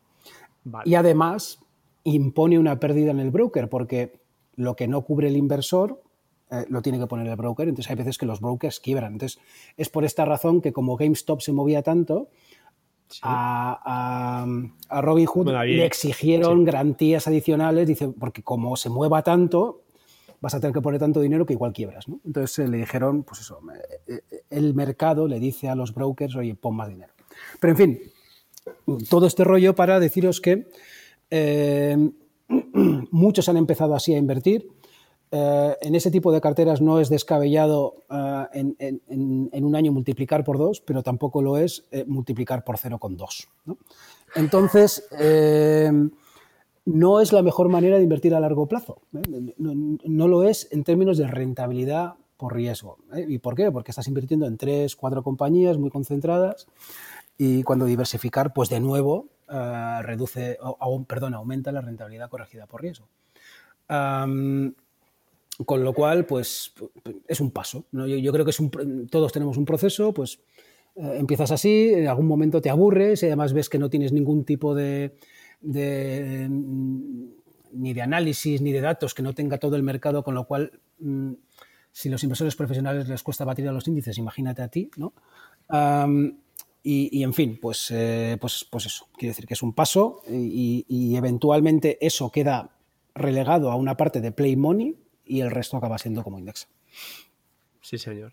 Y 0.84 0.94
además 0.94 1.58
impone 2.04 2.58
una 2.58 2.78
pérdida 2.78 3.10
en 3.10 3.20
el 3.20 3.30
broker, 3.30 3.68
porque 3.68 4.20
lo 4.54 4.76
que 4.76 4.88
no 4.88 5.02
cubre 5.02 5.28
el 5.28 5.36
inversor 5.36 6.02
eh, 6.50 6.66
lo 6.68 6.82
tiene 6.82 6.98
que 6.98 7.06
poner 7.06 7.26
el 7.26 7.36
broker, 7.36 7.68
entonces 7.68 7.90
hay 7.90 7.96
veces 7.96 8.18
que 8.18 8.26
los 8.26 8.40
brokers 8.40 8.80
quiebran. 8.80 9.14
Entonces 9.14 9.40
es 9.76 9.88
por 9.88 10.04
esta 10.04 10.24
razón 10.24 10.60
que 10.60 10.72
como 10.72 10.96
GameStop 10.96 11.40
se 11.40 11.52
movía 11.52 11.82
tanto, 11.82 12.28
a, 13.22 14.46
a, 14.88 15.02
Robin 15.02 15.26
Hood 15.26 15.48
le 15.48 15.84
exigieron 15.84 16.64
garantías 16.64 17.26
adicionales, 17.26 17.86
dice, 17.86 18.08
porque 18.08 18.42
como 18.42 18.76
se 18.76 18.88
mueva 18.88 19.22
tanto, 19.22 19.82
vas 20.40 20.54
a 20.54 20.60
tener 20.60 20.74
que 20.74 20.80
poner 20.80 20.98
tanto 20.98 21.20
dinero 21.20 21.46
que 21.46 21.52
igual 21.52 21.72
quiebras. 21.72 22.06
Entonces 22.24 22.58
eh, 22.58 22.68
le 22.68 22.78
dijeron, 22.78 23.22
pues 23.22 23.40
eso, 23.40 23.60
eh, 24.06 24.20
el 24.50 24.74
mercado 24.74 25.28
le 25.28 25.38
dice 25.38 25.68
a 25.68 25.74
los 25.74 25.94
brokers, 25.94 26.36
oye, 26.36 26.54
pon 26.54 26.76
más 26.76 26.88
dinero. 26.88 27.12
Pero 27.60 27.72
en 27.72 27.76
fin, 27.76 28.00
todo 29.08 29.26
este 29.26 29.44
rollo 29.44 29.74
para 29.74 30.00
deciros 30.00 30.40
que 30.40 30.68
eh, 31.30 31.96
muchos 33.10 33.48
han 33.48 33.56
empezado 33.56 33.94
así 33.94 34.14
a 34.14 34.18
invertir. 34.18 34.68
eh, 35.30 35.76
en 35.80 35.94
ese 35.94 36.10
tipo 36.10 36.30
de 36.32 36.40
carteras 36.40 36.80
no 36.80 37.00
es 37.00 37.08
descabellado 37.08 37.94
en, 38.52 38.76
en, 38.78 39.64
un 39.64 39.76
año 39.76 39.92
multiplicar 39.92 40.44
por 40.44 40.58
dos, 40.58 40.80
pero 40.80 41.02
tampoco 41.02 41.40
lo 41.40 41.56
es 41.56 41.84
multiplicar 42.06 42.64
por 42.64 42.76
0,2. 42.76 43.48
¿no? 43.64 43.78
Entonces, 44.34 45.08
no 46.84 47.20
es 47.20 47.32
la 47.32 47.42
mejor 47.42 47.68
manera 47.68 47.96
de 47.96 48.02
invertir 48.02 48.34
a 48.34 48.40
largo 48.40 48.66
plazo. 48.66 49.00
no, 49.58 50.28
lo 50.28 50.42
es 50.44 50.68
en 50.72 50.84
términos 50.84 51.18
de 51.18 51.26
rentabilidad 51.26 52.14
por 52.36 52.54
riesgo. 52.54 52.98
¿eh? 53.14 53.24
¿Y 53.28 53.38
por 53.38 53.54
qué? 53.54 53.70
Porque 53.70 53.92
estás 53.92 54.08
invirtiendo 54.08 54.46
en 54.46 54.56
tres, 54.56 54.96
cuatro 54.96 55.22
compañías 55.22 55.78
muy 55.78 55.90
concentradas 55.90 56.66
y 57.44 57.64
cuando 57.64 57.86
diversificar, 57.86 58.52
pues 58.52 58.68
de 58.68 58.78
nuevo 58.78 59.26
eh, 59.50 59.98
reduce, 60.02 60.58
o, 60.60 61.04
perdón, 61.04 61.34
aumenta 61.34 61.72
la 61.72 61.80
rentabilidad 61.80 62.30
corregida 62.30 62.68
por 62.68 62.82
riesgo. 62.82 63.08
con 63.88 64.76
lo 65.84 65.92
cual, 65.92 66.24
pues 66.24 66.72
es 67.26 67.40
un 67.40 67.50
paso. 67.50 67.86
Yo, 67.90 68.32
creo 68.32 68.44
que 68.44 68.52
es 68.52 68.60
un, 68.60 69.08
todos 69.10 69.32
tenemos 69.32 69.56
un 69.56 69.64
proceso, 69.64 70.14
pues 70.14 70.38
eh, 70.94 71.16
empiezas 71.18 71.50
así, 71.50 71.92
en 71.92 72.06
algún 72.06 72.28
momento 72.28 72.60
te 72.60 72.70
aburres 72.70 73.24
y 73.24 73.26
además 73.26 73.52
ves 73.52 73.68
que 73.68 73.80
no 73.80 73.90
tienes 73.90 74.12
ningún 74.12 74.44
tipo 74.44 74.76
de, 74.76 75.16
de 75.60 76.48
ni 76.48 77.92
de 77.92 78.02
análisis 78.02 78.62
ni 78.62 78.70
de 78.70 78.82
datos 78.82 79.14
que 79.14 79.22
no 79.22 79.34
tenga 79.34 79.58
todo 79.58 79.74
el 79.74 79.82
mercado, 79.82 80.22
con 80.22 80.36
lo 80.36 80.46
cual 80.46 80.78
mm, 81.00 81.32
si 81.90 82.08
los 82.08 82.22
inversores 82.22 82.54
profesionales 82.54 83.08
les 83.08 83.24
cuesta 83.24 83.44
batir 83.44 83.68
a 83.68 83.72
los 83.72 83.88
índices, 83.88 84.16
imagínate 84.16 84.62
a 84.62 84.68
ti, 84.68 84.92
¿no? 84.96 85.12
Y, 86.84 87.22
en 87.22 87.32
fin, 87.32 87.58
pues, 87.60 87.90
eh, 87.92 88.36
pues, 88.40 88.66
pues 88.68 88.86
eso, 88.86 89.06
quiere 89.16 89.30
decir 89.30 89.46
que 89.46 89.54
es 89.54 89.62
un 89.62 89.72
paso 89.72 90.20
y, 90.28 91.14
eventualmente 91.16 91.98
eso 92.04 92.32
queda 92.32 92.70
relegado 93.14 93.70
a 93.70 93.76
una 93.76 93.96
parte 93.96 94.20
de 94.20 94.32
play 94.32 94.56
money 94.56 94.96
y 95.24 95.40
el 95.40 95.50
resto 95.50 95.76
acaba 95.76 95.98
siendo 95.98 96.24
como 96.24 96.38
index. 96.38 96.68
Sí, 97.80 97.98
señor. 97.98 98.32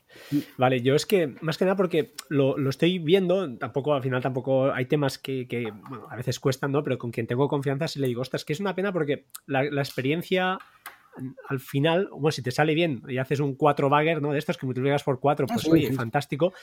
Vale, 0.58 0.82
yo 0.82 0.96
es 0.96 1.06
que, 1.06 1.36
más 1.42 1.58
que 1.58 1.66
nada 1.66 1.76
porque 1.76 2.14
lo, 2.30 2.70
estoy 2.70 2.98
viendo, 2.98 3.58
tampoco, 3.58 3.94
al 3.94 4.02
final 4.02 4.22
tampoco 4.22 4.72
hay 4.72 4.86
temas 4.86 5.18
que, 5.20 5.72
a 6.10 6.16
veces 6.16 6.40
cuestan, 6.40 6.72
¿no? 6.72 6.84
Pero 6.84 6.98
con 6.98 7.12
quien 7.12 7.28
tengo 7.28 7.48
confianza 7.48 7.88
si 7.88 8.00
le 8.00 8.08
digo, 8.08 8.22
ostras, 8.22 8.46
que 8.46 8.54
es 8.54 8.60
una 8.60 8.76
pena 8.76 8.92
porque 8.92 9.26
la 9.46 9.82
experiencia 9.82 10.60
al 11.48 11.60
final, 11.60 12.10
bueno, 12.12 12.32
si 12.32 12.42
te 12.42 12.52
sale 12.52 12.74
bien 12.74 13.02
y 13.08 13.18
haces 13.18 13.40
un 13.40 13.56
4 13.56 13.90
bagger, 13.90 14.22
¿no? 14.22 14.32
De 14.32 14.40
estos 14.40 14.58
que 14.58 14.66
multiplicas 14.66 15.04
por 15.04 15.20
4, 15.20 15.48
pues 15.48 15.66
ah, 15.66 15.70
oye, 15.72 15.92
fantástico. 15.94 16.54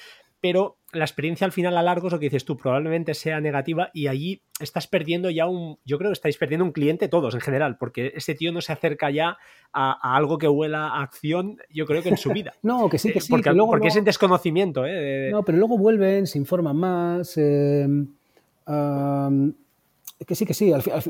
Pero 0.41 0.78
la 0.93 1.05
experiencia 1.05 1.45
al 1.45 1.53
final 1.53 1.77
a 1.77 1.83
largo 1.83 2.09
es 2.09 2.12
lo 2.12 2.19
que 2.19 2.27
dices 2.27 2.45
tú, 2.45 2.57
probablemente 2.57 3.15
sea 3.15 3.41
negativa 3.41 3.91
y 3.93 4.07
allí 4.07 4.43
estás 4.61 4.87
perdiendo 4.87 5.31
ya 5.31 5.47
un. 5.47 5.78
Yo 5.85 5.99
creo 5.99 6.11
que 6.11 6.15
estáis 6.15 6.37
perdiendo 6.37 6.65
un 6.65 6.73
cliente 6.73 7.09
todos 7.09 7.35
en 7.35 7.41
general, 7.41 7.77
porque 7.78 8.12
ese 8.15 8.35
tío 8.35 8.53
no 8.53 8.61
se 8.61 8.73
acerca 8.73 9.11
ya 9.11 9.39
a, 9.73 10.16
algo 10.16 10.39
que 10.39 10.49
huela 10.49 10.89
a 10.89 11.03
acción, 11.03 11.59
yo 11.70 11.87
creo 11.87 12.03
que 12.03 12.11
en 12.11 12.16
su 12.16 12.31
vida. 12.31 12.53
no, 12.62 12.89
que 12.89 12.99
sí, 12.99 13.12
que 13.12 13.20
sí. 13.20 13.31
Porque, 13.31 13.53
porque 13.53 13.89
es 13.89 13.97
en 13.97 14.05
desconocimiento, 14.05 14.85
¿eh? 14.87 15.31
No, 15.31 15.43
pero 15.43 15.59
luego 15.59 15.78
vuelven, 15.78 16.27
se 16.27 16.39
informan 16.39 16.77
más. 16.77 17.35
Eh, 17.37 17.87
que 20.27 20.35
sí, 20.35 20.47
que 20.47 20.55
sí. 20.55 20.73
Al, 20.73 20.83
al, 20.93 21.03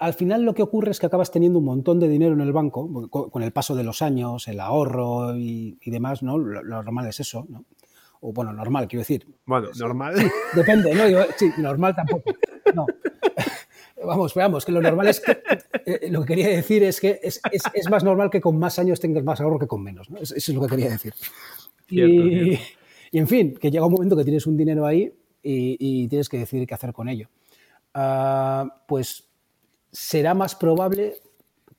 al 0.00 0.14
final 0.14 0.42
lo 0.42 0.54
que 0.54 0.62
ocurre 0.62 0.90
es 0.90 0.98
que 0.98 1.06
acabas 1.06 1.30
teniendo 1.30 1.58
un 1.58 1.66
montón 1.66 2.00
de 2.00 2.08
dinero 2.08 2.32
en 2.32 2.40
el 2.40 2.52
banco, 2.52 3.08
con 3.10 3.42
el 3.42 3.52
paso 3.52 3.76
de 3.76 3.84
los 3.84 4.00
años, 4.00 4.48
el 4.48 4.58
ahorro 4.58 5.36
y, 5.36 5.78
demás, 5.84 6.22
¿no? 6.22 6.38
Lo, 6.38 6.62
normal 6.62 7.06
es 7.06 7.20
eso, 7.20 7.46
¿no? 7.50 7.66
O 8.22 8.32
bueno, 8.32 8.52
normal, 8.54 8.88
quiero 8.88 9.02
decir. 9.02 9.26
Bueno, 9.44 9.68
normal. 9.78 10.14
depende, 10.54 10.94
¿no? 10.94 11.22
sí, 11.36 11.50
normal 11.58 11.94
tampoco. 11.94 12.32
No. 12.74 12.86
Vamos, 14.06 14.34
veamos, 14.34 14.64
que 14.64 14.72
lo 14.72 14.80
normal 14.80 15.08
es 15.08 15.20
que, 15.20 15.42
eh, 15.84 16.08
lo 16.10 16.22
que 16.22 16.28
quería 16.28 16.48
decir 16.48 16.82
es 16.82 16.98
que 16.98 17.20
es, 17.22 17.42
más 17.90 18.02
normal 18.02 18.30
que 18.30 18.40
con 18.40 18.58
más 18.58 18.78
años 18.78 18.98
tengas 18.98 19.22
más 19.22 19.42
ahorro 19.42 19.58
que 19.58 19.66
con 19.66 19.82
menos, 19.82 20.08
¿no? 20.08 20.16
Eso 20.16 20.34
es 20.34 20.48
lo 20.48 20.62
que 20.62 20.68
quería 20.68 20.88
decir. 20.88 21.12
y, 21.90 22.58
en 23.12 23.28
fin, 23.28 23.54
que 23.60 23.70
llega 23.70 23.84
un 23.84 23.92
momento 23.92 24.16
que 24.16 24.24
tienes 24.24 24.46
un 24.46 24.56
dinero 24.56 24.86
ahí 24.86 25.12
y, 25.42 26.08
tienes 26.08 26.30
que 26.30 26.38
decidir 26.38 26.66
qué 26.66 26.72
hacer 26.72 26.94
con 26.94 27.10
ello. 27.10 27.28
Ah, 27.92 28.82
pues 28.88 29.29
será 29.92 30.34
más 30.34 30.54
probable 30.54 31.16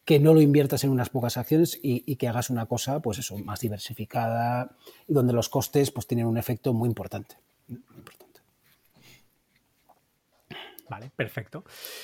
que 0.05 0.19
no 0.19 0.33
lo 0.33 0.41
inviertas 0.41 0.83
en 0.83 0.89
unas 0.89 1.09
pocas 1.09 1.37
acciones 1.37 1.79
y, 1.81 2.15
que 2.15 2.27
hagas 2.27 2.49
una 2.49 2.65
cosa, 2.65 3.01
pues 3.01 3.19
eso, 3.19 3.37
más 3.37 3.59
diversificada 3.59 4.75
y 5.07 5.13
donde 5.13 5.33
los 5.33 5.49
costes 5.49 5.91
pues 5.91 6.07
tienen 6.07 6.25
un 6.25 6.37
efecto 6.37 6.73
muy 6.73 6.89
importante. 6.89 7.35
Vale, 10.91 11.09
perfecto. 11.15 11.63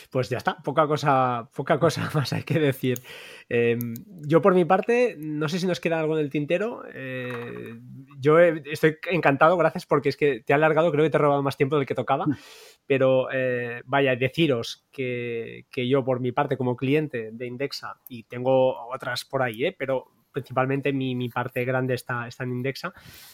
Pues 0.10 0.30
ya 0.30 0.38
está, 0.38 0.60
poca 0.64 0.88
cosa, 0.88 1.50
poca 1.54 1.78
cosa 1.80 2.10
más 2.14 2.32
hay 2.32 2.44
que 2.44 2.58
decir. 2.58 3.02
Em, 3.50 3.96
yo 4.26 4.42
por 4.42 4.56
mi 4.56 4.64
parte, 4.64 5.18
no 5.20 5.50
sé 5.50 5.60
si 5.60 5.68
nos 5.68 5.82
queda 5.82 6.00
algo 6.00 6.18
en 6.18 6.24
el 6.24 6.30
tintero. 6.30 6.84
Eh, 6.94 7.78
yo 8.18 8.40
estoy 8.40 8.96
encantado, 9.12 9.58
gracias, 9.58 9.86
porque 9.86 10.08
es 10.08 10.16
que 10.16 10.40
te 10.40 10.54
ha 10.54 10.56
alargado, 10.56 10.90
creo 10.94 11.04
que 11.04 11.10
te 11.10 11.18
he 11.18 11.20
robado 11.20 11.44
más 11.44 11.58
tiempo 11.58 11.76
del 11.76 11.86
que 11.86 11.96
tocaba. 11.96 12.28
Mm. 12.28 12.38
Pero 12.86 13.28
eh, 13.30 13.82
vaya, 13.84 14.16
deciros 14.16 14.88
que, 14.90 15.66
yo 15.76 16.06
por 16.06 16.22
mi 16.22 16.32
parte 16.32 16.56
como 16.56 16.78
cliente 16.78 17.32
de 17.34 17.46
Indexa, 17.46 18.00
y 18.08 18.24
tengo 18.24 18.88
otras 18.88 19.26
por 19.26 19.42
ahí, 19.44 19.66
¿eh? 19.66 19.76
pero 19.78 20.06
principalmente 20.32 20.94
mi, 20.94 21.28
parte 21.28 21.66
grande 21.66 21.94
está, 21.94 22.26
está 22.26 22.46
en 22.46 22.54
Indexa, 22.54 22.94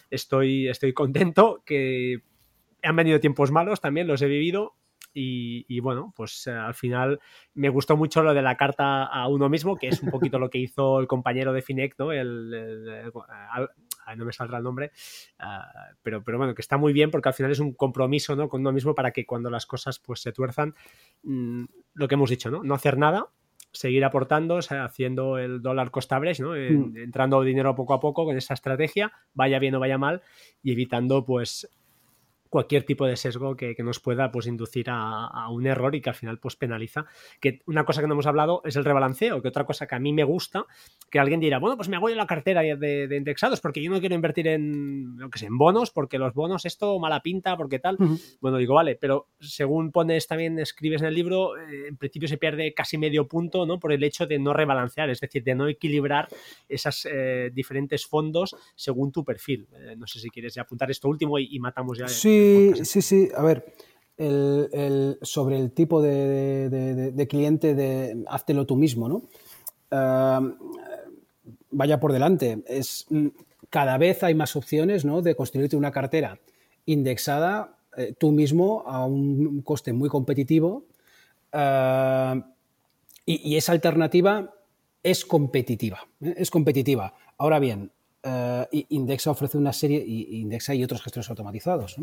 estoy, 0.09 0.67
estoy 0.67 0.93
contento 0.93 1.61
que 1.63 2.23
han 2.81 2.95
venido 2.95 3.19
tiempos 3.19 3.51
malos, 3.51 3.81
también 3.81 4.07
los 4.07 4.21
he 4.23 4.27
vivido, 4.27 4.75
y, 5.13 5.79
bueno, 5.79 6.13
pues 6.15 6.47
eh, 6.47 6.51
al 6.51 6.73
final 6.73 7.19
me 7.53 7.69
gustó 7.69 7.95
mucho 7.95 8.23
lo 8.23 8.33
de 8.33 8.41
la 8.41 8.57
carta 8.57 9.05
a 9.05 9.27
uno 9.27 9.49
mismo, 9.49 9.75
que 9.75 9.89
es 9.89 10.01
un 10.01 10.09
poquito 10.09 10.39
lo 10.39 10.49
que 10.49 10.57
hizo 10.57 10.99
el 10.99 11.07
compañero 11.07 11.53
de 11.53 11.61
Finec, 11.61 11.95
¿no? 11.99 12.11
El, 12.11 13.11
no 14.17 14.25
me 14.25 14.33
saldrá 14.33 14.57
el 14.57 14.63
nombre, 14.63 14.91
ah, 15.39 15.71
pero, 16.01 16.23
pero 16.23 16.37
bueno, 16.37 16.53
que 16.53 16.61
está 16.61 16.77
muy 16.77 16.93
bien 16.93 17.11
porque 17.11 17.29
al 17.29 17.35
final 17.35 17.51
es 17.51 17.59
un 17.59 17.73
compromiso 17.73 18.35
¿no? 18.35 18.49
con 18.49 18.61
uno 18.61 18.71
mismo 18.71 18.93
para 18.93 19.11
que 19.11 19.25
cuando 19.25 19.49
las 19.49 19.65
cosas 19.65 19.99
pues 19.99 20.21
se 20.21 20.31
tuerzan, 20.31 20.75
mm, 21.23 21.65
lo 21.93 22.07
que 22.07 22.15
hemos 22.15 22.29
dicho, 22.29 22.51
¿no? 22.51 22.63
No 22.63 22.75
hacer 22.75 22.97
nada, 22.97 23.27
seguir 23.71 24.05
aportando, 24.05 24.59
haciendo 24.59 25.37
el 25.37 25.61
dólar 25.61 25.89
cost 25.91 26.11
average, 26.11 26.41
¿no? 26.41 26.51
Mm. 26.51 26.97
entrando 26.97 27.41
dinero 27.41 27.75
poco 27.75 27.93
a 27.93 27.99
poco 27.99 28.25
con 28.25 28.37
esa 28.37 28.53
estrategia, 28.53 29.11
vaya 29.33 29.59
bien 29.59 29.75
o 29.75 29.79
vaya 29.79 29.97
mal, 29.97 30.21
y 30.61 30.71
evitando 30.71 31.25
pues 31.25 31.69
cualquier 32.53 32.83
tipo 32.83 33.07
de 33.07 33.15
sesgo 33.15 33.55
que, 33.55 33.75
nos 33.79 33.99
pueda 33.99 34.31
pues, 34.31 34.45
inducir 34.45 34.85
a, 34.87 35.49
un 35.49 35.65
error 35.65 35.95
y 35.95 36.01
que 36.01 36.11
al 36.11 36.15
final 36.15 36.37
pues, 36.37 36.55
penaliza. 36.55 37.07
Que 37.41 37.61
una 37.65 37.83
cosa 37.83 37.99
que 37.99 38.07
no 38.07 38.13
hemos 38.13 38.27
hablado 38.27 38.61
es 38.63 38.75
el 38.75 38.85
rebalanceo, 38.85 39.41
que 39.41 39.47
otra 39.47 39.65
cosa 39.65 39.87
que 39.87 39.95
a 39.95 39.99
mí 39.99 40.13
me 40.13 40.23
gusta, 40.23 40.67
que 41.09 41.17
alguien 41.17 41.39
dirá, 41.39 41.57
bueno, 41.57 41.75
pues 41.77 41.89
me 41.89 41.95
hago 41.95 42.09
yo 42.09 42.15
la 42.15 42.27
cartera 42.27 42.61
de, 42.61 43.09
indexados 43.11 43.59
porque 43.59 43.81
yo 43.81 43.89
no 43.89 43.99
quiero 43.99 44.13
invertir 44.13 44.47
en, 44.47 45.17
lo 45.17 45.31
que 45.31 45.39
sé, 45.39 45.47
en 45.47 45.57
bonos, 45.57 45.89
porque 45.89 46.19
los 46.19 46.35
bonos 46.35 46.65
esto 46.65 46.99
mala 46.99 47.21
pinta, 47.21 47.57
porque 47.57 47.79
tal. 47.79 47.97
Bueno, 48.39 48.57
digo, 48.57 48.75
vale, 48.75 48.97
pero 49.01 49.29
según 49.39 49.91
pones 49.91 50.27
también, 50.27 50.59
escribes 50.59 51.01
en 51.01 51.07
el 51.07 51.15
libro, 51.15 51.57
eh, 51.57 51.87
en 51.87 51.97
principio 51.97 52.27
se 52.27 52.37
pierde 52.37 52.71
casi 52.75 52.99
medio 52.99 53.27
punto, 53.27 53.65
¿no? 53.65 53.79
Por 53.79 53.93
el 53.93 54.03
hecho 54.03 54.27
de 54.27 54.37
no 54.37 54.53
rebalancear, 54.53 55.09
es 55.09 55.19
decir, 55.19 55.43
de 55.43 55.55
no 55.55 55.67
equilibrar 55.67 56.27
esos 56.69 57.07
eh, 57.11 57.49
diferentes 57.51 58.05
fondos 58.05 58.55
según 58.75 59.11
tu 59.11 59.25
perfil. 59.25 59.67
Eh, 59.73 59.95
no 59.97 60.05
sé 60.05 60.19
si 60.19 60.29
quieres 60.29 60.55
apuntar 60.59 60.91
esto 60.91 61.07
último 61.07 61.39
y, 61.39 61.57
matamos 61.59 61.97
ya. 61.97 62.07
Sí, 62.07 62.42
Sí, 62.83 63.01
sí, 63.01 63.29
A 63.35 63.43
ver, 63.43 63.73
sobre 65.21 65.59
el 65.59 65.71
tipo 65.71 66.01
de, 66.01 67.27
cliente 67.29 67.75
de 67.75 68.23
háztelo 68.27 68.65
tú 68.65 68.75
mismo, 68.75 69.09
¿no? 69.09 69.23
vaya 71.73 71.99
por 71.99 72.13
delante. 72.13 72.63
Es, 72.67 73.05
mm, 73.09 73.27
cada 73.69 73.97
vez 73.97 74.23
hay 74.23 74.35
más 74.35 74.55
opciones 74.55 75.03
¿no? 75.03 75.21
de 75.21 75.35
construirte 75.35 75.75
una 75.75 75.91
cartera 75.91 76.39
indexada 76.85 77.77
eh, 77.97 78.13
tú 78.17 78.31
mismo 78.31 78.83
a 78.85 79.05
un 79.05 79.61
coste 79.61 79.93
muy 79.93 80.09
competitivo. 80.09 80.85
y, 83.25 83.55
esa 83.55 83.71
alternativa 83.71 84.53
es 85.03 85.25
competitiva. 85.25 85.99
¿eh? 86.21 86.35
Es 86.37 86.49
competitiva. 86.51 87.13
Ahora 87.37 87.59
bien, 87.59 87.91
uh, 88.23 88.65
Indexa 88.89 89.31
ofrece 89.31 89.57
una 89.57 89.73
serie, 89.73 90.03
y 90.05 90.41
Indexa 90.41 90.73
y 90.73 90.83
otros 90.83 91.01
gestores 91.01 91.29
automatizados, 91.29 91.97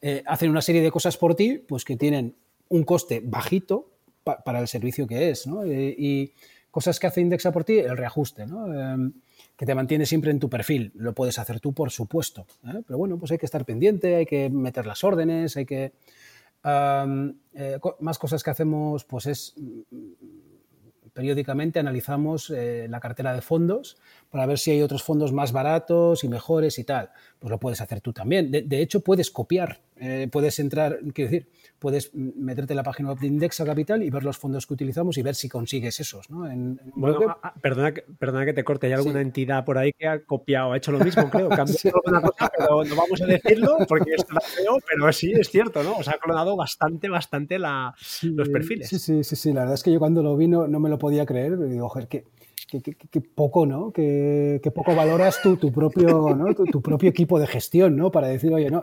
eh, 0.00 0.22
hacen 0.26 0.50
una 0.50 0.62
serie 0.62 0.82
de 0.82 0.90
cosas 0.90 1.16
por 1.16 1.34
ti, 1.34 1.58
pues 1.58 1.84
que 1.84 1.96
tienen 1.96 2.36
un 2.68 2.84
coste 2.84 3.20
bajito 3.24 3.90
para 4.22 4.60
el 4.60 4.68
servicio 4.68 5.06
que 5.06 5.30
es. 5.30 5.46
Eh, 5.46 5.94
y 5.98 6.32
cosas 6.70 7.00
que 7.00 7.06
hace 7.06 7.20
Indexa 7.20 7.50
por 7.50 7.64
ti, 7.64 7.78
el 7.78 7.96
reajuste. 7.96 8.42
Em, 8.42 9.12
que 9.56 9.66
te 9.66 9.74
mantiene 9.74 10.06
siempre 10.06 10.30
en 10.30 10.38
tu 10.38 10.48
perfil. 10.48 10.92
Lo 10.94 11.14
puedes 11.14 11.38
hacer 11.38 11.58
tú, 11.58 11.72
por 11.72 11.90
supuesto. 11.90 12.46
Pero 12.86 12.98
bueno, 12.98 13.18
pues 13.18 13.32
hay 13.32 13.38
que 13.38 13.46
estar 13.46 13.64
pendiente, 13.64 14.14
hay 14.16 14.26
que 14.26 14.50
meter 14.50 14.86
las 14.86 15.02
órdenes, 15.02 15.56
hay 15.56 15.66
que... 15.66 15.92
más 16.62 18.18
cosas 18.18 18.42
que 18.44 18.50
hacemos, 18.50 19.04
pues 19.04 19.26
es 19.26 19.54
periódicamente 21.12 21.80
analizamos 21.80 22.50
la 22.50 23.00
cartera 23.00 23.32
de 23.32 23.40
fondos 23.40 23.96
para 24.30 24.46
ver 24.46 24.58
si 24.58 24.70
hay 24.70 24.82
otros 24.82 25.02
fondos 25.02 25.32
más 25.32 25.52
baratos 25.52 26.24
y 26.24 26.28
mejores 26.28 26.78
y 26.78 26.84
tal. 26.84 27.10
Pues 27.38 27.50
lo 27.50 27.58
puedes 27.58 27.80
hacer 27.80 28.00
tú 28.00 28.12
también. 28.12 28.50
De, 28.50 28.80
hecho, 28.80 29.00
puedes 29.00 29.30
copiar, 29.30 29.80
eh, 29.96 30.28
puedes 30.30 30.58
entrar, 30.58 30.98
quiero 31.14 31.30
decir, 31.30 31.48
puedes 31.78 32.12
meterte 32.14 32.72
en 32.72 32.78
la 32.78 32.82
página 32.82 33.10
web 33.10 33.18
de 33.20 33.28
Indexa 33.28 33.64
Capital 33.64 34.02
y 34.02 34.10
ver 34.10 34.24
los 34.24 34.36
fondos 34.36 34.66
que 34.66 34.74
utilizamos 34.74 35.16
y 35.18 35.22
ver 35.22 35.34
si 35.34 35.48
consigues 35.48 36.00
esos. 36.00 36.28
¿no? 36.30 36.48
bueno, 36.94 37.36
ah, 37.42 37.54
perdona, 37.60 37.92
que, 37.92 38.02
perdona 38.18 38.44
que 38.44 38.52
te 38.52 38.64
corte, 38.64 38.88
hay 38.88 38.92
alguna 38.92 39.20
entidad 39.20 39.64
por 39.64 39.78
ahí 39.78 39.92
que 39.92 40.06
ha 40.06 40.24
copiado, 40.24 40.72
ha 40.72 40.76
hecho 40.76 40.92
lo 40.92 40.98
mismo, 40.98 41.30
creo, 41.30 41.48
ha 41.52 41.66
sí. 41.66 41.88
alguna 41.88 42.20
cosa, 42.20 42.50
pero 42.56 42.84
no 42.84 42.96
vamos 42.96 43.22
a 43.22 43.26
decirlo 43.26 43.76
porque 43.88 44.16
lo 44.16 44.40
feo, 44.40 44.78
pero 44.88 45.12
sí, 45.12 45.32
es 45.32 45.48
cierto, 45.48 45.82
¿no? 45.82 45.96
O 45.96 46.02
sea, 46.02 46.14
ha 46.14 46.18
clonado 46.18 46.56
bastante, 46.56 47.08
bastante 47.08 47.58
la, 47.58 47.94
los 48.22 48.48
perfiles. 48.48 48.88
Sí, 48.88 48.98
sí, 48.98 49.24
sí, 49.24 49.36
sí, 49.36 49.52
la 49.52 49.60
verdad 49.60 49.74
es 49.74 49.82
que 49.82 49.92
yo 49.92 49.98
cuando 49.98 50.22
lo 50.22 50.36
vi 50.36 50.48
no, 50.48 50.66
me 50.68 50.88
lo 50.88 50.98
podía 50.98 51.24
creer, 51.24 51.58
digo, 51.68 51.88
joder, 51.88 52.08
que 52.08 52.24
que, 52.68 53.20
poco, 53.20 53.64
¿no? 53.66 53.90
Que, 53.92 54.60
poco 54.74 54.94
valoras 54.94 55.40
tú, 55.42 55.56
tu, 55.56 55.72
propio, 55.72 56.34
¿no? 56.36 56.54
tu, 56.54 56.82
propio 56.82 57.08
equipo 57.08 57.40
de 57.40 57.46
gestión, 57.46 57.96
¿no? 57.96 58.10
Para 58.10 58.28
decir, 58.28 58.52
oye, 58.52 58.70
no, 58.70 58.80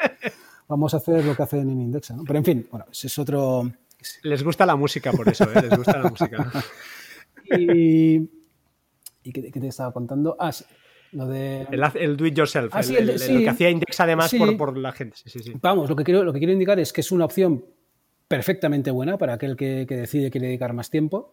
vamos 0.68 0.94
a 0.94 0.98
hacer 0.98 1.24
lo 1.24 1.36
que 1.36 1.44
hacen 1.44 1.70
en 1.70 1.82
Indexa, 1.82 2.16
¿no? 2.16 2.24
Pero 2.24 2.40
en 2.40 2.46
fin, 2.46 2.68
bueno, 2.72 2.86
ese 2.92 3.08
es 3.08 3.20
otro... 3.20 3.72
Les 4.24 4.44
gusta 4.44 4.66
la 4.66 4.76
música 4.76 5.12
por 5.12 5.30
eso, 5.30 5.46
¿eh? 5.46 5.62
Les 5.62 5.78
gusta 5.78 6.00
la 6.00 6.10
música. 6.10 6.52
y... 7.58 8.30
¿Y 9.24 9.32
qué, 9.32 9.52
te 9.52 9.68
estaba 9.68 9.92
contando? 9.92 10.36
Ah, 10.40 10.52
sí. 10.52 10.66
Lo 11.12 11.28
de... 11.28 11.68
El, 11.96 12.18
do 12.18 12.26
it 12.26 12.36
yourself, 12.36 12.76
ah, 12.76 12.82
el, 12.82 13.08
lo 13.08 13.40
que 13.40 13.50
hacía 13.50 13.70
Indexa 13.70 14.04
además 14.04 14.34
por, 14.58 14.78
la 14.78 14.92
gente. 14.92 15.18
Vamos, 15.62 15.90
lo 15.90 15.96
que, 15.96 16.04
quiero, 16.04 16.24
lo 16.24 16.34
que 16.34 16.40
quiero 16.40 16.54
indicar 16.54 16.80
es 16.80 16.92
que 16.92 17.02
es 17.02 17.12
una 17.12 17.26
opción 17.26 17.64
perfectamente 18.28 18.92
buena 18.92 19.18
para 19.18 19.34
aquel 19.34 19.56
que, 19.56 19.86
que 19.88 19.96
decide 19.96 20.30
quiere 20.30 20.48
dedicar 20.48 20.74
más 20.74 20.90
tiempo. 20.90 21.32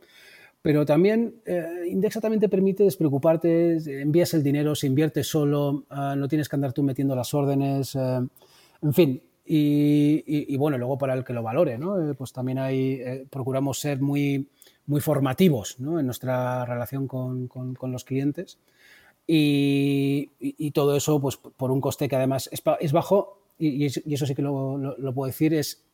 Pero 0.62 0.86
también 0.86 1.34
eh, 1.44 1.88
Indexa 1.90 2.20
permite 2.20 2.84
despreocuparte, 2.84 3.78
envías 4.00 4.32
el 4.32 4.44
dinero, 4.44 4.76
se 4.76 4.86
invierte 4.86 5.24
solo, 5.24 5.84
ah, 5.90 6.14
no 6.16 6.28
tienes 6.28 6.48
que 6.48 6.54
andar 6.54 6.72
tú 6.72 6.84
metiendo 6.84 7.16
las 7.16 7.34
órdenes, 7.34 7.96
eh, 7.96 8.20
en 8.82 8.94
fin. 8.94 9.22
Y, 9.44 10.56
bueno, 10.56 10.78
luego 10.78 10.96
para 10.96 11.14
el 11.14 11.24
que 11.24 11.32
lo 11.32 11.42
valore, 11.42 11.76
¿no? 11.76 12.00
Eh, 12.00 12.14
pues 12.14 12.32
también 12.32 12.58
hay, 12.58 13.26
procuramos 13.28 13.80
ser 13.80 14.00
muy, 14.00 14.48
muy 14.86 15.00
formativos 15.00 15.78
¿no? 15.80 15.98
en 15.98 16.06
nuestra 16.06 16.64
relación 16.64 17.08
con, 17.08 17.48
con, 17.48 17.92
los 17.92 18.04
clientes. 18.04 18.58
Y, 19.26 20.70
todo 20.72 20.96
eso, 20.96 21.20
pues 21.20 21.36
por 21.36 21.72
un 21.72 21.80
coste 21.80 22.08
que 22.08 22.16
además 22.16 22.48
es, 22.52 22.92
bajo, 22.92 23.40
y, 23.58 23.84
eso 23.84 24.26
sí 24.26 24.34
que 24.34 24.42
lo, 24.42 24.78
lo, 24.78 25.12
puedo 25.12 25.26
decir, 25.26 25.52
es, 25.54 25.84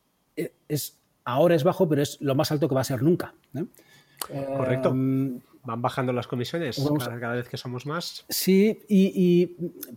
es, 0.69 0.99
ahora 1.25 1.55
es 1.55 1.63
bajo, 1.63 1.89
pero 1.89 2.03
es 2.03 2.21
lo 2.21 2.35
más 2.35 2.51
alto 2.51 2.69
que 2.69 2.75
va 2.75 2.81
a 2.81 2.85
ser 2.85 3.01
nunca. 3.01 3.33
Correcto. 4.27 4.89
Em, 4.89 5.39
Van 5.63 5.81
bajando 5.81 6.13
las 6.13 6.25
comisiones 6.25 6.81
cada, 7.19 7.35
vez 7.35 7.49
que 7.49 7.57
somos 7.57 7.85
más. 7.85 8.25
Sí, 8.29 8.79
y, 8.87 9.45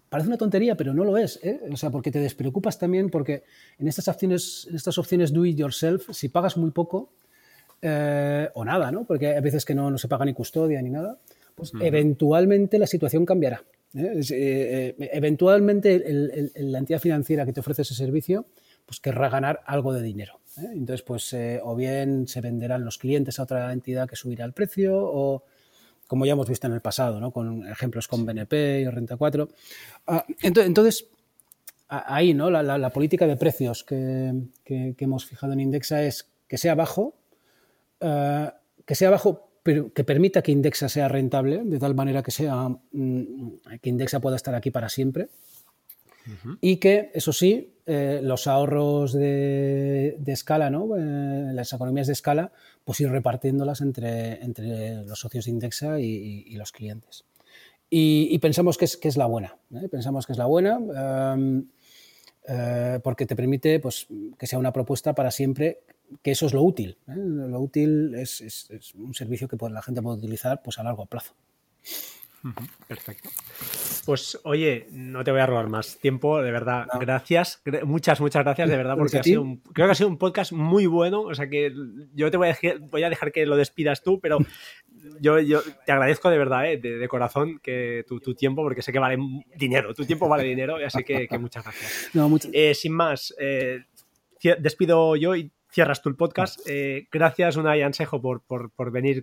parece 0.09 0.29
una 0.29 0.37
tontería, 0.37 0.77
pero 0.77 0.93
no 0.93 1.05
lo 1.05 1.17
es. 1.17 1.39
¿eh? 1.43 1.61
O 1.71 1.77
sea, 1.77 1.91
porque 1.91 2.11
te 2.11 2.19
despreocupas 2.19 2.79
también, 2.79 3.11
porque 3.11 3.45
en 3.79 3.87
estas 3.87 4.09
opciones, 4.09 4.67
en 4.69 4.75
estas 4.77 4.99
opciones 4.99 5.33
do 5.33 5.47
it 5.47 5.57
yourself, 5.57 6.11
si 6.11 6.29
pagas 6.29 6.57
muy 6.57 6.73
poco 6.73 7.13
eh, 7.81 8.49
o 8.55 8.65
nada, 8.65 8.91
¿no? 8.91 9.05
Porque 9.05 9.29
hay 9.29 9.41
veces 9.41 9.65
que 9.65 9.75
no, 9.75 9.89
no 9.89 9.99
se 9.99 10.09
paga 10.09 10.25
ni 10.25 10.35
custodia 10.35 10.83
ni 10.83 10.91
nada, 10.91 11.19
pues 11.55 11.73
eventualmente 11.81 12.79
la 12.79 12.89
situación 12.89 13.25
cambiará. 13.25 13.63
¿eh? 13.95 14.95
eventualmente 15.13 16.03
la 16.57 16.79
entidad 16.79 16.99
financiera 16.99 17.45
que 17.45 17.53
te 17.53 17.61
ofrece 17.61 17.83
ese 17.83 17.95
servicio 17.95 18.47
pues 18.87 19.01
querrá 19.01 19.29
ganar 19.29 19.61
algo 19.67 19.93
de 19.93 20.03
dinero. 20.03 20.41
¿Eh? 20.59 20.71
Entonces, 20.73 21.03
pues 21.03 21.33
eh, 21.33 21.61
o 21.63 21.75
bien 21.75 22.29
se 22.29 22.41
venderán 22.41 22.85
los 22.85 22.99
clientes 22.99 23.39
a 23.39 23.45
otra 23.45 23.73
entidad 23.73 24.09
que 24.09 24.17
subirá 24.17 24.45
el 24.45 24.53
precio 24.53 24.95
o 24.97 25.45
como 26.07 26.27
ya 26.27 26.33
hemos 26.33 26.49
visto 26.49 26.67
en 26.67 26.75
el 26.75 26.81
pasado, 26.81 27.21
¿no? 27.21 27.31
con 27.31 27.67
ejemplos 27.67 28.07
con 28.07 28.27
BNP 28.27 28.81
y 28.81 28.89
Renta 28.89 29.17
4. 29.17 29.49
Ah, 30.09 30.27
entonces, 30.43 31.07
ahí 31.89 32.35
¿no? 32.35 32.51
La, 32.51 32.91
política 32.91 33.27
de 33.27 33.37
precios 33.37 33.83
que, 33.83 34.35
hemos 34.67 35.25
fijado 35.25 35.55
en 35.55 35.61
Indexa 35.61 36.03
es 36.03 36.29
que 36.47 36.59
sea 36.59 36.75
bajo, 36.75 37.15
ah, 38.03 38.55
que 38.85 38.95
sea 38.95 39.09
bajo 39.09 39.49
pero 39.63 39.93
que 39.93 40.05
permita 40.05 40.43
que 40.43 40.53
Indexa 40.53 40.89
sea 40.89 41.09
rentable, 41.09 41.63
de 41.65 41.79
tal 41.79 41.95
manera 41.95 42.23
que, 42.23 42.31
sea, 42.31 42.69
mm, 42.69 43.79
que 43.81 43.89
Indexa 43.89 44.21
pueda 44.21 44.37
estar 44.37 44.55
aquí 44.55 44.71
para 44.71 44.89
siempre. 44.89 45.29
Y 46.61 46.77
que, 46.77 47.11
eso 47.15 47.33
sí, 47.33 47.73
eh, 47.85 48.21
los 48.23 48.47
ahorros 48.47 49.13
de, 49.13 50.17
escala, 50.27 50.71
¿no? 50.71 50.97
Eh, 50.97 51.53
las 51.53 51.73
economías 51.73 52.07
de 52.07 52.13
escala, 52.13 52.53
pues 52.85 53.01
ir 53.01 53.11
repartiéndolas 53.11 53.81
entre, 53.81 54.43
entre 54.43 55.05
los 55.05 55.19
socios 55.19 55.47
de 55.47 55.51
Indexa 55.51 55.99
y, 55.99 56.55
los 56.55 56.71
clientes. 56.71 57.25
Y, 57.91 58.39
pensamos 58.39 58.79
que 58.79 58.85
es, 58.85 58.97
que 58.97 59.09
es 59.09 59.17
la 59.17 59.27
buena. 59.27 59.57
¿eh? 59.75 59.89
Pensamos 59.89 60.27
que 60.27 60.33
es 60.33 60.39
la 60.39 60.47
buena 60.47 60.79
em, 61.35 61.67
porque 63.03 63.27
te 63.27 63.35
permite 63.35 63.81
pues, 63.81 64.07
que 64.39 64.47
sea 64.47 64.59
una 64.59 64.73
propuesta 64.73 65.15
para 65.15 65.33
siempre, 65.33 65.81
que 66.23 66.31
eso 66.31 66.47
es 66.47 66.55
lo 66.55 66.63
útil. 66.63 66.99
Lo 67.07 67.61
útil 67.61 68.15
es, 68.15 68.41
es, 68.41 68.95
un 68.95 69.15
servicio 69.15 69.49
que 69.49 69.57
pues, 69.57 69.73
la 69.73 69.83
gente 69.83 70.03
puede 70.03 70.19
utilizar 70.19 70.63
pues, 70.63 70.79
a 70.79 70.85
largo 70.85 71.07
plazo. 71.07 71.35
Perfecto. 72.89 73.31
Pues 74.05 74.39
oye, 74.43 74.89
no 74.91 75.23
te 75.23 75.31
voy 75.31 75.41
a 75.41 75.47
robar 75.47 75.69
más 75.69 75.99
tiempo, 75.99 76.43
de 76.43 76.51
verdad. 76.51 76.87
Gracias, 76.99 77.63
muchas, 77.85 78.21
muchas 78.21 78.43
gracias, 78.43 78.69
de 78.69 78.77
verdad, 78.77 78.97
porque 78.97 79.19
ha 79.19 79.23
sido 79.23 79.45
creo 79.73 79.87
que 79.87 79.93
ha 79.93 79.95
sido 79.95 80.09
un 80.09 80.19
podcast 80.19 80.53
muy 80.53 80.87
bueno. 80.87 81.23
O 81.23 81.35
sea 81.35 81.49
que 81.49 81.73
yo 82.15 82.31
te 82.31 82.37
voy 82.37 82.49
a, 82.49 82.53
dejar, 82.55 82.81
voy 82.81 83.05
a 83.05 83.11
dejar 83.11 83.31
que 83.31 83.47
lo 83.47 83.57
despidas 83.57 84.03
tú, 84.03 84.19
pero 84.21 84.39
yo, 85.21 85.39
yo 85.39 85.63
te 85.87 85.93
agradezco 85.93 86.31
de 86.31 86.39
verdad, 86.39 86.67
eh, 86.67 86.79
de, 86.79 87.09
corazón, 87.09 87.61
que 87.63 88.05
tu, 88.09 88.35
tiempo, 88.35 88.63
porque 88.63 88.83
sé 88.83 88.93
que 88.93 88.99
vale 88.99 89.19
dinero, 89.57 89.95
tu 89.95 90.05
tiempo 90.05 90.29
vale 90.29 90.45
dinero, 90.45 90.77
así 90.85 91.05
que, 91.05 91.29
que 91.29 91.39
muchas 91.39 91.65
gracias. 91.65 92.11
Eh, 92.53 92.75
sin 92.75 92.93
más, 92.93 93.35
eh, 93.39 93.85
despido 94.59 95.17
yo 95.17 95.37
y 95.37 95.51
cierras 95.73 96.03
tú 96.03 96.11
el 96.11 96.17
podcast. 96.17 96.61
gracias, 97.11 97.57
Unai 97.57 97.83
Ansejo, 97.83 98.21
por, 98.21 98.43
por, 98.43 98.71
por 98.71 98.91
venir 98.91 99.23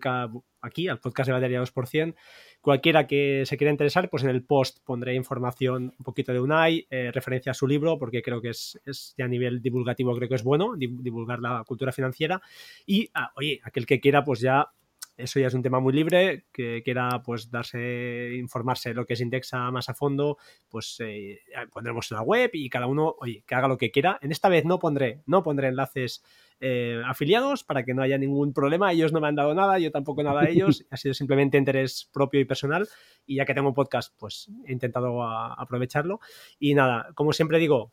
aquí 0.61 0.87
al 0.87 0.99
podcast 0.99 1.27
de 1.27 1.33
Batería 1.33 1.61
2%. 1.61 2.15
Cualquiera 2.61 3.07
que 3.07 3.43
se 3.45 3.57
quiera 3.57 3.71
interesar, 3.71 4.09
pues 4.09 4.23
en 4.23 4.29
el 4.29 4.43
post 4.43 4.79
pondré 4.83 5.15
información 5.15 5.93
un 5.97 6.03
poquito 6.03 6.33
de 6.33 6.41
Unai, 6.41 6.87
eh, 6.89 7.11
referencia 7.13 7.51
a 7.51 7.55
su 7.55 7.67
libro, 7.67 7.97
porque 7.97 8.21
creo 8.21 8.41
que 8.41 8.49
es, 8.49 8.79
es 8.85 9.15
a 9.19 9.27
nivel 9.27 9.61
divulgativo, 9.61 10.15
creo 10.15 10.27
que 10.27 10.35
es 10.35 10.43
bueno 10.43 10.73
divulgar 10.75 11.39
la 11.39 11.63
cultura 11.65 11.91
financiera. 11.91 12.41
Y, 12.85 13.09
ah, 13.13 13.31
oye, 13.35 13.61
aquel 13.63 13.85
que 13.85 13.99
quiera, 13.99 14.25
pues 14.25 14.41
ya 14.41 14.67
eso 15.19 15.39
ya 15.39 15.47
es 15.47 15.53
un 15.53 15.61
tema 15.61 15.79
muy 15.79 15.93
libre, 15.93 16.45
que 16.51 16.81
quiera 16.83 17.21
pues 17.23 17.51
darse, 17.51 18.35
informarse 18.35 18.89
de 18.89 18.95
lo 18.95 19.05
que 19.05 19.13
es 19.13 19.21
Indexa 19.21 19.69
más 19.71 19.89
a 19.89 19.93
fondo, 19.93 20.37
pues 20.69 20.97
eh, 20.99 21.39
pondremos 21.71 22.09
en 22.11 22.17
la 22.17 22.23
web 22.23 22.51
y 22.53 22.69
cada 22.69 22.87
uno, 22.87 23.15
oye, 23.19 23.43
que 23.45 23.55
haga 23.55 23.67
lo 23.67 23.77
que 23.77 23.91
quiera. 23.91 24.17
En 24.21 24.31
esta 24.31 24.49
vez 24.49 24.65
no 24.65 24.79
pondré, 24.79 25.21
no 25.25 25.43
pondré 25.43 25.67
enlaces 25.67 26.23
eh, 26.61 27.01
afiliados 27.05 27.63
para 27.63 27.83
que 27.83 27.93
no 27.93 28.01
haya 28.01 28.17
ningún 28.17 28.53
problema. 28.53 28.91
Ellos 28.91 29.11
no 29.11 29.19
me 29.19 29.27
han 29.27 29.35
dado 29.35 29.53
nada, 29.53 29.77
yo 29.79 29.91
tampoco 29.91 30.23
nada 30.23 30.41
a 30.41 30.49
ellos. 30.49 30.85
ha 30.89 30.97
sido 30.97 31.13
simplemente 31.13 31.57
interés 31.57 32.09
propio 32.11 32.39
y 32.39 32.45
personal. 32.45 32.87
Y 33.25 33.35
ya 33.35 33.45
que 33.45 33.53
tengo 33.53 33.69
un 33.69 33.75
podcast, 33.75 34.13
pues 34.17 34.49
he 34.65 34.71
intentado 34.71 35.23
aprovecharlo. 35.23 36.19
Y 36.59 36.73
nada, 36.73 37.11
como 37.13 37.33
siempre 37.33 37.59
digo, 37.59 37.91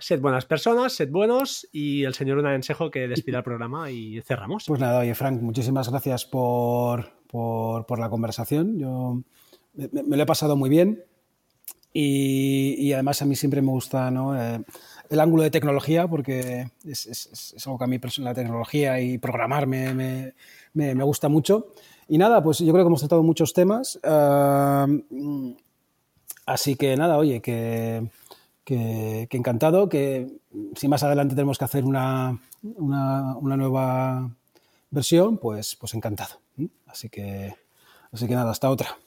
Sed 0.00 0.20
buenas 0.20 0.44
personas, 0.44 0.92
sed 0.92 1.10
buenos 1.10 1.66
y 1.72 2.04
el 2.04 2.14
señor 2.14 2.38
Una 2.38 2.54
Ensejo 2.54 2.90
que 2.90 3.08
despida 3.08 3.38
el 3.38 3.44
programa 3.44 3.90
y 3.90 4.20
cerramos. 4.22 4.64
Pues 4.66 4.80
nada, 4.80 5.00
oye 5.00 5.14
Frank, 5.14 5.40
muchísimas 5.42 5.90
gracias 5.90 6.24
por, 6.24 7.10
por, 7.26 7.98
la 7.98 8.08
conversación. 8.08 8.78
Yo 8.78 9.22
me, 9.74 10.16
lo 10.16 10.22
he 10.22 10.26
pasado 10.26 10.54
muy 10.56 10.70
bien 10.70 11.02
y, 11.92 12.92
además 12.92 13.22
a 13.22 13.24
mí 13.24 13.34
siempre 13.34 13.60
me 13.60 13.72
gusta 13.72 14.12
eh, 14.38 14.62
el 15.10 15.20
ángulo 15.20 15.42
de 15.42 15.50
tecnología 15.50 16.06
porque 16.06 16.70
es, 16.84 17.54
algo 17.66 17.78
que 17.78 17.84
a 17.84 17.88
mí 17.88 17.98
la 18.18 18.34
tecnología 18.34 19.00
y 19.00 19.18
programar 19.18 19.66
me, 19.66 20.32
gusta 20.74 21.28
mucho. 21.28 21.72
Y 22.06 22.18
nada, 22.18 22.42
pues 22.42 22.58
yo 22.60 22.72
creo 22.72 22.84
que 22.84 22.88
hemos 22.88 23.00
tratado 23.00 23.24
muchos 23.24 23.52
temas. 23.52 23.98
Ah, 24.04 24.86
así 26.46 26.76
que 26.76 26.96
nada, 26.96 27.18
oye, 27.18 27.40
que 27.40 28.08
que, 28.68 29.28
encantado, 29.30 29.88
que 29.88 30.28
si 30.76 30.88
más 30.88 31.02
adelante 31.02 31.34
tenemos 31.34 31.56
que 31.56 31.64
hacer 31.64 31.84
una, 31.84 32.38
una, 32.62 33.56
nueva 33.56 34.30
versión, 34.90 35.38
pues, 35.38 35.74
pues 35.74 35.94
encantado. 35.94 36.38
Así 36.86 37.08
que, 37.08 37.54
así 38.12 38.28
que 38.28 38.34
nada, 38.34 38.50
hasta 38.50 38.68
otra. 38.68 38.98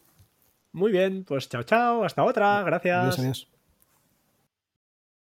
Muy 0.71 0.91
bien, 0.91 1.25
pues 1.25 1.47
chao, 1.47 1.61
chao, 1.61 2.03
hasta 2.03 2.23
otra, 2.23 2.63
gracias. 2.63 2.97
Adiós, 2.97 3.19
adiós. 3.19 3.47